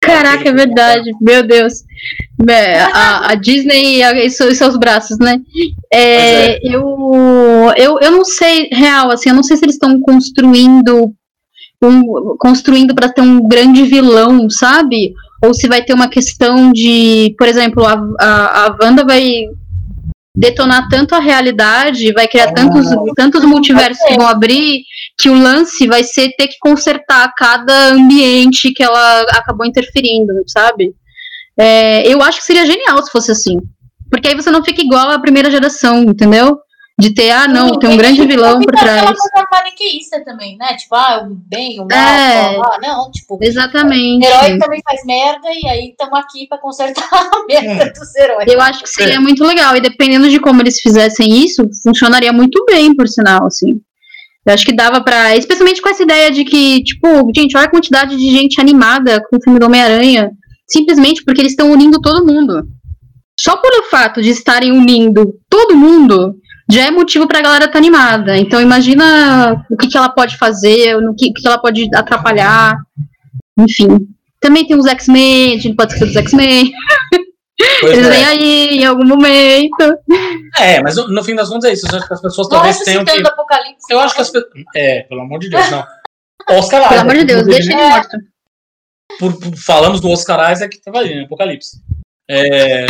Caraca, 0.00 0.48
é 0.48 0.52
verdade. 0.52 1.10
Meu 1.20 1.46
Deus. 1.46 1.84
É, 2.48 2.80
A, 2.80 3.32
a 3.32 3.34
Disney 3.34 3.98
e 3.98 4.02
a- 4.02 4.24
e 4.24 4.30
seus, 4.30 4.76
braços, 4.78 5.18
né? 5.18 5.38
É, 5.92 6.58
Eu, 6.66 7.70
eu, 7.76 7.98
eu 8.00 8.10
não 8.10 8.24
sei, 8.24 8.68
real, 8.72 9.10
assim, 9.10 9.28
eu 9.28 9.34
não 9.34 9.42
sei 9.42 9.56
se 9.58 9.64
eles 9.64 9.74
estão 9.74 10.00
construindo 10.00 11.12
um, 11.82 12.36
construindo 12.38 12.94
para 12.94 13.10
ter 13.12 13.20
um 13.20 13.46
grande 13.46 13.82
vilão, 13.84 14.48
sabe? 14.48 15.12
Ou 15.44 15.52
se 15.54 15.68
vai 15.68 15.82
ter 15.82 15.92
uma 15.94 16.08
questão 16.08 16.72
de, 16.72 17.34
por 17.38 17.46
exemplo, 17.46 17.84
a, 17.86 17.94
a, 18.20 18.66
a 18.66 18.76
Wanda 18.82 19.04
vai 19.04 19.44
detonar 20.40 20.88
tanto 20.88 21.14
a 21.14 21.20
realidade, 21.20 22.14
vai 22.14 22.26
criar 22.26 22.52
tantos, 22.52 22.86
tantos 23.14 23.44
multiversos 23.44 24.02
que 24.06 24.16
vão 24.16 24.26
abrir, 24.26 24.84
que 25.18 25.28
o 25.28 25.34
lance 25.34 25.86
vai 25.86 26.02
ser 26.02 26.34
ter 26.34 26.48
que 26.48 26.58
consertar 26.58 27.30
cada 27.36 27.88
ambiente 27.88 28.72
que 28.72 28.82
ela 28.82 29.20
acabou 29.32 29.66
interferindo, 29.66 30.32
sabe? 30.46 30.94
É, 31.58 32.08
eu 32.08 32.22
acho 32.22 32.38
que 32.38 32.46
seria 32.46 32.64
genial 32.64 33.02
se 33.02 33.12
fosse 33.12 33.30
assim. 33.30 33.60
Porque 34.10 34.28
aí 34.28 34.34
você 34.34 34.50
não 34.50 34.64
fica 34.64 34.80
igual 34.80 35.10
à 35.10 35.18
primeira 35.18 35.50
geração, 35.50 36.04
entendeu? 36.04 36.58
De 37.00 37.14
ter, 37.14 37.30
ah, 37.30 37.48
não, 37.48 37.78
tem 37.78 37.90
um 37.90 37.96
grande 37.96 38.24
vilão 38.26 38.60
por 38.60 38.72
trás. 38.72 38.98
Aquela 39.02 39.14
coisa 39.14 39.46
maniqueísta 39.50 40.24
também, 40.24 40.56
né? 40.56 40.76
Tipo, 40.76 40.94
ah, 40.94 41.26
o 41.28 41.34
bem, 41.48 41.80
o 41.80 41.86
mal, 41.86 41.98
É. 41.98 42.54
blá. 42.54 42.78
não, 42.82 43.10
tipo, 43.10 43.34
o 43.36 43.38
Exatamente. 43.42 44.24
herói 44.26 44.58
também 44.58 44.80
faz 44.84 45.04
merda 45.04 45.48
e 45.52 45.66
aí 45.68 45.90
estamos 45.90 46.18
aqui 46.18 46.46
pra 46.48 46.58
consertar 46.58 47.08
a 47.12 47.30
merda 47.48 47.92
dos 47.92 48.14
heróis. 48.16 48.46
Eu 48.46 48.60
acho 48.60 48.82
que 48.82 48.88
seria 48.90 49.20
muito 49.20 49.42
legal. 49.44 49.76
E 49.76 49.80
dependendo 49.80 50.28
de 50.28 50.38
como 50.38 50.60
eles 50.62 50.80
fizessem 50.80 51.42
isso, 51.44 51.68
funcionaria 51.82 52.32
muito 52.32 52.64
bem, 52.66 52.94
por 52.94 53.08
sinal, 53.08 53.46
assim. 53.46 53.80
Eu 54.46 54.54
acho 54.54 54.64
que 54.64 54.72
dava 54.72 55.02
pra. 55.02 55.36
Especialmente 55.36 55.82
com 55.82 55.88
essa 55.88 56.02
ideia 56.02 56.30
de 56.30 56.44
que, 56.44 56.82
tipo, 56.82 57.06
gente, 57.34 57.56
olha 57.56 57.66
a 57.66 57.70
quantidade 57.70 58.16
de 58.16 58.30
gente 58.30 58.60
animada 58.60 59.22
com 59.28 59.36
o 59.36 59.42
filme 59.42 59.58
do 59.58 59.66
Homem-Aranha. 59.66 60.30
Simplesmente 60.68 61.24
porque 61.24 61.40
eles 61.40 61.52
estão 61.52 61.70
unindo 61.70 62.00
todo 62.00 62.24
mundo. 62.24 62.62
Só 63.38 63.56
pelo 63.56 63.84
fato 63.84 64.20
de 64.22 64.28
estarem 64.30 64.70
unindo 64.70 65.34
todo 65.48 65.76
mundo, 65.76 66.34
já 66.70 66.86
é 66.86 66.90
motivo 66.90 67.26
pra 67.26 67.42
galera 67.42 67.64
estar 67.66 67.78
animada. 67.78 68.36
Então 68.36 68.60
imagina 68.60 69.64
o 69.70 69.76
que, 69.76 69.88
que 69.88 69.96
ela 69.96 70.08
pode 70.08 70.36
fazer, 70.36 71.00
no 71.00 71.14
que, 71.14 71.30
o 71.30 71.34
que 71.34 71.46
ela 71.46 71.58
pode 71.58 71.88
atrapalhar. 71.94 72.76
Enfim. 73.58 74.08
Também 74.40 74.66
tem 74.66 74.76
os 74.76 74.86
X-Men, 74.86 75.54
a 75.56 75.58
gente 75.60 75.76
pode 75.76 75.92
esquecer 75.92 76.06
dos 76.14 76.16
X-Men. 76.16 76.72
Pois 77.80 77.92
Eles 77.92 78.06
é. 78.06 78.10
vêm 78.10 78.24
aí 78.24 78.68
em 78.78 78.84
algum 78.86 79.04
momento. 79.06 79.98
É, 80.58 80.80
mas 80.82 80.96
no, 80.96 81.08
no 81.08 81.22
fim 81.22 81.34
das 81.34 81.48
contas 81.50 81.68
é 81.68 81.74
isso. 81.74 81.86
Eu 81.86 81.98
acho 81.98 82.08
que 82.08 82.14
as 82.14 82.22
pessoas 82.22 82.48
talvez 82.48 82.78
tenham 82.80 83.04
que. 83.04 83.20
o 83.20 83.26
Apocalipse. 83.28 83.84
Eu 83.90 84.00
acho 84.00 84.14
que 84.14 84.20
as 84.22 84.30
pessoas. 84.30 84.50
É, 84.74 85.02
pelo 85.02 85.20
amor 85.20 85.38
de 85.40 85.50
Deus, 85.50 85.70
não. 85.70 85.84
Oscar 86.48 86.80
Pelo 86.80 86.92
Isaac, 86.94 87.00
amor 87.00 87.14
de 87.16 87.24
Deus, 87.24 87.46
deixa 87.46 87.72
ele 87.72 87.82
morto. 87.82 88.16
por, 89.18 89.38
por- 89.40 89.56
falamos 89.58 90.00
do 90.00 90.08
Oscar 90.08 90.50
Isaac 90.52 90.74
que 90.74 90.82
tava 90.82 90.98
ali, 91.00 91.14
né? 91.14 91.24
Apocalipse. 91.24 91.76
É, 92.30 92.86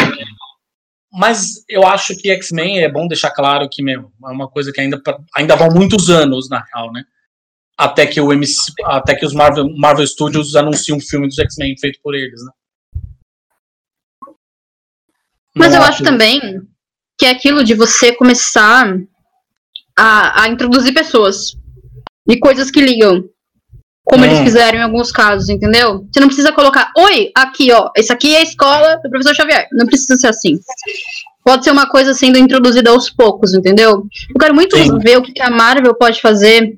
mas 1.12 1.64
eu 1.68 1.86
acho 1.86 2.16
que 2.16 2.30
X-Men 2.30 2.82
é 2.82 2.90
bom 2.90 3.08
deixar 3.08 3.30
claro 3.30 3.68
que 3.68 3.82
meu, 3.82 4.12
é 4.24 4.30
uma 4.30 4.48
coisa 4.48 4.72
que 4.72 4.80
ainda, 4.80 5.00
ainda 5.34 5.56
vão 5.56 5.70
muitos 5.70 6.08
anos, 6.08 6.48
na 6.48 6.64
real, 6.72 6.92
né? 6.92 7.04
Até 7.76 8.06
que, 8.06 8.20
o 8.20 8.32
MC, 8.32 8.72
até 8.84 9.14
que 9.14 9.24
os 9.24 9.32
Marvel, 9.32 9.68
Marvel 9.76 10.06
Studios 10.06 10.54
anunciem 10.54 10.96
um 10.96 11.00
filme 11.00 11.26
dos 11.26 11.38
X-Men 11.38 11.76
feito 11.78 11.98
por 12.02 12.14
eles, 12.14 12.40
né? 12.44 12.52
Mas 15.54 15.72
Não 15.72 15.78
eu 15.78 15.84
acho 15.84 16.04
também 16.04 16.40
que 17.18 17.26
é 17.26 17.30
aquilo 17.30 17.64
de 17.64 17.74
você 17.74 18.14
começar 18.14 18.96
a, 19.96 20.42
a 20.42 20.48
introduzir 20.48 20.94
pessoas 20.94 21.56
e 22.28 22.38
coisas 22.38 22.70
que 22.70 22.80
ligam. 22.80 23.28
Como 24.10 24.24
eles 24.24 24.40
Hum. 24.40 24.44
fizeram 24.44 24.78
em 24.78 24.82
alguns 24.82 25.12
casos, 25.12 25.48
entendeu? 25.48 26.04
Você 26.12 26.18
não 26.20 26.26
precisa 26.26 26.50
colocar, 26.52 26.90
oi, 26.98 27.30
aqui, 27.36 27.70
ó, 27.70 27.90
esse 27.96 28.12
aqui 28.12 28.34
é 28.34 28.38
a 28.38 28.42
escola 28.42 28.96
do 29.02 29.08
professor 29.08 29.34
Xavier. 29.34 29.68
Não 29.72 29.86
precisa 29.86 30.16
ser 30.16 30.26
assim. 30.28 30.58
Pode 31.44 31.64
ser 31.64 31.70
uma 31.70 31.88
coisa 31.88 32.12
sendo 32.12 32.36
introduzida 32.38 32.90
aos 32.90 33.08
poucos, 33.08 33.54
entendeu? 33.54 34.04
Eu 34.28 34.38
quero 34.38 34.54
muito 34.54 34.76
Sim. 34.76 34.98
ver 34.98 35.16
o 35.18 35.22
que 35.22 35.40
a 35.40 35.48
Marvel 35.50 35.94
pode 35.94 36.20
fazer, 36.20 36.74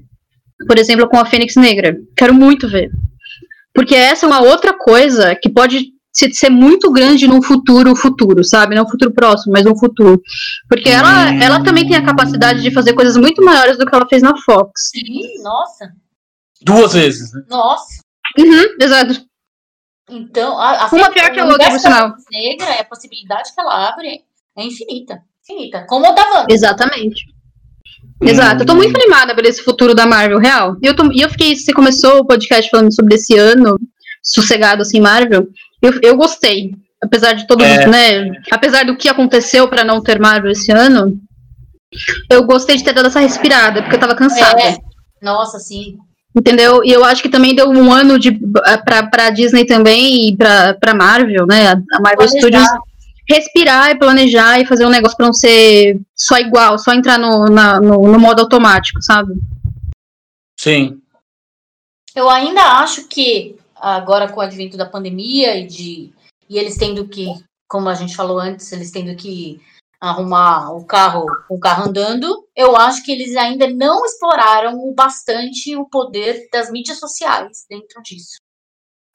por 0.68 0.78
exemplo, 0.78 1.09
com 1.09 1.18
a 1.18 1.24
Fênix 1.24 1.56
Negra. 1.56 1.96
Quero 2.16 2.34
muito 2.34 2.68
ver. 2.68 2.90
Porque 3.74 3.94
essa 3.94 4.26
é 4.26 4.28
uma 4.28 4.42
outra 4.42 4.74
coisa 4.76 5.34
que 5.34 5.48
pode 5.48 5.86
se- 6.12 6.32
ser 6.34 6.50
muito 6.50 6.92
grande 6.92 7.26
num 7.26 7.40
futuro 7.42 7.96
futuro, 7.96 8.44
sabe? 8.44 8.74
Não 8.74 8.84
um 8.84 8.88
futuro 8.88 9.12
próximo, 9.14 9.54
mas 9.54 9.64
um 9.64 9.74
futuro. 9.76 10.20
Porque 10.68 10.90
ela, 10.90 11.30
Hum. 11.30 11.42
ela 11.42 11.64
também 11.64 11.88
tem 11.88 11.96
a 11.96 12.04
capacidade 12.04 12.60
de 12.60 12.70
fazer 12.70 12.92
coisas 12.92 13.16
muito 13.16 13.42
maiores 13.42 13.78
do 13.78 13.86
que 13.86 13.94
ela 13.94 14.06
fez 14.06 14.22
na 14.22 14.36
Fox. 14.36 14.90
Sim, 14.90 15.42
nossa. 15.42 15.90
Duas 16.64 16.93
vezes, 16.94 17.32
né? 17.32 17.43
Nossa. 17.48 18.01
Uhum, 18.39 18.76
exato. 18.80 19.24
Então, 20.10 20.59
a, 20.59 20.84
a 20.84 20.89
Uma 20.89 21.10
pior 21.10 21.30
que 21.30 21.40
a 21.40 21.44
outra, 21.47 21.70
por 21.70 21.78
sinal. 21.78 22.14
negra, 22.30 22.66
é 22.66 22.80
a 22.80 22.84
possibilidade 22.84 23.55
que 23.55 23.60
ela 23.60 23.89
abre 23.89 24.22
é 24.56 24.64
infinita. 24.64 25.20
Infinita. 25.43 25.86
Como 25.89 26.06
o 26.10 26.12
da 26.14 26.22
Wanda. 26.30 26.47
Exatamente. 26.52 27.24
Exato. 28.20 28.62
Eu 28.62 28.66
tô 28.66 28.74
muito 28.74 28.94
animada 28.97 29.34
por 29.34 29.44
esse 29.44 29.62
futuro 29.62 29.94
da 29.94 30.06
Marvel, 30.06 30.39
real. 30.39 30.76
E 30.82 30.86
eu, 30.86 30.94
tô- 30.94 31.10
e 31.12 31.20
eu 31.20 31.28
fiquei, 31.30 31.56
você 31.56 31.72
começou 31.72 32.18
o 32.20 32.26
podcast 32.26 32.70
falando 32.70 32.94
sobre 32.94 33.14
esse 33.16 33.36
ano, 33.36 33.76
sossegado 34.22 34.82
assim, 34.82 35.01
Marvel. 35.01 35.48
Eu, 35.80 35.98
eu 36.02 36.16
gostei. 36.16 36.72
Apesar 37.02 37.32
de 37.32 37.47
todos, 37.48 37.66
É. 37.66 37.86
né? 37.86 38.30
Apesar 38.52 38.84
do 38.84 38.97
que 38.97 39.09
aconteceu 39.09 39.66
pra 39.68 39.82
não 39.82 40.01
ter 40.01 40.20
Marvel 40.20 40.52
esse 40.52 40.70
ano, 40.70 41.20
eu 42.30 42.44
gostei 42.44 42.76
de 42.76 42.84
ter 42.84 42.93
dado 42.93 43.09
essa 43.09 43.18
respirada, 43.20 43.82
porque 43.82 43.97
eu 43.97 44.01
tava 44.01 44.14
cansada. 44.14 44.60
É. 44.62 44.76
Nossa, 45.20 45.59
sim. 45.59 45.97
Entendeu? 46.34 46.82
E 46.82 46.90
eu 46.90 47.04
acho 47.04 47.22
que 47.22 47.28
também 47.28 47.54
deu 47.54 47.68
um 47.68 47.92
ano 47.92 48.18
de 48.18 48.32
pra, 48.84 49.06
pra 49.06 49.30
Disney 49.30 49.66
também 49.66 50.28
e 50.30 50.36
pra, 50.36 50.74
pra 50.74 50.94
Marvel, 50.94 51.46
né? 51.46 51.72
A 51.72 52.00
Marvel 52.00 52.26
Planejar. 52.26 52.38
Studios 52.40 52.66
respirar 53.28 53.90
e 53.90 53.98
planejar 53.98 54.60
e 54.60 54.66
fazer 54.66 54.84
um 54.84 54.90
negócio 54.90 55.16
pra 55.16 55.26
não 55.26 55.32
ser 55.32 56.00
só 56.14 56.38
igual, 56.38 56.78
só 56.78 56.92
entrar 56.92 57.18
no, 57.18 57.46
na- 57.46 57.80
no, 57.80 58.02
no 58.02 58.18
modo 58.18 58.40
automático, 58.40 59.00
sabe? 59.02 59.34
Sim. 60.59 61.00
Eu 62.14 62.28
ainda 62.28 62.60
acho 62.80 63.06
que 63.09 63.56
agora 63.76 64.28
com 64.28 64.40
o 64.40 64.42
advento 64.42 64.76
da 64.76 64.86
pandemia 64.86 65.56
e 65.56 65.66
de 65.66 66.12
e 66.48 66.59
eles 66.59 66.76
tendo 66.76 67.06
que, 67.09 67.26
como 67.68 67.88
a 67.88 67.94
gente 67.94 68.14
falou 68.14 68.38
antes, 68.38 68.70
eles 68.72 68.90
tendo 68.90 69.14
que 69.16 69.60
arrumar 70.02 70.72
o 70.74 70.84
carro, 70.84 71.24
o 71.48 71.60
carro 71.60 71.88
andando, 71.88 72.48
eu 72.56 72.74
acho 72.76 73.04
que 73.04 73.12
eles 73.12 73.36
ainda 73.36 73.70
não 73.70 74.04
exploraram 74.04 74.76
o 74.80 74.92
bastante 74.92 75.76
o 75.76 75.88
poder 75.88 76.48
das 76.52 76.72
mídias 76.72 76.98
sociais 76.98 77.64
dentro 77.70 78.02
disso. 78.02 78.38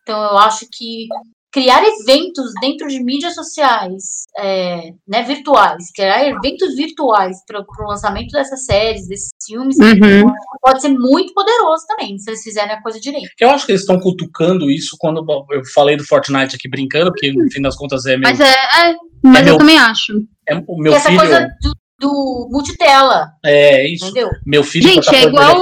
Então 0.02 0.24
eu 0.24 0.38
acho 0.38 0.66
que 0.72 1.10
criar 1.52 1.82
eventos 1.84 2.52
dentro 2.62 2.88
de 2.88 3.02
mídias 3.04 3.34
sociais, 3.34 4.26
é, 4.38 4.92
né, 5.08 5.24
virtuais, 5.24 5.86
criar 5.96 6.28
eventos 6.28 6.76
virtuais 6.76 7.38
para 7.48 7.62
o 7.62 7.88
lançamento 7.90 8.32
dessas 8.32 8.66
séries, 8.66 9.08
desses 9.08 9.30
filmes, 9.46 9.78
Uhum. 9.80 10.32
pode 10.62 10.82
ser 10.82 10.90
muito 10.90 11.34
poderoso 11.34 11.86
também, 11.88 12.18
se 12.20 12.30
eles 12.30 12.44
fizerem 12.44 12.72
a 12.74 12.82
coisa 12.82 13.00
direito. 13.00 13.30
Eu 13.40 13.50
acho 13.50 13.66
que 13.66 13.72
eles 13.72 13.82
estão 13.82 14.00
cutucando 14.00 14.70
isso 14.70 14.96
quando 15.00 15.26
eu 15.52 15.62
falei 15.74 15.96
do 15.96 16.04
Fortnite 16.06 16.56
aqui 16.56 16.70
brincando, 16.70 17.12
porque 17.12 17.32
no 17.32 17.50
fim 17.50 17.62
das 17.62 17.76
contas 17.76 18.06
é 18.06 18.18
meu, 18.18 18.30
Mas 18.30 18.40
é, 18.40 18.46
é, 18.52 18.96
mas 19.24 19.38
É 19.38 19.42
eu 19.42 19.46
meu- 19.46 19.58
também 19.58 19.80
acho. 19.80 20.14
é 20.48 20.56
o 20.68 20.78
meu 20.78 20.94
essa 20.94 21.08
filho. 21.10 21.20
coisa 21.22 21.48
do, 21.62 21.72
do 22.00 22.50
multitela, 22.52 23.30
É 23.44 23.88
isso. 23.88 24.06
entendeu? 24.06 24.30
Meu 24.46 24.64
filho. 24.64 24.88
Gente, 24.90 25.00
essa 25.08 25.16
é 25.16 25.24
igual 25.24 25.56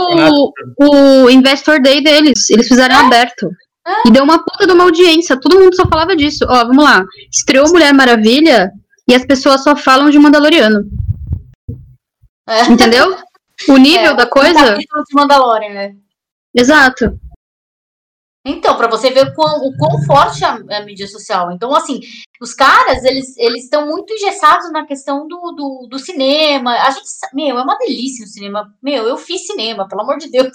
o, 0.80 1.26
o 1.26 1.30
Investor 1.30 1.82
Day 1.82 2.02
deles. 2.03 2.49
Eles 2.49 2.68
fizeram 2.68 2.95
aberto. 2.98 3.49
E 4.06 4.12
deu 4.12 4.24
uma 4.24 4.40
puta 4.44 4.66
de 4.66 4.74
uma 4.74 4.84
audiência. 4.86 5.40
Todo 5.40 5.60
mundo 5.60 5.76
só 5.76 5.88
falava 5.88 6.16
disso. 6.16 6.45
Ó, 6.48 6.66
vamos 6.66 6.84
lá. 6.84 7.06
Estreou 7.32 7.68
Mulher 7.70 7.94
Maravilha 7.94 8.72
e 9.07 9.14
as 9.14 9.26
pessoas 9.26 9.64
só 9.64 9.76
falam 9.76 10.10
de 10.10 10.18
Mandaloriano. 10.18 10.86
É. 12.48 12.64
Entendeu? 12.66 13.16
O 13.70 13.78
nível 13.78 14.12
É, 14.12 14.16
da 14.16 14.26
coisa. 14.28 14.53
capítulo 14.53 15.03
de 15.03 15.16
Mandalorian, 15.16 15.74
né? 15.74 15.95
Exato. 16.53 17.20
Então, 18.48 18.78
para 18.78 18.88
você 18.88 19.10
ver 19.10 19.28
o 19.28 19.34
quão, 19.34 19.57
o 19.60 19.76
quão 19.76 20.03
forte 20.03 20.44
é 20.44 20.48
a, 20.48 20.78
a 20.78 20.86
mídia 20.86 21.07
social. 21.07 21.52
Então, 21.52 21.74
assim, 21.74 21.99
os 22.40 22.53
caras, 22.53 23.03
eles 23.03 23.36
eles 23.38 23.64
estão 23.64 23.88
muito 23.88 24.14
engessados 24.14 24.72
na 24.72 24.86
questão 24.86 25.28
do, 25.28 25.52
do, 25.52 25.88
do 25.90 25.98
cinema. 25.98 26.72
A 26.74 26.91
gente, 26.91 27.07
meu, 27.34 27.57
é 27.57 27.64
uma 27.64 27.78
delícia 27.78 28.24
o 28.24 28.28
cinema. 28.28 28.72
Meu, 28.84 29.07
eu 29.07 29.18
fiz 29.18 29.48
cinema, 29.48 29.88
pelo 29.88 30.02
amor 30.02 30.18
de 30.18 30.30
Deus. 30.30 30.49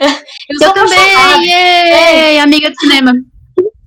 Eu 0.00 0.58
sou 0.58 0.66
Eu 0.66 0.70
apaixonada. 0.70 1.32
também, 1.34 1.50
yay, 1.50 2.38
amiga 2.40 2.70
de 2.70 2.78
cinema. 2.78 3.12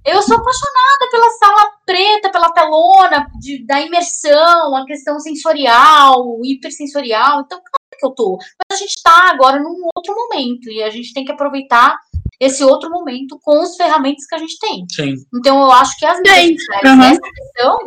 Eu 0.06 0.22
sou 0.22 0.38
apaixonada 0.38 1.10
pela 1.10 1.30
sala 1.32 1.72
preta, 1.86 2.30
pela 2.32 2.52
telona, 2.52 3.28
de- 3.40 3.66
da 3.66 3.82
imersão, 3.82 4.76
a 4.76 4.86
questão 4.86 5.20
sensorial, 5.20 6.40
hipersensorial. 6.44 7.42
Então, 7.42 7.58
claro 7.60 8.00
que 8.00 8.06
eu 8.06 8.12
tô. 8.12 8.38
Mas 8.38 8.80
a 8.80 8.84
gente 8.84 9.02
tá 9.04 9.32
agora 9.32 9.60
num 9.60 9.76
outro 9.96 10.14
momento 10.16 10.70
e 10.70 10.84
a 10.84 10.90
gente 10.92 11.12
tem 11.14 11.26
que 11.26 11.32
aproveitar 11.32 11.98
esse 12.40 12.64
outro 12.64 12.90
momento 12.92 13.40
com 13.42 13.62
as 13.62 13.76
ferramentas 13.76 14.26
que 14.28 14.36
a 14.36 14.38
gente 14.38 14.60
tem. 14.60 14.86
Sim. 14.92 15.14
Então, 15.34 15.60
eu 15.64 15.72
acho 15.72 15.98
que 15.98 16.06
as 16.06 16.18
Sim, 16.18 16.24
sociais, 16.58 16.60
aham. 16.86 16.96
nessa 16.98 17.22
questão, 17.22 17.78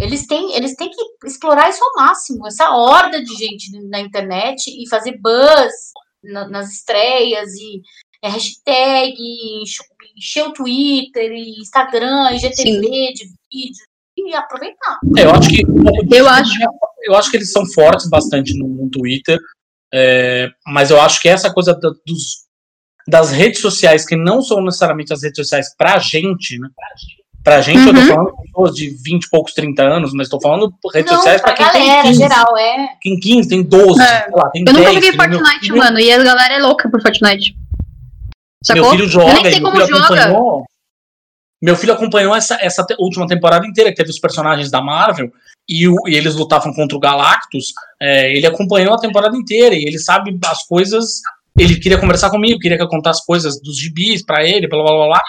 eles 0.00 0.26
têm, 0.26 0.52
eles 0.54 0.74
têm 0.74 0.90
que 0.90 1.26
explorar 1.26 1.70
isso 1.70 1.82
ao 1.82 2.04
máximo. 2.04 2.46
Essa 2.46 2.70
horda 2.70 3.22
de 3.22 3.34
gente 3.36 3.70
na 3.88 4.00
internet 4.00 4.68
e 4.68 4.86
fazer 4.88 5.16
buzz 5.18 5.72
na- 6.22 6.48
nas 6.48 6.70
estreias 6.72 7.52
e 7.54 7.80
é, 8.22 8.28
hashtag, 8.28 9.14
e 9.18 9.62
enche- 9.62 9.82
encher 10.16 10.42
o 10.46 10.52
Twitter, 10.52 11.32
e 11.32 11.60
Instagram, 11.60 12.30
IGTV 12.32 12.80
de 13.12 13.24
vídeo 13.52 13.84
e 14.16 14.34
aproveitar. 14.34 14.98
É, 15.18 15.24
eu 15.24 15.30
acho 15.32 15.48
que. 15.48 15.62
Eu 16.14 16.28
acho. 16.28 16.52
Eu 17.04 17.14
acho 17.16 17.30
que 17.30 17.36
eles 17.36 17.50
são 17.50 17.66
fortes 17.66 18.08
bastante 18.08 18.56
no, 18.56 18.68
no 18.68 18.88
Twitter. 18.90 19.38
é, 19.92 20.48
mas 20.66 20.90
eu 20.90 21.00
acho 21.00 21.20
que 21.20 21.28
essa 21.28 21.52
coisa 21.52 21.74
da- 21.74 21.90
dos, 22.06 22.46
das 23.08 23.30
redes 23.32 23.60
sociais, 23.60 24.06
que 24.06 24.14
não 24.16 24.40
são 24.40 24.62
necessariamente 24.62 25.12
as 25.12 25.22
redes 25.22 25.36
sociais 25.38 25.74
pra 25.76 25.98
gente, 25.98 26.58
né? 26.58 26.68
Pra 27.44 27.60
gente, 27.60 27.86
eu 27.86 27.92
tô 27.92 28.00
Uhum. 28.00 28.06
falando 28.06 28.26
de 28.36 28.42
pessoas 28.42 28.74
de 28.76 28.90
20 29.04 29.24
e 29.24 29.30
poucos, 29.30 29.52
30 29.52 29.82
anos, 29.82 30.12
mas 30.14 30.28
tô 30.28 30.40
falando 30.40 30.72
redes 30.94 31.10
Não, 31.10 31.18
sociais 31.18 31.40
pra 31.40 31.52
pra 31.54 31.64
quem 31.64 31.72
tem 31.80 31.88
galera, 31.88 32.08
15. 32.08 32.18
geral, 32.20 32.56
é. 32.56 32.88
Quem 33.00 33.18
15, 33.18 33.48
tem 33.48 33.62
12, 33.64 34.00
É. 34.00 34.06
sei 34.24 34.32
lá, 34.32 34.50
tem 34.50 34.62
Eu 34.66 34.72
nunca 34.72 34.84
10. 34.84 34.94
joguei 34.94 35.10
que 35.10 35.16
nem 35.18 35.28
meu 35.28 35.38
Fortnite, 35.40 35.60
filho- 35.66 35.76
mano. 35.78 35.98
E 35.98 36.12
a 36.12 36.22
galera 36.22 36.54
é 36.54 36.58
louca 36.58 36.88
por 36.88 37.02
Fortnite. 37.02 37.54
Meu 37.54 38.76
Sacou? 38.84 38.90
filho 38.92 39.04
Eu 39.04 39.08
joga, 39.08 39.32
nem 39.34 39.42
sei 39.42 39.60
meu 39.60 39.70
como 39.72 39.84
filho 39.84 39.98
joga. 39.98 40.22
acompanhou. 40.24 40.64
Meu 41.60 41.76
filho 41.76 41.92
acompanhou 41.92 42.34
essa, 42.34 42.58
essa 42.60 42.84
última 42.98 43.26
temporada 43.26 43.66
inteira, 43.66 43.90
que 43.90 43.96
teve 43.96 44.10
os 44.10 44.18
personagens 44.20 44.70
da 44.70 44.80
Marvel, 44.80 45.30
e, 45.68 45.88
o- 45.88 46.08
e 46.08 46.14
eles 46.16 46.34
lutavam 46.36 46.72
contra 46.72 46.96
o 46.96 47.00
Galactus. 47.00 47.72
é, 48.00 48.36
ele 48.36 48.46
acompanhou 48.46 48.94
a 48.94 48.98
temporada 48.98 49.36
inteira, 49.36 49.74
e 49.76 49.84
ele 49.84 49.98
sabe 49.98 50.36
as 50.46 50.64
coisas. 50.66 51.20
Ele 51.58 51.78
queria 51.78 51.98
conversar 51.98 52.30
comigo, 52.30 52.58
queria 52.58 52.76
que 52.76 52.82
eu 52.82 52.88
contasse 52.88 53.24
coisas 53.26 53.60
dos 53.60 53.78
gibis 53.78 54.24
pra 54.24 54.44
ele, 54.44 54.66
blá 54.68 54.82
blá 54.82 54.92
blá 54.92 55.06
blá. 55.06 55.22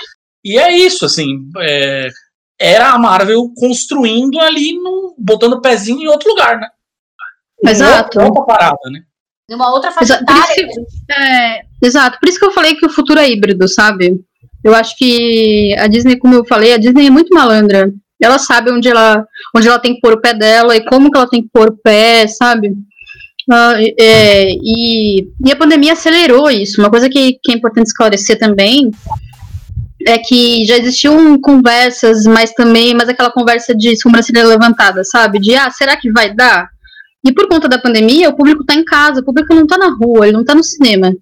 E 0.43 0.57
é 0.57 0.75
isso, 0.75 1.05
assim. 1.05 1.49
é, 1.59 2.09
era 2.59 2.91
a 2.91 2.99
Marvel 2.99 3.49
construindo 3.55 4.39
ali, 4.39 4.73
num- 4.73 5.13
botando 5.17 5.53
o 5.53 5.61
pezinho 5.61 6.01
em 6.01 6.07
outro 6.07 6.29
lugar, 6.29 6.59
né? 6.59 6.67
Exato. 7.65 8.19
outra- 8.19 8.25
outra 8.25 8.43
parada, 8.43 8.89
né? 8.91 8.99
Numa 9.49 9.71
outra 9.73 9.91
faixa 9.91 10.13
Exato, 10.15 10.25
por 10.25 10.53
que- 10.53 11.13
É, 11.13 11.61
exato, 11.81 12.17
por 12.19 12.29
isso 12.29 12.39
que 12.39 12.45
eu 12.45 12.51
falei 12.51 12.75
que 12.75 12.85
o 12.85 12.89
futuro 12.89 13.19
é 13.19 13.29
híbrido, 13.29 13.67
sabe? 13.67 14.19
Eu 14.63 14.73
acho 14.73 14.95
que 14.97 15.75
a 15.77 15.87
Disney, 15.87 16.17
como 16.17 16.35
eu 16.35 16.45
falei, 16.45 16.73
a 16.73 16.77
Disney 16.77 17.07
é 17.07 17.09
muito 17.11 17.33
malandra. 17.35 17.91
Ela 18.21 18.39
sabe 18.39 18.71
onde 18.71 18.87
ela, 18.87 19.25
onde 19.53 19.67
ela 19.67 19.79
tem 19.79 19.95
que 19.95 19.99
pôr 19.99 20.13
o 20.13 20.21
pé 20.21 20.33
dela 20.33 20.75
e 20.77 20.85
como 20.85 21.11
que 21.11 21.17
ela 21.17 21.27
tem 21.29 21.41
que 21.41 21.49
pôr 21.51 21.69
o 21.69 21.77
pé, 21.77 22.25
sabe? 22.27 22.73
Ah, 23.51 23.73
é, 23.99 24.51
e, 24.53 25.27
e 25.45 25.51
a 25.51 25.55
pandemia 25.57 25.91
acelerou 25.91 26.49
isso. 26.49 26.79
Uma 26.79 26.89
coisa 26.89 27.09
que, 27.09 27.33
que 27.43 27.51
é 27.51 27.55
importante 27.55 27.87
esclarecer 27.87 28.39
também 28.39 28.89
é 30.07 30.17
que 30.17 30.65
já 30.65 30.77
existiam 30.77 31.39
conversas, 31.39 32.25
mas 32.25 32.51
também, 32.53 32.93
mas 32.93 33.09
aquela 33.09 33.31
conversa 33.31 33.73
de 33.75 33.95
sobrancelha 33.99 34.45
levantada, 34.45 35.03
sabe? 35.03 35.39
De, 35.39 35.55
ah, 35.55 35.69
será 35.71 35.95
que 35.97 36.11
vai 36.11 36.33
dar? 36.33 36.67
E 37.25 37.31
por 37.31 37.47
conta 37.47 37.69
da 37.69 37.77
pandemia, 37.79 38.29
o 38.29 38.35
público 38.35 38.65
tá 38.65 38.73
em 38.73 38.83
casa, 38.83 39.21
o 39.21 39.23
público 39.23 39.53
não 39.53 39.65
tá 39.65 39.77
na 39.77 39.89
rua, 39.89 40.27
ele 40.27 40.35
não 40.37 40.43
tá 40.43 40.53
no 40.53 40.63
cinema. 40.63 41.13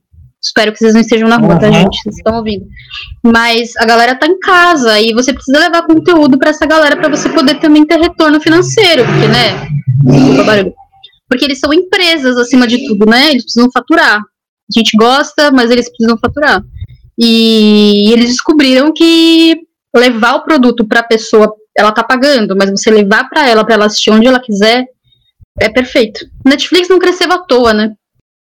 Espero 0.43 0.71
que 0.71 0.79
vocês 0.79 0.93
não 0.95 1.01
estejam 1.01 1.29
na 1.29 1.37
rua, 1.37 1.59
tá, 1.59 1.67
Uhum. 1.67 1.73
gente? 1.73 2.01
Vocês 2.01 2.17
estão 2.17 2.35
ouvindo. 2.37 2.65
Mas 3.23 3.75
a 3.77 3.85
galera 3.85 4.15
tá 4.15 4.25
em 4.25 4.39
casa 4.39 4.99
e 4.99 5.13
você 5.13 5.31
precisa 5.31 5.59
levar 5.59 5.83
conteúdo 5.83 6.39
pra 6.39 6.49
essa 6.49 6.65
galera 6.65 6.97
pra 6.97 7.09
você 7.09 7.29
poder 7.29 7.59
também 7.59 7.85
ter 7.85 7.99
retorno 7.99 8.41
financeiro, 8.41 9.05
porque, 9.05 9.27
né? 9.27 9.67
Desculpa, 10.03 10.43
barulho. 10.43 10.73
Porque 11.29 11.45
eles 11.45 11.59
são 11.59 11.71
empresas 11.71 12.35
acima 12.37 12.65
de 12.65 12.87
tudo, 12.87 13.05
né? 13.05 13.29
Eles 13.29 13.43
precisam 13.43 13.69
faturar. 13.71 14.17
A 14.17 14.79
gente 14.79 14.97
gosta, 14.97 15.51
mas 15.51 15.69
eles 15.69 15.87
precisam 15.89 16.17
faturar. 16.17 16.63
E 17.23 18.11
eles 18.11 18.29
descobriram 18.29 18.91
que 18.91 19.55
levar 19.95 20.35
o 20.35 20.43
produto 20.43 20.87
pra 20.87 21.03
pessoa, 21.03 21.53
ela 21.77 21.91
tá 21.91 22.03
pagando, 22.03 22.55
mas 22.55 22.71
você 22.71 22.89
levar 22.89 23.29
pra 23.29 23.47
ela, 23.47 23.63
pra 23.63 23.75
ela 23.75 23.85
assistir 23.85 24.09
onde 24.09 24.25
ela 24.25 24.41
quiser, 24.41 24.87
é 25.59 25.69
perfeito. 25.69 26.25
Netflix 26.43 26.89
não 26.89 26.97
cresceu 26.97 27.31
à 27.31 27.37
toa, 27.37 27.73
né? 27.73 27.95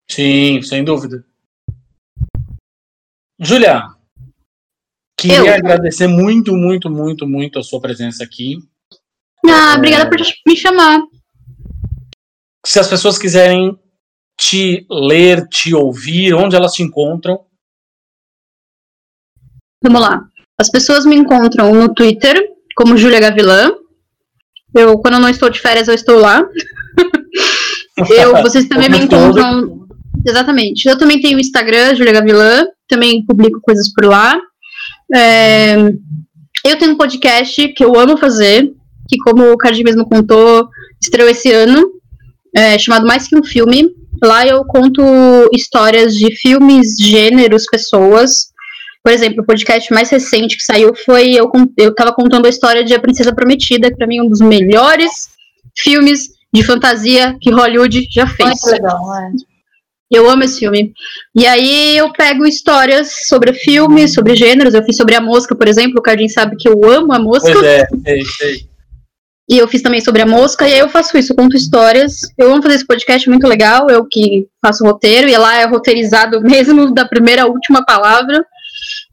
Sim, 0.08 0.62
sem 0.62 0.84
dúvida. 0.84 1.24
Júlia, 3.40 3.88
queria 5.18 5.38
Eu. 5.38 5.54
agradecer 5.54 6.06
muito, 6.06 6.54
muito, 6.54 6.88
muito, 6.88 7.26
muito 7.26 7.58
a 7.58 7.64
sua 7.64 7.80
presença 7.80 8.22
aqui. 8.22 8.58
Ah, 9.48 9.74
obrigada 9.76 10.08
por 10.08 10.18
me 10.46 10.56
chamar. 10.56 11.00
Se 12.64 12.78
as 12.78 12.86
pessoas 12.86 13.18
quiserem 13.18 13.76
te 14.38 14.86
ler, 14.88 15.48
te 15.48 15.74
ouvir, 15.74 16.34
onde 16.34 16.54
elas 16.54 16.74
te 16.74 16.82
encontram, 16.82 17.44
Vamos 19.82 20.00
lá. 20.00 20.22
As 20.58 20.70
pessoas 20.70 21.06
me 21.06 21.16
encontram 21.16 21.74
no 21.74 21.92
Twitter 21.94 22.36
como 22.76 22.96
Júlia 22.96 23.20
Gavilã. 23.20 23.72
Eu, 24.74 24.98
quando 24.98 25.14
eu 25.14 25.20
não 25.20 25.28
estou 25.28 25.48
de 25.50 25.60
férias, 25.60 25.88
eu 25.88 25.94
estou 25.94 26.18
lá. 26.18 26.44
Eu, 28.08 28.40
vocês 28.40 28.66
também 28.66 28.88
me 28.88 28.96
encontram. 28.96 29.86
Exatamente. 30.26 30.88
Eu 30.88 30.96
também 30.96 31.20
tenho 31.20 31.36
o 31.36 31.40
Instagram, 31.40 31.94
Júlia 31.94 32.14
Gavilã. 32.14 32.64
Também 32.88 33.22
publico 33.26 33.60
coisas 33.60 33.92
por 33.92 34.06
lá. 34.06 34.40
É, 35.14 35.76
eu 36.64 36.78
tenho 36.78 36.92
um 36.92 36.96
podcast 36.96 37.68
que 37.68 37.84
eu 37.84 37.98
amo 37.98 38.16
fazer, 38.16 38.72
que, 39.08 39.18
como 39.18 39.50
o 39.50 39.56
Cardi 39.56 39.82
mesmo 39.82 40.08
contou, 40.08 40.68
estreou 41.00 41.28
esse 41.28 41.50
ano, 41.50 41.90
é, 42.54 42.78
chamado 42.78 43.06
Mais 43.06 43.26
Que 43.26 43.36
Um 43.36 43.42
Filme. 43.42 43.88
Lá 44.22 44.46
eu 44.46 44.64
conto 44.64 45.02
histórias 45.52 46.14
de 46.14 46.34
filmes, 46.36 46.94
gêneros, 46.98 47.64
pessoas. 47.66 48.50
Por 49.02 49.12
exemplo, 49.12 49.42
o 49.42 49.46
podcast 49.46 49.92
mais 49.92 50.10
recente 50.10 50.56
que 50.56 50.62
saiu 50.62 50.94
foi 50.94 51.32
eu, 51.32 51.50
eu 51.76 51.94
tava 51.94 52.12
contando 52.12 52.46
a 52.46 52.50
história 52.50 52.84
de 52.84 52.94
A 52.94 53.00
Princesa 53.00 53.34
Prometida, 53.34 53.90
que 53.90 53.96
pra 53.96 54.06
mim 54.06 54.18
é 54.18 54.22
um 54.22 54.28
dos 54.28 54.40
melhores 54.40 55.10
filmes 55.76 56.28
de 56.52 56.62
fantasia 56.62 57.36
que 57.40 57.50
Hollywood 57.50 58.06
já 58.10 58.26
fez. 58.26 58.60
Muito 58.62 58.66
legal, 58.66 59.16
é. 59.16 59.30
Eu 60.12 60.28
amo 60.28 60.42
esse 60.42 60.58
filme. 60.58 60.92
E 61.34 61.46
aí 61.46 61.96
eu 61.96 62.12
pego 62.12 62.44
histórias 62.44 63.28
sobre 63.28 63.52
filmes, 63.52 64.12
sobre 64.12 64.34
gêneros. 64.34 64.74
Eu 64.74 64.82
fiz 64.82 64.96
sobre 64.96 65.14
a 65.14 65.20
mosca, 65.20 65.54
por 65.54 65.68
exemplo. 65.68 66.00
O 66.00 66.02
Cardin 66.02 66.28
sabe 66.28 66.56
que 66.56 66.68
eu 66.68 66.84
amo 66.84 67.12
a 67.12 67.18
mosca. 67.18 67.52
pois 67.52 67.64
é, 67.64 67.86
sei, 68.04 68.24
sei. 68.24 68.70
E 69.48 69.58
eu 69.58 69.66
fiz 69.66 69.82
também 69.82 70.00
sobre 70.00 70.22
a 70.22 70.26
mosca, 70.26 70.68
e 70.68 70.74
aí 70.74 70.78
eu 70.78 70.88
faço 70.88 71.18
isso, 71.18 71.32
eu 71.32 71.36
conto 71.36 71.56
histórias. 71.56 72.20
Eu 72.38 72.52
amo 72.52 72.62
fazer 72.62 72.76
esse 72.76 72.86
podcast 72.86 73.28
muito 73.28 73.48
legal, 73.48 73.90
eu 73.90 74.04
que 74.04 74.46
faço 74.64 74.84
o 74.84 74.86
roteiro, 74.86 75.28
e 75.28 75.36
lá 75.36 75.56
é 75.56 75.64
roteirizado 75.64 76.40
mesmo 76.42 76.92
da 76.94 77.04
primeira 77.04 77.42
à 77.42 77.46
última 77.46 77.84
palavra. 77.84 78.46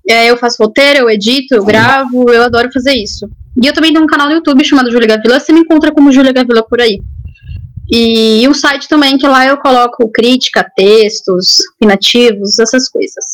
Aí 0.09 0.27
eu 0.27 0.37
faço 0.37 0.61
roteiro, 0.61 0.99
eu 0.99 1.09
edito, 1.09 1.55
eu 1.55 1.65
gravo, 1.65 2.31
eu 2.31 2.43
adoro 2.43 2.71
fazer 2.71 2.93
isso. 2.93 3.29
E 3.61 3.65
eu 3.65 3.73
também 3.73 3.91
tenho 3.91 4.03
um 4.03 4.07
canal 4.07 4.27
no 4.27 4.33
YouTube 4.33 4.63
chamado 4.63 4.91
Júlia 4.91 5.07
Gavila, 5.07 5.39
você 5.39 5.51
me 5.51 5.61
encontra 5.61 5.91
como 5.91 6.11
Júlia 6.11 6.31
Gavila 6.31 6.63
por 6.63 6.79
aí. 6.79 6.99
E 7.89 8.47
um 8.47 8.53
site 8.53 8.87
também 8.87 9.17
que 9.17 9.27
lá 9.27 9.45
eu 9.45 9.57
coloco 9.57 10.09
crítica, 10.11 10.69
textos, 10.75 11.57
opinativos, 11.75 12.59
essas 12.59 12.89
coisas. 12.89 13.25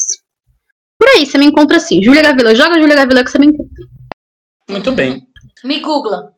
Por 1.00 1.10
aí, 1.10 1.26
você 1.26 1.38
me 1.38 1.46
encontra 1.46 1.78
assim, 1.78 2.02
Júlia 2.02 2.22
Gavila, 2.22 2.56
joga 2.56 2.80
Júlia 2.80 2.96
Gavila 2.96 3.24
que 3.24 3.32
você 3.32 3.40
me 3.40 3.48
encontra. 3.48 3.86
Muito 4.70 4.92
bem. 4.92 5.28
Me 5.64 5.80
googla. 5.80 6.34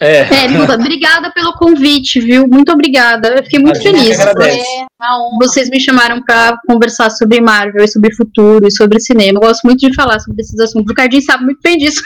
É, 0.00 0.44
É, 0.44 0.46
Luda, 0.48 0.74
obrigada 0.74 1.30
pelo 1.32 1.52
convite, 1.54 2.20
viu? 2.20 2.46
Muito 2.46 2.70
obrigada. 2.72 3.28
Eu 3.30 3.42
fiquei 3.42 3.58
muito 3.58 3.80
feliz. 3.82 4.18
É. 4.20 4.86
Vocês 5.40 5.68
me 5.70 5.80
chamaram 5.80 6.22
pra 6.22 6.56
conversar 6.68 7.10
sobre 7.10 7.40
Marvel, 7.40 7.84
e 7.84 7.88
sobre 7.88 8.14
futuro 8.14 8.66
e 8.66 8.70
sobre 8.70 9.00
cinema. 9.00 9.38
Eu 9.38 9.46
gosto 9.48 9.62
muito 9.64 9.80
de 9.88 9.94
falar 9.94 10.20
sobre 10.20 10.40
esses 10.42 10.58
assuntos. 10.60 10.90
O 10.90 10.94
Cardinho 10.94 11.22
sabe 11.22 11.44
muito 11.44 11.60
bem 11.62 11.76
disso. 11.78 12.02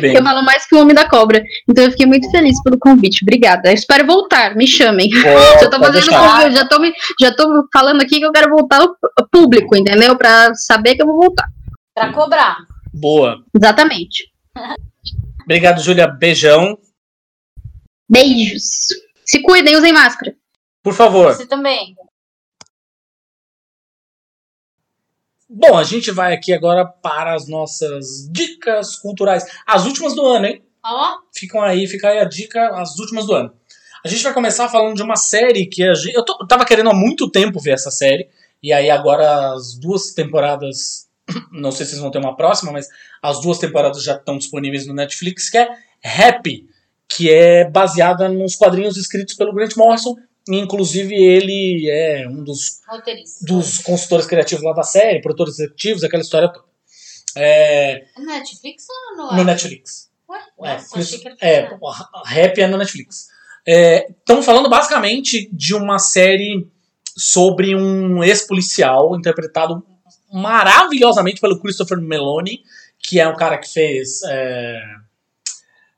bem. 0.00 0.12
Eu 0.16 0.22
falo 0.24 0.42
mais 0.42 0.66
que 0.66 0.74
o 0.74 0.80
Homem 0.80 0.94
da 0.94 1.08
Cobra. 1.08 1.42
Então 1.70 1.84
eu 1.84 1.90
fiquei 1.92 2.04
muito 2.04 2.28
feliz 2.32 2.60
pelo 2.64 2.76
convite. 2.78 3.22
Obrigada. 3.22 3.70
Eu 3.70 3.74
espero 3.74 4.04
voltar. 4.04 4.56
Me 4.56 4.66
chamem. 4.66 5.08
Já 5.60 5.70
tô 5.70 5.78
fazendo 5.78 6.10
convite, 6.10 6.54
já 6.54 6.66
tô, 6.68 6.78
me- 6.80 6.92
já 7.20 7.34
tô 7.34 7.64
falando 7.72 8.02
aqui 8.02 8.18
que 8.18 8.26
eu 8.26 8.32
quero 8.32 8.50
voltar 8.50 8.80
ao 8.80 8.88
ao 9.18 9.28
público, 9.30 9.76
entendeu? 9.76 10.16
Pra 10.16 10.52
saber 10.54 10.96
que 10.96 11.02
eu 11.02 11.06
vou 11.06 11.16
voltar. 11.16 11.46
Pra 11.94 12.12
cobrar. 12.12 12.56
Boa. 12.92 13.36
Exatamente. 13.56 14.24
Obrigado, 15.52 15.82
Júlia. 15.82 16.08
Beijão. 16.08 16.78
Beijos. 18.08 18.88
Se 19.22 19.42
cuidem, 19.42 19.76
usem 19.76 19.92
máscara. 19.92 20.34
Por 20.82 20.94
favor. 20.94 21.34
Você 21.34 21.44
também. 21.46 21.94
Bom, 25.46 25.76
a 25.76 25.84
gente 25.84 26.10
vai 26.10 26.32
aqui 26.32 26.54
agora 26.54 26.86
para 26.86 27.34
as 27.34 27.46
nossas 27.46 28.26
dicas 28.32 28.96
culturais. 28.96 29.44
As 29.66 29.84
últimas 29.84 30.14
do 30.14 30.24
ano, 30.24 30.46
hein? 30.46 30.64
Ó, 30.82 31.18
Ficam 31.34 31.60
aí, 31.60 31.86
fica 31.86 32.08
aí 32.08 32.18
a 32.18 32.24
dica, 32.24 32.70
as 32.80 32.98
últimas 32.98 33.26
do 33.26 33.34
ano. 33.34 33.54
A 34.02 34.08
gente 34.08 34.22
vai 34.22 34.32
começar 34.32 34.70
falando 34.70 34.96
de 34.96 35.02
uma 35.02 35.16
série 35.16 35.66
que 35.66 35.82
a 35.84 35.92
gente, 35.92 36.14
eu, 36.14 36.24
tô- 36.24 36.38
eu 36.40 36.46
tava 36.48 36.64
querendo 36.64 36.88
há 36.88 36.94
muito 36.94 37.30
tempo 37.30 37.60
ver 37.60 37.72
essa 37.72 37.90
série. 37.90 38.26
E 38.62 38.72
aí 38.72 38.88
agora 38.88 39.52
as 39.52 39.74
duas 39.78 40.14
temporadas, 40.14 41.10
não 41.52 41.70
sei 41.70 41.84
se 41.84 41.92
vocês 41.92 42.02
vão 42.02 42.10
ter 42.10 42.18
uma 42.18 42.36
próxima, 42.36 42.72
mas 42.72 42.88
as 43.22 43.40
duas 43.40 43.58
temporadas 43.58 44.02
já 44.02 44.16
estão 44.16 44.38
disponíveis 44.38 44.86
no 44.86 44.94
Netflix, 44.94 45.50
que 45.50 45.58
é 45.58 45.68
Happy, 46.04 46.66
que 47.08 47.30
é 47.30 47.68
baseada 47.68 48.28
nos 48.28 48.56
quadrinhos 48.56 48.96
escritos 48.96 49.34
pelo 49.34 49.52
Grant 49.52 49.76
Morrison. 49.76 50.16
E, 50.48 50.56
inclusive 50.56 51.14
ele 51.14 51.88
é 51.88 52.26
um 52.28 52.42
dos 52.42 52.80
dos 53.42 53.78
consultores 53.78 54.26
criativos 54.26 54.64
lá 54.64 54.72
da 54.72 54.82
série, 54.82 55.20
produtores 55.20 55.58
executivos, 55.58 56.02
aquela 56.02 56.22
história 56.22 56.48
toda. 56.48 56.64
É, 57.36 58.04
É 58.14 58.20
Netflix 58.20 58.86
ou 58.90 59.16
no, 59.16 59.36
no 59.36 59.44
Netflix. 59.44 60.10
Ué, 60.28 60.40
É, 60.66 60.74
nossa, 60.74 61.38
é, 61.40 61.68
rap 62.26 62.60
é 62.60 62.66
no 62.66 62.76
Netflix. 62.76 63.28
Estamos 63.64 64.44
falando 64.44 64.68
basicamente 64.68 65.48
de 65.52 65.74
uma 65.74 65.98
série 65.98 66.66
sobre 67.16 67.76
um 67.76 68.24
ex-policial 68.24 69.16
interpretado 69.16 69.84
maravilhosamente 70.32 71.40
pelo 71.40 71.60
Christopher 71.60 71.98
Meloni, 71.98 72.62
que 72.98 73.20
é 73.20 73.28
um 73.28 73.36
cara 73.36 73.58
que 73.58 73.68
fez. 73.68 74.22
é, 74.24 74.80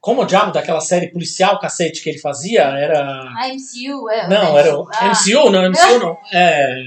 como 0.00 0.20
o 0.22 0.26
diabo 0.26 0.52
daquela 0.52 0.80
série 0.82 1.10
policial 1.10 1.58
cacete 1.58 2.02
que 2.02 2.10
ele 2.10 2.18
fazia? 2.18 2.62
Era. 2.62 3.00
A 3.00 3.48
MCU, 3.48 4.10
é. 4.10 4.28
Não, 4.28 4.58
era 4.58 4.78
o 4.78 4.86
Ah, 4.92 5.12
MCU, 5.12 5.50
não, 5.50 5.70
MCU 5.70 5.98
não. 5.98 6.18
É. 6.32 6.84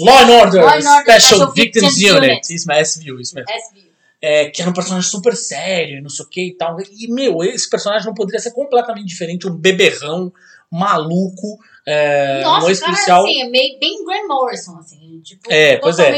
Law 0.00 0.18
and 0.18 0.28
Order, 0.40 0.60
Law 0.64 0.70
and 0.70 0.74
Order 0.74 1.02
Special, 1.02 1.20
Special 1.20 1.52
Victims, 1.52 1.94
Victims 1.94 2.10
Unit. 2.16 2.32
Unit. 2.32 2.54
Isso, 2.54 2.66
mas 2.66 2.88
SVU, 2.96 3.20
isso 3.20 3.34
mesmo. 3.36 3.48
SVU. 3.48 3.92
É, 4.20 4.50
que 4.50 4.60
era 4.60 4.70
um 4.70 4.74
personagem 4.74 5.08
super 5.08 5.36
sério, 5.36 6.02
não 6.02 6.08
sei 6.08 6.24
o 6.24 6.28
que 6.28 6.48
e 6.48 6.54
tal. 6.56 6.76
E, 6.80 7.12
meu, 7.12 7.44
esse 7.44 7.68
personagem 7.70 8.06
não 8.06 8.14
poderia 8.14 8.40
ser 8.40 8.52
completamente 8.52 9.06
diferente, 9.06 9.46
um 9.46 9.54
beberrão, 9.56 10.32
maluco, 10.70 11.58
é, 11.86 12.38
um 12.40 12.42
Nossa, 12.42 12.60
cara, 12.60 12.70
ex-policial. 12.72 13.24
assim, 13.24 13.42
é 13.42 13.48
meio 13.48 13.78
bem 13.78 14.04
Grant 14.04 14.26
Morrison, 14.26 14.78
assim. 14.78 15.20
Tipo, 15.24 15.52
É, 15.52 15.76
pois 15.76 15.98
é. 16.00 16.10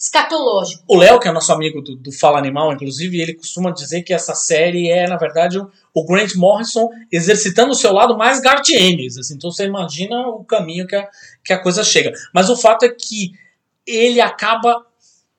Escatológico. 0.00 0.82
O 0.88 0.96
Léo, 0.96 1.20
que 1.20 1.28
é 1.28 1.32
nosso 1.32 1.52
amigo 1.52 1.82
do, 1.82 1.94
do 1.94 2.10
Fala 2.10 2.38
Animal, 2.38 2.72
inclusive, 2.72 3.20
ele 3.20 3.34
costuma 3.34 3.70
dizer 3.70 4.02
que 4.02 4.14
essa 4.14 4.34
série 4.34 4.88
é, 4.90 5.06
na 5.06 5.16
verdade, 5.18 5.58
o, 5.58 5.70
o 5.94 6.04
Grant 6.06 6.34
Morrison 6.36 6.88
exercitando 7.12 7.72
o 7.72 7.74
seu 7.74 7.92
lado 7.92 8.16
mais 8.16 8.40
Garth 8.40 8.70
Ennis. 8.70 9.18
Assim, 9.18 9.34
então 9.34 9.50
você 9.50 9.66
imagina 9.66 10.26
o 10.28 10.42
caminho 10.44 10.86
que 10.86 10.96
a, 10.96 11.06
que 11.44 11.52
a 11.52 11.62
coisa 11.62 11.84
chega. 11.84 12.12
Mas 12.34 12.48
o 12.48 12.56
fato 12.56 12.84
é 12.84 12.88
que 12.88 13.32
ele 13.86 14.20
acaba 14.20 14.86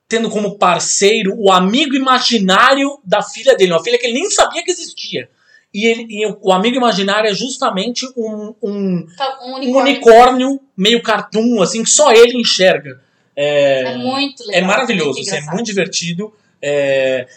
tendo 0.08 0.30
como 0.30 0.58
parceiro 0.58 1.34
o 1.38 1.52
amigo 1.52 1.96
imaginário 1.96 3.00
da 3.04 3.22
filha 3.24 3.56
dele, 3.56 3.72
uma 3.72 3.84
filha 3.84 3.98
que 3.98 4.06
ele 4.06 4.20
nem 4.20 4.30
sabia 4.30 4.64
que 4.64 4.70
existia. 4.72 5.30
E, 5.74 5.86
ele, 5.88 6.06
e 6.10 6.26
o- 6.28 6.52
amigo 6.52 6.76
imaginário 6.76 7.30
é 7.30 7.34
justamente 7.34 8.06
um, 8.18 8.54
um, 8.62 9.06
Tá, 9.18 9.40
Um 9.42 9.52
um 9.52 9.56
unicórnio. 9.56 9.80
unicórnio 9.94 10.60
meio 10.76 11.02
cartoon, 11.02 11.62
assim, 11.62 11.82
que 11.82 11.90
só 11.90 12.12
ele 12.12 12.38
enxerga. 12.38 13.02
É, 13.42 13.82
É 13.94 13.98
muito 13.98 14.44
legal. 14.46 14.62
é 14.62 14.66
maravilhoso, 14.66 15.14
muito 15.20 15.34
é 15.34 15.42
muito 15.42 15.66
divertido. 15.66 16.34
É, 16.62 17.28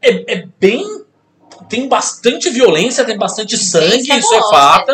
é, 0.00 0.32
é 0.34 0.46
bem. 0.58 0.84
Tem 1.68 1.88
bastante 1.88 2.50
violência, 2.50 3.04
tem 3.04 3.16
bastante 3.16 3.56
sangue, 3.56 4.08
Bem 4.08 4.18
isso 4.18 4.34
é 4.34 4.40
fato. 4.50 4.92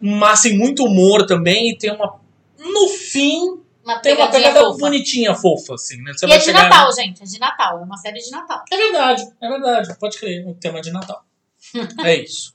Mas 0.00 0.42
tem 0.42 0.56
muito 0.56 0.84
humor 0.84 1.26
também 1.26 1.70
e 1.70 1.78
tem 1.78 1.90
uma. 1.90 2.20
No 2.58 2.88
fim, 2.88 3.58
Uma 3.84 3.98
tem 3.98 4.14
uma 4.14 4.30
pegada 4.30 4.60
fofa. 4.60 4.78
bonitinha, 4.78 5.34
fofa, 5.34 5.74
assim, 5.74 6.00
né? 6.02 6.12
Você 6.12 6.26
E 6.26 6.32
é 6.32 6.38
de 6.38 6.52
Natal, 6.52 6.92
gente. 6.92 7.22
É 7.22 7.26
de 7.26 7.38
Natal. 7.38 7.80
É 7.80 7.82
uma 7.82 7.96
série 7.96 8.20
de 8.20 8.30
Natal. 8.30 8.62
É 8.70 8.76
verdade, 8.76 9.22
é 9.40 9.48
verdade, 9.48 9.98
pode 9.98 10.18
crer, 10.18 10.46
o 10.46 10.54
tema 10.54 10.80
de 10.80 10.90
Natal. 10.92 11.24
é 12.04 12.16
isso. 12.22 12.54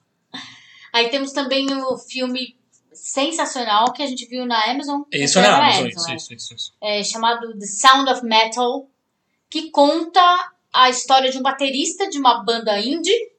Aí 0.94 1.10
temos 1.10 1.32
também 1.32 1.68
o 1.72 1.98
filme 1.98 2.56
sensacional 3.12 3.92
que 3.92 4.04
a 4.04 4.08
gente 4.08 4.26
viu 4.28 4.46
na 4.46 4.70
Amazon. 4.70 5.02
Isso 5.12 5.34
que 5.34 5.40
é 5.40 5.42
na 5.42 5.48
era 5.48 5.58
Amazon, 5.58 5.86
é. 5.86 5.90
isso, 5.90 6.14
isso, 6.14 6.34
isso, 6.34 6.54
isso. 6.54 6.74
É, 6.82 7.04
chamado 7.04 7.58
The 7.58 7.66
Sound 7.66 8.12
of 8.12 8.24
Metal, 8.24 8.88
que 9.50 9.72
conta 9.72 10.22
a 10.72 10.90
história 10.90 11.32
de 11.32 11.38
um 11.38 11.42
baterista 11.42 12.08
de 12.08 12.20
uma 12.20 12.44
banda 12.44 12.80
indie 12.80 13.32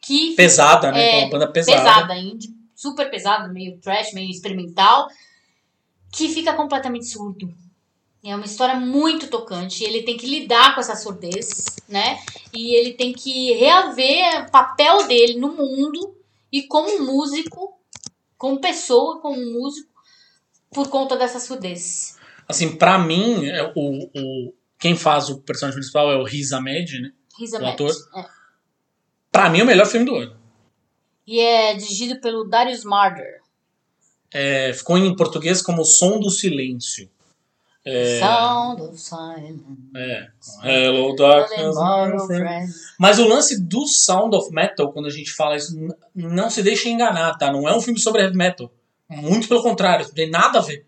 que 0.00 0.34
Pesada, 0.34 0.92
né? 0.92 1.22
É, 1.22 1.22
uma 1.22 1.30
banda 1.30 1.48
pesada. 1.48 1.78
pesada, 1.78 2.16
indie, 2.16 2.54
super 2.74 3.10
pesada, 3.10 3.48
meio 3.48 3.78
trash, 3.78 4.12
meio 4.12 4.30
experimental, 4.30 5.08
que 6.12 6.28
fica 6.28 6.52
completamente 6.52 7.06
surdo. 7.06 7.52
É 8.22 8.34
uma 8.34 8.44
história 8.44 8.76
muito 8.76 9.26
tocante. 9.26 9.82
Ele 9.82 10.02
tem 10.02 10.16
que 10.16 10.26
lidar 10.26 10.74
com 10.74 10.80
essa 10.80 10.94
surdez, 10.94 11.64
né? 11.88 12.18
E 12.52 12.74
ele 12.74 12.94
tem 12.94 13.12
que 13.12 13.52
reaver 13.54 14.46
o 14.46 14.50
papel 14.50 15.06
dele 15.06 15.38
no 15.38 15.52
mundo 15.52 16.16
e 16.50 16.62
como 16.62 17.04
músico, 17.04 17.73
como 18.36 18.60
pessoa, 18.60 19.20
como 19.20 19.36
músico, 19.36 19.90
por 20.72 20.88
conta 20.88 21.16
dessa 21.16 21.38
surdez. 21.40 22.18
Assim, 22.48 22.76
pra 22.76 22.98
mim, 22.98 23.46
é, 23.46 23.72
o, 23.74 24.04
o, 24.14 24.54
quem 24.78 24.96
faz 24.96 25.28
o 25.30 25.40
personagem 25.40 25.78
principal 25.78 26.10
é 26.10 26.16
o 26.16 26.24
Riz 26.24 26.52
Ahmed, 26.52 27.00
né? 27.00 27.12
Riz 27.38 27.52
O 27.52 27.56
Ahmed. 27.56 27.72
ator? 27.72 27.90
É. 28.16 28.26
Pra 29.32 29.48
mim, 29.48 29.60
é 29.60 29.62
o 29.62 29.66
melhor 29.66 29.86
filme 29.86 30.06
do 30.06 30.14
ano. 30.16 30.36
E 31.26 31.40
é 31.40 31.74
dirigido 31.74 32.20
pelo 32.20 32.44
Darius 32.44 32.84
Marder. 32.84 33.40
É, 34.30 34.72
ficou 34.72 34.98
em 34.98 35.16
português 35.16 35.62
como 35.62 35.82
O 35.82 35.84
Som 35.84 36.18
do 36.20 36.28
Silêncio. 36.28 37.08
É, 37.86 38.18
Sound 38.18 38.80
of 38.82 38.98
Silence. 38.98 39.64
é. 39.94 40.28
Hello, 40.62 41.14
darkness. 41.14 41.76
Mas 42.98 43.18
o 43.18 43.28
lance 43.28 43.60
do 43.62 43.86
Sound 43.86 44.34
of 44.34 44.50
Metal, 44.52 44.90
quando 44.92 45.06
a 45.06 45.10
gente 45.10 45.30
fala 45.32 45.56
isso, 45.56 45.76
não 46.14 46.48
se 46.48 46.62
deixe 46.62 46.88
enganar, 46.88 47.36
tá? 47.36 47.52
Não 47.52 47.68
é 47.68 47.76
um 47.76 47.80
filme 47.80 48.00
sobre 48.00 48.22
heavy 48.22 48.36
metal. 48.36 48.72
Muito 49.08 49.46
pelo 49.48 49.62
contrário, 49.62 50.06
não 50.06 50.14
tem 50.14 50.30
nada 50.30 50.58
a 50.58 50.62
ver. 50.62 50.86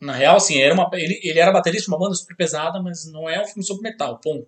Na 0.00 0.12
real, 0.12 0.36
assim, 0.36 0.60
era 0.60 0.72
uma, 0.74 0.88
ele, 0.92 1.18
ele 1.22 1.38
era 1.40 1.50
baterista 1.50 1.86
de 1.86 1.88
uma 1.90 1.98
banda 1.98 2.14
super 2.14 2.36
pesada, 2.36 2.80
mas 2.80 3.10
não 3.10 3.28
é 3.28 3.40
um 3.42 3.46
filme 3.46 3.64
sobre 3.64 3.82
metal, 3.90 4.18
ponto. 4.22 4.46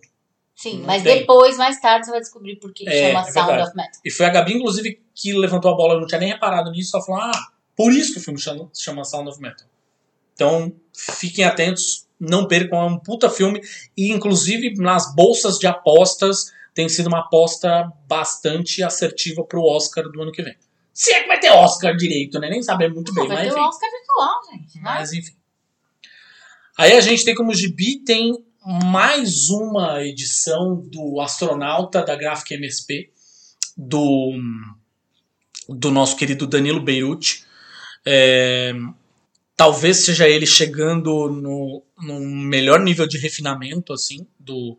Sim, 0.55 0.79
Não 0.81 0.87
mas 0.87 1.03
tem. 1.03 1.21
depois, 1.21 1.57
mais 1.57 1.81
tarde, 1.81 2.05
você 2.07 2.11
vai 2.13 2.21
descobrir 2.21 2.57
por 2.57 2.73
que 2.73 2.89
É, 2.89 3.09
chama 3.09 3.21
é 3.21 3.31
Sound 3.33 3.47
verdade. 3.49 3.69
of 3.69 3.77
Metal. 3.77 4.01
E 4.05 4.11
foi 4.11 4.27
a 4.27 4.31
Gabi, 4.31 4.55
inclusive, 4.55 5.01
que 5.15 5.33
levantou 5.33 5.73
a 5.73 5.77
bola, 5.77 5.95
eu 5.95 6.01
não 6.01 6.07
tinha 6.07 6.21
nem 6.21 6.29
reparado 6.31 6.71
nisso, 6.71 6.91
só 6.91 7.05
falou, 7.05 7.23
ah, 7.23 7.47
por 7.77 7.93
isso 7.93 8.13
que 8.13 8.19
o 8.19 8.23
filme 8.23 8.39
chama, 8.41 8.69
chama 8.75 9.05
Sound 9.05 9.29
of 9.31 9.41
Metal. 9.41 9.67
Então, 10.39 10.73
fiquem 10.97 11.45
atentos, 11.45 12.07
não 12.19 12.47
percam, 12.47 12.79
é 12.81 12.85
um 12.85 12.97
puta 12.97 13.29
filme, 13.29 13.61
e 13.97 14.13
inclusive 14.13 14.73
nas 14.77 15.13
bolsas 15.13 15.59
de 15.59 15.67
apostas 15.67 16.53
tem 16.73 16.89
sido 16.89 17.09
uma 17.09 17.23
aposta 17.23 17.93
bastante 18.07 18.85
assertiva 18.85 19.43
pro 19.43 19.65
Oscar 19.65 20.05
do 20.09 20.23
ano 20.23 20.31
que 20.31 20.41
vem. 20.41 20.55
Se 20.95 21.11
é 21.13 21.23
que 21.23 21.27
vai 21.27 21.41
ter 21.41 21.51
Oscar 21.51 21.97
direito, 21.97 22.39
né? 22.39 22.49
Nem 22.49 22.63
saber 22.63 22.89
muito 22.89 23.13
Não, 23.13 23.27
bem, 23.27 23.29
vai 23.29 23.37
mas 23.39 23.47
ter 23.47 23.51
enfim. 23.53 23.61
o 23.61 23.69
Oscar 23.69 23.91
virtual, 23.91 24.41
gente. 24.53 24.77
né? 24.77 24.81
Mas 24.85 25.13
enfim. 25.13 25.35
Aí 26.77 26.93
a 26.93 27.01
gente 27.01 27.25
tem 27.25 27.35
como 27.35 27.53
gibi, 27.53 27.99
tem 28.05 28.33
mais 28.85 29.49
uma 29.49 30.05
edição 30.05 30.77
do 30.77 31.21
Astronauta 31.21 32.05
da 32.05 32.15
Gráfica 32.15 32.55
MSP, 32.55 33.11
do, 33.77 34.35
do 35.69 35.91
nosso 35.91 36.17
querido 36.17 36.47
Danilo 36.47 36.81
Beirute. 36.81 37.45
É, 38.07 38.73
talvez 39.59 40.05
seja 40.05 40.29
ele 40.29 40.47
chegando 40.47 41.29
no, 41.29 41.83
no 42.01 42.21
melhor 42.21 42.79
nível 42.79 43.09
de 43.09 43.19
refinamento 43.19 43.93
assim 43.93 44.25
do, 44.39 44.79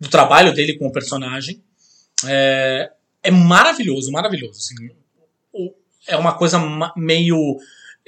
do 0.00 0.08
trabalho 0.08 0.52
dele 0.52 0.76
com 0.76 0.88
o 0.88 0.92
personagem. 0.92 1.62
É, 2.26 2.90
é 3.22 3.30
maravilhoso, 3.30 4.10
maravilhoso. 4.10 4.58
assim. 4.58 4.74
É 6.08 6.16
uma 6.16 6.36
coisa 6.36 6.58
meio 6.96 7.56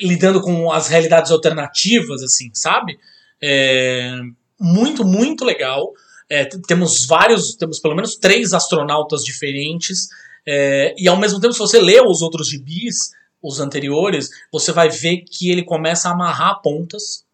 lidando 0.01 0.41
com 0.41 0.73
as 0.73 0.89
realidades 0.89 1.31
alternativas, 1.31 2.21
assim, 2.21 2.51
sabe? 2.53 2.99
É, 3.41 4.11
muito, 4.59 5.05
muito 5.05 5.45
legal. 5.45 5.93
É, 6.29 6.45
temos 6.45 7.07
vários, 7.07 7.55
temos 7.55 7.79
pelo 7.79 7.95
menos 7.95 8.17
três 8.17 8.53
astronautas 8.53 9.23
diferentes. 9.23 10.09
é, 10.45 10.97
e 10.99 11.07
ao 11.07 11.17
mesmo 11.17 11.39
tempo, 11.39 11.53
se 11.53 11.61
você 11.61 11.81
lê 11.81 12.01
os 12.01 12.23
outros 12.23 12.49
gibis, 12.49 13.13
os 13.43 13.61
anteriores, 13.61 14.31
você 14.53 14.73
vai 14.73 14.89
ver 14.89 15.19
que 15.19 15.51
ele 15.51 15.63
começa 15.63 16.09
a 16.09 16.13
amarrar 16.13 16.61
pontas 16.61 17.25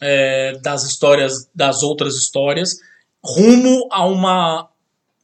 é, 0.00 0.58
das 0.58 0.84
histórias, 0.84 1.48
das 1.54 1.82
outras 1.82 2.14
histórias, 2.16 2.78
rumo 3.22 3.88
a 3.90 4.06
uma, 4.06 4.68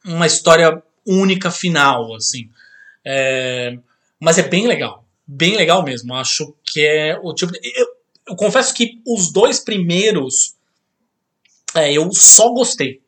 uma 0.05 0.27
história 0.27 0.81
única 1.05 1.49
final, 1.51 2.13
assim. 2.15 2.49
É, 3.05 3.77
mas 4.19 4.37
é 4.37 4.43
bem 4.47 4.67
legal, 4.67 5.05
bem 5.25 5.55
legal 5.55 5.83
mesmo. 5.83 6.13
Acho 6.13 6.53
que 6.63 6.85
é 6.85 7.19
o 7.21 7.33
tipo. 7.33 7.51
de- 7.51 7.59
eu, 7.75 7.87
eu 8.29 8.35
confesso 8.35 8.73
que 8.73 9.01
os 9.07 9.31
dois 9.31 9.59
primeiros 9.59 10.55
é, 11.75 11.91
eu 11.93 12.11
só 12.11 12.49
gostei 12.49 13.01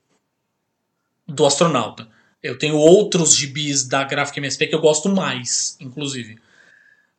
do 1.28 1.46
astronauta. 1.46 2.08
Eu 2.42 2.58
tenho 2.58 2.76
outros 2.76 3.36
gibis 3.36 3.88
da 3.88 4.04
Graphic 4.04 4.38
MSP 4.40 4.68
que 4.68 4.76
eu 4.76 4.82
gosto 4.82 5.10
mais, 5.10 5.78
inclusive. 5.80 6.38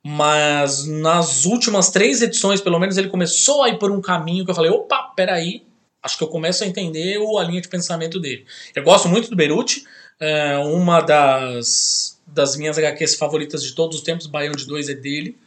Mas 0.07 0.87
nas 0.87 1.47
últimas 1.47 1.91
três 1.91 2.21
edições, 2.21 2.61
pelo 2.61 2.79
menos, 2.79 2.99
ele 2.99 3.09
começou 3.09 3.63
a 3.63 3.71
ir 3.71 3.79
por 3.79 3.91
um 3.91 4.03
caminho 4.03 4.45
que 4.45 4.51
eu 4.51 4.55
falei: 4.55 4.71
opa, 4.71 5.13
peraí, 5.17 5.65
acho 6.03 6.19
que 6.19 6.23
eu 6.23 6.29
começo 6.29 6.63
a 6.63 6.67
entender 6.67 7.17
a 7.17 7.43
linha 7.43 7.63
de 7.63 7.69
pensamento 7.69 8.21
dele. 8.21 8.45
Eu 8.75 8.83
gosto 8.83 9.09
muito 9.09 9.31
do 9.31 9.37
Beruti, 9.37 9.87
é, 10.21 10.59
uma 10.59 11.01
das, 11.01 12.21
das 12.27 12.55
minhas 12.55 12.77
HQs 12.77 13.15
favoritas 13.15 13.63
de 13.63 13.75
todos 13.75 13.97
os 13.97 14.03
tempos, 14.03 14.27
Baião 14.27 14.53
de 14.53 14.67
2 14.67 14.91
é 14.91 14.95
dele. 14.95 15.39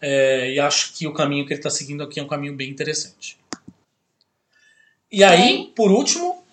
É, 0.00 0.52
e 0.52 0.60
acho 0.60 0.92
que 0.92 1.08
o 1.08 1.12
caminho 1.12 1.44
que 1.44 1.52
ele 1.52 1.58
está 1.58 1.70
seguindo 1.70 2.04
aqui 2.04 2.20
é 2.20 2.22
um 2.22 2.28
caminho 2.28 2.54
bem 2.54 2.70
interessante. 2.70 3.36
E 5.10 5.24
aí, 5.24 5.72
por 5.74 5.90
último, 5.90 6.44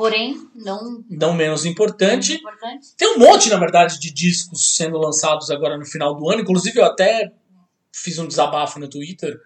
Porém, 0.00 0.36
não 0.54 1.04
não 1.10 1.34
menos 1.34 1.66
importante, 1.66 2.34
importante. 2.34 2.88
tem 2.96 3.16
um 3.16 3.18
monte, 3.18 3.48
na 3.50 3.58
verdade, 3.58 3.98
de 4.00 4.10
discos 4.10 4.74
sendo 4.76 4.96
lançados 4.98 5.50
agora 5.50 5.76
no 5.76 5.84
final 5.84 6.14
do 6.14 6.30
ano. 6.30 6.40
Inclusive, 6.40 6.78
eu 6.80 6.84
até 6.86 7.30
fiz 7.92 8.18
um 8.18 8.26
desabafo 8.26 8.78
no 8.80 8.88
Twitter 8.88 9.38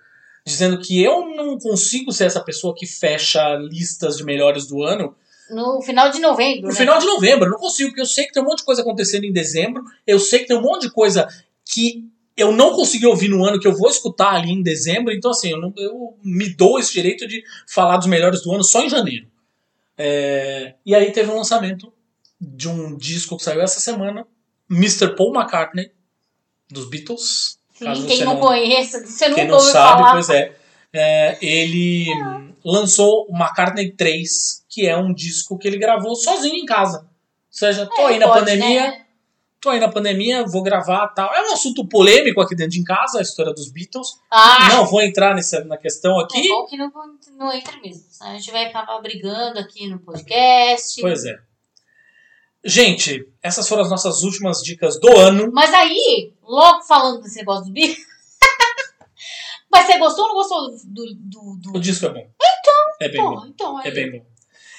dizendo 0.46 0.78
que 0.78 1.02
eu 1.02 1.34
não 1.34 1.58
consigo 1.58 2.12
ser 2.12 2.24
essa 2.26 2.40
pessoa 2.40 2.74
que 2.76 2.86
fecha 2.86 3.56
listas 3.56 4.16
de 4.16 4.22
melhores 4.24 4.66
do 4.68 4.82
ano 4.82 5.16
No 5.50 5.80
final 5.82 6.10
de 6.10 6.20
novembro, 6.20 6.62
no 6.62 6.68
né? 6.68 6.74
final 6.74 6.98
de 6.98 7.06
novembro. 7.06 7.46
Eu 7.46 7.50
não 7.50 7.58
consigo, 7.58 7.88
porque 7.90 8.02
eu 8.02 8.06
sei 8.06 8.26
que 8.26 8.32
tem 8.32 8.42
um 8.42 8.46
monte 8.46 8.58
de 8.58 8.64
coisa 8.64 8.82
acontecendo 8.82 9.24
em 9.24 9.32
dezembro. 9.32 9.82
Eu 10.06 10.20
sei 10.20 10.40
que 10.40 10.46
tem 10.46 10.56
um 10.56 10.62
monte 10.62 10.82
de 10.82 10.90
coisa 10.92 11.26
que 11.64 12.04
eu 12.36 12.52
não 12.52 12.74
consegui 12.74 13.06
ouvir 13.06 13.28
no 13.28 13.44
ano, 13.44 13.58
que 13.58 13.66
eu 13.66 13.74
vou 13.76 13.88
escutar 13.88 14.34
ali 14.34 14.50
em 14.52 14.62
dezembro. 14.62 15.12
Então, 15.12 15.30
assim, 15.30 15.50
eu, 15.50 15.60
não- 15.60 15.72
eu 15.76 16.14
me 16.22 16.48
dou 16.54 16.78
esse 16.78 16.92
direito 16.92 17.26
de 17.26 17.42
falar 17.66 17.96
dos 17.96 18.06
melhores 18.06 18.42
do 18.42 18.52
ano 18.52 18.62
só 18.64 18.82
em 18.84 18.88
janeiro. 18.88 19.26
É, 19.96 20.74
e 20.84 20.94
aí 20.94 21.12
teve 21.12 21.30
um 21.30 21.36
lançamento 21.36 21.92
de 22.40 22.68
um 22.68 22.96
disco 22.96 23.36
que 23.36 23.42
saiu 23.44 23.60
essa 23.62 23.80
semana, 23.80 24.26
Mr. 24.70 25.14
Paul 25.16 25.34
McCartney, 25.34 25.90
dos 26.70 26.88
Beatles. 26.88 27.58
Sim, 27.74 27.84
quem 28.06 28.18
você 28.18 28.24
não, 28.24 28.34
não- 28.34 28.40
conheça, 28.40 29.04
você 29.04 29.24
Quem 29.26 29.30
nunca 29.30 29.44
não 29.46 29.54
ouviu 29.56 29.72
sabe, 29.72 30.02
falar. 30.02 30.12
pois 30.12 30.28
é. 30.30 30.56
É, 30.92 31.38
ele 31.44 32.06
lançou 32.64 33.26
o 33.28 33.36
McCartney 33.36 33.92
3, 33.92 34.64
que 34.68 34.86
é 34.86 34.96
um 34.96 35.12
disco 35.12 35.58
que 35.58 35.66
ele 35.66 35.76
gravou 35.78 36.14
sozinho 36.14 36.54
em 36.54 36.64
casa. 36.64 37.00
Ou 37.00 37.06
seja, 37.50 37.86
tô 37.86 38.06
aí 38.06 38.18
na 38.18 38.28
Pode, 38.28 38.40
pandemia, 38.40 38.90
né? 38.90 39.03
Tô 39.64 39.70
aí 39.70 39.80
na 39.80 39.88
pandemia, 39.90 40.44
vou 40.44 40.62
gravar 40.62 41.08
tal. 41.08 41.34
É 41.34 41.40
um 41.48 41.54
assunto 41.54 41.88
polêmico 41.88 42.38
aqui 42.38 42.54
dentro 42.54 42.72
de 42.72 42.84
casa, 42.84 43.18
a 43.18 43.22
história 43.22 43.50
dos 43.54 43.72
Beatles. 43.72 44.08
Ah, 44.30 44.68
Não 44.68 44.84
vou 44.84 45.00
entrar 45.00 45.34
nessa, 45.34 45.64
na 45.64 45.78
questão 45.78 46.18
aqui. 46.20 46.38
é 46.38 46.48
bom 46.48 46.66
que 46.66 46.76
não, 46.76 46.92
não 47.38 47.50
entra 47.50 47.80
mesmo. 47.80 48.04
A 48.20 48.34
gente 48.34 48.50
vai 48.50 48.66
acabar 48.66 49.00
brigando 49.00 49.58
aqui 49.58 49.88
no 49.88 49.98
podcast. 49.98 51.00
Pois 51.00 51.24
é. 51.24 51.38
Gente, 52.62 53.26
essas 53.42 53.66
foram 53.66 53.82
as 53.82 53.90
nossas 53.90 54.22
últimas 54.22 54.60
dicas 54.62 55.00
do 55.00 55.08
ano. 55.16 55.50
Mas 55.50 55.72
aí, 55.72 56.34
logo 56.42 56.82
falando 56.82 57.22
desse 57.22 57.36
negócio 57.38 57.64
do 57.64 57.72
bico. 57.72 57.98
Mas 59.72 59.86
você 59.86 59.98
gostou 59.98 60.24
ou 60.24 60.28
não 60.28 60.36
gostou 60.36 60.70
do. 60.92 61.14
do, 61.14 61.58
do... 61.72 61.78
O 61.78 61.80
disco 61.80 62.04
é 62.04 62.10
bom. 62.10 62.30
Então, 62.60 62.74
é 63.00 63.08
bem 63.08 63.22
bom. 63.22 63.34
Pô, 63.40 63.46
então, 63.46 63.80
É 63.80 63.88
aí. 63.88 63.94
bem 63.94 64.12
bom. 64.12 64.26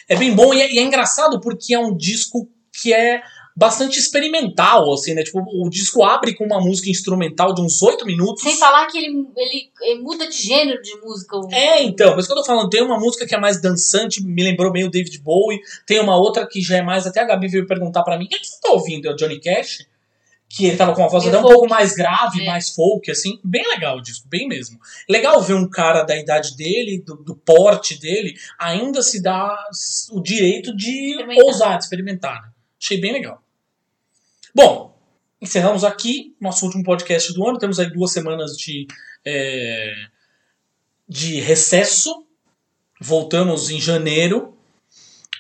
É 0.08 0.16
bem 0.16 0.36
bom 0.36 0.54
e 0.54 0.62
é, 0.62 0.74
e 0.74 0.78
é 0.78 0.84
engraçado 0.84 1.42
porque 1.42 1.74
é 1.74 1.80
um 1.80 1.96
disco 1.98 2.48
que 2.72 2.94
é 2.94 3.24
bastante 3.56 3.98
experimental, 3.98 4.92
assim, 4.94 5.14
né? 5.14 5.24
Tipo, 5.24 5.40
o 5.40 5.70
disco 5.70 6.04
abre 6.04 6.36
com 6.36 6.44
uma 6.46 6.60
música 6.60 6.90
instrumental 6.90 7.54
de 7.54 7.62
uns 7.62 7.82
oito 7.82 8.06
minutos. 8.06 8.44
Sem 8.44 8.58
falar 8.58 8.86
que 8.88 8.98
ele, 8.98 9.26
ele, 9.38 9.70
ele 9.82 10.02
muda 10.02 10.28
de 10.28 10.36
gênero 10.38 10.82
de 10.82 10.94
música. 11.00 11.38
É, 11.52 11.82
então, 11.84 12.12
por 12.14 12.20
isso 12.20 12.28
que 12.28 12.34
eu 12.34 12.38
tô 12.38 12.46
falando, 12.46 12.70
tem 12.70 12.82
uma 12.84 13.00
música 13.00 13.26
que 13.26 13.34
é 13.34 13.40
mais 13.40 13.62
dançante, 13.62 14.22
me 14.22 14.44
lembrou 14.44 14.72
meio 14.74 14.90
David 14.92 15.18
Bowie, 15.20 15.60
tem 15.86 16.00
uma 16.02 16.18
outra 16.18 16.46
que 16.46 16.62
já 16.62 16.78
é 16.78 16.82
mais, 16.82 17.08
até 17.08 17.22
a 17.22 17.24
Gabi 17.26 17.48
veio 17.48 17.66
perguntar 17.66 18.04
pra 18.04 18.18
mim, 18.18 18.26
o 18.26 18.28
que, 18.28 18.40
que 18.40 18.46
você 18.48 18.60
tá 18.62 18.72
ouvindo? 18.72 19.08
É 19.08 19.12
o 19.12 19.16
Johnny 19.16 19.40
Cash? 19.40 19.86
Que 20.50 20.66
ele 20.68 20.78
tava 20.78 20.94
com 20.94 21.02
uma 21.02 21.10
voz 21.10 21.26
até 21.26 21.38
um 21.38 21.42
pouco 21.42 21.68
mais 21.68 21.94
grave, 21.96 22.42
É. 22.44 22.46
mais 22.46 22.70
folk, 22.70 23.10
assim, 23.10 23.40
bem 23.44 23.68
legal 23.70 23.98
o 23.98 24.02
disco, 24.02 24.28
bem 24.30 24.48
mesmo. 24.48 24.78
Legal 25.10 25.42
ver 25.42 25.54
um 25.56 25.68
cara 25.70 26.04
da 26.04 26.16
idade 26.16 26.56
dele, 26.56 27.02
do, 27.06 27.16
do 27.16 27.36
porte 27.36 27.98
dele, 28.00 28.36
ainda 28.60 29.02
se 29.02 29.22
dá 29.22 29.58
o 30.12 30.22
direito 30.22 30.76
de 30.76 31.12
Experimentar. 31.12 31.44
ousar, 31.46 31.78
de 31.78 31.84
experimentar. 31.86 32.42
né? 32.44 32.50
Achei 32.82 33.00
bem 33.02 33.14
legal. 33.14 33.42
Bom, 34.56 34.98
encerramos 35.42 35.84
aqui 35.84 36.34
nosso 36.40 36.66
último 36.66 36.82
podcast 36.82 37.34
do 37.34 37.46
ano. 37.46 37.60
Temos 37.60 37.78
aí 37.78 37.92
duas 37.92 38.14
semanas 38.14 38.58
de, 38.58 38.88
é, 39.26 39.94
de 41.06 41.42
recesso. 41.42 42.26
Voltamos 43.02 43.70
em 43.70 43.82
janeiro, 43.82 44.58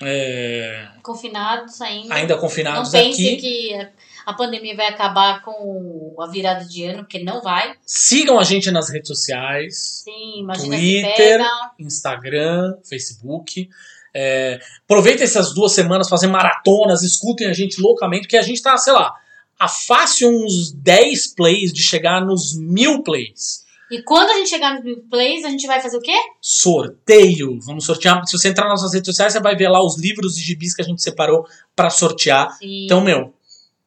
é, 0.01 0.89
Confinados 1.01 1.79
ainda. 1.79 2.13
ainda 2.13 2.33
não 2.33 2.41
confinados 2.41 2.89
pense 2.89 3.25
aqui. 3.25 3.37
que 3.37 3.89
a 4.25 4.33
pandemia 4.33 4.75
vai 4.75 4.87
acabar 4.87 5.41
com 5.41 6.13
a 6.19 6.27
virada 6.27 6.65
de 6.65 6.83
ano, 6.83 7.03
porque 7.03 7.23
não 7.23 7.41
vai. 7.41 7.75
Sigam 7.85 8.37
a 8.37 8.43
gente 8.43 8.69
nas 8.71 8.89
redes 8.89 9.07
sociais. 9.07 10.01
Sim, 10.03 10.39
imagina 10.39 10.75
Twitter. 10.75 11.41
Instagram, 11.79 12.77
Facebook. 12.83 13.69
É, 14.17 14.61
aproveitem 14.85 15.25
essas 15.25 15.53
duas 15.53 15.73
semanas, 15.73 16.07
fazer 16.07 16.27
maratonas, 16.27 17.03
escutem 17.03 17.47
a 17.47 17.53
gente 17.53 17.81
loucamente, 17.81 18.21
porque 18.21 18.37
a 18.37 18.41
gente 18.41 18.61
tá, 18.61 18.77
sei 18.77 18.93
lá, 18.93 19.13
a 19.59 19.67
fácil 19.67 20.29
uns 20.29 20.71
10 20.71 21.35
plays 21.35 21.73
de 21.73 21.83
chegar 21.83 22.25
nos 22.25 22.57
mil 22.57 23.03
plays. 23.03 23.65
E 23.91 24.01
quando 24.01 24.29
a 24.29 24.35
gente 24.35 24.49
chegar 24.49 24.73
nos 24.73 24.85
mil 24.85 25.03
plays, 25.09 25.43
a 25.43 25.49
gente 25.49 25.67
vai 25.67 25.81
fazer 25.81 25.97
o 25.97 26.01
quê? 26.01 26.15
Sorteio! 26.41 27.59
Vamos 27.65 27.85
sortear. 27.85 28.25
Se 28.25 28.37
você 28.37 28.47
entrar 28.47 28.69
nas 28.69 28.81
nossas 28.81 28.93
redes 28.93 29.07
sociais, 29.07 29.33
você 29.33 29.41
vai 29.41 29.55
ver 29.55 29.67
lá 29.67 29.83
os 29.83 29.99
livros 29.99 30.37
e 30.37 30.41
gibis 30.41 30.73
que 30.73 30.81
a 30.81 30.85
gente 30.85 31.01
separou 31.01 31.45
para 31.75 31.89
sortear. 31.89 32.51
Sim. 32.57 32.85
Então, 32.85 33.01
meu, 33.01 33.33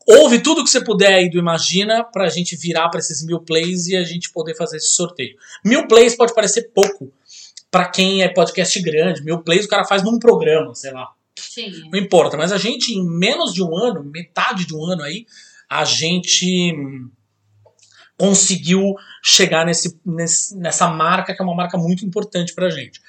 ouve 0.07 0.41
tudo 0.41 0.63
que 0.63 0.71
você 0.71 0.85
puder 0.85 1.15
aí 1.15 1.31
do 1.31 1.39
Imagina 1.39 2.05
pra 2.05 2.29
gente 2.29 2.55
virar 2.55 2.91
pra 2.91 3.01
esses 3.01 3.25
mil 3.25 3.41
plays 3.41 3.87
e 3.87 3.97
a 3.97 4.05
gente 4.05 4.31
poder 4.31 4.55
fazer 4.55 4.77
esse 4.77 4.93
sorteio. 4.93 5.37
Mil 5.65 5.89
plays 5.89 6.15
pode 6.15 6.35
parecer 6.35 6.71
pouco 6.75 7.11
pra 7.71 7.87
quem 7.89 8.23
é 8.23 8.29
podcast 8.29 8.81
grande. 8.81 9.23
Mil 9.23 9.43
plays 9.43 9.65
o 9.67 9.69
cara 9.69 9.85
faz 9.85 10.03
num 10.03 10.19
programa, 10.19 10.75
sei 10.75 10.91
lá. 10.93 11.13
Sim. 11.37 11.71
Não 11.91 11.99
importa. 11.99 12.37
Mas 12.37 12.53
a 12.53 12.59
gente, 12.59 12.93
em 12.93 13.05
menos 13.07 13.53
de 13.53 13.63
um 13.63 13.77
ano, 13.77 14.03
metade 14.05 14.67
de 14.67 14.75
um 14.75 14.85
ano 14.85 15.03
aí, 15.03 15.27
a 15.69 15.85
gente 15.85 16.75
conseguiu 18.17 18.95
chegar 19.23 19.65
nesse, 19.65 19.99
nesse- 20.05 20.57
nessa 20.57 20.89
marca 20.89 21.35
que 21.35 21.41
é 21.41 21.45
uma 21.45 21.55
marca 21.55 21.79
muito 21.79 22.05
importante 22.05 22.55
pra 22.55 22.71
gente. 22.71 23.01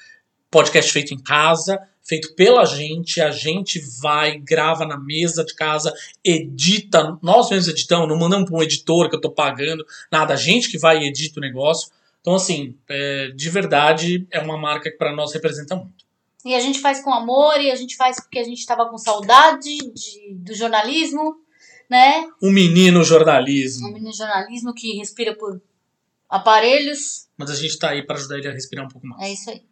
Podcast 0.50 0.92
feito 0.92 1.12
em 1.14 1.18
casa, 1.18 1.78
feito 2.02 2.34
pela 2.34 2.64
gente, 2.64 3.20
a 3.20 3.30
gente 3.30 3.80
vai, 4.00 4.38
grava 4.38 4.84
na 4.84 4.98
mesa 4.98 5.44
de 5.44 5.54
casa, 5.54 5.92
edita, 6.24 7.16
nós 7.22 7.50
mesmos 7.50 7.68
editamos, 7.68 8.08
não 8.08 8.16
mandamos 8.18 8.48
para 8.48 8.58
um 8.58 8.62
editor 8.62 9.08
que 9.08 9.16
eu 9.16 9.20
tô 9.20 9.30
pagando, 9.30 9.84
nada, 10.10 10.34
a 10.34 10.36
gente 10.36 10.68
que 10.70 10.78
vai 10.78 10.98
e 10.98 11.06
edita 11.08 11.38
o 11.38 11.42
negócio. 11.42 11.90
Então, 12.20 12.34
assim, 12.34 12.76
é, 12.88 13.28
de 13.28 13.48
verdade, 13.50 14.26
é 14.30 14.40
uma 14.40 14.58
marca 14.58 14.90
que 14.90 14.96
para 14.96 15.14
nós 15.14 15.32
representa 15.32 15.74
muito. 15.74 16.04
E 16.44 16.54
a 16.54 16.60
gente 16.60 16.78
faz 16.80 17.00
com 17.02 17.12
amor, 17.12 17.60
e 17.60 17.70
a 17.70 17.76
gente 17.76 17.96
faz 17.96 18.20
porque 18.20 18.38
a 18.38 18.44
gente 18.44 18.64
tava 18.64 18.88
com 18.88 18.96
saudade 18.96 19.68
de, 19.92 20.34
do 20.34 20.54
jornalismo, 20.54 21.36
né? 21.88 22.26
Um 22.42 22.50
menino 22.50 23.00
Um 23.00 23.04
jornalismo, 23.04 23.88
menino 23.88 24.12
jornalismo 24.12 24.72
que 24.72 24.96
respira 24.96 25.34
por 25.34 25.60
aparelhos. 26.28 27.28
mas 27.36 27.50
a 27.50 27.56
gente 27.56 27.78
tá 27.78 27.90
aí 27.90 28.06
para 28.06 28.16
ajudar 28.16 28.38
ele 28.38 28.48
a 28.48 28.52
respirar 28.52 28.84
um 28.84 28.88
pouco 28.88 29.06
mais. 29.06 29.22
É 29.22 29.32
isso 29.32 29.50
aí. 29.50 29.62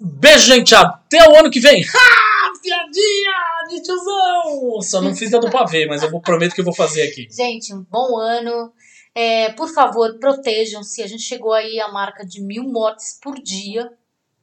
Beijo, 0.00 0.46
gente, 0.46 0.74
até 0.74 1.28
o 1.28 1.36
ano 1.38 1.50
que 1.50 1.60
vem! 1.60 1.84
Ha! 1.84 2.32
Piadinha 2.60 3.32
de 3.70 3.82
tiozão! 3.82 4.80
Só 4.82 5.00
não 5.00 5.16
fiz 5.16 5.32
a 5.34 5.38
do 5.38 5.50
pavê, 5.50 5.86
mas 5.86 6.02
eu 6.02 6.10
vou, 6.10 6.20
prometo 6.20 6.54
que 6.54 6.60
eu 6.60 6.64
vou 6.64 6.74
fazer 6.74 7.02
aqui. 7.02 7.26
Gente, 7.30 7.74
um 7.74 7.82
bom 7.90 8.16
ano. 8.18 8.72
É, 9.14 9.52
por 9.52 9.68
favor, 9.68 10.18
protejam-se. 10.18 11.02
A 11.02 11.06
gente 11.06 11.22
chegou 11.22 11.52
aí 11.52 11.80
à 11.80 11.88
marca 11.88 12.24
de 12.24 12.40
mil 12.40 12.64
mortes 12.64 13.18
por 13.22 13.34
dia, 13.40 13.92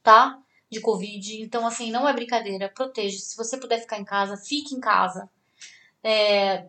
tá? 0.03 0.37
De 0.69 0.79
Covid. 0.79 1.41
Então, 1.41 1.65
assim, 1.65 1.91
não 1.91 2.07
é 2.07 2.13
brincadeira. 2.13 2.69
Proteja-se. 2.69 3.31
Se 3.31 3.37
você 3.37 3.57
puder 3.57 3.79
ficar 3.79 3.99
em 3.99 4.05
casa, 4.05 4.37
fique 4.37 4.75
em 4.75 4.79
casa. 4.79 5.29
É, 6.03 6.65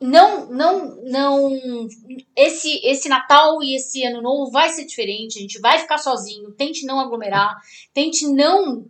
não, 0.00 0.46
não, 0.50 0.96
não. 1.04 1.58
Esse, 2.34 2.80
esse 2.84 3.08
Natal 3.08 3.62
e 3.62 3.76
esse 3.76 4.04
Ano 4.04 4.20
Novo 4.20 4.50
vai 4.50 4.68
ser 4.68 4.84
diferente. 4.84 5.38
A 5.38 5.42
gente 5.42 5.60
vai 5.60 5.78
ficar 5.78 5.98
sozinho. 5.98 6.52
Tente 6.52 6.84
não 6.84 7.00
aglomerar. 7.00 7.56
Tente 7.94 8.26
não 8.26 8.86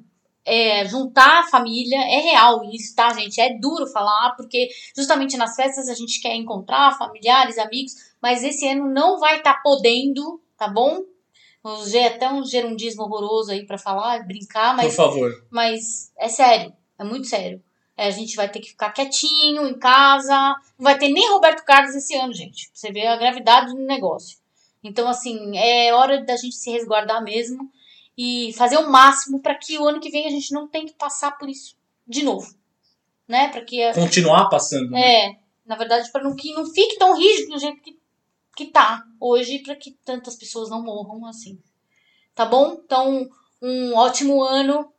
é, 0.46 0.86
juntar 0.86 1.40
a 1.40 1.48
família. 1.48 1.98
É 1.98 2.20
real 2.20 2.62
isso, 2.70 2.94
tá, 2.94 3.12
gente? 3.12 3.40
É 3.40 3.58
duro 3.58 3.86
falar, 3.88 4.34
porque 4.36 4.68
justamente 4.96 5.36
nas 5.36 5.56
festas 5.56 5.88
a 5.88 5.94
gente 5.94 6.20
quer 6.20 6.34
encontrar 6.36 6.96
familiares, 6.96 7.58
amigos, 7.58 7.92
mas 8.22 8.44
esse 8.44 8.66
ano 8.68 8.88
não 8.88 9.18
vai 9.18 9.38
estar 9.38 9.54
tá 9.54 9.60
podendo, 9.62 10.40
tá 10.56 10.68
bom? 10.68 11.02
Usei 11.64 12.06
até 12.06 12.32
um 12.32 12.44
gerundismo 12.44 13.02
horroroso 13.02 13.50
aí 13.50 13.66
para 13.66 13.76
falar, 13.76 14.24
brincar, 14.24 14.76
mas. 14.76 14.94
Por 14.94 15.06
favor. 15.06 15.46
Mas 15.50 16.12
é 16.16 16.28
sério, 16.28 16.72
é 16.96 17.02
muito 17.02 17.26
sério. 17.26 17.60
É, 17.96 18.06
a 18.06 18.10
gente 18.10 18.36
vai 18.36 18.48
ter 18.48 18.60
que 18.60 18.68
ficar 18.68 18.92
quietinho 18.92 19.66
em 19.66 19.76
casa. 19.76 20.54
Não 20.78 20.84
vai 20.84 20.96
ter 20.98 21.08
nem 21.08 21.32
Roberto 21.32 21.64
Carlos 21.64 21.94
esse 21.94 22.14
ano, 22.14 22.32
gente. 22.32 22.68
Pra 22.68 22.78
você 22.78 22.92
ver 22.92 23.06
a 23.06 23.16
gravidade 23.16 23.72
do 23.72 23.80
negócio. 23.80 24.38
Então, 24.84 25.08
assim, 25.08 25.56
é 25.56 25.92
hora 25.94 26.22
da 26.22 26.36
gente 26.36 26.54
se 26.54 26.70
resguardar 26.70 27.24
mesmo 27.24 27.68
e 28.16 28.52
fazer 28.54 28.76
o 28.78 28.90
máximo 28.90 29.40
para 29.40 29.54
que 29.54 29.78
o 29.78 29.86
ano 29.86 30.00
que 30.00 30.10
vem 30.10 30.26
a 30.26 30.30
gente 30.30 30.52
não 30.52 30.66
tenha 30.68 30.86
que 30.86 30.94
passar 30.94 31.32
por 31.38 31.48
isso 31.48 31.76
de 32.06 32.22
novo. 32.22 32.46
Né? 33.28 33.48
Para 33.48 33.64
que. 33.64 33.82
a- 33.82 33.92
Continuar 33.94 34.48
passando. 34.48 34.90
né? 34.90 35.00
É, 35.26 35.36
na 35.66 35.76
verdade, 35.76 36.10
para 36.12 36.32
que 36.34 36.52
não 36.54 36.64
fique 36.66 36.96
tão 36.98 37.16
rígido 37.16 37.52
do 37.54 37.58
jeito 37.58 37.80
que, 37.82 37.98
que 38.56 38.66
tá 38.66 39.02
hoje, 39.20 39.58
para 39.60 39.74
que 39.76 39.92
tantas 40.04 40.36
pessoas 40.36 40.70
não 40.70 40.82
morram 40.82 41.26
assim. 41.26 41.58
Tá 42.34 42.44
bom? 42.44 42.80
Então, 42.84 43.28
um 43.60 43.94
ótimo 43.96 44.42
ano, 44.44 44.92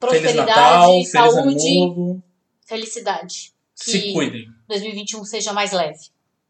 prosperidade, 0.00 0.46
Natal, 0.48 1.04
saúde, 1.04 2.20
felicidade. 2.66 3.52
Se 3.74 4.12
cuidem. 4.12 4.46
2021 4.68 5.24
seja 5.24 5.52
mais 5.52 5.72
leve. 5.72 5.98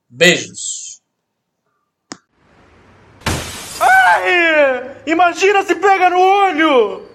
Beijos. 0.09 0.99
Ai! 3.81 4.90
Imagina 5.07 5.62
se 5.62 5.74
pega 5.74 6.11
no 6.11 6.20
olho! 6.20 7.10